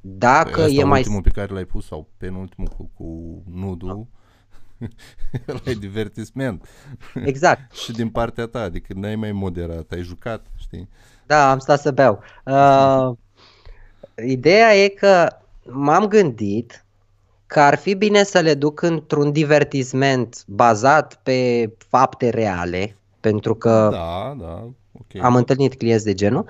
Dacă 0.02 0.62
păi 0.62 0.76
e 0.76 0.84
mai... 0.84 1.00
ultimul 1.00 1.22
pe 1.22 1.30
care 1.30 1.54
l-ai 1.54 1.66
pus 1.66 1.86
sau 1.86 2.10
penultimul 2.18 2.70
cu, 2.78 2.92
cu 2.94 3.44
nudu, 3.52 4.10
la 5.46 5.74
divertisment. 5.80 6.68
Exact. 7.14 7.74
și 7.84 7.92
din 7.92 8.10
partea 8.10 8.46
ta, 8.46 8.62
adică 8.62 8.94
n-ai 8.96 9.16
mai 9.16 9.32
moderat, 9.32 9.92
ai 9.92 10.02
jucat, 10.02 10.46
știi? 10.56 10.90
Da, 11.26 11.52
am 11.52 11.60
stat 11.60 11.80
să 11.80 11.92
beau. 11.92 12.20
Uh, 12.46 13.18
Ideea 14.26 14.76
e 14.76 14.88
că 14.88 15.28
m-am 15.64 16.06
gândit 16.06 16.86
că 17.46 17.60
ar 17.60 17.78
fi 17.78 17.94
bine 17.94 18.24
să 18.24 18.40
le 18.40 18.54
duc 18.54 18.82
într-un 18.82 19.32
divertisment 19.32 20.44
bazat 20.48 21.20
pe 21.24 21.70
fapte 21.90 22.30
reale, 22.30 22.98
pentru 23.20 23.56
că 23.56 23.90
da, 23.92 24.36
da, 24.40 24.68
okay. 24.92 25.22
am 25.22 25.36
întâlnit 25.36 25.76
clienți 25.76 26.06
de 26.06 26.14
genul, 26.14 26.46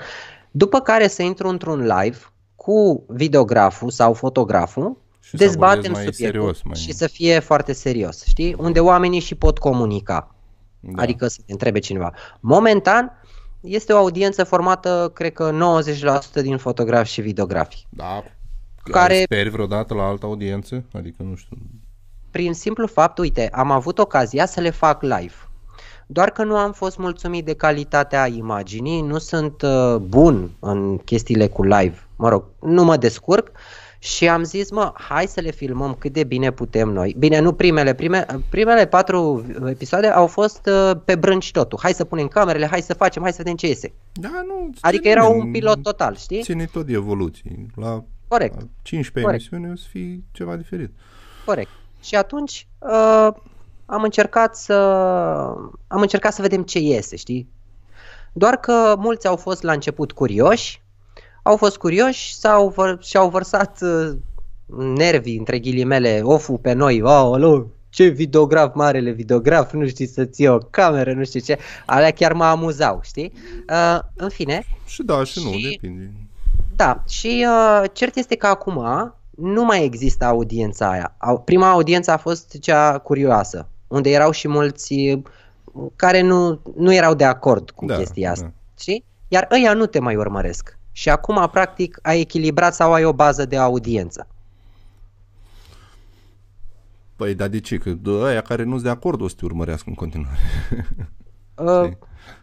după 0.52 0.80
care 0.80 1.08
să 1.08 1.22
intru 1.22 1.48
într-un 1.48 1.80
live 1.80 2.18
cu 2.56 3.04
videograful 3.08 3.90
sau 3.90 4.14
fotograful, 4.14 4.98
și 5.20 5.36
dezbatem 5.36 5.94
subiectul 5.94 6.14
serios, 6.14 6.62
mai... 6.62 6.76
și 6.76 6.94
să 6.94 7.08
fie 7.08 7.40
foarte 7.40 7.74
serios, 7.74 8.24
știi? 8.26 8.56
Unde 8.58 8.80
oamenii 8.80 9.20
și 9.20 9.36
pot 9.36 9.58
comunica. 9.58 10.36
Da. 10.80 11.02
Adică 11.02 11.28
să 11.28 11.40
te 11.46 11.52
întrebe 11.52 11.80
cineva. 11.80 12.14
Momentan 12.40 13.22
este 13.68 13.94
o 13.94 13.98
audiență 13.98 14.44
formată, 14.44 15.12
cred 15.14 15.34
că 15.34 15.52
90% 16.40 16.42
din 16.42 16.58
fotografi 16.58 17.12
și 17.12 17.22
videografi. 17.22 17.86
Da. 17.90 18.24
Care 18.84 19.22
speri 19.24 19.50
vreodată 19.50 19.94
la 19.94 20.04
altă 20.04 20.26
audiență? 20.26 20.84
Adică 20.94 21.24
nu 21.24 21.36
știu. 21.36 21.58
Prin 22.32 22.54
simplu 22.54 22.88
fapt, 22.88 23.18
uite, 23.18 23.50
am 23.52 23.72
avut 23.72 24.00
ocazia 24.00 24.46
să 24.46 24.60
le 24.60 24.70
fac 24.70 25.02
live. 25.02 25.34
Doar 26.08 26.30
că 26.30 26.44
nu 26.44 26.56
am 26.56 26.72
fost 26.72 26.98
mulțumit 26.98 27.46
de 27.46 27.54
calitatea 27.54 28.28
imaginii, 28.28 29.02
nu 29.02 29.18
sunt 29.18 29.62
uh, 29.62 29.96
bun 29.96 30.52
în 30.60 30.98
chestiile 30.98 31.48
cu 31.48 31.64
live. 31.64 32.08
Mă 32.16 32.30
rog, 32.30 32.44
nu 32.62 32.84
mă 32.84 32.98
descurc. 32.98 33.48
Uh, 33.48 33.87
și 34.00 34.28
am 34.30 34.44
zis, 34.44 34.72
mă, 34.72 34.94
hai 34.94 35.28
să 35.28 35.42
le 35.42 35.52
filmăm 35.52 35.94
cât 35.94 36.14
de 36.14 36.24
bine 36.24 36.52
putem 36.52 36.90
noi. 36.90 37.16
Bine, 37.18 37.40
nu 37.40 37.54
primele, 37.54 37.94
prime, 37.94 38.26
primele 38.50 38.88
patru 38.88 39.46
episoade 39.66 40.08
au 40.08 40.28
fost 40.28 40.70
uh, 40.72 40.92
pe 41.06 41.16
brânci 41.16 41.52
totul. 41.52 41.80
Hai 41.82 41.94
să 41.94 42.04
punem 42.04 42.28
camerele, 42.28 42.66
hai 42.66 42.82
să 42.82 42.94
facem, 42.94 43.22
hai 43.22 43.32
să 43.32 43.38
vedem 43.38 43.56
ce 43.56 43.68
iese. 43.68 43.94
Da, 44.14 44.42
nu. 44.46 44.70
Adică 44.80 45.08
era 45.08 45.26
un 45.26 45.52
pilot 45.52 45.82
total, 45.84 46.16
știi? 46.16 46.42
Ține 46.42 46.66
tot 46.66 46.86
de 46.86 46.94
evoluții. 46.94 47.66
La, 47.76 48.04
Corect. 48.28 48.56
la 48.56 48.68
15 48.82 49.32
Corect. 49.32 49.52
emisiuni 49.52 49.74
o 49.74 49.76
să 49.76 49.86
fie 49.90 50.24
ceva 50.32 50.56
diferit. 50.56 50.92
Corect. 51.46 51.70
Și 52.02 52.16
atunci 52.16 52.68
uh, 52.80 53.28
am 53.86 54.04
încercat 54.04 54.56
să 54.56 54.74
am 55.88 56.02
încercat 56.02 56.34
să 56.34 56.42
vedem 56.42 56.64
ce 56.64 56.80
iese, 56.80 57.16
știi? 57.16 57.50
Doar 58.34 58.58
că 58.58 58.96
mulți 58.98 59.28
au 59.28 59.36
fost 59.36 59.64
la 59.64 59.72
început 59.72 60.12
curioși 60.12 60.82
au 61.48 61.58
fost 61.58 61.78
curioși 61.78 62.36
sau 62.36 62.76
și-au 63.00 63.30
vărsat 63.30 63.80
uh, 63.82 64.18
nervii, 64.96 65.38
între 65.38 65.60
ghilimele, 65.60 66.22
ofu 66.24 66.54
pe 66.54 66.74
noi, 66.74 67.02
oh, 67.02 67.64
ce 67.90 68.08
videograf, 68.08 68.76
marele 68.76 69.12
videograf, 69.12 69.74
nu 69.74 69.88
știi 69.88 70.08
să 70.08 70.26
ții 70.26 70.48
o 70.48 70.58
cameră, 70.58 71.14
nu 71.14 71.24
știu 71.24 71.40
ce, 71.40 71.58
alea 71.86 72.12
chiar 72.12 72.34
mă 72.34 72.46
amuzau, 72.46 73.00
știi? 73.04 73.34
Uh, 73.70 74.00
în 74.16 74.30
fine. 74.30 74.64
Și 74.86 75.04
da, 75.04 75.24
și, 75.24 75.40
și 75.40 75.46
nu, 75.46 75.70
depinde. 75.70 76.12
Da, 76.76 77.04
și 77.10 77.46
uh, 77.48 77.84
cert 77.94 78.16
este 78.16 78.36
că 78.36 78.48
acum 78.48 78.84
nu 79.30 79.64
mai 79.64 79.84
există 79.84 80.26
audiența 80.26 80.90
aia. 80.92 81.16
Prima 81.46 81.70
audiență 81.70 82.12
a 82.12 82.18
fost 82.18 82.60
cea 82.60 82.98
curioasă, 82.98 83.68
unde 83.88 84.10
erau 84.10 84.32
și 84.32 84.48
mulți 84.48 85.20
care 85.96 86.22
nu, 86.22 86.60
nu 86.76 86.94
erau 86.94 87.14
de 87.14 87.24
acord 87.24 87.70
cu 87.70 87.86
da, 87.86 87.98
chestia 87.98 88.32
asta, 88.32 88.46
da. 88.46 88.52
știi? 88.80 89.04
Iar 89.28 89.48
ăia 89.52 89.74
nu 89.74 89.86
te 89.86 90.00
mai 90.00 90.16
urmăresc 90.16 90.77
și 90.98 91.10
acum 91.10 91.50
practic 91.52 92.00
ai 92.02 92.20
echilibrat 92.20 92.74
sau 92.74 92.94
ai 92.94 93.06
o 93.06 93.14
bază 93.14 93.46
de 93.46 93.58
audiență. 93.58 94.28
Păi, 97.16 97.36
dar 97.36 97.48
de 97.48 97.60
ce? 97.60 97.78
Că 97.78 97.98
aia 98.26 98.42
care 98.42 98.64
nu 98.64 98.72
sunt 98.72 98.84
de 98.84 98.90
acord 98.90 99.22
o 99.22 99.28
să 99.28 99.36
te 99.38 99.46
urmărească 99.46 99.90
în 99.90 99.96
continuare. 99.96 100.38
uh, 101.56 101.92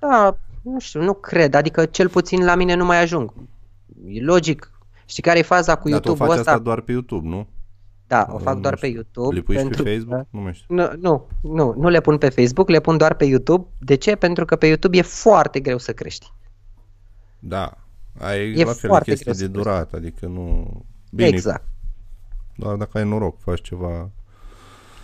da, 0.01 0.37
nu 0.63 0.79
știu, 0.79 1.03
nu 1.03 1.15
cred. 1.15 1.55
Adică 1.55 1.87
cel 1.87 2.09
puțin 2.09 2.45
la 2.45 2.55
mine 2.55 2.75
nu 2.75 2.85
mai 2.85 3.03
ajung. 3.03 3.33
E 4.07 4.23
logic. 4.23 4.71
Știi 5.05 5.23
care 5.23 5.39
e 5.39 5.43
faza 5.43 5.77
cu 5.77 5.89
YouTube-ul 5.89 6.29
ăsta? 6.29 6.39
asta? 6.39 6.51
asta 6.51 6.63
doar 6.63 6.81
pe 6.81 6.93
YouTube, 6.93 7.29
nu? 7.29 7.49
Da, 8.07 8.27
o 8.31 8.39
fac 8.39 8.59
doar 8.59 8.77
pe 8.77 8.87
YouTube. 8.87 9.35
Le 9.35 9.41
pui 9.41 9.55
pentru 9.55 9.83
pe 9.83 9.91
Facebook? 9.91 10.19
Că... 10.19 10.27
Nu 10.31 10.41
mai 10.41 10.55
știu. 10.55 10.75
Nu, 10.75 10.91
nu, 11.01 11.27
nu, 11.41 11.75
nu 11.77 11.89
le 11.89 12.01
pun 12.01 12.19
pe 12.19 12.29
Facebook, 12.29 12.69
le 12.69 12.81
pun 12.81 12.97
doar 12.97 13.15
pe 13.15 13.25
YouTube. 13.25 13.67
De 13.79 13.95
ce? 13.95 14.15
Pentru 14.15 14.45
că 14.45 14.57
pe 14.57 14.67
YouTube 14.67 14.97
e 14.97 15.03
foarte 15.03 15.61
greu 15.61 15.79
să 15.79 15.93
crești. 15.93 16.33
Da, 17.39 17.84
Ai 18.19 18.53
E 18.53 18.65
la 18.65 18.73
fel 18.73 18.89
foarte 18.89 19.11
chestie 19.11 19.33
greu 19.33 19.49
de 19.49 19.55
să 19.55 19.61
durată, 19.63 19.97
adică 19.97 20.27
nu... 20.27 20.67
Bine, 21.11 21.29
exact. 21.29 21.69
doar 22.57 22.77
dacă 22.77 22.99
ai 22.99 23.05
noroc, 23.05 23.41
faci 23.41 23.61
ceva 23.61 24.11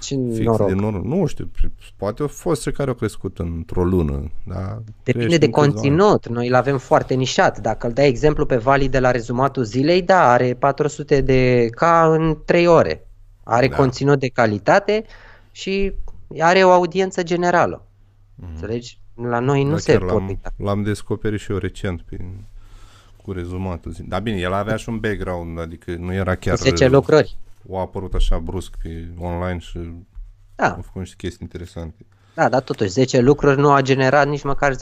Și 0.02 0.18
fix 0.32 0.44
noroc. 0.44 0.68
de 0.68 0.74
noroc. 0.74 1.04
Nu 1.04 1.26
știu, 1.26 1.50
poate 1.96 2.22
au 2.22 2.28
fost 2.28 2.62
cei 2.62 2.72
care 2.72 2.88
au 2.90 2.96
crescut 2.96 3.38
într-o 3.38 3.84
lună, 3.84 4.30
da? 4.46 4.82
Depinde 5.02 5.38
de 5.38 5.50
conținut. 5.50 6.28
Noi 6.28 6.48
îl 6.48 6.54
avem 6.54 6.78
foarte 6.78 7.14
nișat. 7.14 7.58
Dacă 7.58 7.86
îl 7.86 7.92
dai 7.92 8.08
exemplu 8.08 8.46
pe 8.46 8.56
Vali 8.56 8.88
de 8.88 8.98
la 9.00 9.10
rezumatul 9.10 9.64
zilei, 9.64 10.02
da, 10.02 10.30
are 10.30 10.54
400 10.54 11.20
de 11.20 11.68
K 11.70 11.82
în 12.08 12.38
3 12.44 12.66
ore. 12.66 13.06
Are 13.44 13.68
Da. 13.68 13.76
conținut 13.76 14.18
de 14.18 14.28
calitate 14.28 15.04
și 15.50 15.92
are 16.38 16.64
o 16.64 16.70
audiență 16.70 17.22
generală. 17.22 17.86
Înțelegi? 18.50 18.98
La 19.14 19.38
noi 19.38 19.64
nu 19.64 19.70
da, 19.70 19.78
se 19.78 19.92
chiar 19.92 20.00
pot 20.00 20.10
l-am, 20.10 20.26
uita. 20.26 20.52
l-am 20.56 20.82
descoperit 20.82 21.40
și 21.40 21.50
eu 21.52 21.56
recent 21.58 22.02
prin, 22.02 22.44
cu 23.22 23.32
rezumatul. 23.32 23.92
zi- 23.92 24.02
Dar 24.02 24.20
bine, 24.20 24.36
el 24.36 24.52
avea 24.52 24.76
și 24.76 24.88
un 24.88 24.98
background, 24.98 25.58
adică 25.60 25.96
nu 25.96 26.12
era 26.12 26.34
chiar... 26.34 26.56
10 26.56 26.88
lucruri. 26.88 27.36
O 27.68 27.78
a 27.78 27.80
apărut 27.80 28.14
așa 28.14 28.38
brusc 28.38 28.74
pe 28.82 29.08
online 29.18 29.58
și 29.58 29.78
Da, 30.54 30.68
au 30.74 30.82
făcut 30.82 31.00
niște 31.00 31.16
chestii 31.18 31.38
interesante. 31.42 32.06
da, 32.34 32.48
dar 32.48 32.60
totuși 32.62 32.90
10 32.90 33.20
lucruri 33.20 33.60
nu 33.60 33.70
a 33.72 33.80
generat 33.80 34.28
nici 34.28 34.42
măcar 34.42 34.74
10% 34.74 34.76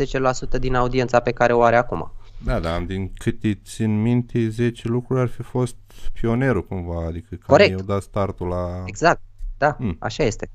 din 0.61 0.75
audiența 0.75 1.21
pe 1.21 1.31
care 1.31 1.53
o 1.53 1.63
are 1.63 1.77
acum. 1.77 2.13
Da, 2.45 2.61
da, 2.61 2.79
din 2.81 3.13
câte 3.15 3.61
țin 3.65 4.03
minte, 4.03 4.49
10 4.49 4.89
lucruri 4.89 5.21
ar 5.21 5.29
fi 5.29 5.43
fost 5.43 5.77
pionerul 6.21 6.65
cumva, 6.67 7.07
adică 7.07 7.29
care 7.29 7.43
Corect. 7.47 7.71
i-au 7.71 7.81
dat 7.87 8.03
startul 8.03 8.49
la... 8.49 8.83
Exact, 8.85 9.21
da, 9.59 9.77
Mm. 9.79 9.97
așa 9.99 10.23
este. 10.23 10.51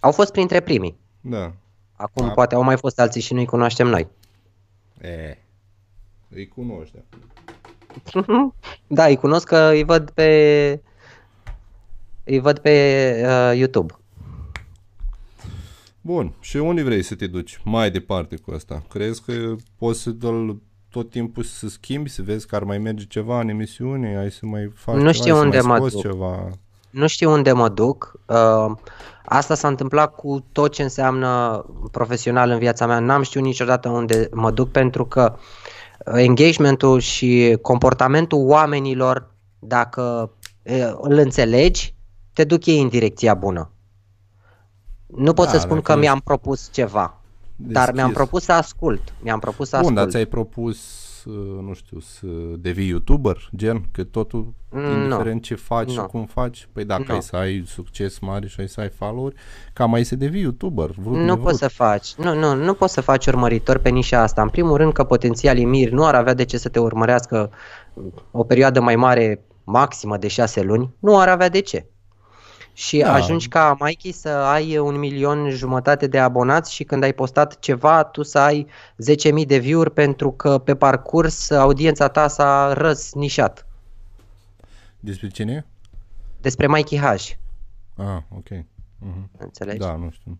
Au 0.00 0.12
fost 0.12 0.32
printre 0.32 0.60
primii. 0.60 0.98
Da. 1.20 1.52
Acum 1.96 2.26
Da. 2.26 2.32
poate 2.32 2.54
au 2.54 2.62
mai 2.62 2.76
fost 2.76 3.00
alții 3.00 3.20
și 3.20 3.34
nu-i 3.34 3.46
cunoaștem 3.46 3.86
noi. 3.86 4.08
E, 5.00 5.36
îi 6.34 6.48
cunoști. 6.48 6.94
da. 8.12 8.52
Da, 8.86 9.04
îi 9.04 9.16
cunosc 9.16 9.46
că 9.46 9.70
îi 9.72 9.84
văd 9.84 10.10
pe 10.10 10.80
îi 12.24 12.38
văd 12.38 12.58
pe 12.58 13.14
uh, 13.26 13.58
YouTube. 13.58 13.94
Bun, 16.00 16.32
și 16.40 16.56
unde 16.56 16.82
vrei 16.82 17.02
să 17.02 17.14
te 17.14 17.26
duci 17.26 17.60
mai 17.64 17.90
departe 17.90 18.36
cu 18.36 18.52
asta? 18.54 18.82
Crezi 18.88 19.22
că 19.22 19.54
poți 19.78 20.00
să 20.00 20.10
dă 20.10 20.28
tot 20.90 21.10
timpul 21.10 21.42
să 21.42 21.68
schimbi, 21.68 22.08
să 22.08 22.22
vezi 22.22 22.46
că 22.46 22.56
ar 22.56 22.64
mai 22.64 22.78
merge 22.78 23.04
ceva 23.04 23.40
în 23.40 23.48
emisiune, 23.48 24.18
ai 24.18 24.30
să 24.30 24.46
mai 24.46 24.70
faci 24.74 24.94
Nu 24.94 25.00
ceva, 25.00 25.12
știu 25.12 25.34
ai 25.34 25.38
să 25.38 25.44
unde 25.44 25.60
mai 25.60 25.66
mă 25.66 25.76
scoți 25.76 26.02
duc. 26.02 26.12
ceva? 26.12 26.50
Nu 26.90 27.06
știu 27.06 27.30
unde 27.32 27.52
mă 27.52 27.68
duc. 27.68 28.12
Uh, 28.26 28.76
asta 29.24 29.54
s-a 29.54 29.68
întâmplat 29.68 30.14
cu 30.14 30.44
tot 30.52 30.72
ce 30.72 30.82
înseamnă 30.82 31.64
profesional 31.90 32.50
în 32.50 32.58
viața 32.58 32.86
mea. 32.86 32.98
N-am 32.98 33.22
știut 33.22 33.44
niciodată 33.44 33.88
unde 33.88 34.28
mă 34.32 34.50
duc 34.50 34.70
pentru 34.70 35.04
că 35.06 35.32
uh, 35.34 35.38
engagementul 36.04 37.00
și 37.00 37.58
comportamentul 37.62 38.48
oamenilor, 38.48 39.34
dacă 39.58 40.30
uh, 40.62 40.92
îl 41.00 41.18
înțelegi, 41.18 41.94
te 42.32 42.44
duc 42.44 42.66
ei 42.66 42.80
în 42.80 42.88
direcția 42.88 43.34
bună. 43.34 43.70
Nu 45.06 45.32
pot 45.32 45.44
Da, 45.44 45.50
să 45.52 45.58
spun 45.58 45.70
dacă 45.74 45.80
că 45.82 45.92
ești 45.92 46.04
mi-am 46.04 46.20
propus 46.20 46.68
ceva, 46.72 47.20
dar 47.56 47.72
Deschis. 47.84 47.94
mi-am 47.94 48.12
propus 48.12 48.42
să 48.44 48.52
ascult. 48.52 49.00
Mi-am 49.22 49.38
propus 49.38 49.68
să 49.68 49.76
Bun, 49.76 49.84
ascult. 49.84 50.00
dar 50.00 50.10
ți-ai 50.10 50.24
propus, 50.26 50.78
uh, 51.28 51.34
nu 51.66 51.72
știu, 51.74 52.00
să 52.00 52.26
devii 52.58 52.88
YouTuber, 52.88 53.50
gen, 53.56 53.84
că 53.92 54.04
totul, 54.04 54.52
Mm, 54.72 55.02
indiferent 55.02 55.42
ce 55.42 55.54
faci 55.54 55.90
și 55.90 55.96
Nu. 55.96 56.06
cum 56.06 56.24
faci, 56.26 56.68
păi 56.72 56.84
dacă 56.84 57.04
Nu. 57.08 57.14
ai 57.14 57.22
să 57.22 57.36
ai 57.36 57.62
succes 57.66 58.18
mare 58.18 58.46
și 58.46 58.60
ai 58.60 58.68
să 58.68 58.80
ai 58.80 58.88
follower, 58.88 59.32
cam 59.72 59.94
ai 59.94 60.04
să 60.04 60.16
devii 60.16 60.40
YouTuber, 60.40 60.90
vrut 60.96 61.14
Nu 61.16 61.24
nevrut. 61.24 61.42
poți 61.42 61.58
să 61.58 61.68
faci, 61.68 62.14
nu, 62.14 62.34
nu, 62.34 62.54
nu 62.54 62.74
poți 62.74 62.92
să 62.92 63.00
faci 63.00 63.26
urmăritori 63.26 63.80
pe 63.80 63.88
nișa 63.88 64.22
asta. 64.22 64.42
În 64.42 64.48
primul 64.48 64.76
rând 64.76 64.92
că 64.92 65.04
potențialii 65.04 65.64
miri 65.64 65.92
nu 65.92 66.04
ar 66.04 66.14
avea 66.14 66.34
de 66.34 66.44
ce 66.44 66.58
să 66.58 66.68
te 66.68 66.78
urmărească 66.78 67.50
o 68.30 68.44
perioadă 68.44 68.80
mai 68.80 68.96
mare, 68.96 69.44
maximă 69.64 70.16
de 70.16 70.28
șase 70.28 70.62
luni, 70.62 70.94
nu 70.98 71.18
ar 71.18 71.28
avea 71.28 71.48
de 71.48 71.60
ce. 71.60 71.86
Și 72.80 72.98
Da. 72.98 73.12
ajungi 73.12 73.48
ca 73.48 73.76
Mikey 73.80 74.12
să 74.12 74.28
ai 74.28 74.78
un 74.78 74.98
milion 74.98 75.50
jumătate 75.50 76.06
de 76.06 76.18
abonați 76.18 76.74
și 76.74 76.84
când 76.84 77.02
ai 77.02 77.12
postat 77.12 77.58
ceva, 77.58 78.04
tu 78.04 78.22
să 78.22 78.38
ai 78.38 78.66
10.000 78.96 79.46
de 79.46 79.58
view-uri 79.58 79.90
pentru 79.90 80.30
că 80.32 80.58
pe 80.58 80.74
parcurs 80.76 81.50
audiența 81.50 82.08
ta 82.08 82.28
s-a 82.28 82.72
răsnișat. 82.72 83.66
Despre 85.00 85.28
cine 85.28 85.52
e? 85.52 85.64
Despre 86.40 86.68
Mikey 86.68 86.98
H. 86.98 87.04
Ah, 87.96 88.22
ok. 88.36 88.48
Mhm. 88.98 89.30
Înțelegi? 89.38 89.78
Da, 89.78 89.96
nu 89.96 90.10
știu. 90.10 90.38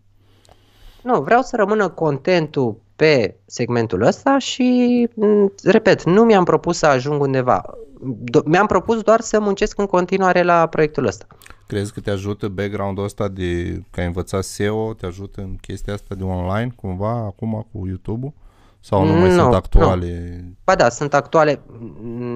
Nu, 1.03 1.21
vreau 1.21 1.41
să 1.41 1.55
rămână 1.55 1.89
contentul 1.89 2.81
pe 2.95 3.35
segmentul 3.45 4.01
ăsta 4.01 4.37
și, 4.37 5.07
m, 5.13 5.51
repet, 5.63 6.03
nu 6.03 6.23
mi-am 6.23 6.43
propus 6.43 6.77
să 6.77 6.85
ajung 6.85 7.21
undeva. 7.21 7.63
Do- 8.03 8.43
mi-am 8.45 8.65
propus 8.65 9.01
doar 9.01 9.19
să 9.19 9.39
muncesc 9.39 9.79
în 9.79 9.85
continuare 9.85 10.43
la 10.43 10.67
proiectul 10.67 11.05
ăsta. 11.05 11.25
Crezi 11.71 11.93
că 11.93 11.99
te 11.99 12.09
ajută 12.11 12.47
background-ul 12.47 13.03
ăsta 13.03 13.27
de 13.27 13.81
că 13.91 13.99
ai 13.99 14.05
învățat 14.05 14.43
SEO, 14.43 14.93
te 14.93 15.05
ajută 15.05 15.41
în 15.41 15.55
chestia 15.61 15.93
asta 15.93 16.15
de 16.15 16.23
online 16.23 16.71
cumva 16.75 17.09
acum 17.09 17.67
cu 17.71 17.87
YouTube-ul? 17.87 18.33
Sau 18.79 19.05
nu 19.05 19.11
mai 19.11 19.29
Nu, 19.29 19.35
sunt 19.35 19.47
nu. 19.49 19.53
actuale? 19.55 20.43
Ba 20.63 20.75
da, 20.75 20.89
sunt 20.89 21.13
actuale... 21.13 21.61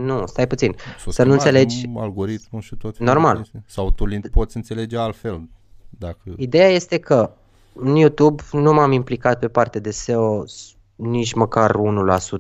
Nu, 0.04 0.26
stai 0.26 0.48
puțin. 0.48 0.76
S-o 1.00 1.12
Să 1.12 1.24
nu 1.24 1.38
schimbat 1.38 1.46
înțelegi... 1.46 1.86
algoritmul 1.98 2.62
și 2.62 2.70
tot 2.76 2.98
felul 2.98 3.14
de 3.14 3.20
Normal. 3.20 3.38
chestii? 3.38 3.64
Sau 3.68 3.92
tu 3.92 4.06
îl 4.08 4.22
poți 4.32 4.56
înțelege 4.56 4.98
altfel 4.98 5.50
dacă... 5.90 6.20
Ideea 6.38 6.68
este 6.68 6.98
că 6.98 7.32
în 7.74 7.96
YouTube 7.96 8.44
nu 8.52 8.74
m-am 8.74 8.92
implicat 8.92 9.40
pe 9.40 9.48
parte 9.48 9.80
de 9.80 9.92
SEO 9.92 10.46
s- 10.46 10.76
nici 10.96 11.34
măcar 11.34 11.76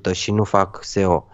1% 0.09 0.11
și 0.11 0.31
nu 0.31 0.43
fac 0.43 0.79
SEO. 0.83 1.27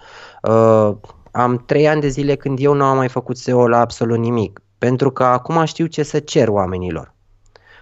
Uh, 0.43 0.91
am 1.31 1.63
3 1.65 1.87
ani 1.87 2.01
de 2.01 2.07
zile 2.07 2.35
când 2.35 2.59
eu 2.61 2.73
nu 2.73 2.83
am 2.83 2.95
mai 2.97 3.09
făcut 3.09 3.37
SEO 3.37 3.67
la 3.67 3.79
absolut 3.79 4.17
nimic, 4.17 4.61
pentru 4.81 5.11
că 5.11 5.23
acum 5.23 5.65
știu 5.65 5.85
ce 5.85 6.03
să 6.03 6.19
cer 6.19 6.47
oamenilor. 6.47 7.13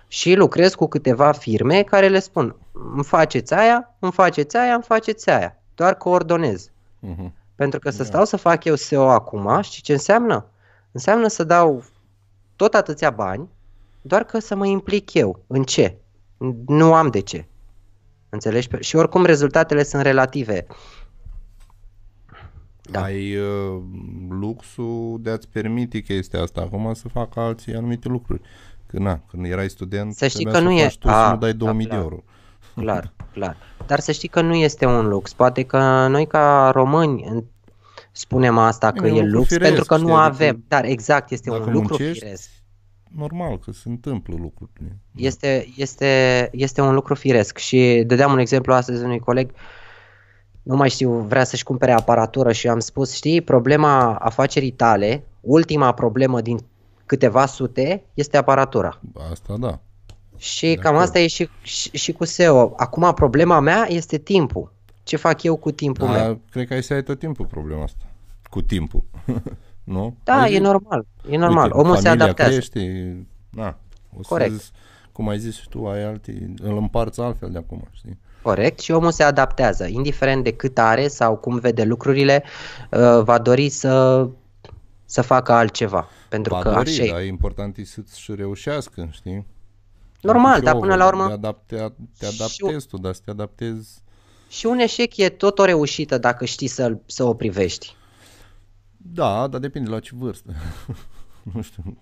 Și 0.07 0.33
lucrez 0.33 0.73
cu 0.73 0.87
câteva 0.87 1.31
firme 1.31 1.83
care 1.83 2.07
le 2.07 2.19
spun, 2.19 2.55
îmi 2.71 3.03
faceți 3.03 3.53
aia, 3.53 3.95
îmi 3.99 4.11
faceți 4.11 4.57
aia, 4.57 4.73
îmi 4.73 4.83
faceți 4.83 5.29
aia. 5.29 5.57
Doar 5.75 5.95
coordonez. 5.95 6.69
Uh-huh. 6.69 7.29
Pentru 7.55 7.79
că 7.79 7.89
să 7.89 8.03
stau 8.03 8.25
să 8.25 8.37
fac 8.37 8.63
eu 8.63 8.75
SEO 8.75 9.09
acum, 9.09 9.61
știi 9.61 9.81
ce 9.81 9.91
înseamnă? 9.91 10.45
Înseamnă 10.91 11.27
să 11.27 11.43
dau 11.43 11.83
tot 12.55 12.73
atâția 12.73 13.09
bani, 13.09 13.49
doar 14.01 14.23
că 14.23 14.39
să 14.39 14.55
mă 14.55 14.65
implic 14.65 15.13
eu. 15.13 15.39
În 15.47 15.63
ce? 15.63 15.97
Nu 16.65 16.93
am 16.93 17.07
de 17.09 17.19
ce. 17.19 17.45
Înțelegi? 18.29 18.67
Pe- 18.67 18.81
Și 18.81 18.95
oricum 18.95 19.25
rezultatele 19.25 19.83
sunt 19.83 20.01
relative. 20.01 20.65
Da. 22.91 23.01
Ai 23.01 23.35
uh, 23.35 23.81
luxul 24.29 25.17
de 25.21 25.29
a-ți 25.29 25.47
permite 25.47 25.99
chestia 25.99 26.41
asta 26.41 26.61
acum 26.61 26.93
să 26.93 27.07
facă 27.07 27.39
alții 27.39 27.73
anumite 27.73 28.07
lucruri. 28.07 28.41
Că 28.87 28.99
na, 28.99 29.19
când 29.29 29.45
erai 29.45 29.69
student, 29.69 30.13
Să 30.13 30.27
știi 30.27 30.45
trebuia 30.45 30.61
că 30.61 30.67
să 30.67 30.73
nu 30.73 30.79
e- 30.79 30.83
faci 30.83 30.97
tu 30.97 31.07
A, 31.07 31.25
să 31.27 31.31
nu 31.33 31.37
dai 31.39 31.51
da, 31.51 31.57
2000 31.57 31.85
de 31.85 31.89
clar. 31.91 32.01
euro. 32.01 32.23
Clar, 32.75 33.13
clar. 33.33 33.57
Dar 33.87 33.99
să 33.99 34.11
știi 34.11 34.27
că 34.27 34.41
nu 34.41 34.53
este 34.55 34.85
un 34.85 35.07
lux. 35.07 35.33
Poate 35.33 35.63
că 35.63 36.07
noi 36.07 36.27
ca 36.27 36.69
români 36.73 37.23
în- 37.29 37.43
spunem 38.11 38.57
asta 38.57 38.91
că 38.91 39.07
E 39.07 39.11
un 39.11 39.17
e 39.17 39.21
lucru 39.21 39.37
lux 39.37 39.47
firesc, 39.47 39.67
pentru 39.69 39.85
că 39.85 39.95
nu 39.97 40.01
știi, 40.07 40.13
adică 40.15 40.43
avem. 40.43 40.63
Dar 40.67 40.83
exact, 40.85 41.31
este 41.31 41.49
dacă 41.49 41.63
un 41.63 41.71
lucru 41.73 41.87
muncești, 41.97 42.23
firesc. 42.23 42.49
Normal 43.15 43.59
că 43.59 43.71
se 43.71 43.89
întâmplă 43.89 44.35
lucrurile. 44.39 44.97
Este, 45.15 45.67
este, 45.75 46.49
este 46.51 46.81
un 46.81 46.93
lucru 46.93 47.15
firesc 47.15 47.57
și 47.57 48.03
dădeam 48.07 48.31
un 48.31 48.37
exemplu 48.39 48.73
astăzi 48.73 49.03
unui 49.03 49.19
coleg, 49.19 49.51
nu 50.63 50.75
mai 50.75 50.89
știu, 50.89 51.11
vrea 51.11 51.43
să-și 51.43 51.63
cumpere 51.63 51.91
aparatură 51.91 52.51
și 52.51 52.67
am 52.67 52.79
spus, 52.79 53.13
știi, 53.13 53.41
problema 53.41 54.15
afacerii 54.15 54.71
tale, 54.71 55.23
ultima 55.41 55.91
problemă 55.93 56.41
din 56.41 56.59
câteva 57.05 57.45
sute, 57.45 58.03
este 58.13 58.37
aparatura. 58.37 58.99
Asta 59.31 59.55
da. 59.57 59.79
Și 60.37 60.67
De 60.67 60.73
cam 60.75 60.91
acord. 60.93 61.03
asta 61.05 61.19
e 61.19 61.27
și, 61.27 61.49
și, 61.61 61.89
și 61.97 62.11
cu 62.11 62.25
SEO. 62.25 62.73
Acum 62.77 63.11
problema 63.13 63.59
mea 63.59 63.85
este 63.89 64.17
timpul. 64.17 64.73
Ce 65.03 65.15
fac 65.15 65.43
eu 65.43 65.55
cu 65.55 65.71
timpul 65.71 66.07
meu? 66.07 66.17
Dar 66.17 66.37
cred 66.51 66.67
că 66.67 66.73
ai 66.73 66.83
să 66.83 66.93
ai 66.93 67.03
tot 67.03 67.19
timpul 67.19 67.45
problema 67.45 67.83
asta. 67.83 68.05
Cu 68.49 68.61
timpul. 68.61 69.03
nu? 69.83 70.15
Da, 70.23 70.41
Ai 70.41 70.51
e 70.51 70.55
zi- 70.55 70.61
normal. 70.61 71.05
E 71.29 71.37
normal. 71.37 71.63
Uite, 71.65 71.77
Omul 71.77 71.95
se 71.95 72.01
familia 72.01 72.23
adaptează. 72.23 72.51
crește, 72.51 73.15
na, 73.49 73.77
o 74.17 74.21
să 74.23 74.27
Corect. 74.29 74.53
Zi, 74.53 74.69
cum 75.11 75.27
ai 75.29 75.39
zis 75.39 75.55
și 75.59 75.69
tu, 75.69 75.87
ai 75.87 76.03
alte, 76.03 76.53
îl 76.61 76.77
împarți 76.77 77.19
altfel 77.21 77.49
de 77.51 77.57
acum, 77.57 77.87
știi? 77.91 78.19
Corect, 78.41 78.79
și 78.79 78.91
omul 78.91 79.11
se 79.11 79.23
adaptează, 79.23 79.85
indiferent 79.87 80.43
de 80.43 80.53
cât 80.53 80.77
are 80.77 81.07
sau 81.07 81.37
cum 81.37 81.57
vede 81.59 81.83
lucrurile, 81.83 82.43
uh, 82.91 83.21
va 83.23 83.37
dori 83.37 83.69
să, 83.69 84.27
să 85.05 85.21
facă 85.21 85.51
altceva. 85.51 86.07
Pentru 86.29 86.53
Va 86.53 86.61
că 86.61 86.69
dori, 86.69 86.89
așa 86.89 87.03
e. 87.03 87.09
dar 87.11 87.19
e 87.19 87.25
important 87.25 87.77
e 87.77 87.83
să-și 87.83 88.35
reușească, 88.35 89.07
știi? 89.11 89.45
Normal, 90.21 90.55
Și 90.55 90.61
dar 90.61 90.73
eu 90.73 90.79
până 90.79 90.95
la 90.95 91.07
urmă 91.07 91.27
Te, 91.27 91.33
adap- 91.47 91.65
te, 91.65 91.75
te 92.17 92.25
și- 92.25 92.41
adaptezi 92.41 92.87
tu, 92.87 92.97
dar 92.97 93.13
să 93.13 93.21
te 93.25 93.31
adaptezi... 93.31 93.89
și 94.49 94.65
un 94.65 94.79
eșec 94.79 95.17
e 95.17 95.29
tot 95.29 95.59
o 95.59 95.65
reușită 95.65 96.17
dacă 96.17 96.45
știi 96.45 96.67
să, 96.67 96.97
să 97.05 97.23
o 97.23 97.33
privești. 97.33 97.95
Da, 98.97 99.47
dar 99.47 99.59
depinde 99.59 99.89
la 99.89 99.99
ce 99.99 100.11
vârstă. 100.13 100.53
nu 101.53 101.61
știu. 101.61 101.97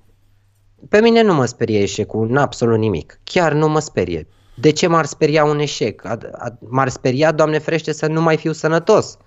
Pe 0.89 1.01
mine 1.01 1.21
nu 1.21 1.33
mă 1.33 1.45
sperie 1.45 1.79
eșecul, 1.81 2.27
în 2.29 2.37
absolut 2.37 2.77
nimic. 2.77 3.19
Chiar 3.23 3.53
nu 3.53 3.67
mă 3.69 3.79
sperie. 3.79 4.27
De 4.59 4.69
ce 4.69 4.87
m-ar 4.87 5.05
speria 5.05 5.43
un 5.43 5.59
eșec? 5.59 6.01
Ad- 6.07 6.29
ad- 6.31 6.59
M-ar 6.59 6.89
speria, 6.89 7.31
Doamne 7.31 7.57
ferește, 7.57 7.91
să 7.91 8.07
nu 8.07 8.21
mai 8.21 8.37
fiu 8.37 8.51
sănătos. 8.51 9.17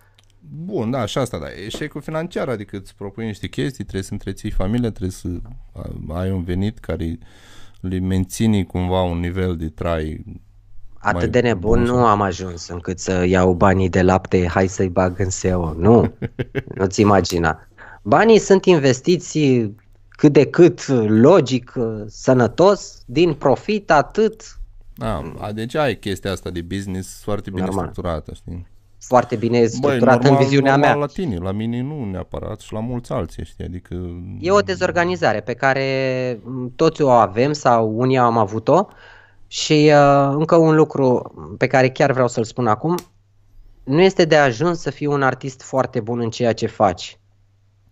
Bun, 0.41 0.91
da, 0.91 1.07
și 1.07 1.19
asta, 1.19 1.39
da. 1.39 1.47
Eșecul 1.67 2.01
financiar, 2.01 2.49
adică 2.49 2.77
îți 2.77 2.95
propui 2.95 3.27
niște 3.27 3.47
chestii, 3.47 3.83
trebuie 3.85 4.03
să 4.03 4.13
întreții 4.13 4.51
familia, 4.51 4.91
trebuie 4.91 5.11
să 5.11 5.29
ai 6.09 6.31
un 6.31 6.45
venit 6.45 6.79
care 6.79 7.19
le 7.81 7.99
menține 7.99 8.65
cumva 8.65 9.03
un 9.03 9.19
nivel 9.19 9.57
de 9.57 9.69
trai 9.69 10.25
Atât 11.03 11.31
de 11.31 11.41
nebun 11.41 11.79
bun 11.79 11.83
nu 11.83 12.05
am 12.07 12.21
ajuns 12.21 12.69
încât 12.69 12.99
să 12.99 13.25
iau 13.25 13.53
banii 13.53 13.89
de 13.89 14.03
lapte, 14.03 14.47
hai 14.47 14.67
să-i 14.67 14.89
bag 14.89 15.19
în 15.19 15.31
SEO. 15.31 15.73
Nu, 15.73 16.15
nu-ți 16.77 17.01
imagina. 17.01 17.69
Banii 18.03 18.39
sunt 18.39 18.65
investiții 18.65 19.75
cât 20.09 20.33
de 20.33 20.47
cât 20.47 20.87
logic, 21.09 21.73
sănătos, 22.07 23.03
din 23.07 23.35
profit, 23.35 23.91
atât. 23.91 24.60
Da, 25.01 25.53
deci 25.53 25.75
ai 25.75 25.99
chestia 25.99 26.33
asta 26.33 26.51
de 26.51 26.63
business 26.63 27.23
foarte 27.23 27.51
bine 27.51 27.65
Normal. 27.65 27.83
structurată, 27.83 28.33
știi? 28.35 28.67
foarte 29.07 29.37
bine 29.37 29.67
structurat 29.67 30.25
în 30.25 30.37
viziunea 30.37 30.77
normal 30.77 30.97
mea. 30.97 31.07
la 31.07 31.13
tine, 31.13 31.37
la 31.37 31.53
mine 31.53 31.81
nu 31.81 32.05
neapărat 32.05 32.61
și 32.61 32.73
la 32.73 32.81
mulți 32.81 33.13
alții, 33.13 33.45
știi, 33.45 33.65
adică... 33.65 33.95
E 34.41 34.51
o 34.51 34.61
dezorganizare 34.61 35.41
pe 35.41 35.55
care 35.55 36.41
toți 36.77 37.03
o 37.03 37.09
avem 37.09 37.53
sau 37.53 37.99
unii 37.99 38.19
am 38.19 38.39
avut-o 38.39 38.89
și 39.47 39.93
uh, 39.95 40.33
încă 40.33 40.57
un 40.57 40.75
lucru 40.75 41.35
pe 41.59 41.67
care 41.67 41.91
chiar 41.91 42.13
vreau 42.13 42.29
să-l 42.29 42.45
spun 42.45 42.67
acum, 42.67 42.99
nu 43.85 44.01
este 44.01 44.25
de 44.25 44.37
ajuns 44.37 44.81
să 44.81 44.91
fii 44.91 45.07
un 45.07 45.23
artist 45.23 45.63
foarte 45.63 46.01
bun 46.01 46.21
în 46.21 46.31
ceea 46.31 46.53
ce 46.53 46.67
faci. 46.67 47.19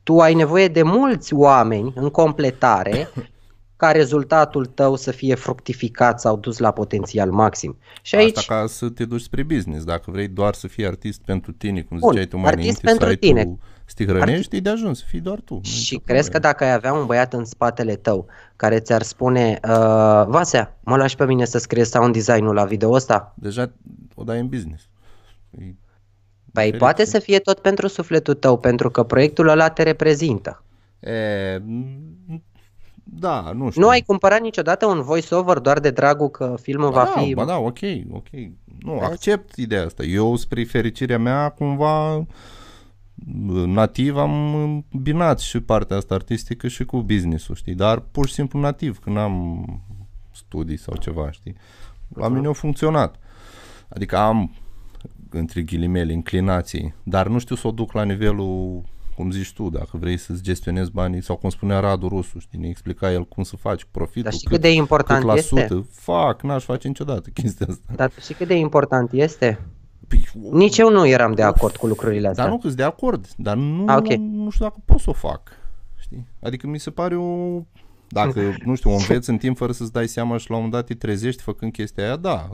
Tu 0.03 0.21
ai 0.21 0.35
nevoie 0.35 0.69
de 0.69 0.83
mulți 0.83 1.35
oameni 1.35 1.93
în 1.97 2.11
completare 2.11 3.09
ca 3.79 3.91
rezultatul 3.91 4.67
tău 4.67 4.97
să 4.97 5.11
fie 5.11 5.35
fructificat 5.35 6.21
sau 6.21 6.37
dus 6.37 6.59
la 6.59 6.71
potențial 6.71 7.31
maxim. 7.31 7.79
Și 8.03 8.15
aici... 8.15 8.37
Asta 8.37 8.55
ca 8.55 8.67
să 8.67 8.89
te 8.89 9.05
duci 9.05 9.21
spre 9.21 9.43
business. 9.43 9.85
Dacă 9.85 10.11
vrei 10.11 10.29
doar 10.29 10.55
să 10.55 10.69
fii 10.69 10.87
artist 10.87 11.21
pentru 11.25 11.53
tine, 11.53 11.83
cum 11.83 11.99
Bun, 11.99 12.09
ziceai 12.11 12.27
tu 12.27 12.37
mai 12.37 12.51
artist 12.51 12.83
înainte, 12.83 13.05
pentru 13.05 13.27
tine. 13.27 13.45
Tu 13.45 13.59
stihrănești, 13.85 14.57
e 14.57 14.61
de 14.61 14.71
ajuns 14.71 14.99
să 14.99 15.05
fii 15.09 15.21
doar 15.21 15.41
tu. 15.41 15.61
Și 15.63 15.97
crezi 16.05 16.31
că 16.31 16.39
dacă 16.39 16.65
ai 16.65 16.73
avea 16.73 16.93
un 16.93 17.07
băiat 17.07 17.33
în 17.33 17.45
spatele 17.45 17.97
tău 17.97 18.27
care 18.57 18.81
ți-ar 18.81 19.03
spune 19.03 19.59
uh, 19.69 20.25
Vasea, 20.27 20.79
mă 20.81 20.97
lași 20.97 21.17
pe 21.17 21.25
mine 21.25 21.45
să 21.45 21.59
scrie 21.59 21.85
sound 21.85 22.13
design-ul 22.13 22.55
la 22.55 22.65
video 22.65 22.91
ăsta? 22.91 23.35
Deja 23.37 23.73
o 24.15 24.25
dai 24.25 24.41
în 24.41 24.49
business. 24.49 24.89
E 25.51 25.75
păi 26.53 26.73
poate 26.73 27.05
să 27.05 27.19
fie 27.19 27.39
tot 27.39 27.59
pentru 27.59 27.87
sufletul 27.87 28.35
tău, 28.35 28.59
pentru 28.59 28.91
că 28.91 29.03
proiectul 29.03 29.49
ăla 29.49 29.69
te 29.69 29.83
reprezintă. 29.83 30.63
E, 31.01 31.13
da, 33.11 33.53
nu 33.55 33.71
știu. 33.71 33.83
Nu 33.83 33.89
ai 33.89 34.01
cumpărat 34.01 34.41
niciodată 34.41 34.87
un 34.87 35.03
voice-over 35.03 35.59
doar 35.59 35.81
de 35.81 35.91
dragul 35.91 36.29
că 36.29 36.55
filmul 36.61 36.91
ba 36.91 37.05
va 37.05 37.13
da, 37.15 37.21
fi... 37.21 37.35
Ba 37.35 37.45
da, 37.45 37.59
ok, 37.59 37.79
ok. 38.11 38.29
Nu, 38.79 38.99
accept 38.99 39.57
ideea 39.57 39.85
asta. 39.85 40.03
Eu, 40.03 40.37
spre 40.37 40.65
fericirea 40.65 41.19
mea, 41.19 41.49
cumva 41.49 42.27
nativ 43.67 44.17
am 44.17 44.85
binat 45.03 45.39
și 45.39 45.61
partea 45.61 45.97
asta 45.97 46.15
artistică 46.15 46.69
și 46.69 46.85
cu 46.85 47.03
business-ul, 47.03 47.55
știi? 47.55 47.75
Dar 47.75 48.01
pur 48.01 48.27
și 48.27 48.35
simplu 48.35 48.61
nativ, 48.61 48.99
când 48.99 49.17
am 49.17 49.65
studii 50.33 50.79
sau 50.79 50.97
ceva, 50.97 51.31
știi? 51.31 51.57
La 52.15 52.29
mine 52.29 52.49
a 52.49 52.53
funcționat. 52.53 53.17
Adică 53.89 54.17
am, 54.17 54.55
între 55.31 55.63
ghilimele, 55.63 56.13
inclinații, 56.13 56.95
dar 57.03 57.29
nu 57.29 57.39
știu 57.39 57.57
să 57.57 57.67
o 57.67 57.71
duc 57.71 57.93
la 57.93 58.03
nivelul 58.03 58.83
cum 59.19 59.31
zici 59.31 59.53
tu, 59.53 59.71
dacă 59.71 59.97
vrei 59.97 60.17
să-ți 60.17 60.43
gestionezi 60.43 60.91
banii, 60.91 61.23
sau 61.23 61.37
cum 61.37 61.51
spunea 61.51 61.81
Radu 61.81 62.09
Rusu, 62.09 62.39
știi, 62.39 62.59
ne 62.59 62.69
explica 62.69 63.13
el 63.13 63.25
cum 63.25 63.43
să 63.43 63.57
faci 63.57 63.87
profitul, 63.91 64.23
Dar 64.23 64.33
știi 64.33 64.47
cât, 64.47 64.61
cât 64.61 64.61
de 64.61 64.73
important 64.75 65.19
cât 65.19 65.29
la 65.29 65.35
este? 65.35 65.61
sută, 65.61 65.87
fac, 65.91 66.43
n-aș 66.43 66.65
face 66.65 66.89
niciodată 66.89 67.31
chestia 67.31 67.67
asta. 67.71 67.93
Dar 67.97 68.11
și 68.21 68.33
cât 68.33 68.47
de 68.47 68.55
important 68.55 69.13
este? 69.13 69.59
Păi, 70.09 70.29
Nici 70.51 70.79
eu 70.79 70.91
nu 70.91 71.07
eram 71.07 71.33
de 71.35 71.43
acord 71.43 71.77
cu 71.77 71.87
lucrurile 71.87 72.29
astea. 72.29 72.45
Dar 72.45 72.53
nu, 72.53 72.59
că 72.59 72.69
de 72.69 72.83
acord, 72.83 73.27
dar 73.37 73.57
nu, 73.57 73.85
A, 73.87 73.97
okay. 73.97 74.17
nu 74.17 74.51
știu 74.51 74.65
dacă 74.65 74.81
pot 74.85 74.99
să 74.99 75.11
o 75.11 75.13
fac, 75.13 75.43
știi? 75.97 76.27
Adică 76.41 76.67
mi 76.67 76.79
se 76.79 76.91
pare 76.91 77.17
o 77.17 77.63
dacă, 78.09 78.55
nu 78.65 78.75
știu, 78.75 78.91
o 78.91 78.95
înveți 78.95 79.31
în 79.31 79.37
timp 79.37 79.57
fără 79.57 79.73
să-ți 79.73 79.93
dai 79.93 80.07
seama 80.07 80.37
și 80.37 80.51
la 80.51 80.57
un 80.57 80.63
moment 80.63 80.81
dat 80.81 80.87
te 80.87 81.07
trezești 81.07 81.43
făcând 81.43 81.73
chestia 81.73 82.05
aia, 82.05 82.17
da. 82.17 82.49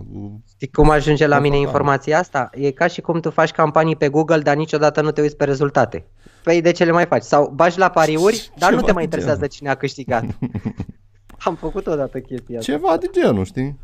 Știi 0.51 0.69
cum 0.69 0.91
ajunge 0.91 1.27
la 1.27 1.39
mine 1.39 1.59
informația 1.59 2.19
asta? 2.19 2.51
E 2.53 2.71
ca 2.71 2.87
și 2.87 3.01
cum 3.01 3.21
tu 3.21 3.31
faci 3.31 3.51
campanii 3.51 3.97
pe 3.97 4.09
Google, 4.09 4.39
dar 4.41 4.57
niciodată 4.57 5.01
nu 5.01 5.11
te 5.11 5.21
uiți 5.21 5.37
pe 5.37 5.45
rezultate. 5.45 6.05
Păi 6.43 6.61
de 6.61 6.71
ce 6.71 6.85
le 6.85 6.91
mai 6.91 7.07
faci? 7.07 7.23
Sau 7.23 7.53
bagi 7.55 7.79
la 7.79 7.89
pariuri, 7.91 8.51
dar 8.59 8.69
Ceva 8.69 8.81
nu 8.81 8.87
te 8.87 8.93
mai 8.93 9.03
interesează 9.03 9.39
genul. 9.39 9.55
cine 9.55 9.69
a 9.69 9.75
câștigat. 9.75 10.25
Am 11.39 11.55
făcut 11.55 11.87
odată 11.87 12.21
chestia 12.21 12.59
asta. 12.59 12.73
Ceva 12.73 12.97
de 12.97 13.07
genul, 13.13 13.45
știi? 13.45 13.79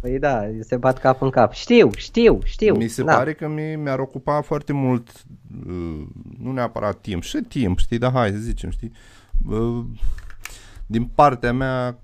Păi 0.00 0.18
da, 0.18 0.44
se 0.60 0.76
bat 0.76 0.98
cap 0.98 1.22
în 1.22 1.30
cap. 1.30 1.52
Știu, 1.52 1.90
știu, 1.96 2.38
știu. 2.44 2.76
Mi 2.76 2.88
se 2.88 3.02
da. 3.02 3.16
pare 3.16 3.32
că 3.32 3.48
mi, 3.48 3.76
mi-ar 3.76 3.98
ocupa 3.98 4.40
foarte 4.40 4.72
mult, 4.72 5.10
uh, 5.66 6.06
nu 6.38 6.52
neapărat 6.52 7.00
timp, 7.00 7.22
și 7.22 7.38
timp, 7.48 7.78
știi, 7.78 7.98
dar 7.98 8.12
hai 8.12 8.30
să 8.30 8.36
zicem, 8.36 8.70
știi, 8.70 8.92
uh, 9.48 9.84
din 10.86 11.04
partea 11.04 11.52
mea 11.52 11.98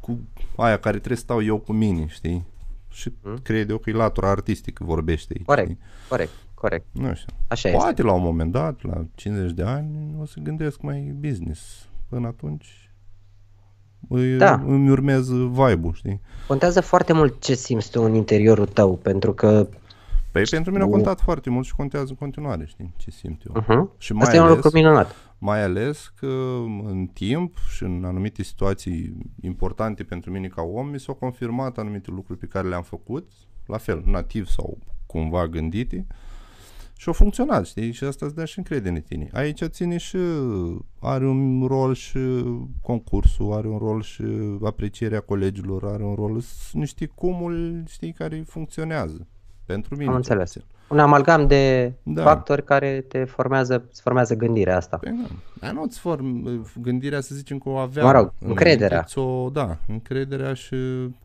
cu 0.00 0.20
aia 0.56 0.78
care 0.78 0.96
trebuie 0.96 1.16
să 1.16 1.22
stau 1.22 1.42
eu 1.42 1.58
cu 1.58 1.72
mine, 1.72 2.06
știi? 2.06 2.46
Și 2.90 3.12
hmm? 3.22 3.38
cred 3.42 3.70
eu 3.70 3.78
că 3.78 3.90
e 3.90 3.92
latura 3.92 4.30
artistică 4.30 4.84
vorbește 4.84 5.32
aici. 5.36 5.46
Corect, 5.46 5.68
știi? 5.68 5.82
corect, 6.08 6.32
corect. 6.54 6.86
Nu 6.92 7.14
știu. 7.14 7.34
Așa 7.48 7.70
Poate 7.70 7.88
este. 7.88 8.02
la 8.02 8.12
un 8.12 8.22
moment 8.22 8.52
dat, 8.52 8.82
la 8.82 9.06
50 9.14 9.52
de 9.52 9.62
ani, 9.62 10.16
o 10.20 10.24
să 10.24 10.40
gândesc 10.42 10.80
mai 10.80 11.14
business. 11.20 11.88
Până 12.08 12.26
atunci 12.26 12.84
îi, 14.08 14.36
da. 14.36 14.62
îmi 14.66 14.90
urmez 14.90 15.30
vibe-ul, 15.30 15.92
știi? 15.92 16.20
Contează 16.46 16.80
foarte 16.80 17.12
mult 17.12 17.40
ce 17.40 17.54
simți 17.54 17.90
tu 17.90 18.02
în 18.02 18.14
interiorul 18.14 18.66
tău, 18.66 18.96
pentru 18.96 19.32
că 19.32 19.68
Păi 20.34 20.42
pentru 20.50 20.72
mine 20.72 20.84
a 20.84 20.86
contat 20.86 21.20
foarte 21.20 21.50
mult 21.50 21.66
și 21.66 21.74
contează 21.74 22.06
în 22.08 22.14
continuare, 22.14 22.64
știi, 22.66 22.94
ce 22.96 23.10
simt 23.10 23.42
eu. 23.46 23.62
Uh-huh. 23.62 23.98
Și 23.98 24.12
mai 24.12 24.22
Asta 24.22 24.36
ales, 24.36 24.48
e 24.48 24.50
un 24.50 24.54
lucru 24.54 24.70
minunat. 24.72 25.14
Mai 25.38 25.62
ales 25.62 26.12
că 26.16 26.26
în 26.84 27.08
timp 27.12 27.56
și 27.74 27.82
în 27.82 28.04
anumite 28.04 28.42
situații 28.42 29.16
importante 29.40 30.02
pentru 30.02 30.30
mine 30.30 30.46
ca 30.46 30.62
om, 30.62 30.88
mi 30.88 31.00
s-au 31.00 31.14
confirmat 31.14 31.78
anumite 31.78 32.10
lucruri 32.10 32.38
pe 32.38 32.46
care 32.46 32.68
le-am 32.68 32.82
făcut, 32.82 33.30
la 33.66 33.76
fel, 33.76 34.02
nativ 34.04 34.46
sau 34.46 34.78
cumva 35.06 35.48
gândite, 35.48 36.06
și 36.96 37.08
au 37.08 37.12
funcționat, 37.12 37.66
știi? 37.66 37.92
Și 37.92 38.04
asta 38.04 38.26
îți 38.26 38.34
dă 38.34 38.44
și 38.44 38.58
încredere 38.58 38.94
în 38.94 39.00
tine. 39.00 39.28
Aici 39.32 39.64
ține 39.64 39.96
și, 39.96 40.18
are 41.00 41.26
un 41.26 41.66
rol 41.66 41.94
și 41.94 42.18
concursul, 42.82 43.52
are 43.52 43.68
un 43.68 43.78
rol 43.78 44.02
și 44.02 44.24
aprecierea 44.64 45.20
colegilor, 45.20 45.84
are 45.84 46.04
un 46.04 46.14
rol, 46.14 46.40
sunt 46.40 46.82
niște 46.82 47.06
cumul, 47.06 47.82
știi, 47.86 48.12
care 48.12 48.44
funcționează. 48.46 49.28
Pentru 49.66 49.96
mine. 49.96 50.10
Am 50.10 50.16
înțeles. 50.16 50.52
Puțin. 50.52 50.68
Un 50.88 50.98
amalgam 50.98 51.46
de 51.46 51.92
da. 52.02 52.22
factori 52.22 52.64
care 52.64 53.04
te 53.08 53.24
formează, 53.24 53.86
îți 53.90 54.00
formează 54.00 54.34
gândirea 54.34 54.76
asta. 54.76 54.96
Păi, 54.96 55.10
da. 55.22 55.34
Dar 55.60 55.72
nu 55.72 55.82
îți 55.82 55.98
form 55.98 56.60
gândirea, 56.80 57.20
să 57.20 57.34
zicem 57.34 57.58
că 57.58 57.68
o 57.68 57.76
avea. 57.76 58.04
Mă 58.04 58.12
rog, 58.12 58.32
încrederea. 58.38 59.06
O, 59.14 59.50
da, 59.50 59.78
încrederea 59.86 60.54
și 60.54 60.76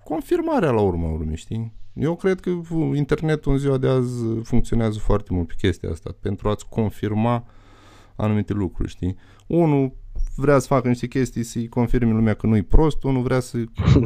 confirmarea 0.03 0.72
la 0.72 0.82
urmă 0.82 1.07
urmei, 1.07 1.36
știi? 1.36 1.74
Eu 1.94 2.16
cred 2.16 2.40
că 2.40 2.49
internetul 2.94 3.52
în 3.52 3.57
ziua 3.57 3.78
de 3.78 3.88
azi 3.88 4.24
funcționează 4.44 4.99
foarte 4.99 5.34
mult 5.34 5.48
pe 5.48 5.53
chestia 5.57 5.90
asta, 5.90 6.16
pentru 6.22 6.49
a-ți 6.49 6.66
confirma 6.70 7.45
anumite 8.16 8.53
lucruri, 8.53 8.90
știi? 8.90 9.18
Unul 9.48 9.94
vrea 10.36 10.60
să 10.60 10.68
facă 10.68 10.88
niște 10.88 11.07
chestii 11.07 11.44
să-i 11.44 11.68
confirme 11.68 12.11
lumea 12.11 12.34
că 12.34 12.48
nu-i 12.48 12.64
prost, 12.64 13.03
unul 13.03 13.22
vrea 13.22 13.40
să 13.40 13.57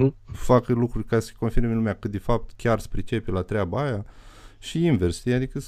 facă 0.50 0.74
lucruri 0.74 1.06
ca 1.06 1.20
să-i 1.20 1.36
confirme 1.40 1.74
lumea 1.74 1.94
că 1.94 2.08
de 2.08 2.18
fapt 2.18 2.52
chiar 2.56 2.80
se 2.80 2.88
pricepe 2.92 3.32
la 3.32 3.42
treaba 3.42 3.84
aia 3.84 4.06
și 4.64 4.86
invers, 4.86 5.20
știi? 5.20 5.34
Adică 5.34 5.60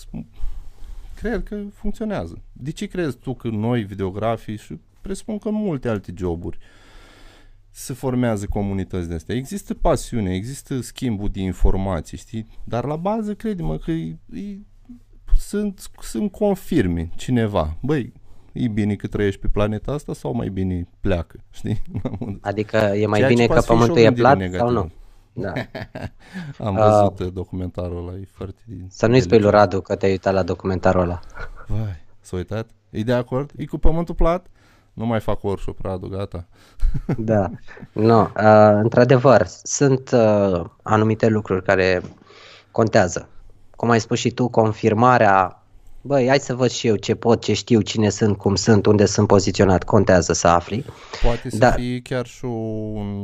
cred 1.15 1.43
că 1.43 1.61
funcționează. 1.73 2.41
De 2.53 2.71
ce 2.71 2.85
crezi 2.85 3.17
tu 3.17 3.33
că 3.33 3.47
noi, 3.47 3.83
videografii 3.83 4.57
și 4.57 4.79
presupun 5.01 5.37
că 5.37 5.49
multe 5.49 5.89
alte 5.89 6.13
joburi 6.17 6.57
se 7.71 7.93
formează 7.93 8.45
comunități 8.45 9.07
de 9.07 9.13
astea? 9.13 9.35
Există 9.35 9.73
pasiune, 9.73 10.33
există 10.33 10.81
schimbul 10.81 11.29
de 11.29 11.39
informații, 11.39 12.17
știi? 12.17 12.47
Dar 12.63 12.85
la 12.85 12.95
bază, 12.95 13.33
crede-mă 13.33 13.77
că 13.77 13.91
e, 13.91 14.17
e, 14.33 14.57
sunt, 15.37 15.89
sunt 16.01 16.31
confirme 16.31 17.09
cineva. 17.15 17.77
Băi, 17.81 18.13
e 18.51 18.67
bine 18.67 18.95
că 18.95 19.07
trăiești 19.07 19.39
pe 19.39 19.47
planeta 19.47 19.91
asta 19.91 20.13
sau 20.13 20.33
mai 20.33 20.49
bine 20.49 20.87
pleacă, 20.99 21.39
știi? 21.51 21.81
Adică 22.41 22.77
e 22.77 23.05
mai 23.05 23.19
Ceea 23.19 23.29
bine 23.29 23.47
că 23.47 23.61
pământul 23.61 23.97
e 23.97 24.11
plat 24.11 24.41
sau 24.51 24.69
nu? 24.69 24.91
Da. 25.37 25.53
Am 26.67 26.75
văzut 26.75 27.19
uh, 27.19 27.33
documentarul 27.33 28.07
ăla, 28.07 28.17
e 28.17 28.27
foarte... 28.31 28.61
Să 28.89 29.07
nu-i 29.07 29.21
spui 29.21 29.39
lui 29.39 29.49
Radu 29.49 29.81
că 29.81 29.95
te-ai 29.95 30.11
uitat 30.11 30.33
la 30.33 30.43
documentarul 30.43 31.01
ăla. 31.01 31.19
Vai, 31.67 32.05
s-a 32.19 32.35
uitat? 32.35 32.69
E 32.89 33.01
de 33.01 33.13
acord? 33.13 33.51
E 33.57 33.65
cu 33.65 33.77
pământul 33.77 34.15
plat? 34.15 34.45
Nu 34.93 35.05
mai 35.05 35.19
fac 35.19 35.43
workshop, 35.43 35.79
Radu, 35.81 36.07
gata. 36.07 36.47
da, 37.17 37.49
nu, 37.91 38.21
uh, 38.21 38.29
într-adevăr, 38.81 39.45
sunt 39.63 40.11
uh, 40.13 40.65
anumite 40.81 41.27
lucruri 41.27 41.63
care 41.63 42.01
contează. 42.71 43.29
Cum 43.75 43.89
ai 43.89 43.99
spus 43.99 44.19
și 44.19 44.29
tu, 44.29 44.47
confirmarea 44.47 45.65
băi, 46.01 46.27
hai 46.27 46.39
să 46.39 46.55
văd 46.55 46.69
și 46.69 46.87
eu 46.87 46.95
ce 46.95 47.15
pot, 47.15 47.41
ce 47.41 47.53
știu, 47.53 47.81
cine 47.81 48.09
sunt, 48.09 48.37
cum 48.37 48.55
sunt, 48.55 48.85
unde 48.85 49.05
sunt 49.05 49.27
poziționat, 49.27 49.83
contează 49.83 50.33
să 50.33 50.47
afli. 50.47 50.85
Poate 51.23 51.49
să 51.49 51.57
Dar... 51.57 51.73
fie 51.73 51.99
chiar 51.99 52.25
și 52.25 52.45
o, 52.45 52.49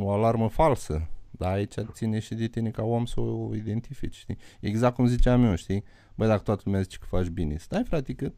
o 0.04 0.12
alarmă 0.12 0.50
falsă. 0.50 1.08
Dar 1.42 1.52
aici 1.52 1.74
ține 1.92 2.20
și 2.20 2.34
de 2.34 2.48
tine 2.48 2.70
ca 2.70 2.84
om 2.84 3.06
să 3.06 3.20
o 3.20 3.56
identifici, 3.56 4.16
știi? 4.16 4.38
Exact 4.60 4.96
cum 4.96 5.06
ziceam 5.06 5.44
eu, 5.44 5.56
știi? 5.56 5.84
Băi, 6.16 6.28
dacă 6.28 6.42
toată 6.42 6.62
lumea 6.66 6.82
zice 6.82 6.98
că 6.98 7.06
faci 7.10 7.28
bine, 7.28 7.58
stai 7.58 7.84
frate 7.84 8.14
că 8.14 8.32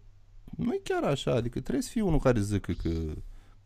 nu 0.57 0.73
e 0.73 0.81
chiar 0.83 1.03
așa, 1.03 1.31
adică 1.31 1.59
trebuie 1.59 1.83
să 1.83 1.89
fii 1.91 2.01
unul 2.01 2.19
care 2.19 2.39
zică 2.39 2.71
că, 2.71 2.89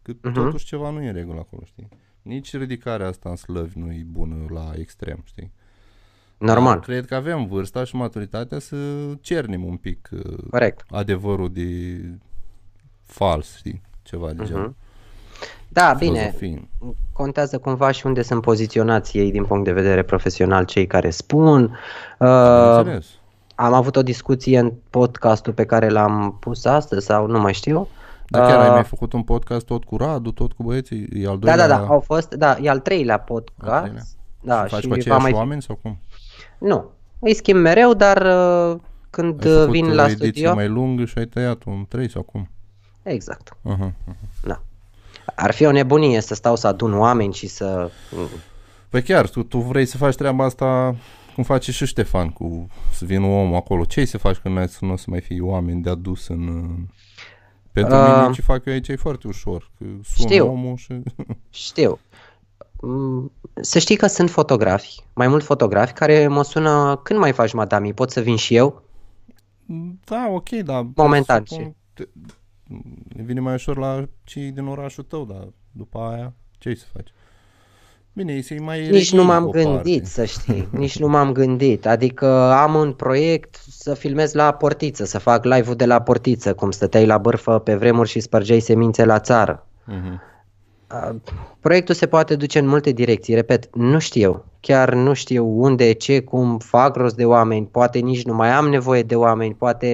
că 0.02 0.14
Mhm. 0.22 0.34
totuși 0.34 0.66
ceva 0.66 0.90
nu 0.90 1.02
e 1.02 1.08
în 1.08 1.14
regulă 1.14 1.40
acolo, 1.40 1.62
știi? 1.66 1.88
Nici 2.22 2.56
ridicarea 2.58 3.08
asta 3.08 3.30
în 3.30 3.36
slăvi 3.36 3.80
nu 3.80 3.92
e 3.92 4.04
bună 4.08 4.46
la 4.50 4.72
extrem, 4.76 5.22
știi? 5.26 5.52
Dar 6.38 6.56
Normal, 6.56 6.80
cred 6.80 7.06
că 7.06 7.16
avem 7.16 7.46
vârsta 7.46 7.84
și 7.84 7.96
maturitatea 7.96 8.60
să 8.60 8.78
cernim 9.22 9.64
un 9.66 9.76
pic 9.78 10.10
uh, 10.12 10.38
corect. 10.50 10.86
adevărul 10.90 11.52
de 11.52 12.00
fals, 13.04 13.56
știi? 13.58 13.82
Ceva 14.02 14.34
de 14.34 14.44
genul. 14.46 14.76
Mhm. 15.40 15.66
Da, 15.68 15.96
bine, 15.98 16.18
Filozofii. 16.20 16.70
contează 17.14 17.58
cumva 17.58 17.92
și 17.92 18.06
unde 18.06 18.22
sunt 18.22 18.42
poziționați 18.42 19.18
ei 19.18 19.32
din 19.32 19.46
punct 19.46 19.64
de 19.66 19.72
vedere 19.72 20.02
profesional, 20.04 20.66
cei 20.66 20.88
care 20.88 21.10
spun. 21.10 21.78
Am 22.18 22.28
Uh, 22.72 22.78
înțeles. 22.78 23.06
am 23.56 23.74
avut 23.74 23.96
o 23.96 24.04
discuție 24.04 24.60
în 24.60 24.74
podcastul 24.90 25.54
pe 25.54 25.66
care 25.66 25.90
l-am 25.90 26.38
pus 26.40 26.66
astăzi 26.66 27.06
sau 27.06 27.28
nu 27.28 27.40
mai 27.40 27.54
știu. 27.54 27.88
Dar 28.30 28.48
chiar 28.50 28.60
ai 28.60 28.68
Uh, 28.68 28.74
mai 28.74 28.84
făcut 28.84 29.14
un 29.14 29.24
podcast 29.24 29.66
tot 29.66 29.84
cu 29.84 29.98
Radu, 29.98 30.32
tot 30.32 30.54
cu 30.54 30.64
băieții? 30.64 31.08
E 31.14 31.28
al 31.28 31.40
Da, 31.40 31.46
doilea? 31.56 31.68
da, 31.68 31.78
da, 31.78 31.86
au 31.88 32.00
fost, 32.00 32.34
da, 32.34 32.58
e 32.62 32.70
al 32.70 32.80
treilea 32.80 33.16
Al 33.16 33.24
podcast. 33.26 33.82
treilea? 33.82 34.04
Da, 34.42 34.64
și 34.66 34.70
faci 34.74 34.82
și 34.82 34.88
cu 34.88 34.94
va 34.94 35.00
aceiași 35.00 35.22
mai 35.22 35.32
fi- 35.32 35.38
oameni 35.38 35.62
sau 35.62 35.80
cum? 35.82 36.00
Nu, 36.58 36.90
îi 37.20 37.34
schimb 37.36 37.60
mereu, 37.60 37.94
dar 37.94 38.18
uh, 38.18 38.80
când 39.10 39.46
Ai 39.46 39.52
uh, 39.52 39.58
făcut 39.58 39.72
vin 39.72 39.90
o 39.90 39.94
la 39.94 40.04
ediție 40.06 40.28
studio... 40.30 40.54
mai 40.54 40.68
lungă 40.68 41.06
și 41.06 41.18
ai 41.18 41.26
tăiat 41.26 41.64
un 41.66 41.86
3 41.90 42.10
sau 42.10 42.22
cum? 42.22 42.50
Exact, 43.04 43.50
Uh-huh. 43.66 43.92
da. 44.44 44.62
Ar 45.36 45.52
fi 45.54 45.66
o 45.66 45.72
nebunie 45.72 46.22
să 46.22 46.34
stau 46.34 46.56
să 46.56 46.68
adun 46.68 46.98
oameni 47.00 47.34
și 47.34 47.48
să... 47.48 47.92
Păi 48.90 49.02
chiar, 49.04 49.30
tu, 49.30 49.44
tu 49.44 49.58
vrei 49.60 49.86
să 49.86 49.98
faci 49.98 50.16
treaba 50.16 50.44
asta 50.46 50.96
cum 51.36 51.44
face 51.44 51.72
și 51.72 51.86
Ștefan, 51.86 52.30
cu 52.30 52.68
să 52.94 53.06
vină 53.06 53.26
omul 53.26 53.56
acolo. 53.56 53.86
Ce 53.86 54.06
să 54.06 54.18
faci 54.18 54.36
când 54.38 54.58
ai 54.58 54.68
nu 54.80 54.92
o 54.92 54.96
să 54.96 55.06
mai 55.08 55.22
fie 55.22 55.42
oameni 55.42 55.82
de 55.82 55.90
adus 55.90 56.28
în... 56.28 56.48
uh, 56.48 56.80
Pentru 57.72 57.96
Uh, 57.96 58.18
mine 58.22 58.34
ce 58.34 58.42
fac 58.42 58.66
eu 58.66 58.74
aici 58.74 58.88
e 58.88 58.96
foarte 58.96 59.28
ușor. 59.28 59.72
Că 59.78 59.86
sun 59.86 60.28
știu. 60.28 60.48
omul 60.48 60.76
și... 60.76 60.94
Știu. 61.68 62.00
Mm, 62.82 63.32
Să 63.62 63.80
știi 63.80 63.96
că 63.96 64.08
sunt 64.08 64.30
fotografi, 64.30 65.04
mai 65.14 65.28
mult 65.28 65.44
fotografi, 65.44 65.94
care 65.94 66.28
mă 66.28 66.44
sună 66.44 67.00
când 67.04 67.20
mai 67.20 67.32
faci, 67.32 67.54
madami, 67.54 67.94
pot 67.94 68.12
să 68.12 68.22
vin 68.22 68.36
și 68.36 68.56
eu? 68.56 68.82
Da, 70.06 70.28
ok, 70.30 70.50
dar... 70.50 70.86
Momentan, 70.96 71.44
presupun- 71.44 71.76
te- 71.94 72.08
Ne 72.14 72.34
vine 73.08 73.40
mai 73.40 73.54
ușor 73.54 73.78
la 73.78 74.08
cei 74.24 74.52
din 74.52 74.66
orașul 74.66 75.04
tău, 75.04 75.26
dar 75.26 75.48
după 75.72 76.00
aia 76.00 76.34
ce 76.58 76.74
să 76.74 76.86
faci? 76.94 77.08
Bine, 78.14 78.34
e 78.34 78.42
să-i 78.42 78.60
mai 78.60 78.80
Nici 78.90 78.92
nu 79.14 79.18
reghini 79.20 79.24
m-am 79.24 79.44
cu 79.44 79.50
o 79.50 79.52
parte. 79.52 79.70
gândit, 79.70 80.06
să 80.06 80.26
știi, 80.26 80.68
nici 80.84 81.00
nu 81.00 81.08
m-am 81.08 81.32
gândit. 81.32 81.86
Adică 81.86 82.52
am 82.52 82.76
un 82.76 82.94
proiect 82.94 83.56
să 83.70 83.94
filmez 83.94 84.34
la 84.34 84.52
portiță, 84.54 85.06
să 85.06 85.20
fac 85.20 85.44
live-ul 85.44 85.76
de 85.76 85.86
la 85.86 86.02
portiță, 86.02 86.54
cum 86.54 86.72
stăteai 86.72 87.06
la 87.06 87.18
bârfă 87.18 87.60
pe 87.60 87.76
vremuri 87.76 88.10
și 88.10 88.20
spărgeai 88.20 88.60
semințe 88.60 89.06
la 89.06 89.20
țară. 89.20 89.68
Mhm. 89.86 90.22
A, 90.88 91.16
Proiectul 91.60 91.96
se 91.96 92.08
poate 92.08 92.36
duce 92.36 92.60
în 92.60 92.68
multe 92.68 92.92
direcții, 92.92 93.34
repet, 93.34 93.76
nu 93.76 94.00
știu, 94.00 94.46
chiar 94.68 94.94
nu 94.94 95.14
știu 95.14 95.46
unde, 95.62 95.92
ce, 95.92 96.22
cum, 96.22 96.58
fac 96.58 96.96
rost 96.96 97.16
de 97.16 97.26
oameni, 97.26 97.66
poate 97.66 98.00
nici 98.00 98.24
nu 98.26 98.34
mai 98.34 98.50
am 98.50 98.70
nevoie 98.70 99.04
de 99.04 99.16
oameni, 99.16 99.54
poate 99.54 99.86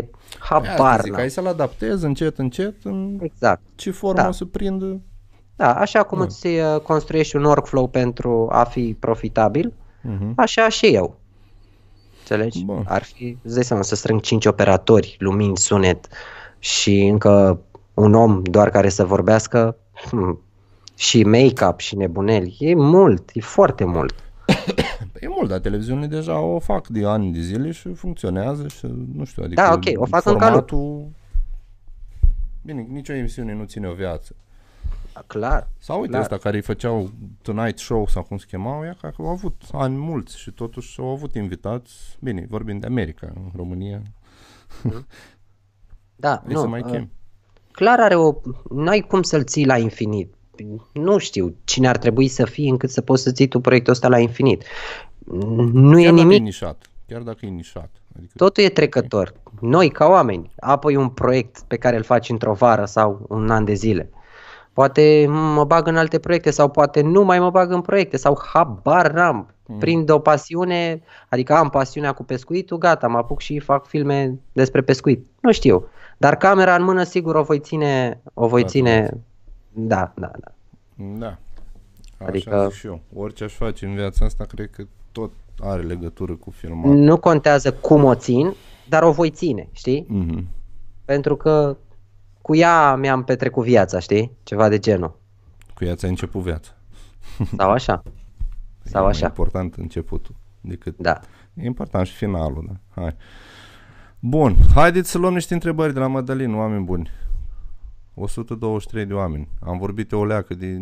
Aia 0.50 0.62
te 0.62 0.68
habar 0.68 1.00
zic, 1.02 1.10
n-am. 1.12 1.20
hai 1.20 1.30
să-l 1.30 1.48
adaptezi 1.48 2.06
încet, 2.06 2.38
încet, 2.38 2.76
în 2.84 3.18
Exact. 3.22 3.62
ce 3.76 3.92
formă 3.92 4.22
Da. 4.22 4.28
o 4.28 4.32
să 4.32 4.46
prindă. 4.46 5.00
Da, 5.56 5.74
așa 5.74 6.04
cum 6.04 6.18
Da. 6.18 6.24
îți 6.24 6.48
uh, 6.48 6.80
construiești 6.84 7.36
un 7.36 7.44
workflow 7.44 7.88
pentru 7.88 8.48
a 8.52 8.64
fi 8.64 8.96
profitabil, 9.00 9.74
Mhm. 10.02 10.34
așa 10.36 10.70
și 10.70 10.86
eu. 10.86 11.16
Înțelegi? 12.20 12.66
Bun. 12.66 12.84
Ar 12.88 13.04
fi, 13.04 13.38
îți 13.44 13.54
dai 13.54 13.64
seama, 13.64 13.82
să 13.84 13.96
strâng 13.96 14.22
5 14.22 14.46
operatori, 14.46 15.16
lumini, 15.20 15.58
sunet 15.58 16.08
și 16.60 17.02
încă 17.06 17.60
un 17.94 18.14
om 18.14 18.42
doar 18.44 18.70
care 18.70 18.90
să 18.90 19.06
vorbească 19.06 19.76
hmm, 20.10 20.40
și 20.96 21.24
make-up 21.24 21.80
și 21.80 21.96
nebuneli. 21.96 22.56
E 22.60 22.76
mult, 22.76 23.30
e 23.34 23.40
foarte 23.42 23.84
mult. 23.84 24.14
E 25.20 25.28
mult, 25.28 25.50
dar 25.50 25.60
televiziunile 25.60 26.08
deja 26.08 26.40
o 26.40 26.60
fac 26.60 26.88
de 26.88 27.06
ani 27.06 27.34
de 27.34 27.40
zile 27.40 27.72
și 27.72 27.94
funcționează 27.94 28.68
și 28.68 28.86
nu 29.16 29.24
știu, 29.24 29.44
adică 29.44 29.62
Da, 29.62 29.74
ok, 29.74 29.84
o 30.02 30.06
fac 30.06 30.26
în 30.26 30.38
calup. 30.38 30.70
formatul... 30.70 31.10
Bine, 32.62 32.82
nicio 32.82 33.14
emisiune 33.14 33.54
nu 33.54 33.64
ține 33.64 33.88
o 33.88 33.94
viață. 33.94 34.36
Clar. 35.28 35.70
Sau 35.78 35.98
uite 36.00 36.10
Clar. 36.12 36.22
ăsta 36.22 36.38
care 36.38 36.56
îi 36.56 36.62
făceau 36.62 37.12
Tonight 37.42 37.78
Show 37.80 38.08
sau 38.08 38.24
cum 38.24 38.38
se 38.38 38.46
chemau, 38.48 38.84
ea 38.84 38.96
că 39.02 39.12
au 39.18 39.28
avut 39.28 39.62
ani 39.72 39.96
mulți 39.98 40.38
și 40.40 40.52
totuși 40.52 41.00
au 41.00 41.08
avut 41.10 41.36
invitați, 41.36 42.18
bine, 42.20 42.46
vorbim 42.50 42.80
de 42.80 42.86
America, 42.88 43.32
în 43.36 43.52
România, 43.56 44.02
Da, 46.16 46.42
nu, 46.46 46.54
nu, 46.54 46.60
să 46.60 46.68
mai 46.68 46.82
uh, 46.84 46.92
chem. 46.92 47.10
clar 47.72 48.00
are 48.00 48.16
o... 48.16 48.34
N-ai 48.70 49.00
cum 49.00 49.22
să-l 49.22 49.44
ții 49.44 49.66
la 49.66 49.78
infinit. 49.78 50.34
Nu 50.94 51.18
știu 51.18 51.56
cine 51.64 51.88
ar 51.88 51.98
trebui 51.98 52.28
să 52.28 52.46
fie 52.46 52.70
încât 52.70 52.90
să 52.90 53.02
poți 53.02 53.24
să 53.24 53.32
ții 53.32 53.48
tu 53.48 53.60
proiectul 53.60 53.94
ăsta 53.94 54.08
la 54.08 54.20
infinit. 54.20 54.64
Nu 55.74 56.00
e 56.00 56.04
Chiar 56.04 56.14
dacă 56.14 56.24
nimic, 56.24 56.40
e 56.40 56.44
nișat, 56.44 56.90
chiar 57.08 57.22
dacă 57.22 57.46
e 57.46 57.50
nișat. 57.50 57.90
Adică, 58.18 58.34
totul 58.36 58.64
e 58.64 58.70
trecător. 58.70 59.34
Noi, 59.60 59.90
ca 59.90 60.08
oameni, 60.08 60.52
apoi 60.60 60.96
un 60.96 61.10
proiect 61.10 61.64
pe 61.68 61.78
care 61.78 61.96
îl 61.96 62.04
faci 62.04 62.30
într-o 62.30 62.54
vară 62.54 62.86
sau 62.86 63.26
un 63.30 63.50
an 63.50 63.66
de 63.66 63.74
zile. 63.74 64.10
Poate 64.74 65.26
mă 65.30 65.64
bag 65.64 65.88
în 65.88 65.98
alte 65.98 66.20
proiecte 66.20 66.52
sau 66.52 66.70
poate 66.70 67.02
nu 67.02 67.24
mai 67.24 67.40
mă 67.40 67.50
bag 67.50 67.72
în 67.72 67.82
proiecte 67.82 68.18
sau 68.18 68.42
habar 68.54 69.12
n-am. 69.12 69.54
Mm. 69.66 69.78
Prind 69.78 70.10
o 70.10 70.20
pasiune, 70.20 71.02
adică 71.30 71.54
am 71.54 71.70
pasiunea 71.70 72.12
cu 72.12 72.24
pescuitul, 72.24 72.78
gata, 72.78 73.08
mă 73.08 73.18
apuc 73.18 73.40
și 73.40 73.60
fac 73.60 73.88
filme 73.88 74.40
despre 74.52 74.82
pescuit. 74.82 75.26
Nu 75.42 75.52
știu. 75.52 75.88
Dar 76.18 76.36
camera 76.36 76.76
în 76.76 76.84
mână 76.84 77.04
sigur 77.04 77.36
o 77.36 77.44
voi 77.44 77.60
ține, 77.60 78.22
o 78.34 78.48
voi 78.48 78.62
Toată 78.62 78.78
ține, 78.78 79.24
da, 79.74 80.14
da, 80.16 80.32
da. 80.40 80.52
Da. 81.18 81.26
Așa 82.18 82.28
Adică- 82.28 82.68
zic 82.70 82.80
și 82.80 82.86
eu. 82.88 83.02
Orice 83.16 83.44
aș 83.44 83.54
face 83.54 83.86
în 83.86 83.96
viața 83.96 84.26
asta, 84.26 84.44
cred 84.44 84.70
că 84.70 84.84
tot 85.12 85.32
are 85.60 85.82
legătură 85.82 86.34
cu 86.36 86.50
filmat. 86.52 86.92
Nu 86.92 87.18
contează 87.18 87.74
cum 87.74 88.04
o 88.04 88.16
țin, 88.16 88.54
dar 88.90 89.04
o 89.04 89.12
voi 89.12 89.30
ține, 89.30 89.68
știi? 89.72 90.06
Mhm. 90.08 90.48
Pentru 91.06 91.36
că 91.36 91.78
cu 92.42 92.56
ea 92.56 92.96
mi-am 92.96 93.24
petrecut 93.24 93.64
viața, 93.64 94.00
știi? 94.00 94.32
Ceva 94.44 94.70
de 94.70 94.80
genul. 94.80 95.20
Cu 95.76 95.86
ea 95.86 95.96
ți-a 95.96 96.08
început 96.08 96.42
viața. 96.42 96.72
Sau 97.58 97.70
așa. 97.72 98.04
Sau 98.84 99.02
e 99.02 99.04
mai 99.04 99.12
așa. 99.12 99.26
important 99.26 99.74
începutul 99.76 100.36
decât... 100.62 100.98
Da. 100.98 101.20
E 101.54 101.66
important 101.66 102.08
și 102.08 102.14
finalul, 102.16 102.66
da. 102.68 103.02
Hai. 103.02 103.16
Bun, 104.20 104.56
haideți 104.76 105.10
să 105.12 105.18
luăm 105.18 105.34
niște 105.34 105.54
întrebări 105.54 105.94
de 105.94 106.00
la 106.00 106.08
Madalin, 106.08 106.56
oameni 106.56 106.84
buni. 106.84 107.10
123 108.14 109.06
de 109.06 109.14
oameni. 109.14 109.48
Am 109.62 109.78
vorbit 109.78 110.12
o 110.12 110.26
leacă 110.26 110.54
de... 110.54 110.80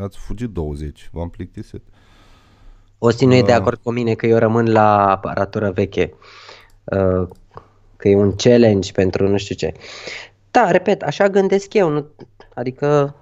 Ați 0.00 0.18
fugit 0.18 0.50
20. 0.50 1.08
V-am 1.12 1.28
plictisit. 1.30 1.82
Osti 2.98 3.26
nu 3.26 3.34
e 3.34 3.42
de 3.42 3.50
Da. 3.50 3.54
acord 3.56 3.80
cu 3.82 3.90
mine 3.90 4.14
că 4.14 4.26
eu 4.26 4.38
rămân 4.38 4.72
la 4.72 5.10
aparatură 5.10 5.70
veche. 5.70 6.14
Uh, 6.84 7.28
Că 7.96 8.08
e 8.08 8.16
un 8.16 8.32
challenge 8.36 8.92
pentru 8.92 9.28
nu 9.28 9.36
știu 9.36 9.54
ce. 9.54 9.72
Da, 10.50 10.70
repet, 10.70 11.02
așa 11.02 11.28
gândesc 11.28 11.74
eu. 11.74 11.88
Nu, 11.88 12.06
adică 12.54 13.14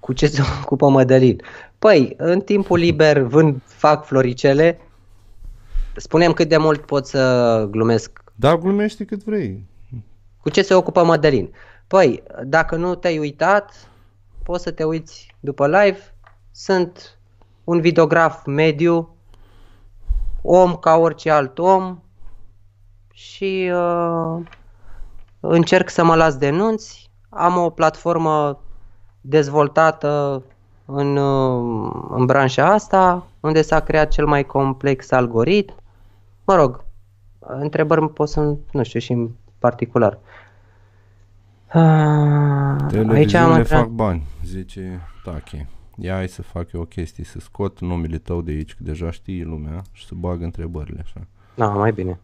cu 0.00 0.12
ce 0.12 0.26
se 0.26 0.42
ocupă 0.62 0.88
Mădălin? 0.88 1.40
Păi, 1.78 2.14
în 2.16 2.40
timpul 2.40 2.78
liber 2.78 3.18
vând, 3.18 3.60
fac 3.64 4.04
floricele. 4.04 4.78
Spunem 5.96 6.32
cât 6.32 6.48
de 6.48 6.56
mult 6.56 6.80
pot 6.86 7.06
să 7.06 7.66
glumesc 7.70 8.22
Da, 8.34 8.56
glumește 8.56 9.04
cât 9.04 9.24
vrei. 9.24 9.64
Cu 10.44 10.50
ce 10.50 10.62
se 10.62 10.74
ocupă 10.74 11.04
Mădălin? 11.04 11.54
Păi, 11.86 12.22
dacă 12.42 12.76
nu 12.76 12.94
te-ai 12.94 13.18
uitat, 13.18 13.88
poți 14.42 14.62
să 14.62 14.70
te 14.70 14.84
uiți 14.84 15.34
după 15.40 15.66
live. 15.66 15.98
Sunt 16.50 17.18
un 17.64 17.80
videograf 17.80 18.44
mediu, 18.46 19.16
om 20.42 20.76
ca 20.76 20.96
orice 20.96 21.30
alt 21.30 21.58
om 21.58 21.98
și 23.12 23.70
uh, 23.74 24.40
încerc 25.40 25.88
să 25.88 26.04
mă 26.04 26.14
las 26.14 26.36
denunți. 26.36 27.10
Am 27.28 27.56
o 27.56 27.70
platformă 27.70 28.60
dezvoltată 29.20 30.42
în, 30.84 31.16
uh, 31.16 31.92
în 32.10 32.26
branșa 32.26 32.72
asta, 32.72 33.26
unde 33.40 33.62
s-a 33.62 33.80
creat 33.80 34.08
cel 34.08 34.26
mai 34.26 34.44
complex 34.44 35.10
algoritm. 35.10 35.74
Mă 36.44 36.54
rog, 36.54 36.84
întrebări 37.38 38.10
pot 38.10 38.28
să, 38.28 38.56
nu 38.72 38.82
știu, 38.82 39.00
și 39.00 39.12
în 39.12 39.30
particular. 39.68 40.18
Ah, 41.68 41.80
Aici 41.80 42.80
am 42.82 42.88
Televiziunile 42.88 43.58
întrebat. 43.58 43.66
fac 43.84 43.86
bani, 43.88 44.26
zice 44.44 45.00
Tache. 45.24 45.68
Ia 45.96 46.14
hai 46.14 46.28
să 46.28 46.42
fac 46.42 46.72
eu 46.72 46.80
o 46.80 46.84
chestie, 46.84 47.24
să 47.24 47.38
scot 47.40 47.80
numele 47.80 48.18
tău 48.18 48.40
de 48.42 48.50
aici, 48.52 48.70
că 48.74 48.78
deja 48.82 49.10
știi 49.10 49.42
lumea, 49.42 49.82
și 49.92 50.06
să 50.06 50.12
bag 50.16 50.42
întrebările 50.42 51.00
așa. 51.04 51.26
Da, 51.54 51.66
mai 51.66 51.92
bine. 51.92 52.20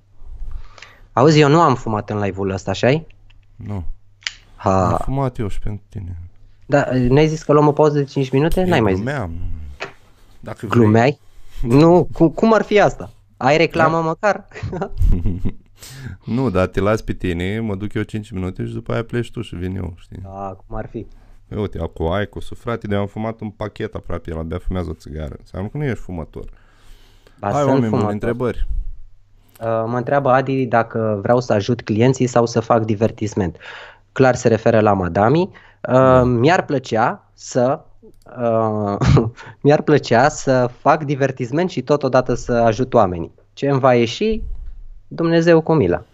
Auzi, 1.13 1.41
eu 1.41 1.49
nu 1.49 1.61
am 1.61 1.75
fumat 1.75 2.11
în 2.11 2.19
live-ul 2.21 2.51
ăsta, 2.51 2.71
așa 2.71 3.05
Nu, 3.57 3.75
am 3.75 3.85
Ha. 4.57 5.01
fumat 5.05 5.39
eu 5.39 5.49
și 5.49 5.59
pentru 5.59 5.85
tine. 5.89 6.17
Da, 6.67 6.87
n-ai 6.93 7.27
zis 7.29 7.43
că 7.43 7.53
luăm 7.53 7.67
o 7.67 7.73
pauză 7.73 7.99
de 7.99 8.05
5 8.05 8.31
minute? 8.31 8.65
N-ai 8.65 8.79
Eu 8.79 8.85
mai 8.85 8.95
zis. 8.95 9.03
glumeam. 9.05 9.31
Dacă 10.41 10.59
vrei. 10.67 10.71
Glumeai? 10.71 11.21
nu, 11.63 12.09
cum, 12.13 12.29
cum 12.29 12.53
ar 12.55 12.63
fi 12.63 12.81
asta? 12.81 13.11
Ai 13.37 13.57
reclamă 13.57 13.97
Da. 13.97 14.01
măcar? 14.03 14.47
Nu, 16.25 16.51
dar 16.51 16.67
te 16.67 16.81
las 16.81 17.01
pe 17.01 17.13
tine, 17.13 17.61
mă 17.61 17.75
duc 17.75 17.95
eu 17.95 18.03
5 18.03 18.31
minute 18.31 18.65
și 18.67 18.73
după 18.73 18.93
aia 18.93 19.05
pleci 19.05 19.31
tu 19.31 19.41
și 19.41 19.55
vin 19.57 19.77
eu, 19.77 19.95
știi? 19.99 20.19
Da, 20.23 20.57
cum 20.67 20.77
ar 20.77 20.87
fi. 20.91 21.07
Uite, 21.57 21.79
acum 21.81 22.11
ai 22.11 22.27
cu 22.27 22.39
frate, 22.41 22.87
de 22.87 22.95
am 22.95 23.07
fumat 23.07 23.41
un 23.41 23.51
pachet 23.51 23.95
aproape, 23.95 24.31
el 24.31 24.39
abia 24.39 24.59
fumează 24.59 24.91
o 24.91 24.95
țigară. 24.95 25.35
Înseamnă 25.39 25.69
că 25.69 25.77
nu 25.77 25.85
ești 25.85 25.99
fumător. 26.05 26.45
Ba, 27.39 27.51
Hai, 27.51 27.57
sunt 27.57 27.67
oameni 27.67 27.81
buni, 27.81 27.91
fumător. 27.91 28.13
întrebări. 28.13 28.67
Uh, 29.61 29.85
Mă 29.87 29.97
întreabă 29.97 30.31
Adi 30.31 30.67
dacă 30.67 31.19
vreau 31.23 31.41
să 31.41 31.53
ajut 31.53 31.83
clienții 31.83 32.27
sau 32.27 32.47
să 32.47 32.61
fac 32.61 32.85
divertisment. 32.85 33.57
Clar 34.13 34.35
se 34.35 34.49
referă 34.49 34.81
la 34.81 34.93
Madami. 34.93 35.41
Uh, 35.93 36.23
Mi-ar 36.25 36.65
plăcea 36.65 37.31
să 37.33 37.81
uh, 38.39 38.97
mi-ar 39.63 39.83
plăcea 39.83 40.29
să 40.29 40.71
fac 40.79 41.05
divertisment 41.05 41.71
și 41.71 41.83
totodată 41.83 42.35
să 42.35 42.53
ajut 42.53 42.95
oamenii. 42.95 43.33
Ce 43.53 43.69
îmi 43.69 43.81
va 43.81 43.95
ieși, 43.95 44.43
Dumnezeu 45.13 45.61
cu 45.61 45.73
milă. 45.73 46.07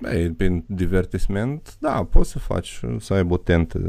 Băi, 0.00 0.30
prin 0.30 0.64
divertisment, 0.66 1.76
da, 1.78 2.06
poți 2.10 2.30
să 2.30 2.38
faci, 2.38 2.80
să 2.98 3.14
ai 3.14 3.26
o 3.28 3.36
tentă. 3.36 3.80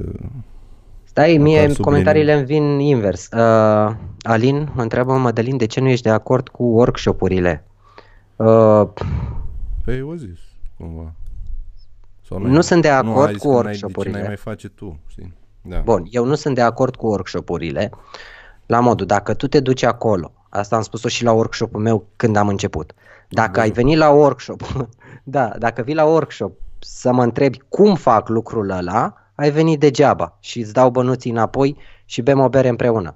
Stai, 1.04 1.38
mie 1.38 1.60
Măcar 1.60 1.74
sub 1.74 1.84
comentariile 1.84 2.34
îmi 2.34 2.46
vin 2.46 2.80
invers. 2.80 3.30
Uh, 3.32 3.92
Alin 4.22 4.72
mă 4.76 4.82
întreabă, 4.82 5.14
Mădălin, 5.18 5.58
de 5.58 5.66
ce 5.66 5.80
nu 5.80 5.88
ești 5.88 6.04
de 6.04 6.10
acord 6.10 6.50
cu 6.50 6.64
workshopurile? 6.64 7.66
Uh, 8.36 8.88
Păi, 9.86 10.02
o 10.02 10.16
zis, 10.16 10.40
cumva. 10.78 11.14
Sau 12.28 12.40
Nu 12.40 12.62
sunt 12.62 12.82
de 12.82 12.90
nu, 12.90 12.96
acord 13.12 13.28
ai 13.28 13.34
zis 13.34 13.42
cu 13.42 13.48
că 13.48 13.54
n-ai- 13.54 13.64
workshop-urile. 13.64 14.12
De 14.12 14.18
ce 14.18 14.24
n-ai 14.24 14.28
mai 14.28 14.38
face 14.54 14.68
tu, 14.70 15.00
știi? 15.08 15.34
Da. 15.62 15.80
Bun, 15.80 16.08
eu 16.10 16.26
nu 16.26 16.36
sunt 16.36 16.56
de 16.56 16.62
acord 16.62 16.96
cu 16.96 17.08
workshopurile. 17.08 17.90
La 18.66 18.80
modul, 18.80 19.06
dacă 19.06 19.34
tu 19.34 19.48
te 19.48 19.60
duci 19.60 19.84
acolo, 19.84 20.32
asta 20.50 20.76
am 20.76 20.82
spus-o 20.82 21.08
și 21.08 21.24
la 21.24 21.32
workshopul 21.32 21.82
meu 21.82 22.06
când 22.16 22.36
am 22.36 22.48
început. 22.48 22.94
Dacă 23.30 23.60
ai 23.60 23.72
venit 23.72 23.98
la 23.98 24.10
workshop, 24.10 24.88
da, 25.24 25.48
dacă 25.58 25.82
vii 25.82 25.96
la 25.96 26.06
workshop 26.06 26.60
să 26.80 27.12
mă 27.12 27.24
întrebi 27.24 27.60
cum 27.70 27.96
fac 27.96 28.28
lucrul 28.30 28.70
ăla, 28.70 29.14
ai 29.36 29.52
venit 29.52 29.80
degeaba 29.80 30.38
și 30.40 30.60
îți 30.60 30.74
dau 30.74 30.90
bănuții 30.90 31.32
înapoi 31.32 31.78
și 32.06 32.22
bem 32.22 32.40
o 32.40 32.50
bere 32.50 32.68
împreună. 32.68 33.16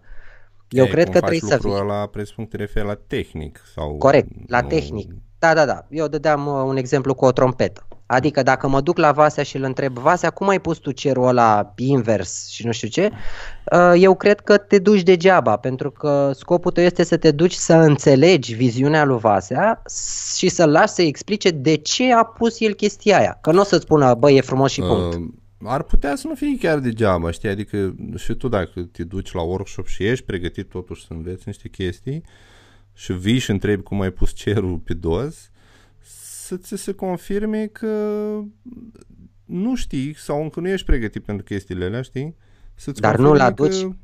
Eu 0.69 0.83
Ei, 0.83 0.89
cred 0.89 1.03
cum 1.03 1.13
că 1.13 1.19
faci 1.19 1.29
trebuie 1.29 1.49
să 1.49 1.59
lucrul 1.61 1.85
vii. 1.85 1.93
ăla, 1.93 2.05
presupun 2.07 2.43
că 2.43 2.49
te 2.49 2.57
referi 2.57 2.85
la 2.85 2.95
tehnic 3.07 3.61
sau... 3.73 3.97
Corect, 3.97 4.29
la 4.49 4.61
nu- 4.61 4.67
tehnic. 4.67 5.11
Da, 5.39 5.53
da, 5.53 5.65
da. 5.65 5.85
Eu 5.89 6.07
dădeam 6.07 6.47
uh, 6.47 6.63
un 6.65 6.77
exemplu 6.77 7.13
cu 7.13 7.25
o 7.25 7.31
trompetă. 7.31 7.87
Adică 8.05 8.43
dacă 8.43 8.67
mă 8.67 8.81
duc 8.81 8.97
la 8.97 9.11
Vasea 9.11 9.43
și 9.43 9.55
îl 9.55 9.63
întreb, 9.63 9.97
Vasea, 9.97 10.29
cum 10.29 10.47
ai 10.47 10.59
pus 10.59 10.77
tu 10.77 10.91
cerul 10.91 11.27
ăla 11.27 11.73
invers 11.75 12.47
și 12.47 12.65
nu 12.65 12.71
știu 12.71 12.87
ce, 12.87 13.09
uh, 13.71 13.93
eu 13.97 14.15
cred 14.15 14.39
că 14.39 14.57
te 14.57 14.79
duci 14.79 15.01
degeaba, 15.01 15.55
pentru 15.55 15.91
că 15.91 16.31
scopul 16.35 16.71
tău 16.71 16.83
este 16.83 17.03
să 17.03 17.17
te 17.17 17.31
duci 17.31 17.53
să 17.53 17.73
înțelegi 17.73 18.53
viziunea 18.53 19.03
lui 19.03 19.17
Vasea 19.17 19.81
și 20.37 20.49
să-l 20.49 20.71
lași 20.71 20.93
să 20.93 21.01
explice 21.01 21.49
de 21.49 21.75
ce 21.75 22.13
a 22.13 22.23
pus 22.23 22.59
el 22.59 22.73
chestia 22.73 23.17
aia. 23.17 23.37
Că 23.41 23.51
nu 23.51 23.59
o 23.59 23.63
să-ți 23.63 23.83
spună, 23.83 24.13
bă, 24.13 24.31
e 24.31 24.41
frumos 24.41 24.71
și 24.71 24.81
punct. 24.81 25.15
Uh, 25.15 25.21
ar 25.63 25.83
putea 25.83 26.15
să 26.15 26.27
nu 26.27 26.35
fie 26.35 26.57
chiar 26.59 26.79
degeaba, 26.79 27.31
știi? 27.31 27.49
Adică 27.49 27.95
și 28.15 28.33
tu 28.33 28.47
dacă 28.47 28.81
te 28.91 29.03
duci 29.03 29.33
la 29.33 29.41
workshop 29.41 29.87
și 29.87 30.07
ești 30.07 30.25
pregătit 30.25 30.69
totuși 30.69 31.05
să 31.05 31.13
înveți 31.13 31.43
niște 31.45 31.69
chestii 31.69 32.23
și 32.97 33.13
vii 33.13 33.37
și 33.37 33.51
întrebi 33.51 33.83
cum 33.83 34.01
ai 34.01 34.11
pus 34.11 34.33
cerul 34.33 34.77
pe 34.77 34.93
dos, 34.93 35.51
să 36.47 36.57
ți 36.57 36.77
se 36.77 36.93
confirme 36.93 37.65
că 37.65 37.87
nu 39.45 39.75
știi 39.75 40.15
sau 40.15 40.41
încă 40.41 40.59
nu 40.59 40.67
ești 40.67 40.85
pregătit 40.85 41.23
pentru 41.23 41.43
chestiile 41.43 41.85
alea, 41.85 42.01
știi? 42.01 42.35
Să-ți 42.75 43.01
Dar 43.01 43.17
nu-l 43.17 43.27
confirme 43.27 43.47
aduci? 43.47 43.81
Că... 43.81 43.95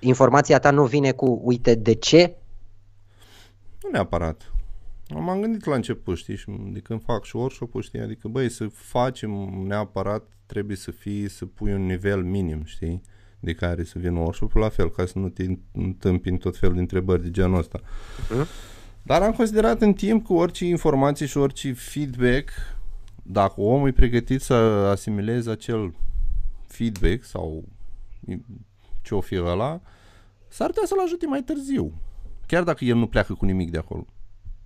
Informația 0.00 0.58
ta 0.58 0.70
nu 0.70 0.84
vine 0.84 1.12
cu, 1.12 1.40
uite, 1.44 1.74
de 1.74 1.94
ce? 1.94 2.36
Nu 3.82 3.88
neapărat. 3.90 4.52
M-am 5.08 5.40
gândit 5.40 5.64
la 5.64 5.74
început, 5.74 6.16
știi, 6.16 6.36
și 6.36 6.46
de 6.72 6.80
când 6.80 7.02
fac 7.02 7.24
și 7.24 7.36
workshop 7.36 7.80
știi, 7.80 8.00
adică, 8.00 8.28
băi, 8.28 8.48
să 8.48 8.66
facem 8.66 9.30
neapărat 9.66 10.28
trebuie 10.46 10.76
să 10.76 10.90
fii, 10.90 11.28
să 11.28 11.46
pui 11.46 11.72
un 11.72 11.86
nivel 11.86 12.22
minim, 12.22 12.64
știi, 12.64 13.02
de 13.40 13.52
care 13.54 13.84
să 13.84 13.98
vină 13.98 14.18
workshop 14.18 14.52
la 14.54 14.68
fel, 14.68 14.90
ca 14.90 15.06
să 15.06 15.18
nu 15.18 15.28
te 15.28 15.46
întâmpini 15.72 16.38
tot 16.38 16.56
felul 16.56 16.74
de 16.74 16.80
întrebări 16.80 17.22
de 17.22 17.30
genul 17.30 17.58
ăsta. 17.58 17.80
Mhm. 18.30 18.46
Dar 19.02 19.22
am 19.22 19.32
considerat 19.32 19.80
în 19.80 19.92
timp 19.92 20.26
că 20.26 20.32
orice 20.32 20.64
informație 20.66 21.26
și 21.26 21.36
orice 21.36 21.72
feedback, 21.72 22.50
dacă 23.22 23.60
omul 23.60 23.88
e 23.88 23.92
pregătit 23.92 24.40
să 24.40 24.54
asimileze 24.90 25.50
acel 25.50 25.94
feedback 26.66 27.24
sau 27.24 27.64
ce 29.02 29.14
o 29.14 29.20
fi 29.20 29.36
ăla, 29.36 29.80
s-ar 30.48 30.66
putea 30.66 30.86
să-l 30.86 31.00
ajute 31.04 31.26
mai 31.26 31.42
târziu. 31.42 31.92
Chiar 32.46 32.62
dacă 32.62 32.84
el 32.84 32.96
nu 32.96 33.06
pleacă 33.06 33.34
cu 33.34 33.44
nimic 33.44 33.70
de 33.70 33.78
acolo. 33.78 34.06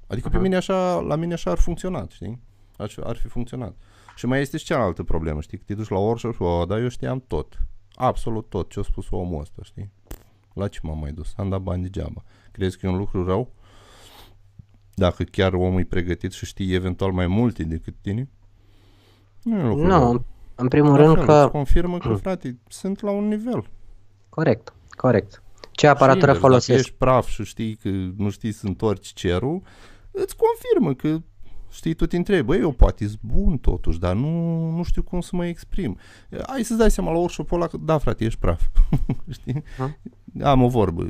Adică 0.07 0.29
pe 0.29 0.35
Aha. 0.35 0.43
mine 0.43 0.57
așa, 0.57 1.01
la 1.01 1.17
mine 1.17 1.33
așa 1.33 1.51
ar 1.51 1.59
funcționat, 1.59 2.11
știi? 2.11 2.41
Ar, 2.77 2.89
fi- 2.89 3.01
ar 3.01 3.17
fi 3.17 3.29
funcționat. 3.29 3.77
Și 4.17 4.27
mai 4.27 4.41
este 4.41 4.57
și 4.57 4.65
cealaltă 4.65 5.03
problemă, 5.03 5.41
știi? 5.41 5.59
Că 5.59 5.65
te 5.67 5.75
duci 5.75 5.89
la 5.89 5.99
workshop 5.99 6.35
și, 6.35 6.43
o, 6.43 6.65
dar 6.65 6.79
eu 6.79 6.89
știam 6.89 7.25
tot. 7.27 7.59
Absolut 7.95 8.49
tot 8.49 8.71
ce 8.71 8.79
a 8.79 8.83
spus 8.83 9.11
omul 9.11 9.41
ăsta, 9.41 9.63
știi? 9.63 9.91
La 10.53 10.69
ce 10.69 10.81
m-am 10.83 10.99
mai 10.99 11.13
dus? 11.13 11.33
Am 11.37 11.49
dat 11.49 11.61
bani 11.61 11.83
degeaba. 11.83 12.23
Crezi 12.53 12.79
că 12.79 12.87
e 12.87 12.91
un 12.91 12.97
lucru 12.99 13.25
rău? 13.25 13.53
Dacă 14.95 15.23
chiar 15.23 15.53
omul 15.53 15.81
e 15.81 15.85
pregătit 15.85 16.33
și 16.33 16.47
știe 16.47 16.75
eventual 16.75 17.13
mai 17.13 17.27
multe 17.27 17.65
decât 17.65 17.95
tine? 18.01 18.29
Nu 19.43 19.59
e 19.59 19.63
un 19.63 19.69
lucru 19.69 19.87
rău. 19.87 20.13
Nu, 20.13 20.25
în 20.55 20.69
primul 20.69 20.91
La 20.91 20.97
rând 20.97 21.15
fel, 21.17 21.25
că... 21.27 21.33
îți 21.33 21.51
confirmă 21.51 21.99
că, 21.99 22.15
frate, 22.23 22.59
sunt 22.69 23.01
la 23.01 23.11
un 23.11 23.29
nivel. 23.29 23.65
Corect, 24.29 24.75
corect. 24.91 25.43
Ce 25.71 25.87
aparatură 25.87 26.33
Și 26.33 26.37
invers, 26.37 26.41
Dacă 26.41 26.47
folosesc? 26.53 26.79
ești 26.79 26.93
praf 26.99 27.27
și 27.29 27.45
știi 27.45 27.75
că 27.75 27.89
nu 28.17 28.31
știi 28.31 28.53
să 28.53 28.67
întorci 28.67 29.13
cerul, 29.13 29.63
îți 30.11 30.37
confirmă 30.37 30.95
că 30.95 31.23
știi, 31.73 31.95
tu 31.95 32.07
te 32.07 32.17
întrebi, 32.17 32.47
băi, 32.47 32.61
eu 32.61 32.73
poate 32.73 33.07
sunt 33.07 33.21
bun 33.21 33.59
totuși, 33.59 33.99
dar 33.99 34.15
nu, 34.15 34.31
nu 34.71 34.83
știu 34.83 35.03
cum 35.03 35.21
să 35.21 35.31
mă 35.33 35.47
exprim. 35.47 35.99
Ai 36.43 36.63
să-ți 36.63 36.79
dai 36.79 36.91
seama 36.91 37.11
la 37.11 37.19
workshop-ul 37.19 37.57
ăla 37.61 37.67
că, 37.67 37.77
da, 37.77 37.99
frate, 37.99 38.25
ești 38.25 38.39
praf. 38.39 38.63
știi? 39.39 39.63
Ha? 39.79 39.97
Am 40.51 40.63
o 40.63 40.69
vorbă. 40.69 41.09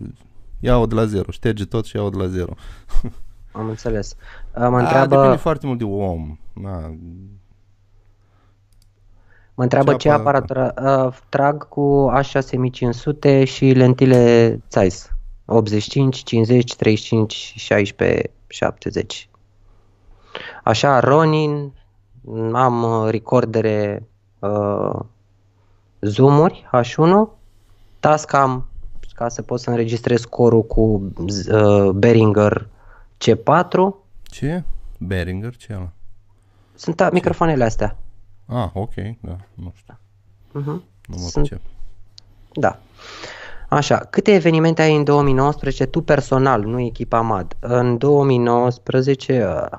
Ia-o 0.61 0.87
de 0.87 0.95
la 0.95 1.05
zero, 1.05 1.31
șterge 1.31 1.65
tot 1.65 1.85
și 1.85 1.97
ia-o 1.97 2.11
de 2.11 2.17
la 2.17 2.27
zero. 2.27 2.55
Am 3.53 3.69
înțeles. 3.69 4.15
Mă 4.55 4.61
Da, 4.61 4.79
întreabă, 4.79 5.17
depinde 5.17 5.37
foarte 5.37 5.67
mult 5.67 5.79
de 5.79 5.85
om. 5.85 6.39
Na, 6.53 6.95
mă 9.55 9.63
întreabă 9.63 9.91
ce 9.91 9.97
ce 9.97 10.11
aparat? 10.11 10.51
aparatură 10.51 11.05
uh, 11.07 11.17
trag 11.29 11.69
cu 11.69 12.13
A6500 12.21 13.45
și 13.45 13.65
lentile 13.65 14.61
Zeiss. 14.71 15.11
85, 15.45 16.17
50, 16.17 16.75
35, 16.75 17.55
16, 17.57 18.31
70. 18.47 19.29
Așa, 20.65 21.01
Ronin, 21.01 21.73
am 22.53 22.83
uh, 22.83 23.11
recordere 23.11 24.09
uh, 24.39 25.01
zoom-uri 26.01 26.69
H1, 26.83 27.29
Tascam 28.01 28.67
ca 29.15 29.29
să 29.29 29.43
pot 29.43 29.61
să 29.61 29.71
înregistrez 29.71 30.21
scorul 30.21 30.63
cu 30.65 31.13
uh, 31.53 31.91
Behringer 31.91 32.69
C4. 33.25 33.95
ce? 34.23 34.63
Behringer, 34.99 35.57
ce 35.57 35.73
e 35.73 35.75
ăla? 35.77 35.91
Sunt 36.75 37.01
a, 37.01 37.09
microfoanele 37.13 37.65
astea. 37.65 37.97
Ah, 38.47 38.69
ok, 38.73 38.95
da, 39.21 39.37
nu 39.55 39.73
știu. 39.77 39.95
Uh-huh. 40.49 40.83
Nu 41.07 41.17
mă 41.17 41.17
Sunt- 41.17 41.47
pricep. 41.49 41.61
Da. 42.53 42.79
Așa, 43.69 43.97
câte 43.99 44.33
evenimente 44.35 44.83
ai 44.83 44.97
în 44.97 45.05
2019 45.05 45.87
tu 45.87 46.01
personal, 46.03 46.63
nu 46.65 46.81
echipa 46.81 47.21
MAD? 47.21 47.57
În 47.61 47.99
2019 47.99 49.47
uh, 49.47 49.79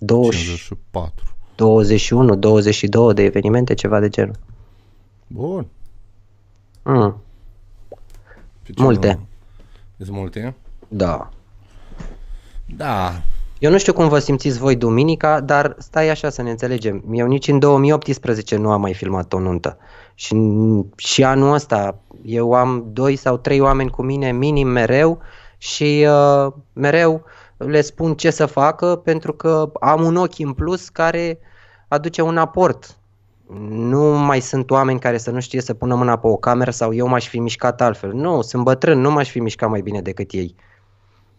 20, 0.00 0.34
54. 0.40 1.24
21, 1.54 2.36
22 2.36 3.14
de 3.14 3.22
evenimente, 3.22 3.74
ceva 3.74 4.00
de 4.00 4.08
genul. 4.08 4.34
Bun. 5.26 5.66
Mm, 6.82 7.16
Pe 8.62 8.72
ce 8.72 8.82
Multe. 8.82 9.12
nu- 9.98 10.04
Sunt 10.04 10.16
multe? 10.16 10.54
da. 10.88 11.28
Da. 12.76 13.12
Eu 13.58 13.70
nu 13.70 13.78
știu 13.78 13.92
cum 13.92 14.08
vă 14.08 14.18
simțiți 14.18 14.58
voi 14.58 14.76
duminica, 14.76 15.40
dar 15.40 15.74
stai 15.78 16.08
așa 16.08 16.30
să 16.30 16.42
ne 16.42 16.50
înțelegem. 16.50 17.04
Eu 17.12 17.26
nici 17.26 17.48
în 17.48 17.58
2018 17.58 18.56
nu 18.56 18.70
am 18.70 18.80
mai 18.80 18.94
filmat 18.94 19.32
o 19.32 19.38
nuntă. 19.38 19.78
Și, 20.14 20.36
și 20.96 21.24
anul 21.24 21.52
ăsta 21.54 21.98
eu 22.24 22.52
am 22.52 22.84
doi 22.92 23.16
sau 23.16 23.36
trei 23.36 23.60
oameni 23.60 23.90
cu 23.90 24.02
mine 24.02 24.32
minim 24.32 24.68
mereu 24.68 25.18
și 25.58 26.06
uh, 26.08 26.52
mereu 26.72 27.22
le 27.66 27.80
spun 27.80 28.14
ce 28.14 28.30
să 28.30 28.46
facă 28.46 28.96
pentru 28.96 29.32
că 29.32 29.70
am 29.80 30.04
un 30.04 30.16
ochi 30.16 30.38
în 30.38 30.52
plus 30.52 30.88
care 30.88 31.38
aduce 31.88 32.22
un 32.22 32.36
aport. 32.36 32.98
Nu 33.68 34.18
mai 34.18 34.40
sunt 34.40 34.70
oameni 34.70 35.00
care 35.00 35.18
să 35.18 35.30
nu 35.30 35.40
știe 35.40 35.60
să 35.60 35.74
pună 35.74 35.94
mâna 35.94 36.18
pe 36.18 36.26
o 36.26 36.36
cameră 36.36 36.70
sau 36.70 36.94
eu 36.94 37.06
m-aș 37.06 37.28
fi 37.28 37.38
mișcat 37.38 37.80
altfel. 37.80 38.12
Nu, 38.12 38.42
sunt 38.42 38.62
bătrân, 38.62 39.00
nu 39.00 39.10
m-aș 39.10 39.30
fi 39.30 39.40
mișcat 39.40 39.68
mai 39.68 39.80
bine 39.80 40.00
decât 40.00 40.30
ei. 40.32 40.54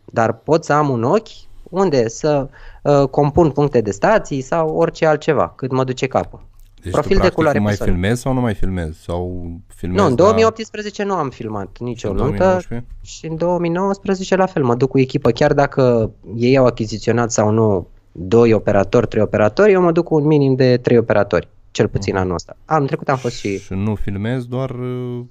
Dar 0.06 0.34
pot 0.34 0.64
să 0.64 0.74
am 0.74 0.90
un 0.90 1.04
ochi 1.04 1.50
unde 1.64 2.08
să 2.08 2.50
uh, 2.84 3.08
compun 3.08 3.52
puncte 3.52 3.82
de 3.82 3.92
stații 3.92 4.42
sau 4.42 4.76
orice 4.76 5.06
altceva, 5.06 5.54
cât 5.56 5.72
mă 5.72 5.84
duce 5.84 6.08
capul. 6.08 6.50
Deci 6.84 6.92
Profil 6.92 7.10
tu, 7.10 7.14
de 7.14 7.20
practic, 7.20 7.34
culoare 7.38 7.60
mai 7.60 7.72
pe 7.72 7.78
soare. 7.78 7.92
filmezi 7.92 8.22
sau 8.22 8.34
nu 8.34 8.40
mai 8.42 8.54
filmezi? 8.54 9.02
Sau 9.04 9.52
filmezi 9.68 10.02
Nu, 10.02 10.06
în 10.10 10.16
la- 10.18 10.24
2018 10.24 11.04
nu 11.04 11.14
am 11.14 11.30
filmat 11.30 11.78
nicio 11.80 12.10
în 12.10 12.16
nuntă 12.16 12.38
2019? 12.38 12.88
și 13.02 13.26
în 13.26 13.36
2019 13.38 14.36
la 14.36 14.46
fel 14.46 14.64
mă 14.64 14.76
duc 14.76 14.90
cu 14.90 15.00
echipă, 15.00 15.32
chiar 15.32 15.54
dacă 15.54 16.12
ei 16.36 16.58
au 16.58 16.66
achiziționat 16.66 17.32
sau 17.32 17.50
nu 17.50 17.88
doi 18.12 18.54
operatori, 18.54 19.08
trei 19.08 19.22
operatori, 19.22 19.72
eu 19.72 19.82
mă 19.82 19.92
duc 19.92 20.06
cu 20.06 20.16
un 20.16 20.26
minim 20.26 20.56
de 20.56 20.78
trei 20.78 20.98
operatori, 20.98 21.48
cel 21.72 21.88
puțin 21.88 22.16
anul 22.16 22.34
ăsta. 22.34 22.56
Anul 22.66 22.88
trecut 22.88 23.10
am 23.10 23.18
fost 23.18 23.36
și... 23.36 23.60
Și 23.60 23.74
nu 23.74 23.96
filmezi 23.96 24.48
doar... 24.48 24.70
uh, 24.70 25.22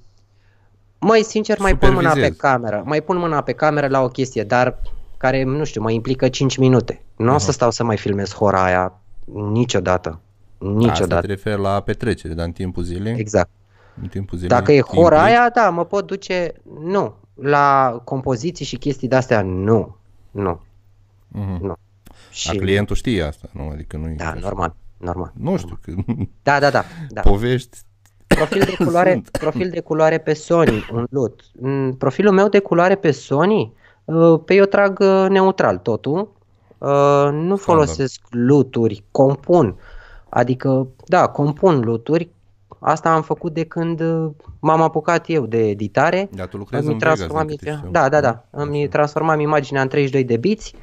Mai 0.99 1.21
sincer, 1.21 1.59
mai 1.59 1.77
pun 1.77 1.87
mâna 1.93 1.99
pe 2.01 2.07
Supervizezi. 2.07 2.39
cameră, 2.39 2.81
mai 2.85 3.01
pun 3.01 3.17
mâna 3.17 3.41
pe 3.41 3.51
cameră 3.51 3.87
la 3.87 4.01
o 4.03 4.07
chestie, 4.07 4.43
dar 4.43 4.81
care, 5.17 5.43
nu 5.43 5.63
știu, 5.63 5.81
mă 5.81 5.91
implică 5.91 6.29
5 6.29 6.57
minute. 6.57 7.01
Nu 7.17 7.33
o 7.33 7.37
să 7.37 7.51
stau 7.51 7.71
să 7.71 7.83
mai 7.83 7.97
filmez 7.97 8.33
hora 8.33 8.63
aia 8.63 8.99
niciodată. 9.51 10.19
Asta 10.63 10.77
Niciodată. 10.77 11.21
te 11.21 11.27
referi 11.27 11.61
la 11.61 11.79
petrecere, 11.81 12.33
dar 12.33 12.45
în 12.45 12.51
timpul 12.51 12.83
zilei? 12.83 13.15
Exact. 13.17 13.49
În 14.01 14.07
timpul 14.07 14.37
zilei 14.37 14.57
Dacă 14.57 14.71
e 14.71 14.81
te 14.81 14.95
hora 14.95 15.15
implici? 15.15 15.35
aia, 15.37 15.49
da, 15.49 15.69
mă 15.69 15.85
pot 15.85 16.05
duce, 16.07 16.53
nu. 16.83 17.13
La 17.33 18.01
compoziții 18.03 18.65
și 18.65 18.75
chestii 18.75 19.07
de-astea, 19.07 19.41
nu. 19.41 19.95
Nu. 20.31 20.61
Mhm. 21.27 21.57
Nu. 21.61 21.67
Dar 21.67 21.75
Și, 22.29 22.57
clientul 22.57 22.95
știe 22.95 23.23
asta, 23.23 23.49
nu? 23.51 23.69
Adică 23.73 23.97
nu 23.97 24.13
da, 24.17 24.33
normal, 24.41 24.73
normal. 24.97 25.31
Nu 25.35 25.57
știu, 25.57 25.79
că 25.81 25.91
Da, 26.43 26.59
da, 26.59 26.69
da. 26.69 26.83
da. 27.09 27.21
povești 27.21 27.77
Profil 28.27 28.61
de 28.65 28.83
culoare, 28.83 29.11
Sunt. 29.11 29.29
profil 29.29 29.69
de 29.69 29.79
culoare 29.79 30.17
pe 30.17 30.33
Sony, 30.33 30.85
un 30.93 31.05
LUT. 31.09 31.41
Mm, 31.59 31.93
Profilul 31.93 32.33
meu 32.33 32.47
de 32.49 32.59
culoare 32.59 32.95
pe 32.95 33.11
Sony, 33.11 33.73
uh, 34.05 34.39
pe 34.45 34.53
eu 34.53 34.65
trag 34.65 34.99
uh, 34.99 35.25
neutral 35.29 35.77
totul. 35.77 36.31
Uh, 36.77 37.29
Nu 37.31 37.57
folosesc 37.57 38.21
luturi, 38.29 39.03
compun. 39.11 39.75
Adică, 40.33 40.87
da, 41.05 41.27
compun 41.27 41.79
luturi. 41.79 42.29
Asta 42.79 43.13
am 43.13 43.21
făcut 43.21 43.53
de 43.53 43.63
când 43.63 43.99
uh, 43.99 44.31
m-am 44.59 44.81
apucat 44.81 45.23
eu 45.27 45.45
de 45.45 45.69
editare. 45.69 46.29
Dar 46.31 46.47
tu 46.47 46.57
lucrezi 46.57 46.83
Îmi 46.83 46.93
în 46.93 46.99
Vegas, 46.99 47.15
transformam, 47.15 47.47
din 47.47 47.57
câte 47.57 47.71
știu. 47.71 47.89
da, 47.91 48.09
da, 48.09 48.21
da. 48.21 48.45
Îmi 48.49 48.87
transformam 48.87 49.39
imaginea 49.39 49.81
în 49.81 49.87
32 49.87 50.23
de 50.23 50.37
biți 50.37 50.75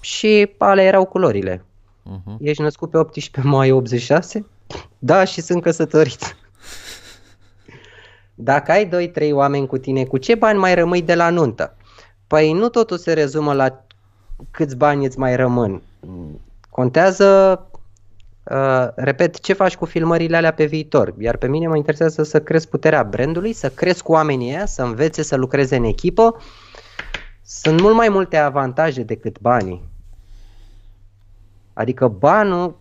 și 0.00 0.50
alea 0.58 0.84
erau 0.84 1.04
culorile. 1.04 1.64
Mhm. 2.02 2.36
Ești 2.40 2.62
născut 2.62 2.90
pe 2.90 2.98
18 2.98 3.40
mai 3.50 3.70
86? 3.70 4.46
Da, 4.98 5.24
și 5.24 5.40
sunt 5.40 5.62
căsătorit. 5.62 6.36
Dacă 8.34 8.70
ai 8.72 8.88
2-3 8.88 9.32
oameni 9.32 9.66
cu 9.66 9.78
tine, 9.78 10.04
cu 10.04 10.16
ce 10.16 10.34
bani 10.34 10.58
mai 10.58 10.74
rămâi 10.74 11.02
de 11.02 11.14
la 11.14 11.30
nuntă? 11.30 11.76
Păi 12.26 12.52
nu 12.52 12.68
totul 12.68 12.98
se 12.98 13.12
rezumă 13.12 13.52
la 13.52 13.84
câți 14.50 14.76
bani 14.76 15.04
îți 15.04 15.18
mai 15.18 15.36
rămân. 15.36 15.82
Contează, 16.70 17.60
uh, 18.50 18.88
repet, 18.94 19.40
ce 19.40 19.52
faci 19.52 19.76
cu 19.76 19.84
filmările 19.84 20.36
alea 20.36 20.52
pe 20.52 20.64
viitor. 20.64 21.14
Iar 21.18 21.36
pe 21.36 21.48
mine 21.48 21.66
mă 21.66 21.76
interesează 21.76 22.22
să 22.22 22.40
cresc 22.40 22.68
puterea 22.68 23.02
brandului, 23.02 23.52
să 23.52 23.68
cresc 23.68 24.02
cu 24.02 24.12
oamenii 24.12 24.48
ăia, 24.48 24.66
să 24.66 24.82
învețe 24.82 25.22
să 25.22 25.36
lucreze 25.36 25.76
în 25.76 25.84
echipă. 25.84 26.36
Sunt 27.42 27.80
mult 27.80 27.94
mai 27.94 28.08
multe 28.08 28.36
avantaje 28.36 29.02
decât 29.02 29.40
banii. 29.40 29.88
Adică 31.72 32.08
banul, 32.08 32.80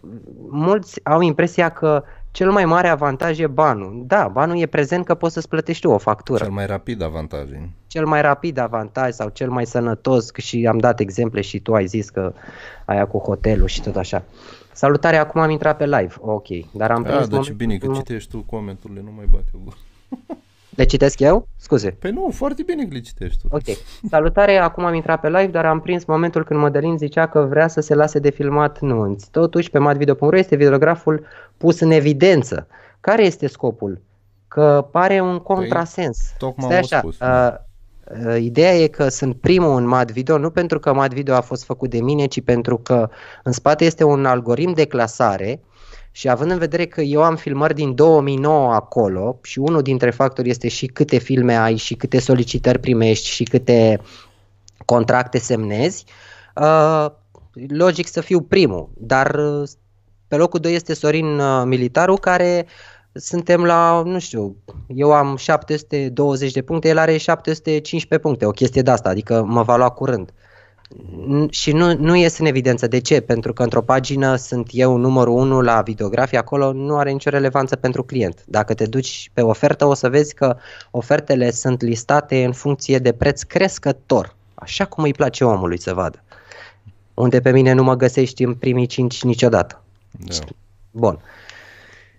mulți 0.50 1.00
au 1.04 1.22
impresia 1.22 1.70
că 1.70 2.04
cel 2.32 2.52
mai 2.52 2.66
mare 2.66 2.88
avantaj 2.88 3.40
e 3.40 3.48
banul. 3.48 4.04
Da, 4.08 4.28
banul 4.28 4.58
e 4.58 4.66
prezent 4.66 5.06
că 5.06 5.16
poți 5.16 5.34
să-ți 5.34 5.48
plătești 5.48 5.82
tu 5.82 5.90
o 5.90 5.98
factură. 5.98 6.44
Cel 6.44 6.54
mai 6.54 6.66
rapid 6.66 7.02
avantaje. 7.02 7.70
Cel 7.88 8.06
mai 8.06 8.22
rapid 8.22 8.58
avantaj 8.58 9.12
sau 9.14 9.30
cel 9.30 9.50
mai 9.50 9.66
sănătos, 9.66 10.32
că 10.32 10.42
și 10.42 10.68
am 10.70 10.78
dat 10.78 11.00
exemple 11.00 11.42
și 11.42 11.60
tu 11.60 11.74
ai 11.74 11.86
zis 11.86 12.10
că 12.10 12.34
aia 12.86 13.08
cu 13.08 13.18
hotelul 13.18 13.68
și 13.68 13.82
tot 13.82 13.96
așa. 13.96 14.24
Salutare, 14.76 15.18
acum 15.18 15.42
am 15.42 15.50
intrat 15.50 15.78
pe 15.78 15.86
live. 15.86 16.14
Ok, 16.20 16.48
dar 16.74 16.92
am 16.92 17.04
Da, 17.04 17.10
prins 17.10 17.28
dar 17.28 17.44
ce 17.44 17.52
momentul- 17.52 17.56
bine 17.56 17.78
că 17.78 17.92
citești 17.94 18.30
tu 18.30 18.42
comenturile, 18.50 19.02
nu 19.04 19.12
mai 19.16 19.26
bate 19.32 19.46
o 19.54 19.58
gură. 19.64 19.76
Le 20.76 20.84
citesc 20.84 21.20
eu? 21.20 21.48
Scuze. 21.56 21.90
Păi 21.90 22.12
nu, 22.12 22.30
foarte 22.34 22.64
bine 22.64 22.84
că 22.84 22.94
le 22.94 23.00
citești 23.00 23.42
tu. 23.42 23.48
Ok. 23.56 23.64
Salutare, 24.10 24.58
acum 24.58 24.86
am 24.86 24.94
intrat 24.94 25.20
pe 25.20 25.28
live, 25.28 25.48
dar 25.48 25.66
am 25.66 25.80
prins 25.80 26.06
momentul 26.06 26.44
când 26.44 26.60
Mădălin 26.60 26.98
zicea 26.98 27.28
că 27.28 27.40
vrea 27.40 27.68
să 27.68 27.82
se 27.82 27.94
lase 27.96 28.20
de 28.20 28.30
filmat 28.30 28.80
nunți. 28.80 29.30
Totuși, 29.32 29.70
pe 29.70 29.78
matvideo.ro 29.80 30.38
este 30.38 30.56
videograful 30.56 31.26
pus 31.58 31.80
în 31.80 31.92
evidență. 31.92 32.68
Care 33.00 33.24
este 33.26 33.48
scopul? 33.48 34.02
Că 34.48 34.88
pare 34.92 35.20
un 35.22 35.40
contrasens. 35.40 36.18
Păi, 36.18 36.36
tocmai 36.38 36.66
Stai 36.66 36.78
am 36.78 36.84
așa, 36.84 36.98
spus. 36.98 37.20
uh, 37.20 37.50
uh, 37.52 37.56
ideea 38.40 38.76
e 38.76 38.88
că 38.88 39.08
sunt 39.08 39.36
primul 39.36 39.78
în 39.78 39.86
mat 39.86 40.12
video, 40.12 40.38
nu 40.38 40.50
pentru 40.50 40.80
că 40.80 40.94
mat 40.94 41.14
video 41.14 41.36
a 41.36 41.42
fost 41.42 41.64
făcut 41.64 41.90
de 41.90 42.02
mine, 42.02 42.26
ci 42.26 42.42
pentru 42.42 42.78
că 42.78 43.10
în 43.44 43.52
spate 43.52 43.86
este 43.86 44.04
un 44.04 44.26
algoritm 44.26 44.74
de 44.74 44.86
clasare 44.86 45.62
și 46.12 46.30
având 46.30 46.52
în 46.52 46.58
vedere 46.58 46.86
că 46.86 47.02
eu 47.02 47.24
am 47.24 47.36
filmări 47.36 47.74
din 47.74 47.96
2009 47.96 48.74
acolo 48.74 49.40
și 49.44 49.60
unul 49.60 49.82
dintre 49.82 50.10
factori 50.10 50.50
este 50.50 50.68
și 50.68 50.86
câte 50.86 51.18
filme 51.18 51.56
ai 51.56 51.76
și 51.76 51.94
câte 51.94 52.20
solicitări 52.20 52.80
primești 52.80 53.28
și 53.28 53.44
câte 53.44 54.02
contracte 54.86 55.38
semnezi, 55.38 56.06
uh, 56.56 57.06
logic 57.68 58.08
să 58.08 58.22
fiu 58.22 58.42
primul, 58.42 58.90
dar 58.98 59.36
uh, 59.36 59.70
pe 60.28 60.36
locul 60.36 60.60
2 60.60 60.74
este 60.74 60.94
Sorin 60.94 61.40
uh, 61.40 61.64
Militaru 61.66 62.16
care 62.16 62.66
suntem 63.16 63.64
la, 63.64 64.02
nu 64.06 64.20
știu, 64.20 64.56
eu 64.88 65.14
am 65.14 65.36
720 65.36 66.52
de 66.52 66.62
puncte, 66.62 66.88
el 66.88 66.98
are 66.98 67.18
715 67.18 68.28
puncte, 68.28 68.46
o 68.46 68.52
chestie 68.52 68.82
de 68.82 68.92
asta, 68.92 69.10
adică 69.10 69.44
mă 69.44 69.64
va 69.64 69.76
lua 69.76 69.90
curând. 69.90 70.32
N- 71.28 71.50
Și 71.50 71.72
nu, 71.72 71.96
nu 71.98 72.16
ies 72.16 72.38
în 72.38 72.46
evidență. 72.46 72.88
De 72.88 73.00
ce? 73.00 73.20
Pentru 73.20 73.54
că 73.54 73.64
într-o 73.64 73.82
pagină 73.82 74.36
sunt 74.36 74.68
eu 74.72 74.98
numărul 74.98 75.34
1 75.34 75.62
la 75.62 75.82
videografie, 75.82 76.38
acolo 76.38 76.72
nu 76.74 76.98
are 76.98 77.12
nicio 77.12 77.30
relevanță 77.30 77.76
pentru 77.76 78.04
client. 78.04 78.44
Dacă 78.46 78.74
te 78.74 78.86
duci 78.86 79.30
pe 79.34 79.42
ofertă, 79.42 79.86
o 79.86 79.94
să 79.94 80.10
vezi 80.10 80.34
că 80.34 80.58
ofertele 80.92 81.52
sunt 81.52 81.82
listate 81.82 82.44
în 82.44 82.52
funcție 82.52 83.00
de 83.00 83.12
preț 83.12 83.42
crescător, 83.42 84.36
așa 84.54 84.86
cum 84.86 85.04
îi 85.04 85.14
place 85.14 85.44
omului 85.44 85.80
să 85.80 85.94
vadă. 85.94 86.24
Unde 87.14 87.42
pe 87.42 87.52
mine 87.52 87.72
nu 87.72 87.84
mă 87.84 87.96
găsești 87.96 88.44
în 88.44 88.54
primii 88.56 88.86
5 88.86 89.24
niciodată. 89.24 89.82
Da. 90.12 90.36
Bun. 90.92 91.20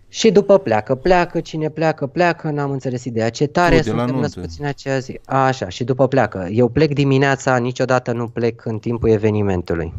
Și 0.08 0.30
după 0.30 0.58
pleacă, 0.58 0.94
pleacă, 0.94 1.40
cine 1.40 1.68
pleacă, 1.70 2.06
pleacă, 2.06 2.50
n-am 2.50 2.70
înțeles 2.70 3.04
ideea. 3.04 3.30
Ce 3.30 3.46
tare 3.46 3.76
Tu, 3.76 3.82
de 3.82 3.90
la 3.90 3.96
suntem 3.96 4.14
nuntă. 4.14 4.20
născuți 4.38 4.60
în 4.60 4.66
acea 4.66 4.98
zi. 4.98 5.20
Așa, 5.26 5.68
și 5.68 5.84
după 5.84 6.08
pleacă. 6.08 6.48
Eu 6.50 6.68
plec 6.68 6.92
dimineața, 6.92 7.56
niciodată 7.56 8.12
nu 8.12 8.28
plec 8.28 8.64
în 8.64 8.78
timpul 8.78 9.08
evenimentului. 9.10 9.94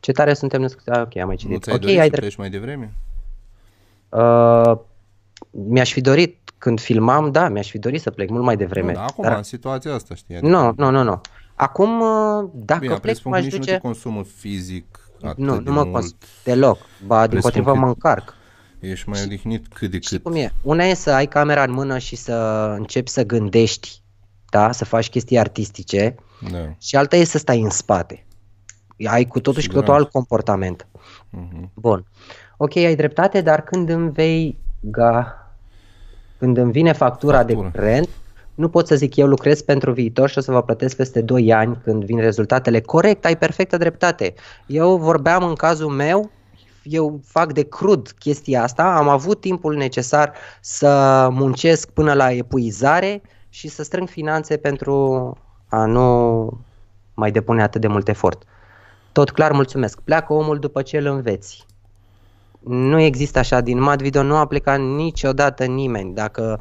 Ce 0.00 0.12
tare 0.12 0.34
suntem 0.34 0.60
născuți. 0.60 0.90
Ah, 0.90 1.00
ok, 1.00 1.16
am 1.16 1.26
mai 1.26 1.36
Nu 1.42 1.48
citit. 1.48 1.62
ți-ai 1.62 1.74
Ok, 1.74 1.80
dorit 1.80 1.98
ai 1.98 2.04
să 2.04 2.10
drept. 2.10 2.22
pleci 2.26 2.36
mai 2.36 2.50
devreme? 2.50 2.92
Uh, 4.08 4.76
mi-aș 5.50 5.92
fi 5.92 6.00
dorit, 6.00 6.36
când 6.58 6.80
filmam, 6.80 7.30
da, 7.30 7.48
mi-aș 7.48 7.70
fi 7.70 7.78
dorit 7.78 8.00
să 8.00 8.10
plec 8.10 8.28
mult 8.28 8.44
mai 8.44 8.56
devreme. 8.56 8.86
Nu, 8.92 8.94
dar 8.98 9.04
acum, 9.08 9.24
Dar- 9.24 9.36
în 9.36 9.42
situația 9.42 9.94
asta, 9.94 10.14
știi? 10.14 10.34
Adică, 10.36 10.50
Nu, 10.56 10.72
nu, 10.76 10.90
nu, 10.90 11.02
nu. 11.02 11.20
Acum, 11.54 12.00
uh, 12.00 12.48
dacă 12.52 12.80
Bine, 12.80 12.90
plec, 12.92 13.00
presupun 13.00 13.32
că 13.32 13.36
m-aș 13.36 13.44
nici 13.46 13.52
nu 13.52 13.58
duce... 13.58 13.72
te 13.72 13.78
consumă 13.78 14.22
fizic 14.36 14.84
atât 15.22 15.36
Nu, 15.44 15.56
de 15.56 15.62
nu 15.64 15.72
mă 15.72 15.80
mult. 15.82 15.92
cons 15.94 16.14
deloc. 16.44 16.78
Ba, 17.06 17.20
din 17.20 17.28
Presupun 17.30 17.40
potrivă 17.50 17.72
că- 17.72 17.78
mă 17.78 17.86
încarc. 17.86 18.34
Ești 18.80 19.08
mai 19.08 19.22
odihnit 19.24 19.66
cât 19.74 19.90
de 19.90 19.98
Știi 20.00 20.16
cât. 20.16 20.24
cum 20.24 20.34
e? 20.34 20.52
Una 20.62 20.84
e 20.84 20.94
să 20.94 21.10
ai 21.10 21.26
camera 21.26 21.62
în 21.62 21.72
mână 21.72 21.98
și 21.98 22.16
să 22.16 22.32
începi 22.78 23.10
să 23.10 23.22
gândești, 23.24 24.02
da? 24.50 24.72
să 24.72 24.84
faci 24.84 25.08
chestii 25.08 25.38
artistice 25.38 26.14
Da. 26.50 26.58
și 26.78 26.96
alta 26.96 27.16
e 27.16 27.24
să 27.24 27.38
stai 27.38 27.60
în 27.60 27.70
spate. 27.70 28.24
Ai 29.06 29.24
cu 29.24 29.40
totul 29.40 29.60
și 29.60 29.68
cu 29.68 29.74
totul 29.74 29.86
Siguranță. 29.86 29.92
alt 29.92 30.10
comportament. 30.12 30.86
Mhm. 31.30 31.70
Bun. 31.74 32.04
Ok, 32.56 32.76
ai 32.76 32.96
dreptate, 32.96 33.40
dar 33.40 33.60
când 33.62 33.88
îmi 33.88 34.10
vei 34.10 34.58
ga... 34.80 35.34
când 36.38 36.56
îmi 36.56 36.72
vine 36.72 36.92
factura, 36.92 37.36
Factură. 37.36 37.62
de 37.72 37.78
curent, 37.78 38.08
nu 38.54 38.68
pot 38.68 38.86
să 38.86 38.96
zic 38.96 39.16
eu 39.16 39.26
lucrez 39.26 39.62
pentru 39.62 39.92
viitor 39.92 40.28
și 40.28 40.38
o 40.38 40.40
să 40.40 40.52
vă 40.52 40.62
plătesc 40.62 40.96
peste 40.96 41.20
2 41.20 41.52
ani 41.52 41.78
când 41.84 42.04
vin 42.04 42.18
rezultatele. 42.20 42.80
Corect, 42.80 43.24
ai 43.24 43.36
perfectă 43.36 43.76
dreptate. 43.76 44.34
Eu 44.66 44.96
vorbeam 44.96 45.42
în 45.44 45.54
cazul 45.54 45.88
meu, 45.90 46.30
eu 46.82 47.20
fac 47.24 47.52
de 47.52 47.62
crud 47.62 48.10
chestia 48.18 48.62
asta, 48.62 48.96
am 48.96 49.08
avut 49.08 49.40
timpul 49.40 49.74
necesar 49.74 50.32
să 50.60 51.28
muncesc 51.32 51.90
până 51.90 52.12
la 52.12 52.32
epuizare 52.32 53.22
și 53.48 53.68
să 53.68 53.82
strâng 53.82 54.08
finanțe 54.08 54.56
pentru 54.56 55.36
a 55.68 55.84
nu 55.84 56.48
mai 57.14 57.30
depune 57.30 57.62
atât 57.62 57.80
de 57.80 57.86
mult 57.86 58.08
efort. 58.08 58.42
Tot 59.12 59.30
clar, 59.30 59.52
mulțumesc. 59.52 60.00
Pleacă 60.00 60.32
omul 60.32 60.58
după 60.58 60.82
ce 60.82 60.96
îl 60.96 61.06
înveți. 61.06 61.66
Nu 62.60 63.00
există 63.00 63.38
așa, 63.38 63.60
din 63.60 63.80
mat 63.80 64.02
video 64.02 64.22
nu 64.22 64.36
a 64.36 64.46
plecat 64.46 64.80
niciodată 64.80 65.64
nimeni. 65.64 66.14
Dacă 66.14 66.60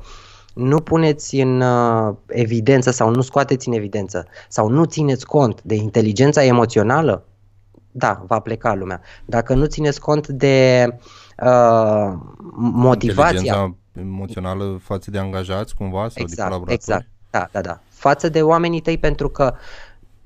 nu 0.53 0.81
puneți 0.81 1.35
în 1.35 1.61
uh, 1.61 2.15
evidență 2.27 2.91
sau 2.91 3.09
nu 3.09 3.21
scoateți 3.21 3.67
în 3.67 3.73
evidență 3.73 4.27
sau 4.47 4.67
nu 4.67 4.85
țineți 4.85 5.25
cont 5.25 5.61
de 5.61 5.75
inteligența 5.75 6.43
emoțională, 6.43 7.23
da, 7.91 8.23
va 8.27 8.39
pleca 8.39 8.73
lumea. 8.73 9.01
Dacă 9.25 9.53
nu 9.53 9.65
țineți 9.65 9.99
cont 9.99 10.27
de 10.27 10.87
uh, 11.43 12.13
motivația, 12.55 13.39
Inteligența 13.39 13.75
emoțională 13.99 14.79
față 14.83 15.11
de 15.11 15.17
angajați 15.17 15.75
cumva 15.75 15.99
sau 15.99 16.09
de 16.13 16.21
exact, 16.21 16.47
colaboratori? 16.49 16.73
exact, 16.73 17.07
da, 17.29 17.47
da, 17.51 17.61
da. 17.61 17.79
Față 17.89 18.29
de 18.29 18.41
oamenii 18.41 18.81
tăi 18.81 18.97
pentru 18.97 19.29
că 19.29 19.53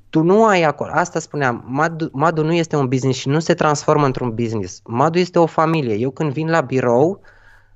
tu 0.10 0.22
nu 0.22 0.46
ai 0.46 0.64
acolo, 0.64 0.92
asta 0.94 1.20
spuneam, 1.20 1.64
Madu, 1.68 2.10
Madu 2.12 2.44
nu 2.44 2.54
este 2.54 2.76
un 2.76 2.88
business 2.88 3.20
și 3.20 3.28
nu 3.28 3.40
se 3.40 3.54
transformă 3.54 4.06
într-un 4.06 4.34
business. 4.34 4.82
Madu 4.86 5.18
este 5.20 5.40
o 5.40 5.46
familie. 5.46 5.96
Eu 5.96 6.10
când 6.10 6.32
vin 6.32 6.50
la 6.50 6.62
birou, 6.62 7.22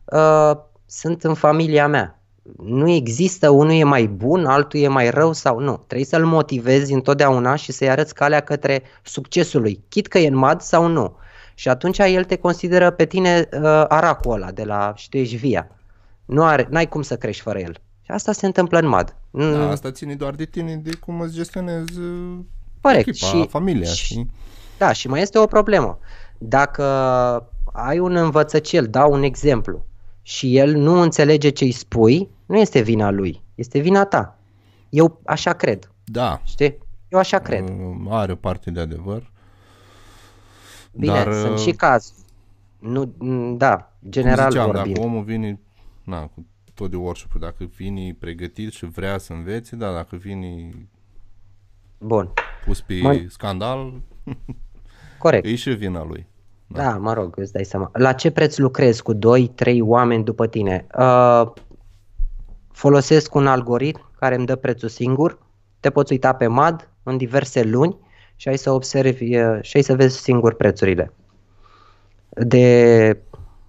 uh, 0.06 0.52
sunt 0.86 1.24
în 1.24 1.34
familia 1.34 1.88
mea. 1.88 2.17
Nu 2.64 2.90
există 2.90 3.50
unul 3.50 3.74
e 3.74 3.84
mai 3.84 4.06
bun, 4.08 4.46
altul 4.46 4.80
e 4.80 4.88
mai 4.88 5.10
rău 5.10 5.34
sau 5.34 5.60
nu. 5.60 5.84
Trebuie 5.88 6.08
să-l 6.08 6.26
motivezi 6.26 6.94
întotdeauna 6.94 7.56
și 7.56 7.72
să-i 7.72 7.90
arăți 7.90 8.14
calea 8.14 8.40
către 8.40 8.84
succesul 9.04 9.62
lui, 9.62 9.84
chit 9.90 10.08
că 10.08 10.18
e 10.18 10.28
în 10.28 10.36
mad 10.36 10.62
sau 10.62 10.88
nu. 10.88 11.16
Și 11.54 11.70
atunci 11.70 11.98
el 11.98 12.24
te 12.24 12.36
consideră 12.36 12.90
pe 12.92 13.06
tine 13.06 13.50
uh, 13.54 13.62
aracul 13.88 14.32
ăla 14.32 14.52
de 14.52 14.64
la 14.64 14.94
și 14.96 15.10
tu 15.10 15.18
ești 15.18 15.36
via. 15.36 15.68
Nu 16.26 16.44
are, 16.44 16.68
n-ai 16.70 16.88
cum 16.88 17.02
să 17.02 17.18
crești 17.18 17.42
fără 17.42 17.60
el. 17.60 17.74
Și 18.02 18.12
asta 18.12 18.32
se 18.32 18.46
întâmplă 18.46 18.80
în 18.80 18.88
mad. 18.88 19.16
Da, 19.32 19.70
asta 19.70 19.92
ține 19.92 20.16
doar 20.16 20.34
de 20.34 20.46
tine, 20.46 20.76
de 20.76 20.96
cum 20.96 21.22
îți 21.22 21.36
gestionezi 21.36 22.00
uh, 22.00 22.38
Corect. 22.82 23.08
echipa, 23.08 23.28
și, 23.28 23.48
familia. 23.48 23.88
Și, 23.88 24.06
știi? 24.06 24.32
da, 24.78 24.92
și 24.92 25.08
mai 25.08 25.22
este 25.22 25.38
o 25.38 25.46
problemă. 25.46 26.00
Dacă 26.38 26.84
ai 27.74 28.00
un 28.00 28.16
învățăcel, 28.16 28.86
dau 28.86 29.12
un 29.12 29.24
exemplu, 29.24 29.86
și 30.28 30.58
el 30.58 30.76
nu 30.76 31.00
înțelege 31.02 31.50
ce 31.50 31.64
îi 31.64 31.72
spui, 31.72 32.30
nu 32.46 32.58
este 32.58 32.82
vina 32.82 33.10
lui, 33.10 33.42
este 33.56 33.80
vina 33.80 34.06
ta. 34.06 34.40
Eu 34.90 35.22
așa 35.26 35.54
cred. 35.54 35.92
Da. 36.04 36.42
Știi? 36.46 36.78
Eu 37.08 37.20
așa 37.20 37.40
cred. 37.40 37.70
Uh, 37.70 37.96
Are 38.10 38.32
o 38.32 38.36
parte 38.36 38.72
de 38.72 38.80
adevăr. 38.80 39.32
Bine, 40.92 41.14
dar, 41.14 41.34
sunt 41.34 41.58
uh, 41.58 41.60
și 41.64 41.72
cazuri. 41.72 42.16
Nu, 42.80 43.14
m, 43.18 43.58
da, 43.58 43.94
general 44.10 44.42
Cum 44.44 44.50
ziceam, 44.52 44.72
vorbind. 44.72 44.96
dacă 44.96 45.08
omul 45.08 45.24
vine, 45.24 45.60
na, 46.04 46.28
cu 46.28 46.46
tot 46.74 46.90
de 46.90 46.96
workshop 46.96 47.34
dacă 47.40 47.64
vine 47.76 48.16
pregătit 48.20 48.72
și 48.74 48.86
vrea 48.86 49.18
să 49.18 49.34
învețe, 49.34 49.76
da, 49.76 49.94
dacă 49.94 50.16
vine 50.16 50.70
Bun, 51.98 52.34
pus 52.66 52.82
pe 52.82 53.00
Mă- 53.02 53.26
scandal, 53.28 53.94
corect. 55.20 55.46
e 55.46 55.56
și 55.56 55.70
vina 55.70 56.04
lui. 56.04 56.26
Da, 56.68 56.98
mă 56.98 57.14
rog, 57.14 57.34
îți 57.38 57.52
dai 57.52 57.66
seama. 57.66 57.90
La 57.94 58.14
ce 58.14 58.32
preț 58.32 58.58
lucrezi 58.58 59.02
cu 59.02 59.14
2-3 59.14 59.20
oameni 59.80 60.24
după 60.24 60.48
tine? 60.48 60.88
Uh, 60.98 61.52
folosesc 62.72 63.36
un 63.36 63.48
algoritm 63.48 64.12
care 64.20 64.36
îmi 64.36 64.46
dă 64.46 64.56
prețul 64.56 64.90
singur. 64.90 65.40
Te 65.80 65.90
poți 65.90 66.12
uita 66.12 66.34
pe 66.34 66.48
MAD 66.48 66.90
în 67.04 67.18
diverse 67.18 67.64
luni 67.64 67.98
și 68.36 68.48
ai 68.48 68.58
să 68.58 68.72
observi 68.72 69.38
uh, 69.38 69.58
și 69.62 69.78
ai 69.78 69.84
să 69.84 69.96
vezi 69.96 70.18
singur 70.18 70.54
prețurile. 70.54 71.14
De 72.30 73.22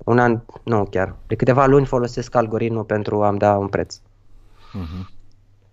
un 0.04 0.18
an, 0.18 0.40
nu 0.64 0.84
chiar, 0.84 1.16
de 1.26 1.34
câteva 1.34 1.66
luni 1.66 1.86
folosesc 1.86 2.34
algoritmul 2.34 2.84
pentru 2.84 3.22
a-mi 3.22 3.38
da 3.38 3.56
un 3.56 3.68
preț. 3.68 4.00
Mhm. 4.72 5.10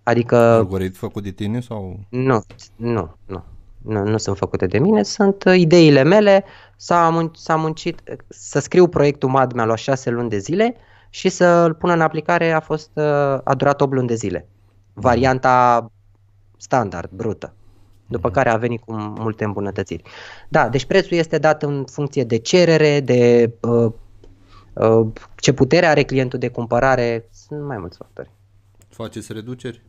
Adică 0.02 0.36
Algoritm 0.36 0.98
făcut 0.98 1.22
de 1.22 1.30
tine 1.30 1.60
sau... 1.60 2.00
nu, 2.08 2.42
nu, 2.76 3.16
nu. 3.26 3.44
Nu, 3.86 4.04
nu 4.04 4.16
sunt 4.16 4.36
făcute 4.36 4.66
de 4.66 4.78
mine, 4.78 5.02
sunt 5.02 5.44
uh, 5.44 5.58
ideile 5.58 6.02
mele, 6.02 6.44
s-a, 6.76 7.10
mun- 7.10 7.34
s-a 7.34 7.56
muncit, 7.56 8.02
să 8.28 8.58
scriu 8.58 8.88
proiectul 8.88 9.28
MAD 9.28 9.52
mi-a 9.52 9.64
luat 9.64 9.78
6 9.78 10.10
luni 10.10 10.28
de 10.28 10.38
zile 10.38 10.76
și 11.10 11.28
să 11.28 11.46
îl 11.46 11.74
pun 11.74 11.90
în 11.90 12.00
aplicare 12.00 12.52
a 12.52 12.60
fost, 12.60 12.90
uh, 12.94 13.04
a 13.44 13.54
durat 13.56 13.80
8 13.80 13.92
luni 13.92 14.06
de 14.06 14.14
zile. 14.14 14.48
Varianta 14.92 15.86
standard, 16.56 17.10
brută. 17.10 17.54
După 18.06 18.30
care 18.30 18.48
a 18.48 18.56
venit 18.56 18.80
cu 18.80 18.92
multe 18.96 19.44
îmbunătățiri. 19.44 20.02
Da, 20.48 20.68
deci 20.68 20.84
prețul 20.84 21.16
este 21.16 21.38
dat 21.38 21.62
în 21.62 21.84
funcție 21.84 22.24
de 22.24 22.36
cerere, 22.36 23.00
de 23.00 23.52
uh, 23.60 23.92
uh, 24.72 25.06
ce 25.36 25.52
putere 25.52 25.86
are 25.86 26.02
clientul 26.02 26.38
de 26.38 26.48
cumpărare, 26.48 27.28
sunt 27.32 27.66
mai 27.66 27.78
mulți 27.78 27.96
factori. 27.96 28.30
Faceți 28.88 29.32
reduceri? 29.32 29.82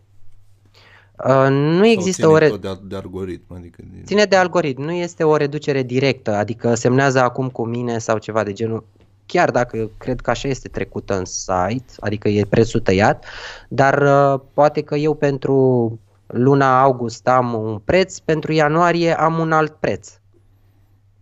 Uh, 1.25 1.47
nu 1.49 1.85
există 1.85 2.21
sau 2.21 2.31
o 2.31 2.35
ține 2.37 2.47
re- 2.47 2.57
tot 2.57 2.61
de, 2.61 2.87
de 2.87 2.95
algoritm? 2.95 3.53
Adică 3.53 3.81
de... 3.91 4.01
Ține 4.03 4.23
de 4.23 4.35
algoritm, 4.35 4.81
nu 4.81 4.91
este 4.91 5.23
o 5.23 5.35
reducere 5.35 5.83
directă, 5.83 6.35
adică 6.35 6.75
semnează 6.75 7.21
acum 7.21 7.49
cu 7.49 7.65
mine 7.65 7.97
sau 7.97 8.17
ceva 8.17 8.43
de 8.43 8.53
genul. 8.53 8.85
Chiar 9.25 9.51
dacă 9.51 9.89
cred 9.97 10.21
că 10.21 10.29
așa 10.29 10.47
este 10.47 10.67
trecută 10.67 11.17
în 11.17 11.25
site, 11.25 11.93
adică 11.99 12.29
e 12.29 12.45
prețul 12.45 12.79
tăiat, 12.79 13.25
dar 13.69 14.01
uh, 14.01 14.39
poate 14.53 14.81
că 14.81 14.95
eu 14.95 15.13
pentru 15.13 15.99
luna 16.27 16.81
august 16.81 17.27
am 17.27 17.53
un 17.53 17.79
preț, 17.79 18.17
pentru 18.19 18.51
ianuarie 18.51 19.19
am 19.19 19.39
un 19.39 19.51
alt 19.51 19.71
preț. 19.73 20.19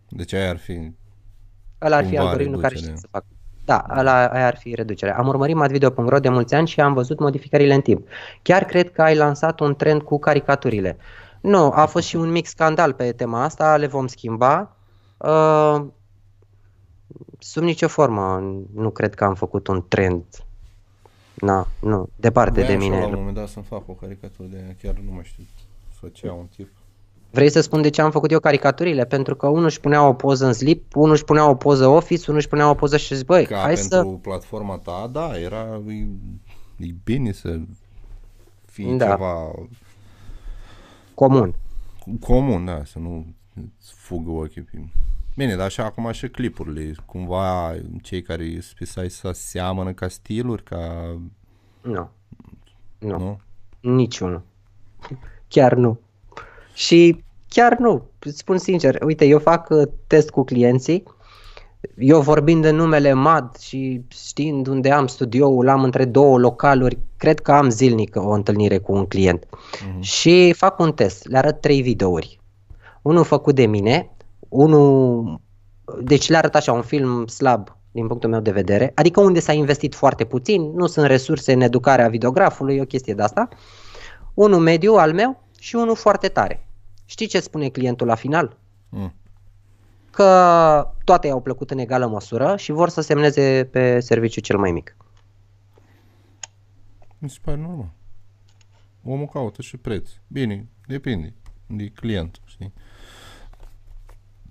Deci 0.09 0.33
aia 0.33 0.49
ar 0.49 0.57
fi... 0.57 0.91
Ăla 1.81 1.95
ar 1.95 2.03
fi 2.03 2.09
Cumva 2.09 2.23
algoritmul 2.29 2.59
care 2.59 2.73
reducere. 2.73 2.95
știe 2.95 3.01
să 3.01 3.07
facă. 3.11 3.25
Da, 3.65 3.85
ăla, 3.97 4.27
aia 4.27 4.45
ar 4.45 4.57
fi 4.57 4.75
reducerea. 4.75 5.17
Am 5.17 5.27
urmărit 5.27 5.55
madvideo.ro 5.55 6.19
de 6.19 6.29
mulți 6.29 6.53
ani 6.53 6.67
și 6.67 6.81
am 6.81 6.93
văzut 6.93 7.19
modificările 7.19 7.73
în 7.73 7.81
timp. 7.81 8.07
Chiar 8.41 8.63
cred 8.63 8.91
că 8.91 9.01
ai 9.01 9.15
lansat 9.15 9.59
un 9.59 9.75
trend 9.75 10.01
cu 10.01 10.19
caricaturile. 10.19 10.97
Nu, 11.41 11.71
a 11.75 11.85
fost 11.85 12.07
și 12.07 12.15
un 12.15 12.31
mic 12.31 12.45
scandal 12.45 12.93
pe 12.93 13.11
tema 13.11 13.43
asta, 13.43 13.77
le 13.77 13.87
vom 13.87 14.07
schimba. 14.07 14.75
Uh, 15.17 15.85
sub 17.39 17.63
nicio 17.63 17.87
formă 17.87 18.53
nu 18.73 18.89
cred 18.89 19.13
că 19.15 19.23
am 19.23 19.33
făcut 19.35 19.67
un 19.67 19.85
trend. 19.87 20.23
Na, 21.33 21.67
nu, 21.81 22.09
departe 22.15 22.59
de 22.61 22.75
Voiam 22.75 22.79
și 22.81 22.87
eu 22.87 22.91
la 22.91 22.97
un 22.97 23.03
mine. 23.05 23.15
moment 23.17 23.35
dat 23.35 23.47
să-mi 23.47 23.65
fac 23.65 23.89
o 23.89 23.93
caricatură 23.93 24.47
de 24.51 24.57
aia, 24.63 24.75
chiar 24.81 24.95
nu 25.05 25.11
mai 25.11 25.23
știu. 25.23 25.43
Făcea 25.99 26.33
un 26.33 26.45
tip. 26.55 26.69
Vrei 27.35 27.49
să 27.49 27.61
spun 27.61 27.81
de 27.81 27.89
ce 27.89 28.01
am 28.01 28.11
făcut 28.11 28.31
eu 28.31 28.39
caricaturile? 28.39 29.05
Pentru 29.05 29.35
că 29.35 29.47
unul 29.47 29.65
își 29.65 29.79
punea 29.79 30.07
o 30.07 30.13
poză 30.13 30.45
în 30.45 30.53
slip, 30.53 30.95
unul 30.95 31.11
își 31.11 31.23
punea 31.23 31.49
o 31.49 31.55
poză 31.55 31.87
office, 31.87 32.23
unul 32.25 32.37
își 32.39 32.47
punea 32.47 32.69
o 32.69 32.73
poză 32.73 32.97
și 32.97 33.15
zic, 33.15 33.25
băi, 33.25 33.45
Ca 33.45 33.57
hai 33.57 33.73
pentru 33.73 33.87
să... 33.89 34.03
platforma 34.03 34.77
ta, 34.77 35.09
da, 35.11 35.39
era... 35.39 35.81
E, 35.87 36.07
e 36.77 36.93
bine 37.03 37.31
să 37.31 37.59
fie 38.65 38.95
Da. 38.95 39.09
ceva 39.09 39.51
Comun. 41.13 41.55
comun, 42.19 42.65
da, 42.65 42.81
să 42.85 42.99
nu 42.99 43.25
îți 43.53 43.93
fugă 43.93 44.31
ochii 44.31 44.61
pe... 44.61 44.83
Bine, 45.35 45.55
dar 45.55 45.65
așa 45.65 45.83
acum 45.83 46.11
și 46.11 46.27
clipurile, 46.27 46.93
cumva 47.05 47.73
cei 48.01 48.21
care 48.21 48.43
sunt 48.43 48.75
pe 48.77 48.85
site 48.85 49.09
să 49.09 49.31
seamănă 49.33 49.93
ca 49.93 50.07
stiluri, 50.07 50.63
ca... 50.63 51.15
Nu. 51.81 52.09
Nu. 52.97 53.17
Nu? 53.17 53.39
Niciunul. 53.79 54.41
Chiar 55.47 55.73
nu. 55.73 55.99
Și 56.73 57.23
chiar 57.47 57.77
nu. 57.77 58.03
Îți 58.19 58.37
spun 58.37 58.57
sincer, 58.57 58.97
uite, 59.05 59.25
eu 59.25 59.39
fac 59.39 59.69
uh, 59.69 59.87
test 60.07 60.29
cu 60.29 60.43
clienții, 60.43 61.03
eu 61.97 62.21
vorbind 62.21 62.65
în 62.65 62.75
numele 62.75 63.13
MAD 63.13 63.57
și 63.57 64.01
știind 64.09 64.67
unde 64.67 64.91
am 64.91 65.07
studioul, 65.07 65.69
am 65.69 65.83
între 65.83 66.05
două 66.05 66.37
localuri, 66.37 66.97
cred 67.17 67.39
că 67.39 67.51
am 67.51 67.69
zilnic 67.69 68.15
o 68.15 68.29
întâlnire 68.29 68.77
cu 68.77 68.93
un 68.93 69.05
client. 69.05 69.47
Mhm. 69.87 70.01
Și 70.01 70.53
fac 70.53 70.79
un 70.79 70.93
test, 70.93 71.27
le 71.27 71.37
arăt 71.37 71.61
trei 71.61 71.81
videouri. 71.81 72.39
Unul 73.01 73.23
făcut 73.23 73.55
de 73.55 73.65
mine, 73.65 74.09
unul... 74.49 75.43
Deci 76.01 76.29
le 76.29 76.37
arăt 76.37 76.55
așa, 76.55 76.71
un 76.71 76.81
film 76.81 77.27
slab 77.27 77.77
din 77.91 78.07
punctul 78.07 78.29
meu 78.29 78.39
de 78.39 78.51
vedere, 78.51 78.91
adică 78.95 79.21
unde 79.21 79.39
s-a 79.39 79.53
investit 79.53 79.95
foarte 79.95 80.23
puțin, 80.23 80.71
nu 80.75 80.87
sunt 80.87 81.05
resurse 81.05 81.53
în 81.53 81.61
educarea 81.61 82.07
videografului, 82.07 82.79
o 82.79 82.85
chestie 82.85 83.13
de 83.13 83.21
asta. 83.21 83.47
Unul 84.33 84.59
mediu 84.59 84.93
al 84.93 85.13
meu 85.13 85.43
și 85.59 85.75
unul 85.75 85.95
foarte 85.95 86.27
tare. 86.27 86.67
Știi 87.05 87.27
ce 87.27 87.39
spune 87.39 87.69
clientul 87.69 88.07
la 88.07 88.15
final? 88.15 88.57
Mm. 88.89 89.13
Că 90.11 90.91
toate 91.03 91.27
i-au 91.27 91.41
plăcut 91.41 91.71
în 91.71 91.77
egală 91.77 92.07
măsură 92.07 92.55
și 92.57 92.71
vor 92.71 92.89
să 92.89 93.01
semneze 93.01 93.67
pe 93.71 93.99
serviciu 93.99 94.41
cel 94.41 94.57
mai 94.57 94.71
mic. 94.71 94.95
Mi 97.17 97.29
se 97.29 97.37
pare 97.41 97.57
normal. 97.57 97.91
Omul 99.03 99.25
caută 99.25 99.61
și 99.61 99.77
preț. 99.77 100.09
Bine, 100.27 100.67
depinde 100.87 101.33
de 101.67 101.87
client, 101.87 102.41
știi? 102.45 102.73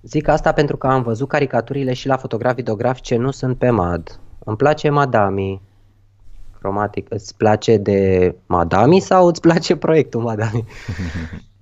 Zic 0.03 0.29
asta 0.29 0.53
pentru 0.53 0.77
că 0.77 0.87
am 0.87 1.03
văzut 1.03 1.29
caricaturile 1.29 1.93
și 1.93 2.07
la 2.07 2.17
fotograf 2.17 2.55
videograf 2.55 3.01
ce 3.01 3.17
nu 3.17 3.31
sunt 3.31 3.59
pe 3.59 3.71
MAD. 3.71 4.21
Îmi 4.39 4.57
place 4.57 4.89
Madami. 4.89 5.63
Cromatic. 6.59 7.07
Îți 7.11 7.37
place 7.37 7.77
de 7.77 8.35
Madami 8.47 9.01
sau 9.01 9.27
îți 9.27 9.41
place 9.41 9.77
proiectul 9.77 10.21
Madami? 10.21 10.65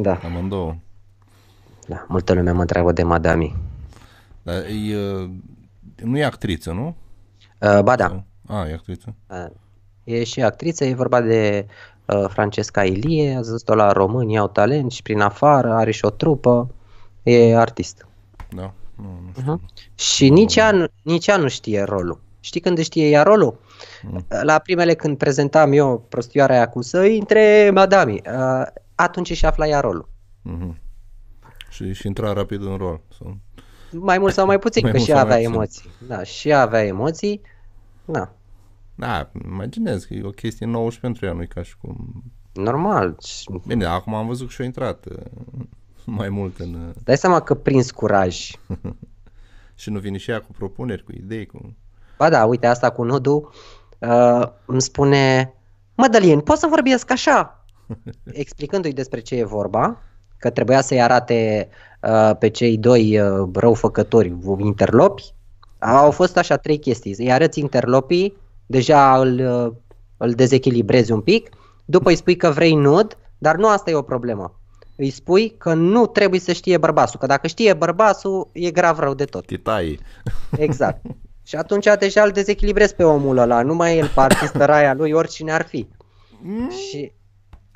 da, 0.00 0.20
Amândouă. 0.24 0.76
da, 1.88 2.04
multă 2.08 2.32
lume 2.32 2.50
mă 2.50 2.60
întreabă 2.60 2.92
de 2.92 3.02
Madami. 3.02 3.56
Dar 4.42 4.56
e, 4.56 4.96
uh, 4.96 5.30
nu 6.02 6.18
e 6.18 6.24
actriță, 6.24 6.72
nu? 6.72 6.96
Uh, 7.60 7.80
ba 7.82 7.96
da, 7.96 8.06
Sau- 8.06 8.24
A, 8.46 8.68
e 8.68 8.72
actriță. 8.72 9.14
uh, 9.30 9.46
e 10.04 10.24
și 10.24 10.42
actriță, 10.42 10.84
e 10.84 10.94
vorba 10.94 11.20
de 11.20 11.66
uh, 12.06 12.24
Francesca 12.28 12.84
Ilie, 12.84 13.36
a 13.36 13.40
zis-o 13.40 13.74
la 13.74 13.92
români, 13.92 14.38
au 14.38 14.48
talent 14.48 14.90
și 14.92 15.02
prin 15.02 15.20
afară, 15.20 15.72
are 15.72 15.90
și 15.90 16.04
o 16.04 16.10
trupă, 16.10 16.74
e 17.22 17.56
artist. 17.56 18.06
Da? 18.50 18.72
Nu, 18.96 19.20
nu 19.24 19.30
știu. 19.38 19.60
Uh-huh. 19.60 19.94
Și 19.94 20.28
nici 20.28 20.56
ea, 20.56 20.70
nu- 20.70 20.86
nici 21.02 21.26
ea 21.26 21.36
nu 21.36 21.48
știe 21.48 21.82
rolul. 21.82 22.20
Știi 22.40 22.60
când 22.60 22.78
știe 22.78 23.08
ea 23.08 23.22
rolul? 23.22 23.60
Mm. 24.02 24.24
La 24.42 24.58
primele 24.58 24.94
când 24.94 25.16
prezentam 25.16 25.72
eu 25.72 26.04
prostioara 26.08 26.54
aia 26.54 26.68
cu 26.68 26.82
să 26.82 27.04
intre 27.04 27.70
madami, 27.74 28.12
uh, 28.32 28.66
atunci 29.00 29.32
și 29.32 29.46
afla 29.46 29.66
ea 29.66 29.80
rolul. 29.80 30.08
Mhm. 30.42 30.80
Și, 31.70 31.92
și 31.92 32.06
intra 32.06 32.32
rapid 32.32 32.62
în 32.62 32.76
rol. 32.76 33.00
Sau... 33.18 33.36
Mai 33.92 34.18
mult 34.18 34.32
sau 34.34 34.46
mai 34.46 34.58
puțin, 34.58 34.82
Mai 34.86 34.90
că 34.90 34.96
mult 34.96 35.08
și 35.08 35.14
ea 35.14 35.18
sau 35.18 35.26
mai 35.26 35.36
avea 35.36 35.48
puțin. 35.48 35.60
emoții. 35.60 35.90
Da, 36.08 36.22
și 36.22 36.48
ea 36.48 36.60
avea 36.60 36.84
emoții. 36.84 37.40
Da, 38.04 38.32
Da, 38.94 39.30
imaginez 39.44 40.04
că 40.04 40.14
e 40.14 40.24
o 40.24 40.30
chestie 40.30 40.66
nouă 40.66 40.90
și 40.90 41.00
pentru 41.00 41.26
ea, 41.26 41.32
nu 41.32 41.42
e 41.42 41.46
ca 41.46 41.62
și 41.62 41.76
cum... 41.76 42.22
normal. 42.52 43.16
Și 43.26 43.50
Bine, 43.66 43.84
acum 43.84 44.14
am 44.14 44.26
văzut 44.26 44.46
că 44.46 44.52
și-a 44.52 44.64
intrat 44.64 45.04
uh, 45.06 45.16
mai 46.04 46.28
mult 46.28 46.58
în... 46.58 46.74
uh, 46.74 46.94
Dai 47.04 47.16
seama 47.16 47.40
că 47.40 47.54
prins 47.54 47.90
curaj. 47.90 48.50
Și 49.74 49.90
nu 49.90 49.98
vine 49.98 50.16
și 50.18 50.30
ea 50.30 50.40
cu 50.40 50.52
propuneri, 50.52 51.04
cu 51.04 51.12
idei, 51.12 51.46
cu... 51.46 51.76
Ba 52.16 52.28
da, 52.28 52.44
uite 52.44 52.66
asta 52.66 52.90
cu 52.90 53.04
nudu, 53.04 53.50
uh, 53.98 54.42
îmi 54.66 54.82
spune 54.82 55.52
Mădălin, 55.94 56.40
poți 56.40 56.60
să 56.60 56.66
vorbesc 56.66 57.10
așa? 57.10 57.57
Explicându-i 58.42 58.92
despre 58.92 59.20
ce 59.20 59.34
e 59.34 59.44
vorba, 59.44 60.02
că 60.38 60.50
trebuia 60.50 60.80
să-i 60.80 61.02
arate 61.02 61.68
uh, 62.02 62.36
pe 62.38 62.48
cei 62.48 62.76
doi 62.76 63.20
uh, 63.20 63.48
răufăcători 63.54 64.36
interlopi. 64.58 65.34
Au 65.78 66.10
fost 66.10 66.36
așa 66.36 66.56
trei 66.56 66.78
chestii. 66.78 67.14
Îi 67.18 67.32
arăți 67.32 67.60
interlopii, 67.60 68.36
deja 68.66 69.20
îl, 69.20 69.64
uh, 69.66 69.72
îl 70.16 70.32
dezechilibrezi 70.32 71.12
un 71.12 71.20
pic, 71.20 71.50
după 71.84 72.08
îi 72.08 72.16
spui 72.16 72.36
că 72.36 72.50
vrei 72.50 72.74
nud, 72.74 73.18
dar 73.38 73.56
nu 73.56 73.68
asta 73.68 73.90
e 73.90 73.94
o 73.94 74.02
problemă. 74.02 74.60
Îi 74.96 75.10
spui 75.10 75.54
că 75.58 75.74
nu 75.74 76.06
trebuie 76.06 76.40
să 76.40 76.52
știe 76.52 76.78
bărbasul, 76.78 77.18
că 77.20 77.26
dacă 77.26 77.46
știe 77.46 77.74
bărbasul, 77.74 78.48
e 78.52 78.70
grav 78.70 78.98
rău 78.98 79.14
de 79.14 79.24
tot. 79.24 79.46
Titai. 79.46 79.98
Exact. 80.56 81.04
Și 81.48 81.56
atunci 81.56 81.86
deja 81.98 82.22
îl 82.22 82.30
dezechilibrezi 82.30 82.94
pe 82.94 83.02
omul 83.02 83.38
ăla, 83.38 83.62
nu 83.62 83.74
mai 83.74 83.94
e 83.94 83.98
el 83.98 84.10
partistă 84.14 84.64
raia 84.64 84.94
lui, 84.94 85.12
oricine 85.12 85.52
ar 85.52 85.66
fi. 85.66 85.88
Mm. 86.42 86.70
Și 86.70 87.12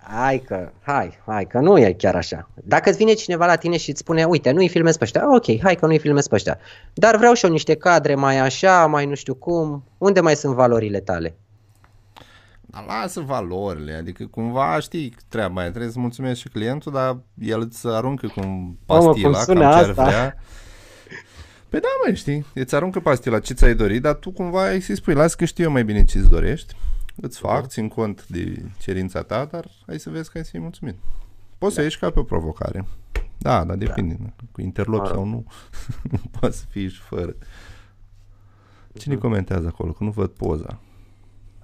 hai 0.03 0.39
că, 0.39 0.73
hai, 0.83 1.19
hai 1.27 1.47
că 1.47 1.59
nu 1.59 1.79
e 1.79 1.93
chiar 1.93 2.15
așa. 2.15 2.49
Dacă 2.55 2.89
îți 2.89 2.99
vine 2.99 3.13
cineva 3.13 3.47
la 3.47 3.57
tine 3.57 3.77
și 3.77 3.91
îți 3.91 3.99
spune, 3.99 4.25
uite, 4.25 4.51
nu-i 4.51 4.69
filmez 4.69 4.97
pe 4.97 5.05
ăștia, 5.05 5.35
ok, 5.35 5.61
hai 5.63 5.75
că 5.75 5.87
nu-i 5.87 5.99
filmez 5.99 6.27
pe 6.27 6.35
ăștia, 6.35 6.59
dar 6.93 7.17
vreau 7.17 7.35
și 7.35 7.45
eu 7.45 7.51
niște 7.51 7.75
cadre 7.75 8.15
mai 8.15 8.39
așa, 8.39 8.87
mai 8.87 9.07
nu 9.07 9.15
știu 9.15 9.35
cum, 9.35 9.85
unde 9.99 10.21
mai 10.21 10.37
sunt 10.37 10.55
valorile 10.55 11.01
tale? 11.01 11.37
Dar 12.61 12.85
lasă 12.87 13.21
valorile, 13.21 13.93
adică 13.93 14.25
cumva 14.31 14.79
știi 14.81 15.17
treaba 15.29 15.61
aia, 15.61 15.71
trebuie 15.71 15.91
să 15.91 15.99
mulțumești 15.99 16.41
și 16.41 16.49
clientul, 16.49 16.93
dar 16.93 17.19
el 17.39 17.61
îți 17.61 17.87
aruncă 17.87 18.27
cu 18.27 18.77
pastila, 18.87 19.29
Mă, 19.29 19.45
cam 19.47 19.57
ce 19.57 19.65
ar 19.65 19.91
vrea. 19.91 20.37
Păi 21.69 21.81
da, 21.81 21.89
mai 22.05 22.17
știi, 22.17 22.47
îți 22.55 22.75
aruncă 22.75 23.01
pastila 23.01 23.39
ce 23.39 23.55
ți-ai 23.55 23.75
dorit, 23.75 24.03
dar 24.03 24.15
tu 24.15 24.31
cumva 24.31 24.63
ai 24.63 24.81
să-i 24.81 24.97
spui, 24.97 25.15
lasă 25.15 25.35
că 25.39 25.45
știu 25.45 25.65
eu 25.65 25.71
mai 25.71 25.85
bine 25.85 26.05
ce-ți 26.05 26.29
dorești, 26.29 26.75
îți 27.17 27.39
fac, 27.39 27.67
țin 27.67 27.89
cont 27.89 28.27
de 28.27 28.63
cerința 28.79 29.23
ta, 29.23 29.45
dar 29.45 29.65
hai 29.87 29.99
să 29.99 30.11
vezi 30.11 30.31
că 30.31 30.39
ai 30.39 30.45
să-i 30.45 30.61
mulțumit. 30.61 30.97
Poți 31.59 31.75
da. 31.75 31.81
să 31.81 31.83
ieși 31.83 31.99
ca 31.99 32.11
pe 32.11 32.19
o 32.19 32.23
provocare. 32.23 32.87
Da, 33.39 33.65
dar 33.65 33.77
depinde. 33.77 34.17
Da. 34.21 34.29
Cu 34.53 34.61
interlopi 34.61 35.09
sau 35.09 35.25
nu, 35.25 35.45
poate 36.39 36.55
să 36.55 36.65
fii 36.69 36.89
și 36.89 37.01
fără. 37.01 37.35
Cine 38.99 39.17
uh-huh. 39.17 39.21
comentează 39.21 39.67
acolo? 39.67 39.93
Că 39.93 40.05
nu 40.05 40.11
văd 40.11 40.31
poza. 40.31 40.79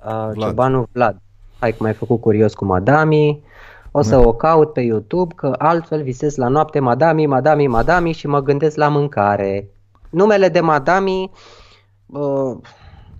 Uh, 0.05 0.31
Vlad. 0.33 0.49
Ciobanu 0.49 0.89
Vlad. 0.93 1.20
Hai 1.59 1.70
că 1.70 1.77
m-ai 1.81 1.95
făcut 1.95 2.20
curios 2.20 2.55
cu 2.55 2.65
Madami. 2.65 3.43
O 3.91 4.03
să 4.03 4.11
da. 4.11 4.20
o 4.20 4.33
caut 4.33 4.73
pe 4.73 4.81
YouTube, 4.81 5.35
că 5.35 5.55
altfel 5.59 6.03
visez 6.03 6.37
la 6.37 6.49
noapte 6.49 6.79
Madami, 6.79 7.27
Madami, 7.27 7.66
Madami 7.66 8.12
și 8.12 8.27
mă 8.27 8.43
gândesc 8.43 8.77
la 8.77 8.89
mâncare. 8.89 9.69
Numele 10.11 10.49
de 10.49 10.61
Madami 10.61 11.31
uh, 12.07 12.57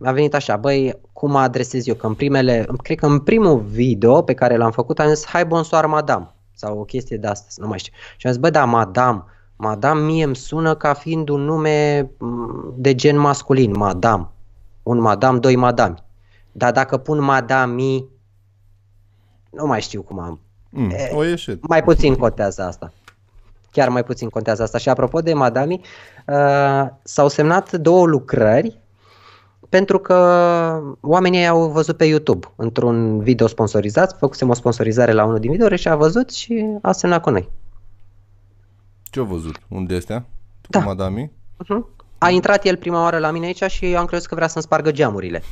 a 0.03 0.13
venit 0.13 0.35
așa, 0.35 0.57
băi, 0.57 1.01
cum 1.13 1.31
mă 1.31 1.39
adresez 1.39 1.87
eu, 1.87 1.95
că 1.95 2.07
în 2.07 2.15
primele, 2.15 2.67
cred 2.83 2.99
că 2.99 3.07
în 3.07 3.19
primul 3.19 3.59
video 3.59 4.23
pe 4.23 4.35
care 4.35 4.57
l-am 4.57 4.71
făcut 4.71 4.99
am 4.99 5.09
zis, 5.09 5.27
hai 5.27 5.47
bonsoir 5.47 5.87
madame, 5.87 6.35
sau 6.55 6.79
o 6.79 6.85
chestie 6.85 7.17
de 7.17 7.27
astăzi, 7.27 7.61
nu 7.61 7.67
mai 7.67 7.79
știu. 7.79 7.93
Și 8.17 8.27
am 8.27 8.33
zis, 8.33 8.41
bă, 8.41 8.51
da, 8.51 8.65
madame, 8.65 9.25
madame 9.57 10.01
mie 10.01 10.25
îmi 10.25 10.37
sună 10.37 10.75
ca 10.75 10.93
fiind 10.93 11.29
un 11.29 11.41
nume 11.41 12.11
mm, 12.19 12.75
de 12.77 12.95
gen 12.95 13.19
masculin, 13.19 13.77
madame. 13.77 14.29
Un 14.83 15.01
madame, 15.01 15.39
doi 15.39 15.57
madame. 15.57 15.95
Dar 16.53 16.73
dacă 16.73 16.97
pun 16.97 17.23
madami, 17.23 18.09
nu 19.51 19.67
mai 19.67 19.81
știu 19.81 20.03
cum 20.03 20.19
am. 20.19 20.41
Mm, 20.71 20.91
e, 20.91 21.11
o 21.15 21.25
ieșit. 21.25 21.67
Mai 21.69 21.83
puțin 21.83 22.15
contează 22.15 22.63
asta. 22.63 22.93
Chiar 23.71 23.89
mai 23.89 24.05
puțin 24.05 24.29
contează 24.29 24.63
asta. 24.63 24.79
Și 24.79 24.89
apropo 24.89 25.21
de 25.21 25.35
madami, 25.35 25.81
uh, 26.27 26.87
s-au 27.03 27.29
semnat 27.29 27.73
două 27.73 28.07
lucrări 28.07 28.81
pentru 29.69 29.99
că 29.99 30.15
oamenii 31.01 31.47
au 31.47 31.71
văzut 31.71 31.97
pe 31.97 32.05
YouTube 32.05 32.47
într-un 32.57 33.23
video 33.23 33.47
sponsorizat, 33.47 34.19
făcusem 34.19 34.49
o 34.49 34.55
sponsorizare 34.55 35.13
la 35.13 35.25
unul 35.25 35.39
din 35.39 35.51
video 35.51 35.77
și 35.77 35.89
a 35.89 35.97
văzut 35.97 36.31
și 36.31 36.65
a 36.83 36.93
semnat 36.93 37.23
cu 37.23 37.31
noi. 37.31 37.49
Ce-a 39.11 39.23
văzut? 39.23 39.61
Unde 39.69 39.95
este? 39.95 40.25
Da. 40.69 40.79
Cu 40.79 40.85
madami? 40.85 41.31
Uh-huh. 41.65 41.97
A 42.19 42.31
intrat 42.31 42.65
el 42.65 42.77
prima 42.77 43.03
oară 43.03 43.19
la 43.19 43.31
mine 43.31 43.47
aici 43.47 43.63
și 43.63 43.85
am 43.97 44.05
crezut 44.05 44.29
că 44.29 44.35
vrea 44.35 44.49
să-mi 44.49 44.65
spargă 44.65 44.91
geamurile. 44.91 45.43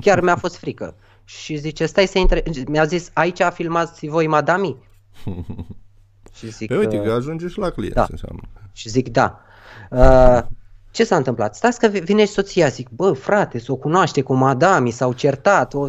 Chiar 0.00 0.20
mi-a 0.20 0.36
fost 0.36 0.56
frică. 0.56 0.94
Și 1.24 1.56
zice, 1.56 1.86
stai 1.86 2.06
să 2.06 2.18
intre... 2.18 2.42
Mi-a 2.66 2.84
zis, 2.84 3.10
aici 3.12 3.40
filmați 3.52 4.06
voi 4.06 4.26
madami? 4.26 4.76
și 6.36 6.50
zic, 6.50 6.68
Pe 6.68 6.74
păi 6.74 6.84
uite 6.84 7.02
că 7.02 7.12
ajunge 7.12 7.48
și 7.48 7.58
la 7.58 7.70
client. 7.70 7.94
Da. 7.94 8.06
Și 8.72 8.88
zic, 8.88 9.08
da. 9.08 9.40
Uh, 9.90 10.42
ce 10.92 11.04
s-a 11.04 11.16
întâmplat? 11.16 11.54
Stați 11.54 11.78
că 11.78 11.86
vine 11.86 12.24
și 12.24 12.32
soția, 12.32 12.68
zic, 12.68 12.88
bă, 12.88 13.12
frate, 13.12 13.58
să 13.58 13.72
o 13.72 13.76
cunoaște 13.76 14.20
cu 14.20 14.34
madami, 14.34 14.90
s-au 14.90 15.12
certat, 15.12 15.74
o, 15.74 15.88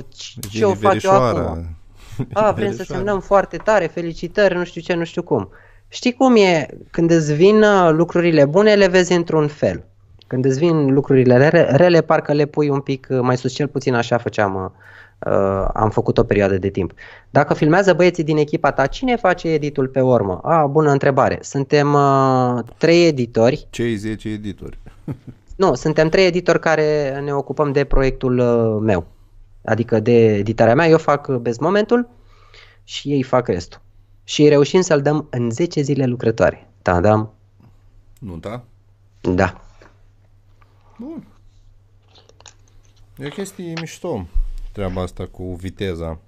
ce 0.52 0.66
o 0.66 0.74
fac 0.74 1.02
eu 1.02 1.12
acum? 1.12 1.78
A, 2.34 2.52
vrem 2.52 2.74
să 2.74 2.84
semnăm 2.84 3.20
foarte 3.20 3.58
tare, 3.58 3.86
felicitări, 3.86 4.56
nu 4.56 4.64
știu 4.64 4.82
ce, 4.82 4.94
nu 4.94 5.04
știu 5.04 5.24
cum. 5.24 5.50
Știi 5.88 6.14
cum 6.14 6.36
e? 6.36 6.68
Când 6.92 7.12
îți 7.12 7.34
vin 7.34 7.64
uh, 7.64 7.90
lucrurile 7.92 8.46
bune, 8.46 8.74
le 8.74 8.88
vezi 8.88 9.14
într-un 9.14 9.48
fel. 9.48 9.86
Când 10.28 10.46
îți 10.46 10.60
vin 10.60 10.94
lucrurile 10.94 11.38
rele, 11.38 11.76
rele 11.76 12.02
parcă 12.02 12.34
le 12.34 12.46
pui 12.46 12.70
un 12.70 12.80
pic 12.80 13.08
uh, 13.10 13.20
mai 13.22 13.38
sus, 13.38 13.54
cel 13.54 13.68
puțin 13.68 13.94
așa 13.94 14.18
făceam, 14.18 14.74
uh, 15.26 15.34
uh, 15.64 15.70
am 15.74 15.90
făcut 15.90 16.18
o 16.18 16.24
perioadă 16.24 16.58
de 16.58 16.70
timp. 16.70 16.94
Dacă 17.30 17.54
filmează 17.54 17.94
băieții 17.94 18.24
din 18.24 18.38
echipa 18.38 18.72
ta, 18.72 18.88
cine 18.88 19.16
face 19.16 19.48
editul 19.48 19.88
pe 19.88 20.02
urmă? 20.02 20.38
A, 20.44 20.66
bună 20.66 20.91
întrebare. 20.91 21.38
Suntem 21.41 21.94
uh, 21.94 22.60
trei 22.78 23.08
editori. 23.08 23.68
Cei 23.70 23.95
10 23.95 24.30
editori? 24.30 24.80
nu, 25.56 25.74
suntem 25.74 26.10
trei 26.10 26.26
editori 26.26 26.60
care 26.60 27.20
ne 27.24 27.34
ocupăm 27.34 27.72
de 27.72 27.84
proiectul 27.84 28.38
uh, 28.38 28.82
meu. 28.82 29.06
Adică 29.66 30.00
de 30.00 30.36
editarea 30.36 30.76
mea, 30.76 30.88
eu 30.88 30.98
fac 30.98 31.28
best 31.28 31.60
momentul 31.60 32.10
și 32.84 33.12
ei 33.12 33.24
fac 33.24 33.48
restul. 33.48 33.82
Și 34.24 34.48
reușim 34.48 34.82
să-l 34.82 35.02
dăm 35.02 35.28
în 35.30 35.52
10 35.52 35.82
zile 35.82 36.06
lucrătoare. 36.06 36.70
Da, 36.82 37.00
da. 37.00 37.30
Nu, 38.20 38.38
da? 38.38 38.64
Da. 39.22 39.62
Bun. 40.98 41.28
E 43.18 43.30
chestie 43.30 43.74
mișto 43.80 44.26
treaba 44.74 45.02
asta 45.02 45.26
cu 45.26 45.56
viteza. 45.56 46.20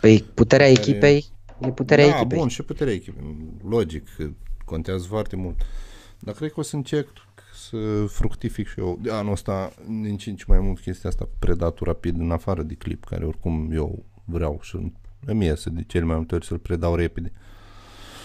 Păi 0.00 0.24
puterea 0.34 0.66
care... 0.66 0.78
echipei 0.78 1.26
e 1.60 1.70
puterea 1.70 2.08
da, 2.08 2.16
echipei. 2.16 2.38
bun, 2.38 2.48
și 2.48 2.62
puterea 2.62 2.92
echipei. 2.92 3.36
Logic, 3.68 4.08
contează 4.64 5.06
foarte 5.06 5.36
mult. 5.36 5.60
Dar 6.18 6.34
cred 6.34 6.52
că 6.52 6.60
o 6.60 6.62
să 6.62 6.76
încerc 6.76 7.08
să 7.54 8.06
fructific 8.06 8.68
și 8.68 8.80
eu 8.80 8.98
de 9.02 9.12
anul 9.12 9.32
ăsta 9.32 9.72
din 9.86 10.16
ce 10.16 10.44
mai 10.46 10.58
mult 10.58 10.80
chestia 10.80 11.10
asta 11.10 11.24
cu 11.24 11.34
predatul 11.38 11.86
rapid 11.86 12.18
în 12.18 12.30
afară 12.30 12.62
de 12.62 12.74
clip, 12.74 13.04
care 13.04 13.24
oricum 13.24 13.70
eu 13.72 14.04
vreau 14.24 14.58
și 14.62 14.92
îmi 15.26 15.44
iese 15.44 15.70
de 15.70 15.82
cel 15.82 16.04
mai 16.04 16.16
multe 16.16 16.34
ori 16.34 16.46
să-l 16.46 16.58
predau 16.58 16.94
repede. 16.94 17.32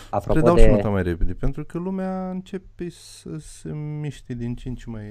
Apropo 0.10 0.34
predau 0.34 0.56
de... 0.56 0.62
și 0.62 0.68
nota 0.68 0.90
mai 0.90 1.04
repede, 1.04 1.34
pentru 1.34 1.64
că 1.64 1.78
lumea 1.78 2.30
începe 2.30 2.90
să 2.90 3.38
se 3.38 3.74
miște 3.74 4.34
din 4.34 4.56
ce 4.56 4.70
în 4.70 4.76
ce 4.76 4.90
mai 4.90 5.04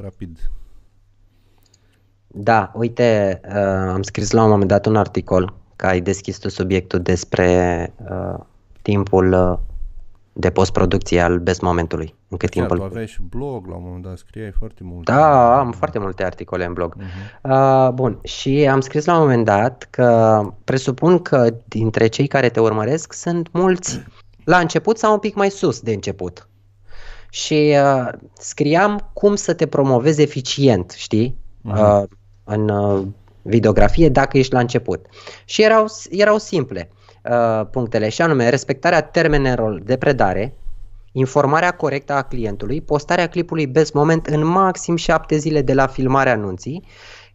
rapid. 0.00 0.50
Da, 2.28 2.70
uite, 2.74 3.40
uh, 3.48 3.92
am 3.92 4.02
scris 4.02 4.30
la 4.30 4.42
un 4.42 4.50
moment 4.50 4.68
dat 4.68 4.86
un 4.86 4.96
articol, 4.96 5.54
că 5.76 5.86
ai 5.86 6.00
deschis 6.00 6.38
tu 6.38 6.48
subiectul 6.48 7.00
despre 7.00 7.92
uh, 8.10 8.38
timpul 8.82 9.32
uh, 9.32 9.58
de 10.32 10.50
postproducție 10.50 11.20
al 11.20 11.38
best 11.38 11.60
momentului. 11.60 12.14
În 12.28 12.36
cât 12.36 12.50
timp 12.50 12.68
tu 12.68 12.82
aveai 12.82 13.06
și 13.06 13.22
blog 13.22 13.66
la 13.66 13.74
un 13.74 13.82
moment 13.84 14.02
dat, 14.02 14.18
scriai 14.18 14.50
foarte 14.50 14.80
mult. 14.84 15.04
Da, 15.04 15.58
am 15.58 15.72
foarte 15.72 15.98
multe 15.98 16.24
articole 16.24 16.64
în 16.64 16.72
blog. 16.72 16.96
Uh-huh. 16.96 17.40
Uh, 17.42 17.88
bun, 17.92 18.18
și 18.22 18.68
am 18.70 18.80
scris 18.80 19.04
la 19.04 19.14
un 19.14 19.20
moment 19.20 19.44
dat 19.44 19.86
că 19.90 20.40
presupun 20.64 21.18
că 21.18 21.54
dintre 21.64 22.06
cei 22.06 22.26
care 22.26 22.48
te 22.48 22.60
urmăresc 22.60 23.12
sunt 23.12 23.48
mulți 23.52 24.02
la 24.44 24.58
început 24.58 24.98
sau 24.98 25.12
un 25.12 25.18
pic 25.18 25.34
mai 25.34 25.50
sus 25.50 25.80
de 25.80 25.92
început 25.92 26.48
și 27.30 27.76
uh, 27.82 28.08
scriam 28.38 29.10
cum 29.12 29.34
să 29.34 29.54
te 29.54 29.66
promovezi 29.66 30.22
eficient, 30.22 30.90
știi, 30.90 31.36
uh-huh. 31.64 32.02
uh, 32.02 32.02
în 32.48 32.68
uh, 32.68 33.06
videografie 33.42 34.08
dacă 34.08 34.38
ești 34.38 34.52
la 34.52 34.60
început. 34.60 35.06
Și 35.44 35.62
erau, 35.62 35.86
erau 36.10 36.38
simple 36.38 36.90
uh, 37.30 37.66
punctele, 37.70 38.08
și 38.08 38.22
anume 38.22 38.48
respectarea 38.48 39.02
termenelor 39.02 39.80
de 39.80 39.96
predare, 39.96 40.54
informarea 41.12 41.70
corectă 41.70 42.12
a 42.12 42.22
clientului, 42.22 42.80
postarea 42.80 43.28
clipului 43.28 43.66
best 43.66 43.92
moment 43.92 44.26
în 44.26 44.46
maxim 44.46 44.96
7 44.96 45.36
zile 45.36 45.62
de 45.62 45.74
la 45.74 45.86
filmarea 45.86 46.32
anunții, 46.32 46.84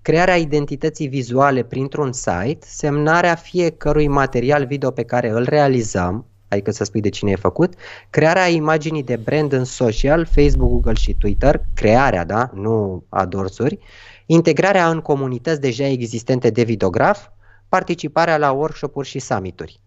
crearea 0.01 0.35
identității 0.35 1.07
vizuale 1.07 1.63
printr-un 1.63 2.11
site, 2.11 2.59
semnarea 2.59 3.35
fiecărui 3.35 4.07
material 4.07 4.65
video 4.65 4.91
pe 4.91 5.03
care 5.03 5.29
îl 5.29 5.43
realizăm, 5.43 6.25
adică 6.47 6.71
să 6.71 6.83
spui 6.83 7.01
de 7.01 7.09
cine 7.09 7.31
e 7.31 7.35
făcut, 7.35 7.73
crearea 8.09 8.47
imaginii 8.47 9.03
de 9.03 9.15
brand 9.15 9.51
în 9.51 9.63
social, 9.63 10.25
Facebook, 10.25 10.69
Google 10.69 10.93
și 10.93 11.13
Twitter, 11.13 11.61
crearea, 11.73 12.25
da, 12.25 12.49
nu 12.53 13.03
adorsuri, 13.09 13.79
integrarea 14.25 14.89
în 14.89 15.01
comunități 15.01 15.61
deja 15.61 15.85
existente 15.85 16.49
de 16.49 16.63
videograf, 16.63 17.27
participarea 17.69 18.37
la 18.37 18.51
workshop-uri 18.51 19.07
și 19.07 19.19
summit-uri. 19.19 19.81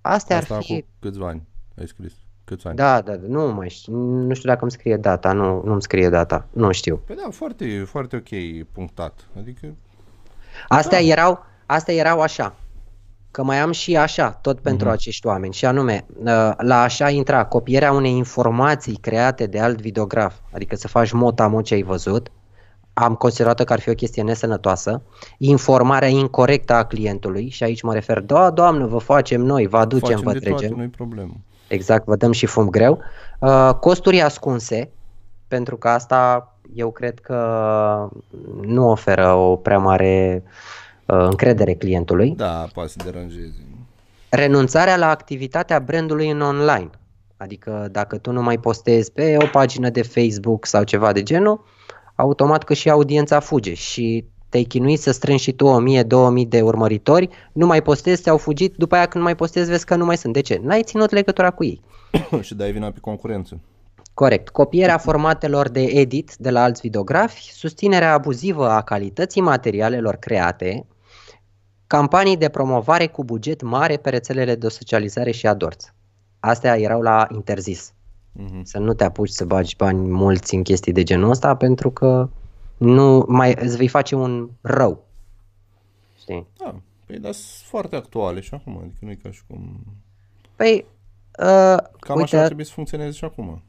Astea 0.00 0.36
Asta 0.36 0.54
ar 0.54 0.62
fi... 0.62 0.80
cu 0.80 0.86
câțiva 0.98 1.28
ani 1.28 1.42
ai 1.78 1.86
scris? 1.86 2.12
Câți 2.44 2.66
ani? 2.66 2.76
Da, 2.76 3.00
da, 3.00 3.16
da, 3.16 3.26
nu 3.28 3.52
mai 3.52 3.68
știu, 3.68 3.96
nu 3.96 4.34
știu 4.34 4.48
dacă 4.48 4.62
îmi 4.62 4.70
scrie 4.70 4.96
data, 4.96 5.32
nu, 5.32 5.62
nu 5.64 5.72
îmi 5.72 5.82
scrie 5.82 6.08
data, 6.08 6.46
nu 6.52 6.72
știu. 6.72 7.02
Păi 7.06 7.16
da, 7.16 7.30
foarte, 7.30 7.84
foarte 7.84 8.16
ok 8.16 8.66
punctat, 8.72 9.28
adică 9.38 9.74
Astea, 10.68 10.98
da. 10.98 11.04
erau, 11.04 11.44
astea 11.66 11.94
erau 11.94 12.20
așa. 12.20 12.54
Că 13.30 13.42
mai 13.42 13.58
am 13.58 13.72
și 13.72 13.96
așa, 13.96 14.30
tot 14.30 14.60
pentru 14.60 14.88
uh-huh. 14.88 14.92
acești 14.92 15.26
oameni. 15.26 15.52
Și 15.52 15.64
anume, 15.64 16.04
uh, 16.18 16.24
la 16.56 16.82
așa 16.82 17.10
intra 17.10 17.44
copierea 17.44 17.92
unei 17.92 18.16
informații 18.16 18.96
create 18.96 19.46
de 19.46 19.60
alt 19.60 19.80
videograf. 19.80 20.34
Adică 20.52 20.76
să 20.76 20.88
faci 20.88 21.12
mota 21.12 21.60
ce 21.64 21.74
ai 21.74 21.82
văzut. 21.82 22.30
Am 22.94 23.14
considerat 23.14 23.64
că 23.64 23.72
ar 23.72 23.80
fi 23.80 23.90
o 23.90 23.94
chestie 23.94 24.22
nesănătoasă. 24.22 25.02
Informarea 25.38 26.08
incorrectă 26.08 26.72
a 26.72 26.84
clientului. 26.84 27.48
Și 27.48 27.62
aici 27.62 27.82
mă 27.82 27.92
refer, 27.92 28.20
da, 28.20 28.50
doamnă, 28.50 28.86
vă 28.86 28.98
facem 28.98 29.40
noi, 29.40 29.66
vă 29.66 29.76
aducem, 29.76 30.18
facem 30.18 30.32
vă 30.32 30.38
trecem. 30.38 30.76
nu 30.76 30.88
problemă. 30.88 31.32
Exact, 31.68 32.06
vă 32.06 32.16
dăm 32.16 32.32
și 32.32 32.46
fum 32.46 32.68
greu. 32.68 32.98
Uh, 33.38 33.70
costuri 33.80 34.20
ascunse, 34.20 34.90
pentru 35.48 35.76
că 35.76 35.88
asta 35.88 36.46
eu 36.74 36.90
cred 36.90 37.18
că 37.18 37.38
nu 38.62 38.88
oferă 38.88 39.32
o 39.32 39.56
prea 39.56 39.78
mare 39.78 40.42
uh, 41.06 41.16
încredere 41.18 41.74
clientului. 41.74 42.34
Da, 42.36 42.66
poate 42.72 42.88
să 42.88 42.96
deranjeze. 43.04 43.66
Renunțarea 44.28 44.96
la 44.96 45.08
activitatea 45.08 45.78
brandului 45.78 46.30
în 46.30 46.40
online. 46.40 46.90
Adică 47.36 47.88
dacă 47.90 48.18
tu 48.18 48.32
nu 48.32 48.42
mai 48.42 48.58
postezi 48.58 49.12
pe 49.12 49.36
o 49.38 49.46
pagină 49.46 49.90
de 49.90 50.02
Facebook 50.02 50.66
sau 50.66 50.82
ceva 50.82 51.12
de 51.12 51.22
genul, 51.22 51.64
automat 52.14 52.64
că 52.64 52.74
și 52.74 52.90
audiența 52.90 53.40
fuge 53.40 53.74
și 53.74 54.24
te-ai 54.48 54.64
chinuit 54.64 55.00
să 55.00 55.10
strângi 55.10 55.42
și 55.42 55.52
tu 55.52 55.82
1000-2000 56.44 56.48
de 56.48 56.62
urmăritori, 56.62 57.28
nu 57.52 57.66
mai 57.66 57.82
postezi, 57.82 58.22
ți-au 58.22 58.36
fugit, 58.36 58.74
după 58.76 58.94
aia 58.94 59.04
când 59.04 59.14
nu 59.14 59.22
mai 59.22 59.34
postezi 59.34 59.70
vezi 59.70 59.84
că 59.84 59.96
nu 59.96 60.04
mai 60.04 60.16
sunt. 60.16 60.32
De 60.32 60.40
ce? 60.40 60.60
N-ai 60.62 60.82
ținut 60.82 61.10
legătura 61.10 61.50
cu 61.50 61.64
ei. 61.64 61.80
și 62.40 62.54
dai 62.54 62.72
vina 62.72 62.90
pe 62.90 62.98
concurență. 63.00 63.60
Corect. 64.14 64.48
Copierea 64.48 64.98
formatelor 64.98 65.68
de 65.68 65.80
edit 65.80 66.34
de 66.36 66.50
la 66.50 66.62
alți 66.62 66.80
videografi, 66.80 67.52
susținerea 67.52 68.12
abuzivă 68.12 68.68
a 68.68 68.82
calității 68.82 69.40
materialelor 69.40 70.16
create, 70.16 70.86
campanii 71.86 72.36
de 72.36 72.48
promovare 72.48 73.06
cu 73.06 73.24
buget 73.24 73.62
mare 73.62 73.96
pe 73.96 74.10
rețelele 74.10 74.54
de 74.54 74.68
socializare 74.68 75.30
și 75.30 75.46
adorți. 75.46 75.92
Astea 76.40 76.78
erau 76.78 77.00
la 77.00 77.26
interzis. 77.34 77.92
Uh-huh. 78.40 78.62
Să 78.62 78.78
nu 78.78 78.94
te 78.94 79.04
apuci 79.04 79.28
să 79.28 79.44
bagi 79.44 79.76
bani 79.76 80.08
mulți 80.08 80.54
în 80.54 80.62
chestii 80.62 80.92
de 80.92 81.02
genul 81.02 81.30
ăsta 81.30 81.56
pentru 81.56 81.90
că 81.90 82.28
nu 82.76 83.24
mai 83.28 83.54
îți 83.60 83.76
vei 83.76 83.88
face 83.88 84.14
un 84.14 84.50
rău. 84.60 85.04
Știi? 86.18 86.46
Da, 86.56 86.74
păi 87.06 87.18
dar 87.18 87.32
sunt 87.32 87.68
foarte 87.68 87.96
actuale 87.96 88.40
și 88.40 88.54
acum, 88.54 88.78
adică 88.78 88.96
nu 89.00 89.10
e 89.10 89.18
ca 89.22 89.30
și 89.30 89.42
cum... 89.46 89.84
Păi, 90.56 90.84
uh, 91.38 91.76
Cam 92.00 92.16
uite, 92.16 92.36
așa 92.36 92.44
trebuie 92.44 92.66
să 92.66 92.72
funcționeze 92.72 93.16
și 93.16 93.24
acum. 93.24 93.62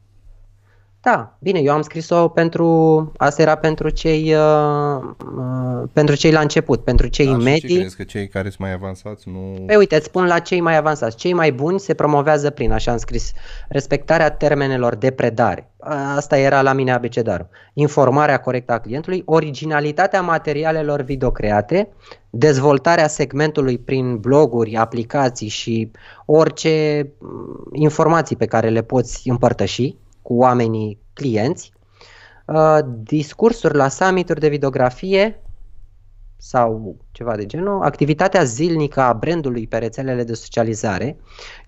Da, 1.04 1.36
bine, 1.38 1.58
eu 1.58 1.72
am 1.72 1.82
scris-o 1.82 2.28
pentru, 2.28 3.12
asta 3.16 3.42
era 3.42 3.54
pentru 3.54 3.88
cei, 3.88 4.34
uh, 4.34 5.02
uh, 5.36 5.88
pentru 5.92 6.14
cei 6.14 6.32
la 6.32 6.40
început, 6.40 6.84
pentru 6.84 7.06
cei 7.06 7.26
da, 7.26 7.36
medii. 7.36 7.68
Și 7.68 7.78
crezi 7.78 7.96
că 7.96 8.02
cei 8.02 8.28
care 8.28 8.48
sunt 8.48 8.60
mai 8.60 8.72
avansați 8.72 9.28
nu... 9.28 9.64
Păi 9.66 9.76
uite, 9.76 9.96
îți 9.96 10.04
spun 10.04 10.26
la 10.26 10.38
cei 10.38 10.60
mai 10.60 10.76
avansați. 10.76 11.16
Cei 11.16 11.32
mai 11.32 11.52
buni 11.52 11.80
se 11.80 11.94
promovează 11.94 12.50
prin, 12.50 12.72
așa 12.72 12.90
am 12.90 12.96
scris, 12.96 13.32
respectarea 13.68 14.30
termenelor 14.30 14.94
de 14.94 15.10
predare. 15.10 15.70
Asta 16.16 16.38
era 16.38 16.62
la 16.62 16.72
mine 16.72 16.92
abecedarul. 16.92 17.48
Informarea 17.72 18.40
corectă 18.40 18.72
a 18.72 18.80
clientului, 18.80 19.22
originalitatea 19.26 20.20
materialelor 20.20 21.02
video 21.02 21.30
create, 21.30 21.88
dezvoltarea 22.30 23.08
segmentului 23.08 23.78
prin 23.78 24.18
bloguri, 24.18 24.76
aplicații 24.76 25.48
și 25.48 25.90
orice 26.26 27.06
mm, 27.18 27.68
informații 27.72 28.36
pe 28.36 28.46
care 28.46 28.68
le 28.68 28.82
poți 28.82 29.28
împărtăși 29.28 29.96
cu 30.24 30.34
oamenii 30.34 30.98
clienți, 31.12 31.72
uh, 32.46 32.78
discursuri 33.02 33.76
la 33.76 33.88
summituri 33.88 34.40
de 34.40 34.48
videografie 34.48 35.42
sau 36.36 36.96
ceva 37.12 37.36
de 37.36 37.46
genul, 37.46 37.82
activitatea 37.82 38.44
zilnică 38.44 39.00
a 39.00 39.12
brandului 39.12 39.66
pe 39.66 39.78
rețelele 39.78 40.24
de 40.24 40.34
socializare, 40.34 41.16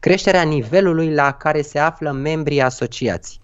creșterea 0.00 0.42
nivelului 0.42 1.14
la 1.14 1.32
care 1.32 1.62
se 1.62 1.78
află 1.78 2.10
membrii 2.10 2.60
asociați. 2.60 3.40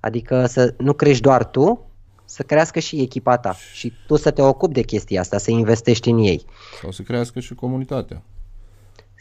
Adică 0.00 0.46
să 0.46 0.74
nu 0.78 0.92
crești 0.92 1.22
doar 1.22 1.44
tu, 1.44 1.90
să 2.24 2.42
crească 2.42 2.78
și 2.78 3.00
echipa 3.00 3.36
ta 3.36 3.54
și 3.72 3.92
tu 4.06 4.16
să 4.16 4.30
te 4.30 4.42
ocupi 4.42 4.74
de 4.74 4.82
chestia 4.82 5.20
asta, 5.20 5.38
să 5.38 5.50
investești 5.50 6.10
în 6.10 6.18
ei. 6.18 6.44
Sau 6.80 6.90
să 6.90 7.02
crească 7.02 7.40
și 7.40 7.54
comunitatea. 7.54 8.22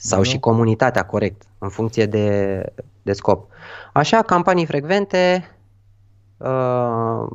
Sau 0.05 0.21
da. 0.21 0.29
și 0.29 0.39
comunitatea, 0.39 1.05
corect, 1.05 1.41
în 1.57 1.69
funcție 1.69 2.05
de, 2.05 2.59
de 3.01 3.13
scop. 3.13 3.49
Așa, 3.93 4.21
campanii 4.21 4.65
frecvente 4.65 5.49
uh, 6.37 7.25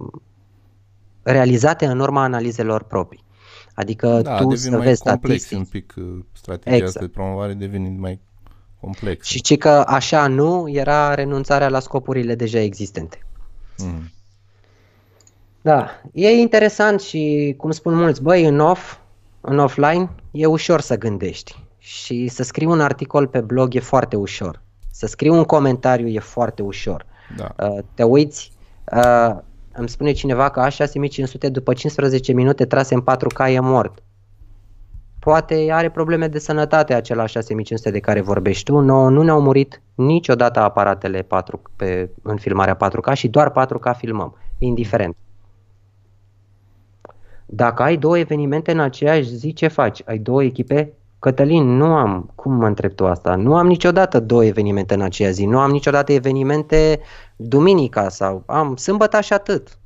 realizate 1.23 1.87
în 1.87 2.01
urma 2.01 2.23
analizelor 2.23 2.83
proprii. 2.83 3.25
Adică 3.75 4.21
da, 4.23 4.37
tu 4.37 4.55
să 4.55 4.79
vezi 4.79 4.99
statistici. 4.99 5.59
un 5.59 5.65
pic 5.65 5.95
uh, 5.97 6.05
strategia 6.33 6.77
exact. 6.77 6.97
asta 6.97 7.07
de 7.07 7.13
promovare 7.13 7.55
devine 7.55 7.97
mai 7.99 8.21
complex. 8.81 9.27
Și 9.27 9.41
ce 9.41 9.57
că 9.57 9.85
așa 9.87 10.27
nu 10.27 10.69
era 10.69 11.15
renunțarea 11.15 11.69
la 11.69 11.81
scopurile 11.81 12.35
deja 12.35 12.61
existente. 12.61 13.27
Mm. 13.79 14.11
Da, 15.61 16.01
e 16.13 16.31
interesant 16.31 17.01
și 17.01 17.55
cum 17.57 17.71
spun 17.71 17.95
mulți, 17.95 18.23
băi, 18.23 18.45
în 18.45 18.61
off, 18.61 18.97
în 19.41 19.59
offline, 19.59 20.11
e 20.31 20.47
ușor 20.47 20.81
să 20.81 20.99
gândești 20.99 21.67
și 21.79 22.29
să 22.29 22.43
scrii 22.43 22.67
un 22.67 22.81
articol 22.81 23.27
pe 23.27 23.41
blog 23.41 23.75
e 23.75 23.81
foarte 23.81 24.17
ușor. 24.17 24.63
Să 24.91 25.07
scrii 25.07 25.31
un 25.31 25.45
comentariu 25.45 26.07
e 26.07 26.19
foarte 26.19 26.63
ușor. 26.63 27.07
Da. 27.37 27.69
Uh, 27.69 27.79
te 27.95 28.03
uiți, 28.03 28.53
uh, 28.97 29.37
îmi 29.73 29.89
spune 29.89 30.13
cineva 30.13 30.49
că 30.49 30.67
A6500 30.69 31.51
după 31.51 31.73
15 31.73 32.33
minute 32.33 32.67
trase 32.67 32.95
în 32.95 33.01
4K 33.01 33.49
e 33.49 33.61
mort. 33.61 34.03
Poate 35.19 35.69
are 35.71 35.91
probleme 35.91 36.29
de 36.29 36.39
sănătate 36.39 36.95
acela 36.95 37.27
6500 37.27 37.91
de 37.91 38.01
care 38.01 38.21
vorbești 38.21 38.65
tu. 38.65 38.79
No, 38.79 39.09
nu 39.09 39.23
ne-au 39.23 39.41
murit 39.41 39.83
niciodată 39.95 40.61
aparatele 40.61 41.23
4 41.23 41.63
pe, 41.77 42.11
în 42.23 42.37
filmarea 42.37 42.77
4K 42.77 43.13
și 43.13 43.29
doar 43.29 43.51
4K 43.51 43.97
filmăm, 43.97 44.37
indiferent. 44.59 45.17
Dacă 47.47 47.83
ai 47.83 47.97
două 47.97 48.19
evenimente 48.19 48.73
în 48.73 48.81
aceeași 48.81 49.35
zi, 49.35 49.53
ce 49.53 49.69
faci? 49.69 50.03
Ai 50.05 50.19
două 50.19 50.43
echipe 50.43 50.93
Cătălin, 51.19 51.77
nu 51.77 51.85
am, 51.85 52.31
cum 52.35 52.53
mă 52.53 52.67
întreb 52.67 52.93
tu 52.93 53.07
asta? 53.07 53.35
Nu 53.35 53.57
am 53.57 53.67
niciodată 53.67 54.21
două 54.21 54.45
evenimente 54.45 54.95
în 54.95 55.01
aceea 55.01 55.31
zi, 55.31 55.45
nu 55.45 55.59
am 55.59 55.71
niciodată 55.71 56.13
evenimente 56.13 57.01
duminica 57.37 58.09
sau 58.09 58.43
am 58.47 58.77
sâmbătă 58.77 59.21
și 59.21 59.33
atât. 59.33 59.79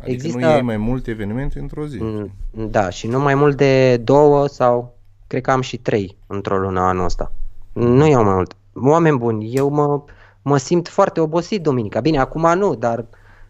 Adică 0.00 0.12
Există... 0.12 0.38
nu 0.38 0.50
iei 0.50 0.62
mai 0.62 0.76
multe 0.76 1.10
evenimente 1.10 1.58
într-o 1.58 1.86
zi. 1.86 1.98
Mm, 2.00 2.32
da, 2.50 2.90
și 2.90 3.06
nu 3.06 3.20
mai 3.20 3.34
mult 3.34 3.56
de 3.56 3.96
două 3.96 4.46
sau 4.46 4.96
cred 5.26 5.42
că 5.42 5.50
am 5.50 5.60
și 5.60 5.76
trei 5.76 6.16
într-o 6.26 6.58
lună 6.58 6.80
anul 6.80 7.04
ăsta. 7.04 7.32
Nu 7.72 8.06
iau 8.06 8.24
mai 8.24 8.34
mult. 8.34 8.56
Oameni 8.72 9.18
buni, 9.18 9.54
eu 9.54 9.68
mă, 9.68 10.02
mă 10.42 10.56
simt 10.56 10.88
foarte 10.88 11.20
obosit 11.20 11.62
duminica. 11.62 12.00
Bine, 12.00 12.18
acum 12.18 12.58
nu, 12.58 12.74
dar 12.74 13.04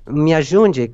mi-ajunge. 0.05 0.90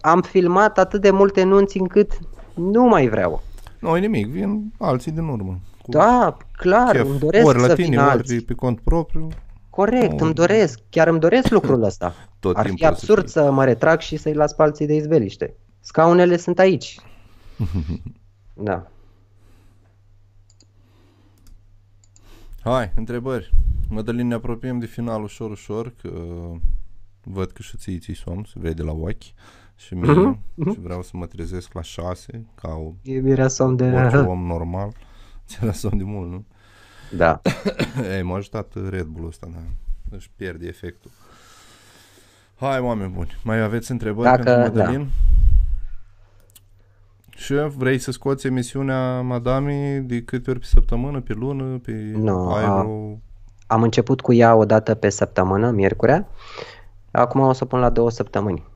Am 0.00 0.22
filmat 0.22 0.78
atât 0.78 1.00
de 1.00 1.10
multe 1.10 1.42
nunți 1.42 1.78
încât 1.78 2.18
nu 2.54 2.82
mai 2.82 3.08
vreau. 3.08 3.42
Nu, 3.82 3.94
nimic, 3.94 4.26
vin 4.26 4.72
alții 4.78 5.12
din 5.12 5.28
urmă. 5.28 5.60
Cu 5.82 5.90
da, 5.90 6.36
clar, 6.52 6.96
chef. 6.96 7.08
îmi 7.08 7.18
doresc 7.18 7.46
ori 7.46 7.60
la 7.60 7.66
să 7.66 7.74
tine, 7.74 7.88
vină 7.88 8.02
ori 8.02 8.10
alții. 8.10 8.40
pe 8.40 8.54
cont 8.54 8.80
propriu. 8.80 9.28
Corect, 9.70 10.18
nu, 10.18 10.24
îmi 10.24 10.34
doresc, 10.34 10.80
chiar 10.90 11.08
îmi 11.08 11.20
doresc 11.20 11.48
lucrul 11.58 11.82
ăsta. 11.82 12.14
Tot 12.40 12.56
Ar 12.56 12.66
fi 12.74 12.86
absurd 12.86 13.28
să, 13.28 13.40
să 13.40 13.50
mă 13.50 13.64
retrag 13.64 14.00
și 14.00 14.16
să-i 14.16 14.34
las 14.34 14.52
pe 14.52 14.62
alții 14.62 14.86
de 14.86 14.94
izbeliște. 14.94 15.54
Scaunele 15.80 16.36
sunt 16.36 16.58
aici. 16.58 17.00
da. 18.54 18.90
Hai, 22.60 22.92
întrebări. 22.96 23.50
Mădălin, 23.88 24.26
ne 24.26 24.34
apropiem 24.34 24.78
de 24.78 24.86
final 24.86 25.22
ușor, 25.22 25.50
ușor, 25.50 25.92
că 26.02 26.10
văd 27.22 27.50
că 27.50 27.62
și 27.62 27.76
ții 27.76 27.98
ții 27.98 28.16
somn, 28.16 28.44
se 28.44 28.58
vede 28.58 28.82
la 28.82 28.92
ochi 28.92 29.24
și 29.84 29.94
mie 29.94 30.12
uh-huh. 30.12 30.72
și 30.72 30.80
vreau 30.80 31.02
să 31.02 31.10
mă 31.12 31.26
trezesc 31.26 31.72
la 31.72 31.82
6 31.82 32.46
ca 32.54 32.68
o, 32.68 32.92
e, 33.02 33.22
era 33.24 33.48
somn 33.48 33.76
de... 33.76 33.84
orice 33.84 34.16
om 34.16 34.46
normal. 34.46 34.92
Ți 35.46 35.58
era 35.62 35.72
somn 35.72 35.98
de 35.98 36.04
mult, 36.04 36.30
nu? 36.30 36.44
Da. 37.16 37.40
Ei, 38.16 38.22
m-a 38.22 38.36
ajutat 38.36 38.72
Red 38.88 39.04
Bull 39.04 39.26
ăsta, 39.26 39.48
da. 39.52 39.58
Își 40.16 40.30
pierde 40.36 40.66
efectul. 40.66 41.10
Hai, 42.54 42.80
oameni 42.80 43.12
buni, 43.12 43.36
mai 43.44 43.60
aveți 43.60 43.90
întrebări 43.90 44.28
Dacă, 44.28 44.42
pentru 44.42 44.78
Madalin? 44.78 44.98
Da. 44.98 45.06
Și 47.36 47.54
vrei 47.76 47.98
să 47.98 48.10
scoți 48.10 48.46
emisiunea 48.46 49.20
Madami 49.20 50.00
de 50.00 50.22
câte 50.22 50.50
ori 50.50 50.58
pe 50.58 50.64
săptămână, 50.64 51.20
pe 51.20 51.32
lună, 51.32 51.78
pe 51.78 52.12
no, 52.16 52.54
a, 52.54 52.86
Am 53.66 53.82
început 53.82 54.20
cu 54.20 54.32
ea 54.32 54.54
o 54.54 54.64
dată 54.64 54.94
pe 54.94 55.08
săptămână, 55.08 55.70
miercurea. 55.70 56.28
Acum 57.10 57.40
o 57.40 57.52
să 57.52 57.64
pun 57.64 57.78
la 57.78 57.90
două 57.90 58.10
săptămâni. 58.10 58.70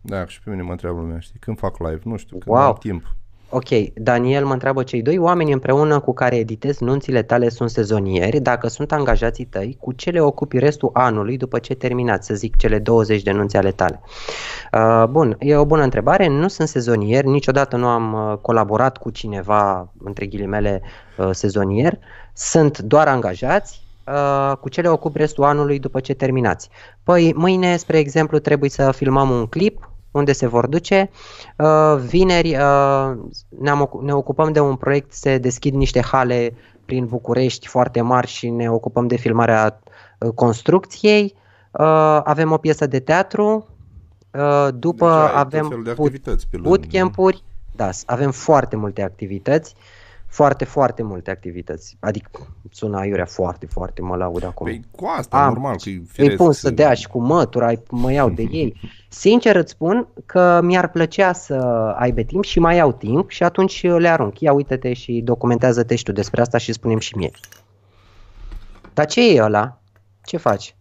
Da, 0.00 0.26
și 0.26 0.42
pe 0.42 0.50
mine 0.50 0.62
mă 0.62 0.70
întreabă 0.70 1.00
lumea, 1.00 1.18
știi, 1.18 1.38
când 1.38 1.58
fac 1.58 1.78
live, 1.78 2.00
nu 2.02 2.16
știu, 2.16 2.38
când 2.38 2.56
wow. 2.56 2.66
am 2.66 2.76
timp. 2.80 3.16
Ok, 3.50 3.68
Daniel 3.94 4.44
mă 4.44 4.52
întreabă 4.52 4.82
cei 4.82 5.02
doi 5.02 5.18
oameni 5.18 5.52
împreună 5.52 6.00
cu 6.00 6.14
care 6.14 6.36
editezi 6.36 6.84
nunțile 6.84 7.22
tale 7.22 7.48
sunt 7.48 7.70
sezonieri, 7.70 8.40
dacă 8.40 8.68
sunt 8.68 8.92
angajații 8.92 9.44
tăi, 9.44 9.76
cu 9.80 9.92
ce 9.92 10.10
le 10.10 10.20
ocupi 10.20 10.58
restul 10.58 10.90
anului 10.92 11.36
după 11.36 11.58
ce 11.58 11.74
terminați, 11.74 12.26
să 12.26 12.34
zic, 12.34 12.56
cele 12.56 12.78
20 12.78 13.22
de 13.22 13.30
nunți 13.30 13.56
ale 13.56 13.70
tale? 13.70 14.00
Uh, 14.72 15.04
bun, 15.10 15.36
e 15.38 15.56
o 15.56 15.64
bună 15.64 15.82
întrebare, 15.82 16.26
nu 16.26 16.48
sunt 16.48 16.68
sezonieri, 16.68 17.26
niciodată 17.26 17.76
nu 17.76 17.86
am 17.86 18.12
uh, 18.12 18.38
colaborat 18.40 18.96
cu 18.96 19.10
cineva, 19.10 19.92
între 20.04 20.26
ghilimele, 20.26 20.82
uh, 21.16 21.28
sezonier, 21.32 21.98
sunt 22.32 22.78
doar 22.78 23.08
angajați, 23.08 23.86
Uh, 24.12 24.56
cu 24.60 24.68
ce 24.68 24.80
le 24.80 24.88
ocup 24.88 25.16
restul 25.16 25.44
anului 25.44 25.78
după 25.78 26.00
ce 26.00 26.14
terminați. 26.14 26.68
Păi 27.02 27.32
mâine, 27.36 27.76
spre 27.76 27.98
exemplu, 27.98 28.38
trebuie 28.38 28.70
să 28.70 28.92
filmăm 28.92 29.30
un 29.30 29.46
clip 29.46 29.87
unde 30.18 30.32
se 30.32 30.46
vor 30.46 30.66
duce. 30.66 31.10
Uh, 31.56 31.96
vineri 32.06 32.56
uh, 32.56 33.16
ne-am, 33.48 33.90
ne 34.02 34.14
ocupăm 34.14 34.52
de 34.52 34.60
un 34.60 34.76
proiect, 34.76 35.12
se 35.12 35.38
deschid 35.38 35.74
niște 35.74 36.00
hale 36.00 36.54
prin 36.84 37.06
București 37.06 37.66
foarte 37.66 38.00
mari 38.00 38.26
și 38.26 38.48
ne 38.48 38.70
ocupăm 38.70 39.06
de 39.06 39.16
filmarea 39.16 39.80
uh, 40.18 40.30
construcției. 40.34 41.34
Avem 42.22 42.52
o 42.52 42.56
piesă 42.56 42.86
de 42.86 43.00
teatru, 43.00 43.66
după 44.74 45.26
deci 45.26 45.38
avem 45.38 45.80
de 45.84 45.90
activități 45.90 46.46
pe 46.50 46.56
bootcamp-uri, 46.56 47.42
da, 47.76 47.90
avem 48.06 48.30
foarte 48.30 48.76
multe 48.76 49.02
activități 49.02 49.74
foarte, 50.28 50.64
foarte 50.64 51.02
multe 51.02 51.30
activități. 51.30 51.96
Adică 52.00 52.30
sună 52.70 52.98
aiurea 52.98 53.24
foarte, 53.24 53.66
foarte, 53.66 54.02
mă 54.02 54.16
laud 54.16 54.44
acum. 54.44 54.66
Păi 54.66 54.84
cu 54.90 55.04
asta, 55.18 55.44
Am, 55.44 55.52
normal. 55.52 55.76
Că 56.14 56.22
îi 56.22 56.34
pun 56.36 56.52
să 56.52 56.70
dea 56.70 56.94
și 56.94 57.08
cu 57.08 57.20
mătura, 57.20 57.72
mă 57.90 58.12
iau 58.12 58.30
de 58.30 58.42
ei. 58.50 58.80
Sincer 59.08 59.56
îți 59.56 59.70
spun 59.70 60.08
că 60.26 60.60
mi-ar 60.62 60.90
plăcea 60.90 61.32
să 61.32 61.54
aibă 61.98 62.22
timp 62.22 62.44
și 62.44 62.58
mai 62.58 62.76
iau 62.76 62.92
timp 62.92 63.30
și 63.30 63.42
atunci 63.42 63.82
le 63.82 64.08
arunc. 64.08 64.40
Ia 64.40 64.52
uite-te 64.52 64.92
și 64.92 65.20
documentează-te 65.24 65.94
și 65.96 66.02
tu 66.02 66.12
despre 66.12 66.40
asta 66.40 66.58
și 66.58 66.72
spunem 66.72 66.98
și 66.98 67.16
mie. 67.16 67.30
Dar 68.94 69.06
ce 69.06 69.34
e 69.34 69.42
ăla? 69.42 69.80
Ce 70.24 70.36
faci? 70.36 70.76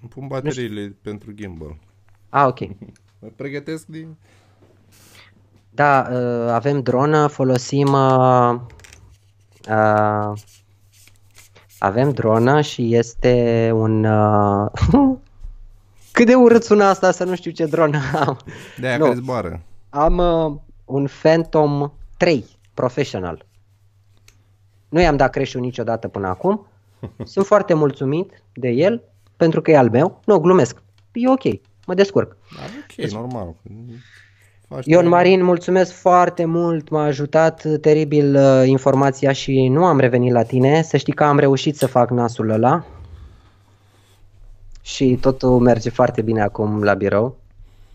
Îmi 0.00 0.10
pun 0.10 0.26
bateriile 0.26 0.96
pentru 1.02 1.32
gimbal. 1.32 1.76
Ah, 2.28 2.46
ok. 2.46 2.58
Mă 3.18 3.28
pregătesc 3.36 3.86
din... 3.86 4.16
Da, 5.70 6.08
uh, 6.10 6.50
avem 6.50 6.82
dronă, 6.82 7.26
folosim 7.26 7.92
uh, 7.92 8.54
uh, 9.68 10.32
avem 11.78 12.10
dronă 12.10 12.60
și 12.60 12.94
este 12.94 13.70
un 13.74 14.04
uh, 14.04 14.70
cât 16.12 16.26
de 16.26 16.34
urât 16.34 16.64
sună 16.64 16.84
asta 16.84 17.10
să 17.10 17.24
nu 17.24 17.34
știu 17.34 17.50
ce 17.50 17.66
dronă 17.66 17.98
am. 18.26 18.38
De 18.78 18.86
aia 18.86 18.98
care 18.98 19.14
zboară. 19.14 19.62
Am 19.88 20.18
uh, 20.18 20.56
un 20.84 21.08
Phantom 21.22 21.92
3 22.16 22.44
professional. 22.74 23.46
Nu 24.88 25.00
i-am 25.00 25.16
dat 25.16 25.30
creșul 25.30 25.60
niciodată 25.60 26.08
până 26.08 26.28
acum. 26.28 26.66
Sunt 27.24 27.46
foarte 27.46 27.74
mulțumit 27.74 28.42
de 28.52 28.68
el 28.68 29.02
pentru 29.36 29.60
că 29.60 29.70
e 29.70 29.76
al 29.76 29.90
meu. 29.90 30.20
Nu, 30.24 30.38
glumesc. 30.38 30.82
E 31.12 31.28
ok, 31.28 31.42
mă 31.86 31.94
descurc. 31.94 32.36
Da, 32.56 32.62
ok, 32.62 32.94
deci, 32.94 33.12
normal. 33.12 33.54
Ion 34.84 35.08
Marin, 35.08 35.44
mulțumesc 35.44 35.92
foarte 35.92 36.44
mult, 36.44 36.88
m-a 36.88 37.02
ajutat 37.02 37.66
teribil 37.80 38.36
uh, 38.36 38.62
informația 38.66 39.32
și 39.32 39.68
nu 39.68 39.84
am 39.84 39.98
revenit 39.98 40.32
la 40.32 40.42
tine. 40.42 40.82
Să 40.82 40.96
știi 40.96 41.12
că 41.12 41.24
am 41.24 41.38
reușit 41.38 41.76
să 41.76 41.86
fac 41.86 42.10
nasul 42.10 42.50
ăla 42.50 42.84
și 44.82 45.18
totul 45.20 45.58
merge 45.58 45.90
foarte 45.90 46.22
bine 46.22 46.42
acum 46.42 46.82
la 46.82 46.94
birou 46.94 47.36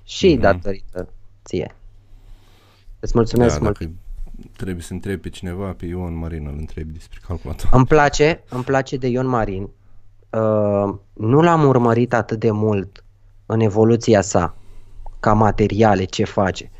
și 0.04 0.36
mm-hmm. 0.36 0.42
datorită 0.42 1.10
ție. 1.44 1.76
Îți 3.00 3.12
mulțumesc 3.16 3.58
da, 3.58 3.64
mult. 3.64 3.80
Dacă 3.80 3.92
trebuie 4.58 4.84
să 4.84 4.94
întrebi 4.94 5.22
pe 5.22 5.30
cineva, 5.30 5.76
pe 5.78 5.86
Ion 5.86 6.18
Marin 6.18 6.48
îl 6.48 6.56
întrebi 6.58 6.92
despre 6.92 7.20
calculator. 7.28 7.70
Îmi 7.72 7.86
place, 7.86 8.44
îmi 8.50 8.64
place 8.64 8.98
de 8.98 9.08
Ion 9.08 9.28
Marin. 9.28 9.62
Uh, 9.62 10.96
nu 11.14 11.42
l-am 11.42 11.66
urmărit 11.66 12.14
atât 12.14 12.40
de 12.40 12.52
mult 12.52 13.04
în 13.46 13.60
evoluția 13.60 14.22
sa 14.22 14.56
ca 15.26 15.34
materiale, 15.34 16.04
ce 16.04 16.24
face. 16.24 16.72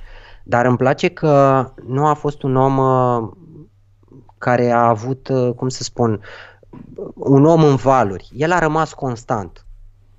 Dar 0.44 0.66
îmi 0.66 0.78
place 0.78 1.08
că 1.08 1.66
nu 1.86 2.06
a 2.06 2.14
fost 2.14 2.44
un 2.44 2.56
om 2.56 2.78
uh, 2.78 3.32
care 4.38 4.72
a 4.72 4.88
avut, 4.88 5.28
uh, 5.28 5.54
cum 5.54 5.70
să 5.70 5.84
spun, 5.84 6.22
un 7.14 7.46
om 7.46 7.64
în 7.64 7.76
valuri. 7.76 8.30
El 8.36 8.52
a 8.52 8.60
rămas 8.60 8.94
constant. 8.94 9.66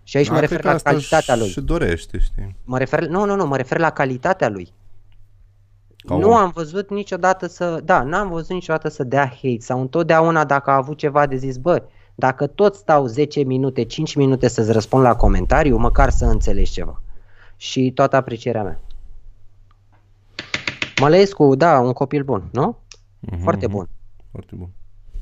Și 0.02 0.16
aici 0.16 0.26
da, 0.26 0.32
mă 0.32 0.40
refer 0.40 0.64
la 0.64 0.74
calitatea 0.74 1.36
lui. 1.36 1.48
Și 1.48 1.60
dorește, 1.60 2.18
știi. 2.18 2.56
Mă 2.64 2.78
refer, 2.78 3.06
nu, 3.06 3.24
nu, 3.24 3.34
nu, 3.34 3.46
mă 3.46 3.56
refer 3.56 3.78
la 3.78 3.90
calitatea 3.90 4.48
lui. 4.48 4.72
Ca 5.96 6.16
nu 6.16 6.28
om. 6.28 6.36
am 6.36 6.50
văzut 6.54 6.90
niciodată 6.90 7.46
să, 7.46 7.80
da, 7.84 8.02
n-am 8.02 8.28
văzut 8.28 8.50
niciodată 8.50 8.88
să 8.88 9.04
dea 9.04 9.26
hate 9.26 9.60
sau 9.60 9.80
întotdeauna 9.80 10.44
dacă 10.44 10.70
a 10.70 10.76
avut 10.76 10.96
ceva 10.96 11.26
de 11.26 11.36
zis, 11.36 11.56
bă, 11.56 11.82
dacă 12.14 12.46
tot 12.46 12.74
stau 12.74 13.06
10 13.06 13.42
minute, 13.42 13.82
5 13.82 14.14
minute 14.14 14.48
să-ți 14.48 14.72
răspund 14.72 15.02
la 15.02 15.14
comentariu, 15.14 15.76
măcar 15.76 16.10
să 16.10 16.24
înțelegi 16.24 16.72
ceva 16.72 17.00
și 17.56 17.90
toată 17.94 18.16
aprecierea 18.16 18.62
mea. 18.62 18.80
Mălăescu, 21.00 21.54
da, 21.54 21.80
un 21.80 21.92
copil 21.92 22.22
bun, 22.22 22.48
nu? 22.52 22.76
Mm-hmm, 22.78 23.42
Foarte 23.42 23.66
bun. 23.66 23.88
Foarte 24.30 24.54
bun. 24.54 24.68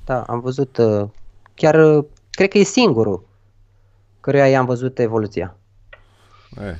Da, 0.04 0.22
am 0.22 0.40
văzut, 0.40 0.76
uh, 0.76 1.08
chiar 1.54 1.96
uh, 1.96 2.04
cred 2.30 2.48
că 2.48 2.58
e 2.58 2.62
singurul 2.62 3.26
căruia 4.20 4.48
i-am 4.48 4.64
văzut 4.66 4.98
evoluția. 4.98 5.56
E, 6.56 6.76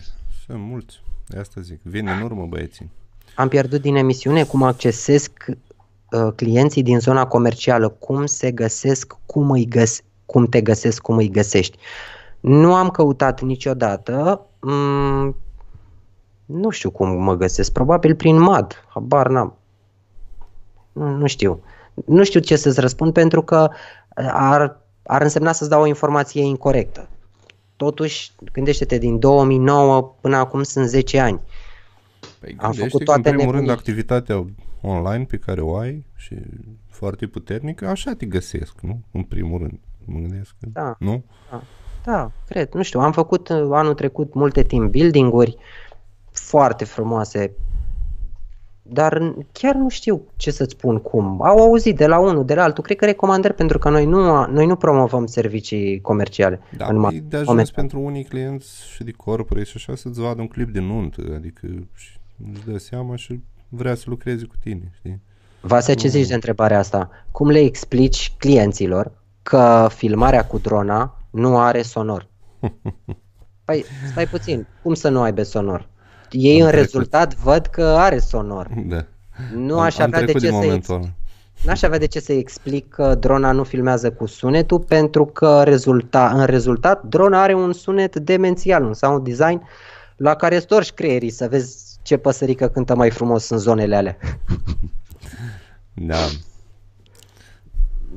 sunt 0.47 0.59
mulți, 0.60 1.02
de 1.26 1.39
asta 1.39 1.60
zic. 1.60 1.81
Vin 1.82 2.09
în 2.09 2.20
urmă 2.20 2.47
băieții. 2.47 2.90
Am 3.35 3.48
pierdut 3.48 3.81
din 3.81 3.97
emisiune 3.97 4.44
cum 4.44 4.62
accesesc 4.62 5.44
uh, 5.48 6.32
clienții 6.36 6.82
din 6.82 7.01
zona 7.01 7.26
comercială, 7.26 7.89
cum 7.89 8.26
se 8.26 8.52
găsesc, 8.52 9.16
cum, 9.26 9.51
îi 9.51 9.66
găs- 9.66 10.01
cum 10.26 10.47
te 10.47 10.60
găsesc, 10.60 11.02
cum 11.02 11.16
îi 11.16 11.31
găsești. 11.31 11.78
Nu 12.40 12.74
am 12.74 12.90
căutat 12.90 13.40
niciodată, 13.40 14.47
mm, 14.60 15.36
nu 16.46 16.70
știu 16.70 16.90
cum 16.90 17.22
mă 17.22 17.34
găsesc, 17.34 17.72
probabil 17.72 18.14
prin 18.14 18.38
MAD, 18.38 18.84
habar 18.88 19.28
n-am. 19.28 19.56
Nu, 20.92 21.16
nu 21.16 21.26
știu. 21.26 21.62
Nu 22.06 22.24
știu 22.24 22.40
ce 22.40 22.56
să-ți 22.56 22.80
răspund 22.80 23.12
pentru 23.12 23.42
că 23.42 23.70
ar, 24.32 24.80
ar 25.02 25.22
însemna 25.22 25.52
să-ți 25.52 25.70
dau 25.70 25.82
o 25.82 25.86
informație 25.86 26.42
incorrectă. 26.42 27.08
Totuși, 27.76 28.32
gândește-te, 28.52 28.98
din 28.98 29.18
2009 29.18 30.14
până 30.20 30.36
acum 30.36 30.62
sunt 30.62 30.88
10 30.88 31.20
ani. 31.20 31.40
Păi 32.40 32.56
Am 32.58 32.72
făcut 32.72 33.04
toate 33.04 33.28
în 33.28 33.36
primul 33.36 33.54
rând 33.54 33.70
activitatea 33.70 34.46
online 34.80 35.24
pe 35.24 35.36
care 35.36 35.60
o 35.60 35.76
ai 35.76 36.04
și 36.16 36.36
foarte 36.88 37.26
puternică, 37.26 37.86
așa 37.86 38.14
te 38.14 38.26
găsesc, 38.26 38.80
nu? 38.80 39.00
În 39.10 39.22
primul 39.22 39.58
rând, 39.58 39.78
mă 40.04 40.18
gândesc. 40.18 40.54
Da. 40.58 40.96
Nu? 40.98 41.24
Da, 41.50 41.62
da 42.04 42.30
cred. 42.48 42.72
Nu 42.72 42.82
știu, 42.82 43.00
am 43.00 43.12
făcut 43.12 43.48
uh, 43.48 43.68
anul 43.70 43.94
trecut 43.94 44.34
multe 44.34 44.62
team 44.62 44.90
building-uri, 44.90 45.56
foarte 46.55 46.85
frumoase, 46.85 47.56
dar 48.82 49.35
chiar 49.52 49.74
nu 49.74 49.89
știu 49.89 50.26
ce 50.36 50.51
să-ți 50.51 50.72
spun 50.72 50.98
cum. 50.98 51.43
Au 51.43 51.59
auzit 51.59 51.97
de 51.97 52.06
la 52.06 52.18
unul, 52.18 52.44
de 52.44 52.55
la 52.55 52.62
altul, 52.62 52.85
cred 52.85 52.97
că 52.97 53.05
recomandări, 53.05 53.55
pentru 53.55 53.78
că 53.78 53.90
noi 53.90 54.05
nu, 54.05 54.47
noi 54.47 54.66
nu 54.66 54.76
promovăm 54.76 55.26
servicii 55.26 56.01
comerciale. 56.01 56.60
Da, 56.76 56.86
în 56.86 57.05
e 57.05 57.18
de 57.18 57.36
ajuns 57.36 57.48
moment. 57.48 57.70
pentru 57.70 58.01
unii 58.01 58.24
clienți 58.24 58.89
și 58.93 59.05
de 59.05 59.10
corporate 59.10 59.66
și 59.66 59.72
așa 59.76 59.94
să-ți 59.94 60.20
vadă 60.20 60.40
un 60.40 60.47
clip 60.47 60.68
de 60.68 60.81
nuntă, 60.81 61.22
adică 61.35 61.66
își 61.94 62.20
dă 62.66 62.78
seama 62.78 63.16
și 63.16 63.40
vrea 63.68 63.94
să 63.94 64.05
lucreze 64.06 64.44
cu 64.44 64.55
tine, 64.60 64.93
știi? 64.98 65.20
Vasea, 65.60 65.94
ce 65.94 66.09
zici 66.09 66.28
de 66.28 66.35
întrebarea 66.35 66.78
asta? 66.78 67.10
Cum 67.31 67.48
le 67.51 67.59
explici 67.59 68.35
clienților 68.39 69.12
că 69.43 69.89
filmarea 69.90 70.47
cu 70.47 70.59
drona 70.59 71.18
nu 71.31 71.59
are 71.59 71.82
sonor? 71.82 72.28
Păi, 73.64 73.85
stai 74.10 74.26
puțin, 74.26 74.66
cum 74.82 74.94
să 74.94 75.09
nu 75.09 75.22
aibă 75.22 75.43
sonor? 75.43 75.93
Ei 76.35 76.61
am 76.61 76.66
în 76.66 76.73
trecut. 76.73 76.93
rezultat 76.93 77.35
văd 77.35 77.66
că 77.66 77.85
are 77.85 78.19
sonor. 78.19 78.69
Da. 78.86 79.05
Nu 79.55 79.78
aș 79.78 79.98
avea 79.98 80.23
de 80.23 80.32
ce 80.32 80.51
să 80.51 80.65
explic. 80.65 81.12
N-aș 81.65 81.82
avea 81.82 81.98
de 81.98 82.06
ce 82.06 82.20
să 82.20 82.32
explic 82.32 82.89
că 82.89 83.15
drona 83.15 83.52
nu 83.52 83.65
filmează 83.65 84.11
cu 84.11 84.27
sunetul 84.27 84.81
pentru 84.81 85.24
că 85.24 85.62
rezulta, 85.62 86.31
în 86.31 86.44
rezultat 86.44 87.02
drona 87.02 87.43
are 87.43 87.55
un 87.55 87.73
sunet 87.73 88.16
demențial, 88.16 88.85
un 88.85 88.94
sound 88.94 89.24
design 89.24 89.62
la 90.16 90.35
care 90.35 90.59
storci 90.59 90.93
creierii 90.93 91.31
să 91.31 91.48
vezi 91.48 91.98
ce 92.02 92.16
păsărică 92.16 92.69
cântă 92.69 92.94
mai 92.94 93.11
frumos 93.11 93.48
în 93.48 93.59
zonele 93.59 93.97
alea. 93.97 94.16
Da. 95.97 96.16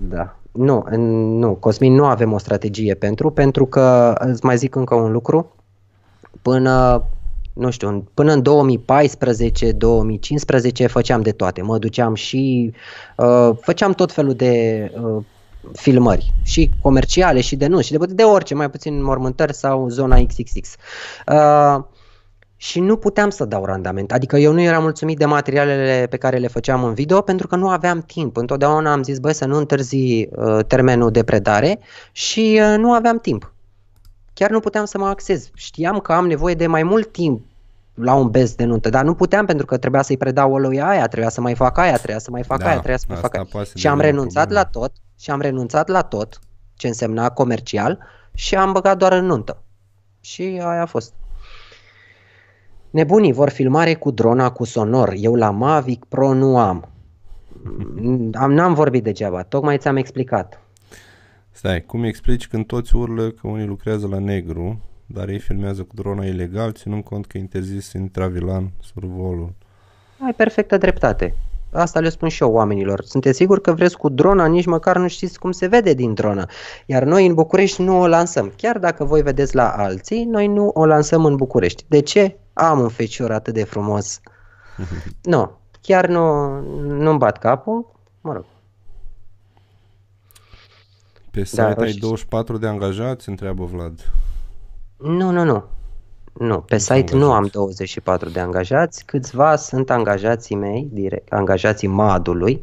Da. 0.10 0.40
Nu, 0.52 0.86
nu, 1.38 1.56
Cosmin, 1.56 1.94
nu 1.94 2.06
avem 2.06 2.34
o 2.34 2.38
strategie 2.38 2.94
pentru, 2.94 3.32
pentru 3.32 3.66
că, 3.66 4.16
îți 4.20 4.46
mai 4.46 4.58
zic 4.58 4.76
încă 4.76 4.96
un 4.96 5.12
lucru, 5.12 5.56
până 6.42 7.06
nu 7.58 7.70
știu, 7.70 8.10
până 8.14 8.34
în 8.34 8.42
2014-2015 8.42 8.46
făceam 10.88 11.22
de 11.22 11.32
toate. 11.32 11.62
Mă 11.62 11.78
duceam 11.78 12.16
și 12.16 12.74
uh, 13.16 13.50
făceam 13.62 13.94
tot 13.94 14.12
felul 14.12 14.34
de 14.34 14.92
uh, 15.02 15.24
filmări, 15.74 16.34
și 16.44 16.70
comerciale, 16.82 17.42
și 17.42 17.56
de 17.56 17.68
nu, 17.68 17.82
și 17.82 17.92
de, 17.92 17.98
de 18.10 18.24
orice, 18.24 18.56
mai 18.56 18.70
puțin 18.70 19.04
mormântări 19.04 19.54
sau 19.54 19.90
zona 19.90 20.26
XXX. 20.26 20.76
Uh, 21.28 21.84
și 22.60 22.80
nu 22.80 22.98
puteam 22.98 23.30
să 23.30 23.46
dau 23.46 23.66
randament. 23.66 24.12
Adică 24.12 24.38
eu 24.38 24.54
nu 24.54 24.62
eram 24.62 24.82
mulțumit 24.82 25.18
de 25.18 25.26
materialele 25.26 26.08
pe 26.10 26.18
care 26.18 26.38
le 26.38 26.48
făceam 26.48 26.84
în 26.84 26.94
video 26.94 27.22
pentru 27.22 27.48
că 27.48 27.56
nu 27.56 27.70
aveam 27.70 28.02
timp. 28.02 28.38
Întotdeauna 28.38 28.92
am 28.92 29.04
zis, 29.04 29.20
băi, 29.20 29.34
să 29.34 29.46
nu 29.46 29.58
întârzi 29.58 30.30
uh, 30.32 30.66
termenul 30.68 31.12
de 31.12 31.24
predare 31.24 31.80
și 32.12 32.62
uh, 32.62 32.78
nu 32.78 32.94
aveam 32.94 33.20
timp. 33.20 33.54
Chiar 34.38 34.50
nu 34.50 34.60
puteam 34.60 34.86
să 34.86 34.98
mă 34.98 35.08
axez. 35.08 35.50
Știam 35.54 36.00
că 36.00 36.14
am 36.14 36.28
nevoie 36.28 36.54
de 36.54 36.68
mai 36.68 36.84
mult 36.84 37.12
timp 37.12 37.46
la 37.94 38.14
un 38.14 38.30
bez 38.30 38.56
de 38.56 38.64
nuntă, 38.64 38.90
dar 38.90 39.04
nu 39.04 39.14
puteam 39.14 39.46
pentru 39.46 39.66
că 39.66 39.78
trebuia 39.78 40.02
să-i 40.02 40.18
predau 40.18 40.58
lui 40.58 40.82
aia, 40.82 41.08
trebuia 41.08 41.30
să 41.30 41.42
mai 41.42 41.56
fac 41.56 41.78
aia, 41.78 41.96
trebuia 41.96 42.20
să 42.20 42.32
mai 42.32 42.44
fac 42.44 42.60
da, 42.60 42.66
aia, 42.66 42.74
trebuia 42.74 42.98
să 42.98 43.06
mai 43.08 43.18
fac 43.18 43.36
aia. 43.36 43.48
Și 43.76 43.88
am 43.88 44.00
renunțat 44.00 44.46
problemă. 44.46 44.66
la 44.74 44.80
tot, 44.80 44.92
și 45.20 45.32
am 45.32 45.42
renunțat 45.42 45.88
la 45.88 46.02
tot 46.02 46.40
ce 46.76 46.88
însemna 46.88 47.30
comercial 47.30 48.00
și 48.34 48.56
am 48.56 48.72
băgat 48.72 48.98
doar 48.98 49.12
în 49.12 49.26
nuntă. 49.26 49.62
Și 50.22 50.42
aia 50.42 50.82
a 50.82 50.86
fost. 50.86 51.14
Nebunii 52.90 53.34
vor 53.34 53.50
filmare 53.50 53.94
cu 53.94 54.12
drona 54.12 54.52
cu 54.52 54.64
sonor. 54.64 55.14
Eu 55.16 55.36
la 55.36 55.50
Mavic 55.50 56.06
Pro 56.06 56.34
nu 56.34 56.58
am. 56.58 56.90
am 58.34 58.54
n-am 58.54 58.74
vorbit 58.74 59.04
degeaba, 59.04 59.44
tocmai 59.44 59.78
ți-am 59.78 59.96
explicat. 59.96 60.62
Stai, 61.58 61.82
cum 61.86 62.04
explici 62.04 62.48
când 62.48 62.66
toți 62.66 62.96
urlă 62.96 63.30
că 63.30 63.48
unii 63.48 63.66
lucrează 63.66 64.08
la 64.08 64.20
negru, 64.20 64.80
dar 65.06 65.30
ei 65.30 65.40
filmează 65.40 65.82
cu 65.82 65.96
drona 65.96 66.26
ilegal, 66.26 66.72
ținând 66.72 67.04
cont 67.04 67.26
că 67.26 67.38
e 67.38 67.40
interzis 67.42 67.92
intravilan 67.92 68.72
survolul? 68.82 69.54
Ai 70.26 70.34
perfectă 70.34 70.78
dreptate. 70.78 71.36
Asta 71.72 72.00
le 72.00 72.10
spun 72.10 72.30
și 72.30 72.44
eu 72.44 72.52
oamenilor. 72.52 73.02
Sunteți 73.04 73.38
siguri 73.38 73.62
că 73.62 73.72
vreți 73.74 73.98
cu 73.98 74.10
drona, 74.10 74.46
nici 74.46 74.66
măcar 74.66 74.98
nu 74.98 75.08
știți 75.08 75.40
cum 75.40 75.52
se 75.52 75.68
vede 75.68 75.94
din 75.94 76.14
dronă. 76.14 76.46
Iar 76.86 77.04
noi 77.04 77.26
în 77.26 77.34
București 77.34 77.82
nu 77.82 78.00
o 78.00 78.08
lansăm. 78.08 78.54
Chiar 78.56 78.78
dacă 78.78 79.04
voi 79.04 79.22
vedeți 79.22 79.56
la 79.56 79.70
alții, 79.70 80.24
noi 80.24 80.48
nu 80.48 80.68
o 80.68 80.86
lansăm 80.86 81.26
în 81.26 81.36
București. 81.36 81.86
De 81.88 82.00
ce? 82.00 82.38
Am 82.54 82.80
un 82.80 82.90
fecior 82.90 83.32
atât 83.32 83.54
de 83.54 83.64
frumos. 83.64 84.20
nu, 85.32 85.58
chiar 85.82 86.08
nu, 86.08 86.50
nu-mi 86.82 87.18
bat 87.18 87.38
capul. 87.38 87.92
Mă 88.22 88.34
rog. 88.34 88.46
Pe 91.32 91.40
da, 91.40 91.46
site 91.46 91.74
da, 91.74 91.84
ai 91.84 91.92
24 91.92 92.58
de 92.58 92.68
angajați, 92.68 93.30
întreabă 93.30 93.64
Vlad. 93.64 94.12
Nu, 94.98 95.32
nu, 95.32 95.44
nu. 95.44 95.64
Nu, 96.34 96.60
pe 96.60 96.78
site 96.78 96.94
angajați. 96.94 97.16
nu 97.16 97.32
am 97.32 97.46
24 97.52 98.30
de 98.30 98.40
angajați, 98.40 99.06
câțiva 99.06 99.56
sunt 99.56 99.90
angajații 99.90 100.56
mei, 100.56 100.90
direct, 100.92 101.34
angajații 101.34 101.88
MAD-ului, 101.88 102.60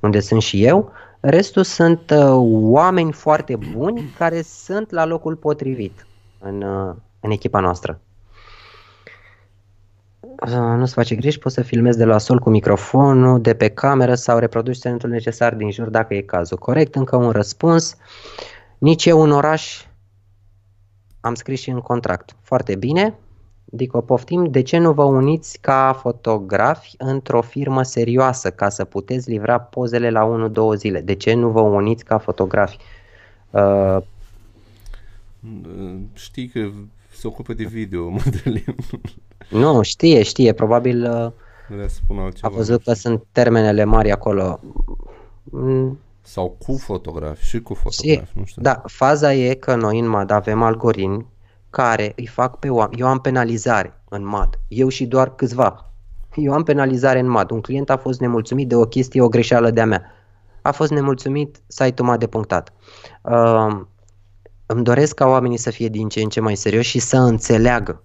unde 0.00 0.20
sunt 0.20 0.42
și 0.42 0.64
eu. 0.64 0.92
Restul 1.20 1.62
sunt 1.62 2.10
uh, 2.10 2.32
oameni 2.70 3.12
foarte 3.12 3.58
buni 3.72 4.12
care 4.18 4.42
sunt 4.42 4.90
la 4.90 5.04
locul 5.04 5.36
potrivit 5.36 6.06
în, 6.38 6.62
uh, 6.62 6.94
în 7.20 7.30
echipa 7.30 7.60
noastră. 7.60 8.00
Uh, 10.46 10.76
nu 10.76 10.86
se 10.86 10.92
face 10.94 11.14
griji, 11.14 11.38
poți 11.38 11.54
să 11.54 11.62
filmezi 11.62 11.98
de 11.98 12.04
la 12.04 12.18
sol 12.18 12.38
cu 12.38 12.50
microfonul, 12.50 13.40
de 13.40 13.54
pe 13.54 13.68
cameră 13.68 14.14
sau 14.14 14.38
reproduci 14.38 14.76
sunetul 14.76 15.10
necesar 15.10 15.54
din 15.54 15.70
jur 15.70 15.88
dacă 15.88 16.14
e 16.14 16.20
cazul. 16.20 16.56
Corect, 16.56 16.94
încă 16.94 17.16
un 17.16 17.30
răspuns. 17.30 17.96
Nici 18.78 19.04
eu 19.04 19.22
în 19.22 19.30
oraș 19.30 19.84
am 21.20 21.34
scris 21.34 21.60
și 21.60 21.70
în 21.70 21.80
contract. 21.80 22.36
Foarte 22.42 22.76
bine, 22.76 23.18
Dico, 23.64 24.00
poftim, 24.00 24.50
de 24.50 24.62
ce 24.62 24.78
nu 24.78 24.92
vă 24.92 25.02
uniți 25.02 25.58
ca 25.60 25.98
fotografi 26.00 26.94
într-o 26.98 27.40
firmă 27.40 27.82
serioasă 27.82 28.50
ca 28.50 28.68
să 28.68 28.84
puteți 28.84 29.30
livra 29.30 29.60
pozele 29.60 30.10
la 30.10 30.50
1-2 30.74 30.76
zile? 30.76 31.00
De 31.00 31.14
ce 31.14 31.34
nu 31.34 31.48
vă 31.48 31.60
uniți 31.60 32.04
ca 32.04 32.18
fotografi? 32.18 32.76
Uh, 33.50 33.96
Știi 36.12 36.48
că 36.48 36.70
se 37.24 37.30
ocupă 37.30 37.52
de 37.52 37.64
video, 37.64 38.08
Madalin. 38.08 38.76
Nu, 39.62 39.82
știe, 39.82 40.22
știe, 40.22 40.52
probabil 40.52 41.10
uh, 41.70 41.86
spun 41.86 42.18
altceva. 42.18 42.48
a 42.52 42.56
văzut 42.56 42.82
că 42.82 42.92
sunt 42.92 43.24
termenele 43.32 43.84
mari 43.84 44.10
acolo. 44.10 44.60
Mm. 45.44 45.98
Sau 46.20 46.56
cu 46.66 46.76
fotografi 46.76 47.44
și 47.44 47.60
cu 47.60 47.74
fotografi, 47.74 48.38
nu 48.38 48.44
știu. 48.44 48.62
Da, 48.62 48.82
faza 48.86 49.34
e 49.34 49.54
că 49.54 49.74
noi 49.74 49.98
în 49.98 50.08
MAD 50.08 50.30
avem 50.30 50.62
algoritmi 50.62 51.26
care 51.70 52.12
îi 52.16 52.26
fac 52.26 52.58
pe 52.58 52.68
oameni. 52.68 53.00
Eu 53.00 53.06
am 53.06 53.18
penalizare 53.18 54.00
în 54.08 54.26
MAD, 54.26 54.58
eu 54.68 54.88
și 54.88 55.06
doar 55.06 55.34
câțiva. 55.34 55.92
Eu 56.34 56.52
am 56.52 56.62
penalizare 56.62 57.18
în 57.18 57.28
MAD. 57.28 57.50
Un 57.50 57.60
client 57.60 57.90
a 57.90 57.96
fost 57.96 58.20
nemulțumit 58.20 58.68
de 58.68 58.76
o 58.76 58.84
chestie, 58.84 59.22
o 59.22 59.28
greșeală 59.28 59.70
de-a 59.70 59.86
mea. 59.86 60.02
A 60.62 60.70
fost 60.70 60.90
nemulțumit, 60.90 61.60
site-ul 61.66 62.08
m-a 62.08 62.16
depunctat. 62.16 62.72
Uh, 63.22 63.80
îmi 64.66 64.84
doresc 64.84 65.14
ca 65.14 65.26
oamenii 65.26 65.56
să 65.56 65.70
fie 65.70 65.88
din 65.88 66.08
ce 66.08 66.20
în 66.20 66.28
ce 66.28 66.40
mai 66.40 66.56
serioși 66.56 66.90
și 66.90 66.98
să 66.98 67.16
înțeleagă 67.16 68.02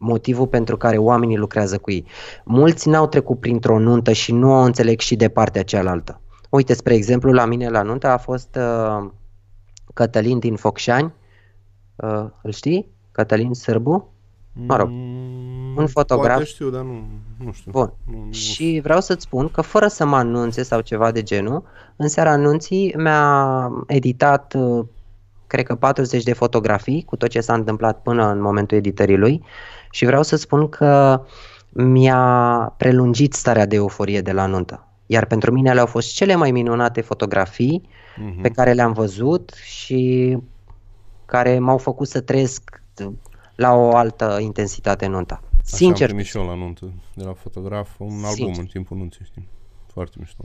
motivul 0.00 0.46
pentru 0.46 0.76
care 0.76 0.96
oamenii 0.96 1.36
lucrează 1.36 1.78
cu 1.78 1.90
ei. 1.90 2.06
Mulți 2.44 2.88
n-au 2.88 3.06
trecut 3.06 3.40
printr-o 3.40 3.78
nuntă 3.78 4.12
și 4.12 4.32
nu 4.32 4.52
o 4.52 4.58
înțeleg 4.58 5.00
și 5.00 5.16
de 5.16 5.28
partea 5.28 5.62
cealaltă. 5.62 6.20
Uite, 6.48 6.74
spre 6.74 6.94
exemplu, 6.94 7.32
la 7.32 7.44
mine 7.44 7.68
la 7.68 7.82
nuntă 7.82 8.06
a 8.06 8.16
fost 8.16 8.58
uh, 8.58 9.10
Cătălin 9.94 10.38
din 10.38 10.56
Focșani, 10.56 11.12
uh, 11.96 12.24
îl 12.42 12.52
știi? 12.52 12.88
Cătălin 13.12 13.54
Sârbu? 13.54 14.08
Mă 14.52 14.76
rog, 14.76 14.88
mm, 14.90 15.76
un 15.76 15.86
fotograf. 15.86 16.34
Poate 16.34 16.44
știu, 16.44 16.70
dar 16.70 16.82
nu, 16.82 17.04
nu 17.44 17.52
știu. 17.52 17.70
Bun. 17.70 17.92
Nu, 18.04 18.24
nu 18.24 18.32
și 18.32 18.80
vreau 18.82 19.00
să-ți 19.00 19.22
spun 19.22 19.48
că 19.48 19.60
fără 19.60 19.86
să 19.86 20.06
mă 20.06 20.16
anunțe 20.16 20.62
sau 20.62 20.80
ceva 20.80 21.10
de 21.10 21.22
genul, 21.22 21.62
în 21.96 22.08
seara 22.08 22.30
anunții 22.30 22.94
mi-a 22.96 23.70
editat 23.86 24.54
uh, 24.56 24.84
cred 25.50 25.64
că 25.64 25.74
40 25.74 26.22
de 26.22 26.32
fotografii 26.32 27.04
cu 27.04 27.16
tot 27.16 27.28
ce 27.28 27.40
s-a 27.40 27.54
întâmplat 27.54 28.02
până 28.02 28.30
în 28.30 28.40
momentul 28.40 28.76
editării 28.76 29.16
lui 29.16 29.42
și 29.90 30.04
vreau 30.04 30.22
să 30.22 30.36
spun 30.36 30.68
că 30.68 31.22
mi-a 31.68 32.74
prelungit 32.76 33.32
starea 33.32 33.66
de 33.66 33.76
euforie 33.76 34.20
de 34.20 34.32
la 34.32 34.46
nuntă. 34.46 34.86
Iar 35.06 35.26
pentru 35.26 35.52
mine 35.52 35.72
le-au 35.72 35.86
fost 35.86 36.14
cele 36.14 36.34
mai 36.34 36.50
minunate 36.50 37.00
fotografii 37.00 37.88
uh-huh. 37.88 38.42
pe 38.42 38.48
care 38.48 38.72
le-am 38.72 38.92
văzut 38.92 39.52
și 39.64 40.36
care 41.26 41.58
m-au 41.58 41.78
făcut 41.78 42.08
să 42.08 42.20
trăiesc 42.20 42.82
la 43.54 43.72
o 43.72 43.96
altă 43.96 44.38
intensitate 44.40 45.06
nunta. 45.06 45.42
Sincer. 45.64 46.06
Așa 46.06 46.16
am 46.16 46.22
și 46.22 46.36
eu 46.36 46.46
la 46.46 46.54
nuntă 46.54 46.92
de 47.14 47.24
la 47.24 47.32
fotograf 47.32 47.98
un 47.98 48.08
Sincer. 48.10 48.28
album 48.28 48.54
în 48.58 48.66
timpul 48.66 48.96
nunții, 48.96 49.24
știi? 49.24 49.48
Foarte 49.92 50.16
mișto. 50.18 50.44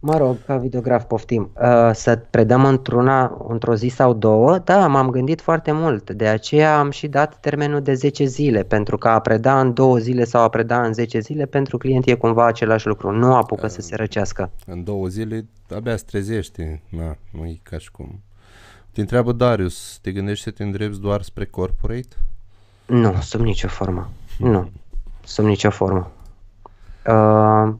Mă 0.00 0.16
rog, 0.16 0.36
ca 0.46 0.56
videograf 0.56 1.04
poftim, 1.04 1.50
uh, 1.54 1.90
să 1.92 2.16
predăm 2.30 2.64
într-una, 2.64 3.44
într-o 3.48 3.74
zi 3.74 3.88
sau 3.88 4.14
două, 4.14 4.58
da, 4.58 4.86
m-am 4.86 5.10
gândit 5.10 5.40
foarte 5.40 5.72
mult. 5.72 6.10
De 6.10 6.26
aceea 6.26 6.78
am 6.78 6.90
și 6.90 7.08
dat 7.08 7.40
termenul 7.40 7.80
de 7.80 7.94
10 7.94 8.24
zile, 8.24 8.62
pentru 8.62 8.98
că 8.98 9.08
a 9.08 9.20
preda 9.20 9.60
în 9.60 9.72
două 9.72 9.98
zile 9.98 10.24
sau 10.24 10.42
a 10.42 10.48
preda 10.48 10.82
în 10.82 10.92
10 10.92 11.20
zile, 11.20 11.46
pentru 11.46 11.78
client 11.78 12.06
e 12.06 12.14
cumva 12.14 12.46
același 12.46 12.86
lucru, 12.86 13.10
nu 13.10 13.34
apucă 13.34 13.66
uh, 13.66 13.70
să 13.70 13.80
se 13.80 13.96
răcească. 13.96 14.50
În 14.66 14.84
două 14.84 15.06
zile 15.06 15.46
abia 15.74 15.96
se 15.96 16.04
trezește, 16.06 16.82
na, 16.88 17.16
nu 17.30 17.44
e 17.44 17.60
ca 17.62 17.78
și 17.78 17.90
cum. 17.90 18.20
Te 18.92 19.00
întreabă 19.00 19.32
Darius, 19.32 19.98
te 20.02 20.12
gândești 20.12 20.44
să 20.44 20.50
te 20.50 20.62
îndrepți 20.62 21.00
doar 21.00 21.22
spre 21.22 21.44
corporate? 21.44 22.16
Nu, 22.86 23.14
sub 23.20 23.40
nicio 23.40 23.68
formă. 23.68 24.10
Nu, 24.38 24.70
sub 25.24 25.44
nicio 25.44 25.70
formă. 25.70 26.10
Uh, 27.06 27.74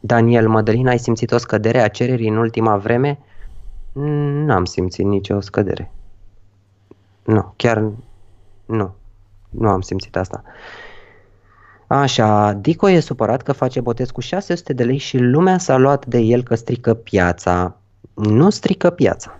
Daniel 0.00 0.48
Mădălin, 0.48 0.88
ai 0.88 0.98
simțit 0.98 1.32
o 1.32 1.38
scădere 1.38 1.80
a 1.80 1.88
cererii 1.88 2.28
în 2.28 2.36
ultima 2.36 2.76
vreme? 2.76 3.18
Nu 3.92 4.52
am 4.52 4.64
simțit 4.64 5.04
nicio 5.04 5.40
scădere. 5.40 5.90
Nu, 7.24 7.52
chiar 7.56 7.90
nu. 8.66 8.94
Nu 9.50 9.68
am 9.68 9.80
simțit 9.80 10.16
asta. 10.16 10.42
Așa, 11.86 12.52
Dico 12.52 12.88
e 12.88 13.00
supărat 13.00 13.42
că 13.42 13.52
face 13.52 13.80
botez 13.80 14.10
cu 14.10 14.20
600 14.20 14.72
de 14.72 14.84
lei 14.84 14.96
și 14.96 15.18
lumea 15.18 15.58
s-a 15.58 15.76
luat 15.76 16.06
de 16.06 16.18
el 16.18 16.42
că 16.42 16.54
strică 16.54 16.94
piața. 16.94 17.76
Nu 18.14 18.50
strică 18.50 18.90
piața. 18.90 19.38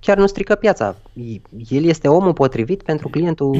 Chiar 0.00 0.16
nu 0.16 0.26
strică 0.26 0.54
piața. 0.54 0.96
El 1.68 1.84
este 1.84 2.08
omul 2.08 2.32
potrivit 2.32 2.82
pentru 2.82 3.08
clientul 3.08 3.58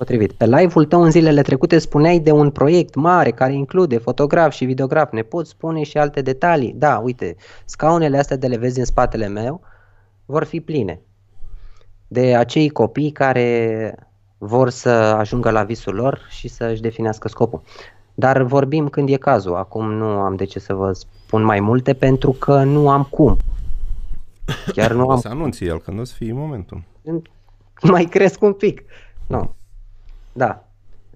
potrivit. 0.00 0.32
Pe 0.32 0.46
live-ul 0.46 0.84
tău 0.84 1.02
în 1.02 1.10
zilele 1.10 1.42
trecute 1.42 1.78
spuneai 1.78 2.18
de 2.18 2.30
un 2.30 2.50
proiect 2.50 2.94
mare 2.94 3.30
care 3.30 3.52
include 3.52 3.98
fotograf 3.98 4.52
și 4.52 4.64
videograf. 4.64 5.12
Ne 5.12 5.22
poți 5.22 5.50
spune 5.50 5.82
și 5.82 5.98
alte 5.98 6.22
detalii? 6.22 6.72
Da, 6.76 6.98
uite, 6.98 7.36
scaunele 7.64 8.18
astea 8.18 8.36
de 8.36 8.46
le 8.46 8.56
vezi 8.56 8.78
în 8.78 8.84
spatele 8.84 9.28
meu 9.28 9.60
vor 10.24 10.44
fi 10.44 10.60
pline 10.60 11.00
de 12.08 12.36
acei 12.36 12.68
copii 12.68 13.10
care 13.10 13.94
vor 14.38 14.70
să 14.70 14.88
ajungă 14.88 15.50
la 15.50 15.62
visul 15.62 15.94
lor 15.94 16.26
și 16.28 16.48
să-și 16.48 16.80
definească 16.80 17.28
scopul. 17.28 17.62
Dar 18.14 18.42
vorbim 18.42 18.88
când 18.88 19.08
e 19.08 19.16
cazul. 19.16 19.54
Acum 19.54 19.92
nu 19.92 20.06
am 20.06 20.36
de 20.36 20.44
ce 20.44 20.58
să 20.58 20.74
vă 20.74 20.92
spun 20.92 21.42
mai 21.42 21.60
multe 21.60 21.94
pentru 21.94 22.30
că 22.30 22.62
nu 22.62 22.90
am 22.90 23.02
cum. 23.10 23.36
Chiar 24.72 24.92
nu 24.92 25.02
am... 25.10 25.16
O 25.16 25.16
să 25.16 25.28
anunți 25.28 25.64
el 25.64 25.78
când 25.78 26.00
o 26.00 26.04
să 26.04 26.14
fie 26.16 26.32
momentul. 26.32 26.82
Mai 27.92 28.04
cresc 28.04 28.42
un 28.42 28.52
pic. 28.52 28.82
Nu. 29.26 29.54
Da. 30.40 30.64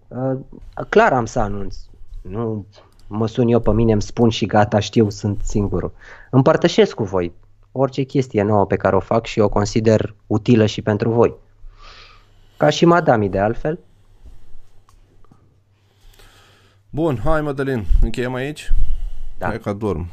Uh, 0.09 0.41
clar 0.89 1.13
am 1.13 1.25
să 1.25 1.39
anunț. 1.39 1.77
Nu 2.23 2.67
mă 3.07 3.27
sun 3.27 3.49
eu 3.49 3.61
pe 3.61 3.73
mine, 3.73 3.93
îmi 3.93 4.03
spun 4.03 4.29
și 4.29 4.47
gata, 4.47 4.79
știu, 4.79 5.11
sunt 5.11 5.41
singurul. 5.43 5.93
Împărtășesc 6.31 6.95
cu 6.95 7.05
voi 7.05 7.33
orice 7.73 8.03
chestie 8.03 8.43
nouă 8.43 8.67
pe 8.67 8.77
care 8.77 8.97
o 8.97 9.01
fac 9.01 9.27
și 9.27 9.41
o 9.41 9.49
consider 9.49 10.15
utilă 10.27 10.67
și 10.67 10.83
pentru 10.83 11.11
voi. 11.11 11.35
ca 12.57 12.69
și 12.71 12.85
madami 12.85 13.29
de 13.29 13.39
altfel. 13.39 13.79
Bun, 16.91 17.21
hai 17.25 17.41
Mădălin, 17.41 17.85
încheiem 18.01 18.35
aici? 18.35 18.73
Da. 19.39 19.47
Hai 19.47 19.59
că 19.61 19.73
dorm. 19.73 20.11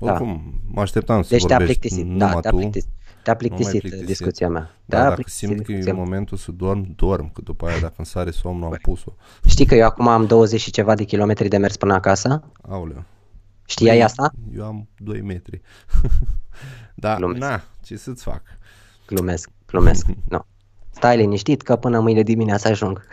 Oricum, 0.00 0.54
mă 0.70 0.80
așteptam 0.80 1.22
să 1.22 1.28
Deci 1.28 1.44
te-a 1.44 1.56
vorbești 1.56 1.80
plictisit, 1.80 2.06
numai 2.06 2.32
da, 2.32 2.40
te-a 2.40 2.50
tu. 2.50 2.56
plictisit, 2.56 2.90
te-a 3.22 3.32
Nu 3.32 3.38
mai 3.40 3.48
plictisit 3.48 3.80
plictisit. 3.80 4.06
discuția 4.06 4.48
mea. 4.48 4.60
Da, 4.84 4.96
Te-a 4.96 5.02
dacă 5.02 5.14
plictisit 5.14 5.48
simt 5.48 5.50
că 5.64 5.72
e 5.72 5.74
discuția 5.74 5.92
mea. 5.94 6.02
momentul 6.02 6.36
să 6.36 6.52
dorm, 6.52 6.94
dorm, 6.96 7.32
că 7.32 7.40
după 7.40 7.66
aia 7.66 7.80
dacă 7.80 7.94
îmi 7.96 8.06
sare 8.06 8.30
somnul 8.30 8.64
am 8.72 8.78
pus-o. 8.82 9.14
Știi 9.46 9.66
că 9.66 9.74
eu 9.74 9.84
acum 9.86 10.08
am 10.08 10.26
20 10.26 10.60
și 10.60 10.70
ceva 10.70 10.94
de 10.94 11.04
kilometri 11.04 11.48
de 11.48 11.56
mers 11.56 11.76
până 11.76 11.94
acasă? 11.94 12.42
Aoleu. 12.62 13.04
Știai 13.66 14.00
asta? 14.00 14.30
Eu 14.56 14.64
am 14.64 14.88
2 14.98 15.20
metri. 15.20 15.60
da, 16.94 17.16
Glumesc. 17.16 17.40
na, 17.40 17.62
ce 17.84 17.96
să-ți 17.96 18.22
fac? 18.22 18.42
Glumesc, 19.06 19.50
glumesc. 19.66 20.06
Nu. 20.28 20.44
Stai 20.90 21.16
liniștit 21.16 21.62
că 21.62 21.76
până 21.76 22.00
mâine 22.00 22.22
dimineața 22.22 22.68
ajung. 22.68 23.06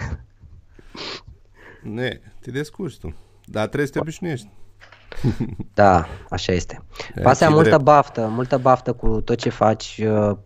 Ne, 1.84 2.20
te 2.40 2.52
descurci 2.52 2.98
tu. 2.98 3.16
Dar 3.46 3.66
trebuie 3.66 3.86
să 3.88 3.94
te 3.94 4.00
obișnuiești. 4.00 4.50
Da, 5.74 6.06
așa 6.30 6.52
este. 6.52 6.84
E, 7.16 7.22
Pasea 7.22 7.48
ți-i 7.48 7.56
multă 7.56 7.70
drept. 7.70 7.84
baftă, 7.84 8.30
multă 8.34 8.58
baftă 8.58 8.94
cu 8.94 9.22
tot 9.22 9.38
ce 9.38 9.50
faci. 9.50 10.02
uh, 10.06 10.38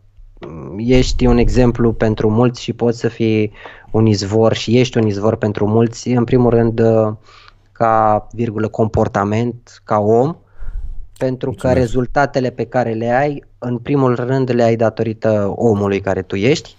Ești 0.77 1.25
un 1.25 1.37
exemplu 1.37 1.93
pentru 1.93 2.29
mulți 2.29 2.61
și 2.61 2.73
poți 2.73 2.99
să 2.99 3.07
fii 3.07 3.51
un 3.91 4.05
izvor 4.05 4.53
și 4.53 4.79
ești 4.79 4.97
un 4.97 5.07
izvor 5.07 5.35
pentru 5.35 5.67
mulți, 5.67 6.09
în 6.09 6.23
primul 6.23 6.49
rând 6.49 6.79
uh, 6.79 7.13
ca 7.71 8.27
virgulă 8.31 8.67
comportament, 8.67 9.81
ca 9.83 9.99
om, 9.99 10.35
pentru 11.17 11.49
că 11.51 11.55
Mulțumesc. 11.67 11.77
rezultatele 11.79 12.49
pe 12.49 12.65
care 12.65 12.91
le 12.91 13.09
ai, 13.09 13.43
în 13.57 13.77
primul 13.77 14.15
rând 14.15 14.51
le 14.53 14.63
ai 14.63 14.75
datorită 14.75 15.53
omului 15.55 15.99
care 15.99 16.21
tu 16.21 16.35
ești 16.35 16.75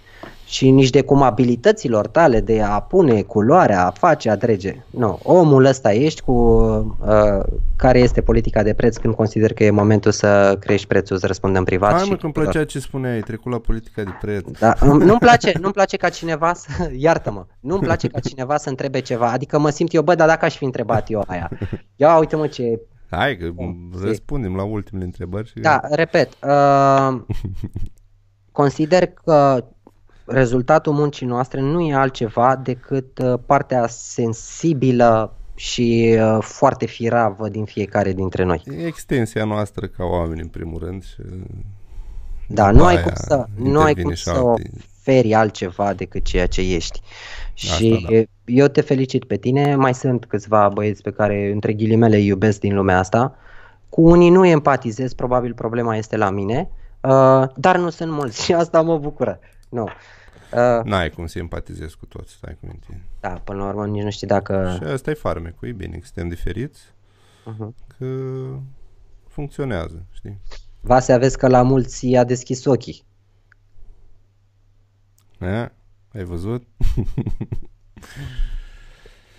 și 0.55 0.71
nici 0.71 0.91
de 0.91 1.03
cum 1.03 1.23
abilităților 1.23 2.07
tale 2.07 2.41
de 2.41 2.63
a 2.63 2.81
pune 2.81 3.23
culoarea, 3.23 3.87
a 3.87 3.91
face, 3.91 4.31
a 4.31 4.37
drege. 4.37 4.85
Nu, 4.91 5.19
omul 5.23 5.65
ăsta 5.65 5.93
ești 5.93 6.21
cu 6.21 6.33
uh, 6.33 7.45
care 7.77 7.99
este 7.99 8.21
politica 8.21 8.63
de 8.63 8.75
preț 8.75 8.97
când 8.97 9.15
consider 9.15 9.53
că 9.53 9.65
e 9.65 9.71
momentul 9.71 10.11
să 10.11 10.57
crești 10.61 10.87
prețul, 10.87 11.19
să 11.19 11.27
răspundem 11.27 11.65
privat. 11.65 11.91
Hai 11.91 12.03
și 12.03 12.11
mă, 12.11 12.17
că 12.17 12.25
îmi 12.25 12.33
plăcea 12.33 12.65
ce 12.65 12.79
spuneai, 12.79 13.15
ai 13.15 13.21
trecut 13.21 13.53
la 13.53 13.59
politica 13.59 14.03
de 14.03 14.11
preț. 14.21 14.59
da, 14.59 14.75
îmi- 14.81 15.05
nu-mi 15.05 15.19
place, 15.19 15.53
nu-mi 15.61 15.73
place 15.73 15.97
ca 15.97 16.09
cineva 16.09 16.55
să, 16.55 16.91
iartă-mă, 16.97 17.47
nu-mi 17.61 17.83
place 17.83 18.09
ca 18.09 18.21
cineva 18.21 18.57
să 18.57 18.69
întrebe 18.69 19.01
ceva, 19.01 19.31
adică 19.31 19.59
mă 19.59 19.71
simt 19.71 19.95
eu, 19.95 20.03
bă, 20.03 20.15
dar 20.15 20.29
dacă 20.29 20.45
aș 20.45 20.57
fi 20.57 20.65
întrebat 20.65 21.11
eu 21.11 21.25
aia, 21.27 21.51
ia 21.97 22.19
uite-mă 22.19 22.47
ce, 22.47 22.81
Hai 23.11 23.37
că 23.37 23.51
Bun, 23.51 23.77
răspundem 24.03 24.57
la 24.57 24.63
ultimele 24.63 25.05
întrebări. 25.05 25.49
Și... 25.49 25.61
da, 25.61 25.81
repet, 25.91 26.29
uh, 26.43 27.21
consider 28.53 29.07
că 29.07 29.65
rezultatul 30.25 30.93
muncii 30.93 31.27
noastre 31.27 31.61
nu 31.61 31.81
e 31.81 31.95
altceva 31.95 32.57
decât 32.57 33.19
uh, 33.19 33.35
partea 33.47 33.87
sensibilă 33.87 35.37
și 35.55 36.19
uh, 36.19 36.39
foarte 36.41 36.87
firavă 36.87 37.49
din 37.49 37.65
fiecare 37.65 38.13
dintre 38.13 38.45
noi. 38.45 38.63
E 38.79 38.87
extensia 38.87 39.45
noastră 39.45 39.87
ca 39.87 40.05
oameni, 40.05 40.41
în 40.41 40.49
primul 40.49 40.79
rând. 40.79 41.05
Și... 41.05 41.17
Da, 42.49 42.71
după 42.71 42.79
nu 42.79 42.85
ai 42.87 42.95
aia 42.95 43.03
cum 43.03 43.13
să, 43.15 43.47
nu 43.55 43.81
ai 43.81 43.89
intervine 43.89 44.03
cum 44.03 44.15
și 44.15 44.23
să 44.23 44.31
alte- 44.31 44.71
oferi 45.07 45.35
altceva 45.35 45.93
decât 45.93 46.25
ceea 46.25 46.47
ce 46.47 46.61
ești. 46.75 47.01
Și 47.55 48.07
da. 48.11 48.23
eu 48.45 48.67
te 48.67 48.81
felicit 48.81 49.25
pe 49.25 49.37
tine, 49.37 49.75
mai 49.75 49.95
sunt 49.95 50.25
câțiva 50.25 50.69
băieți 50.69 51.03
pe 51.03 51.11
care 51.11 51.51
între 51.53 51.73
ghilimele 51.73 52.17
îi 52.17 52.27
iubesc 52.27 52.61
din 52.61 52.75
lumea 52.75 52.99
asta. 52.99 53.37
Cu 53.89 54.09
unii 54.09 54.31
nu 54.31 54.47
empatizez, 54.47 55.13
probabil 55.13 55.55
problema 55.55 55.97
este 55.97 56.17
la 56.17 56.31
mine, 56.31 56.69
uh, 57.01 57.45
dar 57.57 57.77
nu 57.77 57.91
sunt 57.91 58.11
mulți 58.11 58.43
și 58.45 58.53
asta 58.53 58.83
mă 58.83 58.99
bucură. 58.99 59.39
Nu. 59.75 59.89
Uh, 60.55 60.85
N-ai 60.85 61.11
cum 61.11 61.27
să 61.27 61.39
empatizezi 61.39 61.97
cu 61.97 62.07
toți, 62.07 62.33
stai 62.33 62.57
cu 62.61 62.67
minte. 62.67 63.03
da, 63.21 63.29
până 63.29 63.59
la 63.59 63.69
urmă 63.69 63.87
nici 63.87 64.03
nu 64.03 64.11
știu 64.11 64.27
dacă... 64.27 64.77
Și 64.77 64.85
asta 64.89 65.11
e 65.11 65.15
farmecul, 65.15 65.69
e 65.69 65.73
bine 65.73 65.97
că 65.97 66.05
suntem 66.05 66.29
diferiți, 66.29 66.81
Uh-huh. 67.53 67.97
că 67.99 68.07
funcționează, 69.29 70.07
știi? 70.11 70.41
Vase 70.81 71.13
aveți 71.13 71.39
că 71.39 71.49
la 71.49 71.63
mulți 71.63 72.09
i-a 72.09 72.25
deschis 72.25 72.65
ochii. 72.65 73.05
A? 75.41 75.73
Ai 76.15 76.25
văzut? 76.25 76.67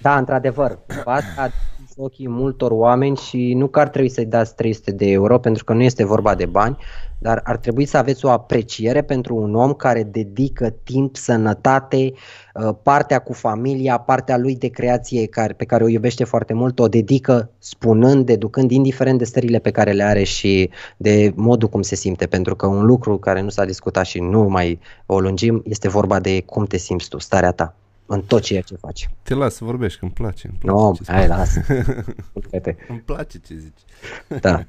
Da, 0.02 0.18
într-adevăr, 0.18 0.80
Vase 1.06 1.26
a 1.38 1.44
deschis 1.48 1.74
ochii 1.98 2.30
multor 2.30 2.72
oameni 2.72 3.18
și 3.18 3.54
nu 3.54 3.68
că 3.68 3.80
ar 3.80 3.90
trebui 3.90 4.10
să-i 4.10 4.26
dați 4.26 4.56
300 4.56 4.92
de 4.92 5.06
euro, 5.06 5.40
pentru 5.40 5.64
că 5.64 5.74
nu 5.74 5.84
este 5.84 6.06
vorba 6.06 6.36
de 6.36 6.46
bani, 6.46 6.78
dar 7.20 7.42
ar 7.44 7.58
trebui 7.58 7.86
să 7.86 7.98
aveți 7.98 8.26
o 8.26 8.30
apreciere 8.30 9.02
pentru 9.02 9.36
un 9.36 9.56
om 9.56 9.74
care 9.74 10.04
dedică 10.04 10.70
timp, 10.84 11.16
sănătate, 11.16 12.14
uh, 12.54 12.76
partea 12.84 13.20
cu 13.20 13.34
familia, 13.34 13.98
partea 13.98 14.38
lui 14.38 14.56
de 14.56 14.68
creație 14.68 15.26
care, 15.26 15.54
pe 15.54 15.66
care 15.66 15.84
o 15.84 15.88
iubește 15.88 16.24
foarte 16.24 16.54
mult, 16.54 16.80
o 16.80 16.88
dedică 16.88 17.50
spunând, 17.60 18.26
deducând, 18.26 18.72
indiferent 18.72 19.18
de 19.18 19.26
stările 19.26 19.60
pe 19.60 19.72
care 19.72 19.92
le 19.92 20.04
are 20.04 20.24
și 20.24 20.70
de 20.98 21.32
modul 21.36 21.70
cum 21.70 21.82
se 21.82 21.96
simte, 21.96 22.26
pentru 22.26 22.56
că 22.56 22.66
un 22.66 22.86
lucru 22.86 23.18
care 23.18 23.42
nu 23.42 23.50
s-a 23.50 23.66
discutat 23.66 24.06
și 24.06 24.20
nu 24.20 24.42
mai 24.44 24.80
o 25.06 25.20
lungim 25.20 25.62
este 25.66 25.88
vorba 25.88 26.20
de 26.20 26.42
cum 26.42 26.66
te 26.66 26.78
simți 26.78 27.10
tu, 27.10 27.20
starea 27.20 27.52
ta, 27.52 27.76
în 28.06 28.22
tot 28.22 28.41
ceea 28.41 28.61
ce 28.61 28.76
faci. 28.76 29.10
Te 29.23 29.34
las 29.34 29.53
să 29.56 29.64
vorbești, 29.64 29.99
că 29.99 30.06
îmi 30.06 30.14
place. 30.14 30.48
Îmi 30.48 30.57
place 30.57 30.77
Nu, 30.80 30.95
ce 31.03 31.11
hai, 31.11 31.23
spui. 31.23 31.36
lasă. 31.36 31.61
Culcă-te. 32.34 32.76
Îmi 32.90 32.99
place 32.99 33.38
ce 33.40 33.56
zici. 33.56 34.40
Da. 34.41 34.65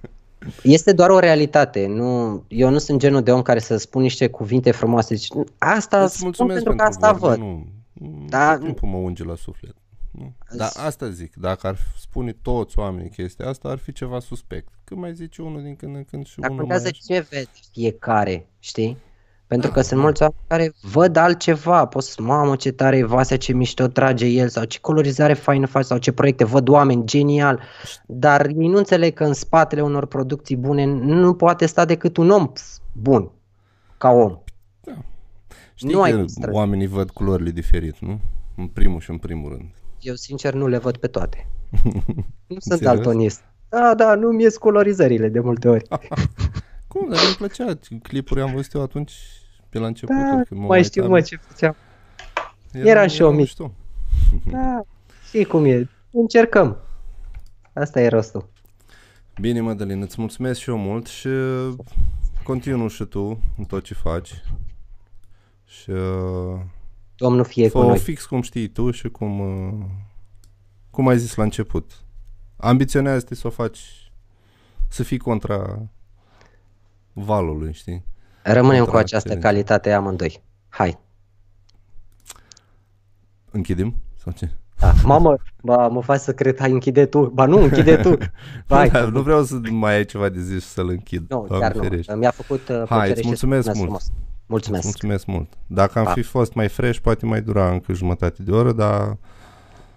Este 0.62 0.92
doar 0.92 1.10
o 1.10 1.18
realitate. 1.18 1.86
Nu, 1.86 2.42
eu 2.48 2.70
nu 2.70 2.78
sunt 2.78 2.98
genul 3.00 3.22
de 3.22 3.32
om 3.32 3.42
care 3.42 3.58
să 3.58 3.76
spun 3.76 4.02
niște 4.02 4.28
cuvinte 4.28 4.70
frumoase. 4.70 5.14
Deci, 5.14 5.28
asta 5.58 6.02
Îți 6.02 6.12
spun 6.14 6.24
mulțumesc 6.26 6.62
pentru 6.64 6.74
că 6.84 6.88
asta 6.88 7.12
vorbe, 7.12 7.26
văd. 7.36 7.38
Nu, 7.46 7.66
nu, 7.92 8.24
Da. 8.28 8.52
tot 8.54 8.64
timpul 8.64 8.88
mă 8.88 8.96
unge 8.96 9.24
la 9.24 9.34
suflet. 9.34 9.74
Nu? 10.10 10.32
Dar 10.56 10.66
Îți- 10.68 10.80
asta 10.80 11.10
zic, 11.10 11.34
dacă 11.34 11.66
ar 11.66 11.76
spune 12.00 12.32
toți 12.42 12.78
oamenii 12.78 13.10
chestia 13.10 13.48
asta, 13.48 13.68
ar 13.68 13.78
fi 13.78 13.92
ceva 13.92 14.20
suspect. 14.20 14.68
Când 14.84 15.00
mai 15.00 15.14
zice 15.14 15.42
unul 15.42 15.62
din 15.62 15.76
când 15.76 15.96
în 15.96 16.04
când 16.04 16.26
și 16.26 16.38
Dar 16.40 16.50
unul 16.50 16.60
contează 16.60 16.88
mai... 16.92 17.00
ce 17.06 17.26
vede 17.30 17.48
fiecare, 17.72 18.46
știi? 18.58 18.96
Pentru 19.46 19.68
Da, 19.68 19.74
că 19.74 19.80
sunt 19.80 19.98
da. 19.98 20.04
mulți 20.04 20.22
oameni 20.22 20.40
care 20.46 20.72
văd 20.92 21.16
altceva. 21.16 21.86
Poți 21.86 22.10
să 22.12 22.22
mamă 22.22 22.56
ce 22.56 22.72
tare 22.72 22.96
e 22.96 23.04
Vasea, 23.04 23.36
ce 23.36 23.52
mișto 23.52 23.86
trage 23.86 24.26
el 24.26 24.48
sau 24.48 24.64
ce 24.64 24.78
colorizare 24.80 25.32
faină 25.32 25.66
face 25.66 25.86
sau 25.86 25.98
ce 25.98 26.12
proiecte. 26.12 26.44
Văd 26.44 26.68
oameni, 26.68 27.06
genial. 27.06 27.60
Dar 28.06 28.46
ei 28.46 28.68
nu 28.68 28.76
înțeleg 28.76 29.14
că 29.14 29.24
în 29.24 29.32
spatele 29.32 29.82
unor 29.82 30.06
producții 30.06 30.56
bune 30.56 30.84
nu 30.84 31.34
poate 31.34 31.66
sta 31.66 31.84
decât 31.84 32.16
un 32.16 32.30
om 32.30 32.52
bun, 32.92 33.30
ca 33.98 34.10
om. 34.10 34.38
Știi 35.74 35.92
nu 35.92 36.02
ai 36.02 36.10
că 36.10 36.16
cum 36.16 36.26
să 36.26 36.34
trăiești. 36.40 36.58
oamenii 36.60 36.86
văd 36.86 37.10
culorile 37.10 37.50
diferit, 37.50 37.98
nu? 37.98 38.20
În 38.56 38.66
primul 38.66 39.00
și 39.00 39.10
în 39.10 39.18
primul 39.18 39.48
rând. 39.50 39.70
Eu 40.00 40.14
sincer 40.14 40.54
nu 40.54 40.66
le 40.66 40.78
văd 40.78 40.96
pe 40.96 41.06
toate. 41.06 41.46
Nu 42.46 42.56
sunt 42.58 42.78
Serios? 42.78 42.94
daltonist. 42.94 43.42
Da, 43.68 43.94
da, 43.96 44.14
nu-mi 44.14 44.42
ies 44.42 44.56
colorizările 44.56 45.28
de 45.28 45.40
multe 45.40 45.68
ori. 45.68 45.82
Cum? 46.88 47.08
Dar 47.08 47.18
îmi 47.26 47.34
plăcea. 47.34 47.78
Clipuri 48.02 48.40
am 48.40 48.52
văzut 48.52 48.72
eu 48.72 48.82
atunci, 48.82 49.12
pe 49.68 49.78
la 49.78 49.86
început. 49.86 50.16
Da, 50.16 50.42
când 50.48 50.60
mă 50.60 50.66
mai 50.66 50.84
știu 50.84 51.02
uitam. 51.02 51.16
mă 51.16 51.22
ce 51.22 51.36
făceam. 51.36 51.76
eram 52.72 53.08
și 53.08 53.20
eu 53.20 53.30
mic. 53.30 53.38
mișto. 53.38 53.72
Da, 54.44 54.82
știi 55.26 55.44
cum 55.44 55.64
e. 55.64 55.88
Încercăm. 56.10 56.76
Asta 57.72 58.00
e 58.00 58.08
rostul. 58.08 58.48
Bine, 59.40 59.60
Mădălin, 59.60 60.00
îți 60.00 60.20
mulțumesc 60.20 60.60
și 60.60 60.70
eu 60.70 60.76
mult 60.78 61.06
și 61.06 61.28
continuu 62.42 62.88
și 62.88 63.04
tu 63.04 63.40
în 63.56 63.64
tot 63.64 63.84
ce 63.84 63.94
faci. 63.94 64.42
Și 65.64 65.90
uh, 65.90 66.60
Domnul 67.16 67.44
fie 67.44 67.68
cu 67.70 67.78
fă 67.78 67.84
noi. 67.84 67.98
fix 67.98 68.24
cum 68.24 68.42
știi 68.42 68.68
tu 68.68 68.90
și 68.90 69.08
cum, 69.08 69.40
uh, 69.40 69.84
cum 70.90 71.08
ai 71.08 71.18
zis 71.18 71.34
la 71.34 71.42
început. 71.42 71.90
Ambiționează-te 72.56 73.34
să 73.34 73.46
o 73.46 73.50
faci, 73.50 74.10
să 74.88 75.02
fii 75.02 75.18
contra 75.18 75.88
valului, 77.20 77.72
știi? 77.72 78.04
Rămânem 78.42 78.78
cu 78.78 78.84
Contra 78.84 78.98
această 78.98 79.32
excelenței. 79.32 79.50
calitate 79.50 79.92
amândoi. 79.92 80.42
Hai. 80.68 80.98
Închidem? 83.50 83.94
Sau 84.22 84.32
ce? 84.32 84.50
Da. 84.78 84.92
Mamă, 85.04 85.36
ba, 85.62 85.88
mă 85.88 86.02
faci 86.02 86.20
să 86.20 86.32
cred, 86.34 86.58
hai 86.58 86.70
închide 86.70 87.06
tu. 87.06 87.26
Ba 87.26 87.46
nu, 87.46 87.62
închide 87.62 87.96
tu. 87.96 88.16
Hai. 88.68 88.90
Da, 88.90 89.00
nu 89.08 89.22
vreau 89.22 89.42
să 89.42 89.60
mai 89.70 89.94
ai 89.94 90.04
ceva 90.04 90.28
de 90.28 90.40
zis 90.40 90.62
și 90.62 90.68
să-l 90.68 90.88
închid. 90.88 91.24
Nu, 91.30 91.44
Doamne 91.48 91.66
chiar 91.68 91.76
ferește. 91.82 92.12
nu. 92.12 92.18
Mi-a 92.18 92.30
făcut 92.30 92.68
uh, 92.68 92.82
plăcere 92.86 93.10
îți 93.10 93.20
și 93.20 93.26
mulțumesc 93.26 93.68
îți 93.68 93.76
mult. 93.78 93.82
frumos. 93.88 94.10
Mulțumesc. 94.46 94.84
Mulțumesc 94.84 95.26
mult. 95.26 95.52
Dacă 95.66 95.98
am 95.98 96.04
Pa. 96.04 96.12
fi 96.12 96.22
fost 96.22 96.54
mai 96.54 96.68
fresh, 96.68 96.98
poate 96.98 97.26
mai 97.26 97.42
dura 97.42 97.70
încă 97.70 97.92
jumătate 97.92 98.42
de 98.42 98.50
oră, 98.50 98.72
dar 98.72 99.16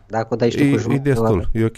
Dacă 0.07 0.27
o 0.31 0.35
dai 0.35 0.49
și 0.49 0.57
tu 0.57 0.63
e, 0.63 0.69
cu 0.69 0.75
e 0.75 0.77
jumătate 0.77 1.03
de 1.03 1.09
destul, 1.09 1.35
oră. 1.37 1.49
e 1.51 1.65
ok. 1.65 1.77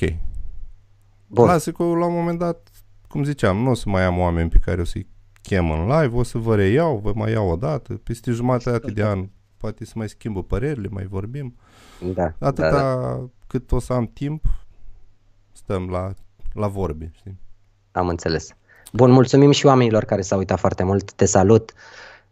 Bun. 1.27 1.45
Lasă 1.45 1.71
că 1.71 1.83
la 1.83 2.05
un 2.05 2.13
moment 2.13 2.39
dat, 2.39 2.69
cum 3.07 3.23
ziceam, 3.23 3.57
nu 3.57 3.69
o 3.69 3.73
să 3.73 3.89
mai 3.89 4.03
am 4.03 4.17
oameni 4.19 4.49
pe 4.49 4.57
care 4.65 4.81
o 4.81 4.83
să-i 4.83 5.07
chem 5.41 5.71
în 5.71 5.85
live, 5.87 6.15
o 6.15 6.23
să 6.23 6.37
vă 6.37 6.55
reiau, 6.55 6.97
vă 6.97 7.11
mai 7.15 7.31
iau 7.31 7.49
o 7.49 7.55
dată, 7.55 7.93
peste 7.93 8.31
jumătate 8.31 8.91
de 8.91 9.03
an 9.03 9.29
poate 9.57 9.85
să 9.85 9.93
mai 9.95 10.09
schimbă 10.09 10.43
părerile, 10.43 10.87
mai 10.87 11.05
vorbim. 11.05 11.55
Da, 12.13 12.33
Atâta 12.39 12.69
da, 12.71 13.01
da. 13.01 13.29
cât 13.47 13.71
o 13.71 13.79
să 13.79 13.93
am 13.93 14.05
timp, 14.07 14.45
stăm 15.51 15.89
la, 15.89 16.13
la 16.53 16.67
vorbi. 16.67 17.09
știi? 17.13 17.39
Am 17.91 18.07
înțeles. 18.07 18.49
Bun, 18.93 19.11
mulțumim 19.11 19.51
și 19.51 19.65
oamenilor 19.65 20.03
care 20.03 20.21
s-au 20.21 20.37
uitat 20.37 20.59
foarte 20.59 20.83
mult. 20.83 21.13
Te 21.13 21.25
salut. 21.25 21.73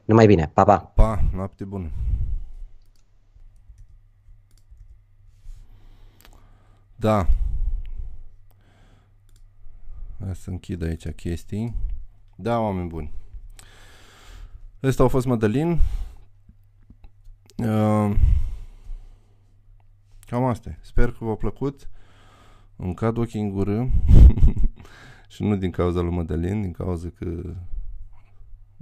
Numai 0.05 0.25
bine. 0.25 0.51
Pa, 0.53 0.63
pa. 0.63 0.77
Pa, 0.77 1.23
noapte 1.33 1.63
bună. 1.63 1.91
Da. 6.95 7.27
Să 10.33 10.49
închid 10.49 10.83
aici 10.83 11.07
chestii. 11.09 11.75
Da, 12.41 12.59
oameni 12.59 12.87
buni. 12.87 13.11
Ăsta 14.83 15.03
a 15.03 15.07
fost 15.07 15.25
Mădălin. 15.25 15.79
Uh, 17.57 18.15
cam 20.19 20.43
asta 20.43 20.77
Sper 20.81 21.11
că 21.11 21.25
v-a 21.25 21.35
plăcut. 21.35 21.89
Îmi 22.75 22.93
cad 22.93 23.17
ochii 23.17 23.41
în 23.41 23.49
gură. 23.49 23.89
și 25.33 25.43
nu 25.43 25.55
din 25.55 25.71
cauza 25.71 26.01
lui 26.01 26.11
Mădălin, 26.11 26.61
din 26.61 26.71
cauza 26.71 27.09
că 27.09 27.53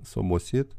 s-a 0.02 0.20
obosit. 0.20 0.72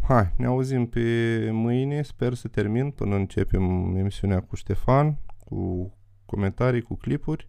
Hai, 0.00 0.32
ne 0.36 0.46
auzim 0.46 0.86
pe 0.86 1.48
mâine, 1.52 2.02
sper 2.02 2.34
să 2.34 2.48
termin 2.48 2.90
până 2.90 3.14
începem 3.14 3.96
emisiunea 3.96 4.40
cu 4.40 4.56
Ștefan, 4.56 5.18
cu 5.44 5.92
comentarii, 6.24 6.82
cu 6.82 6.94
clipuri. 6.94 7.48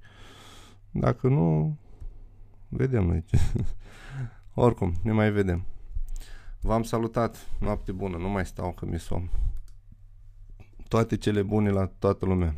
Dacă 0.91 1.27
nu, 1.27 1.77
vedem 2.67 3.05
noi. 3.05 3.25
Oricum, 4.61 4.93
ne 5.01 5.11
mai 5.11 5.31
vedem. 5.31 5.65
V-am 6.61 6.83
salutat, 6.83 7.47
noapte 7.59 7.91
bună, 7.91 8.17
nu 8.17 8.29
mai 8.29 8.45
stau 8.45 8.71
că 8.71 8.85
mi 8.85 8.99
somn. 8.99 9.29
Toate 10.87 11.17
cele 11.17 11.41
bune 11.41 11.69
la 11.69 11.85
toată 11.99 12.25
lumea. 12.25 12.55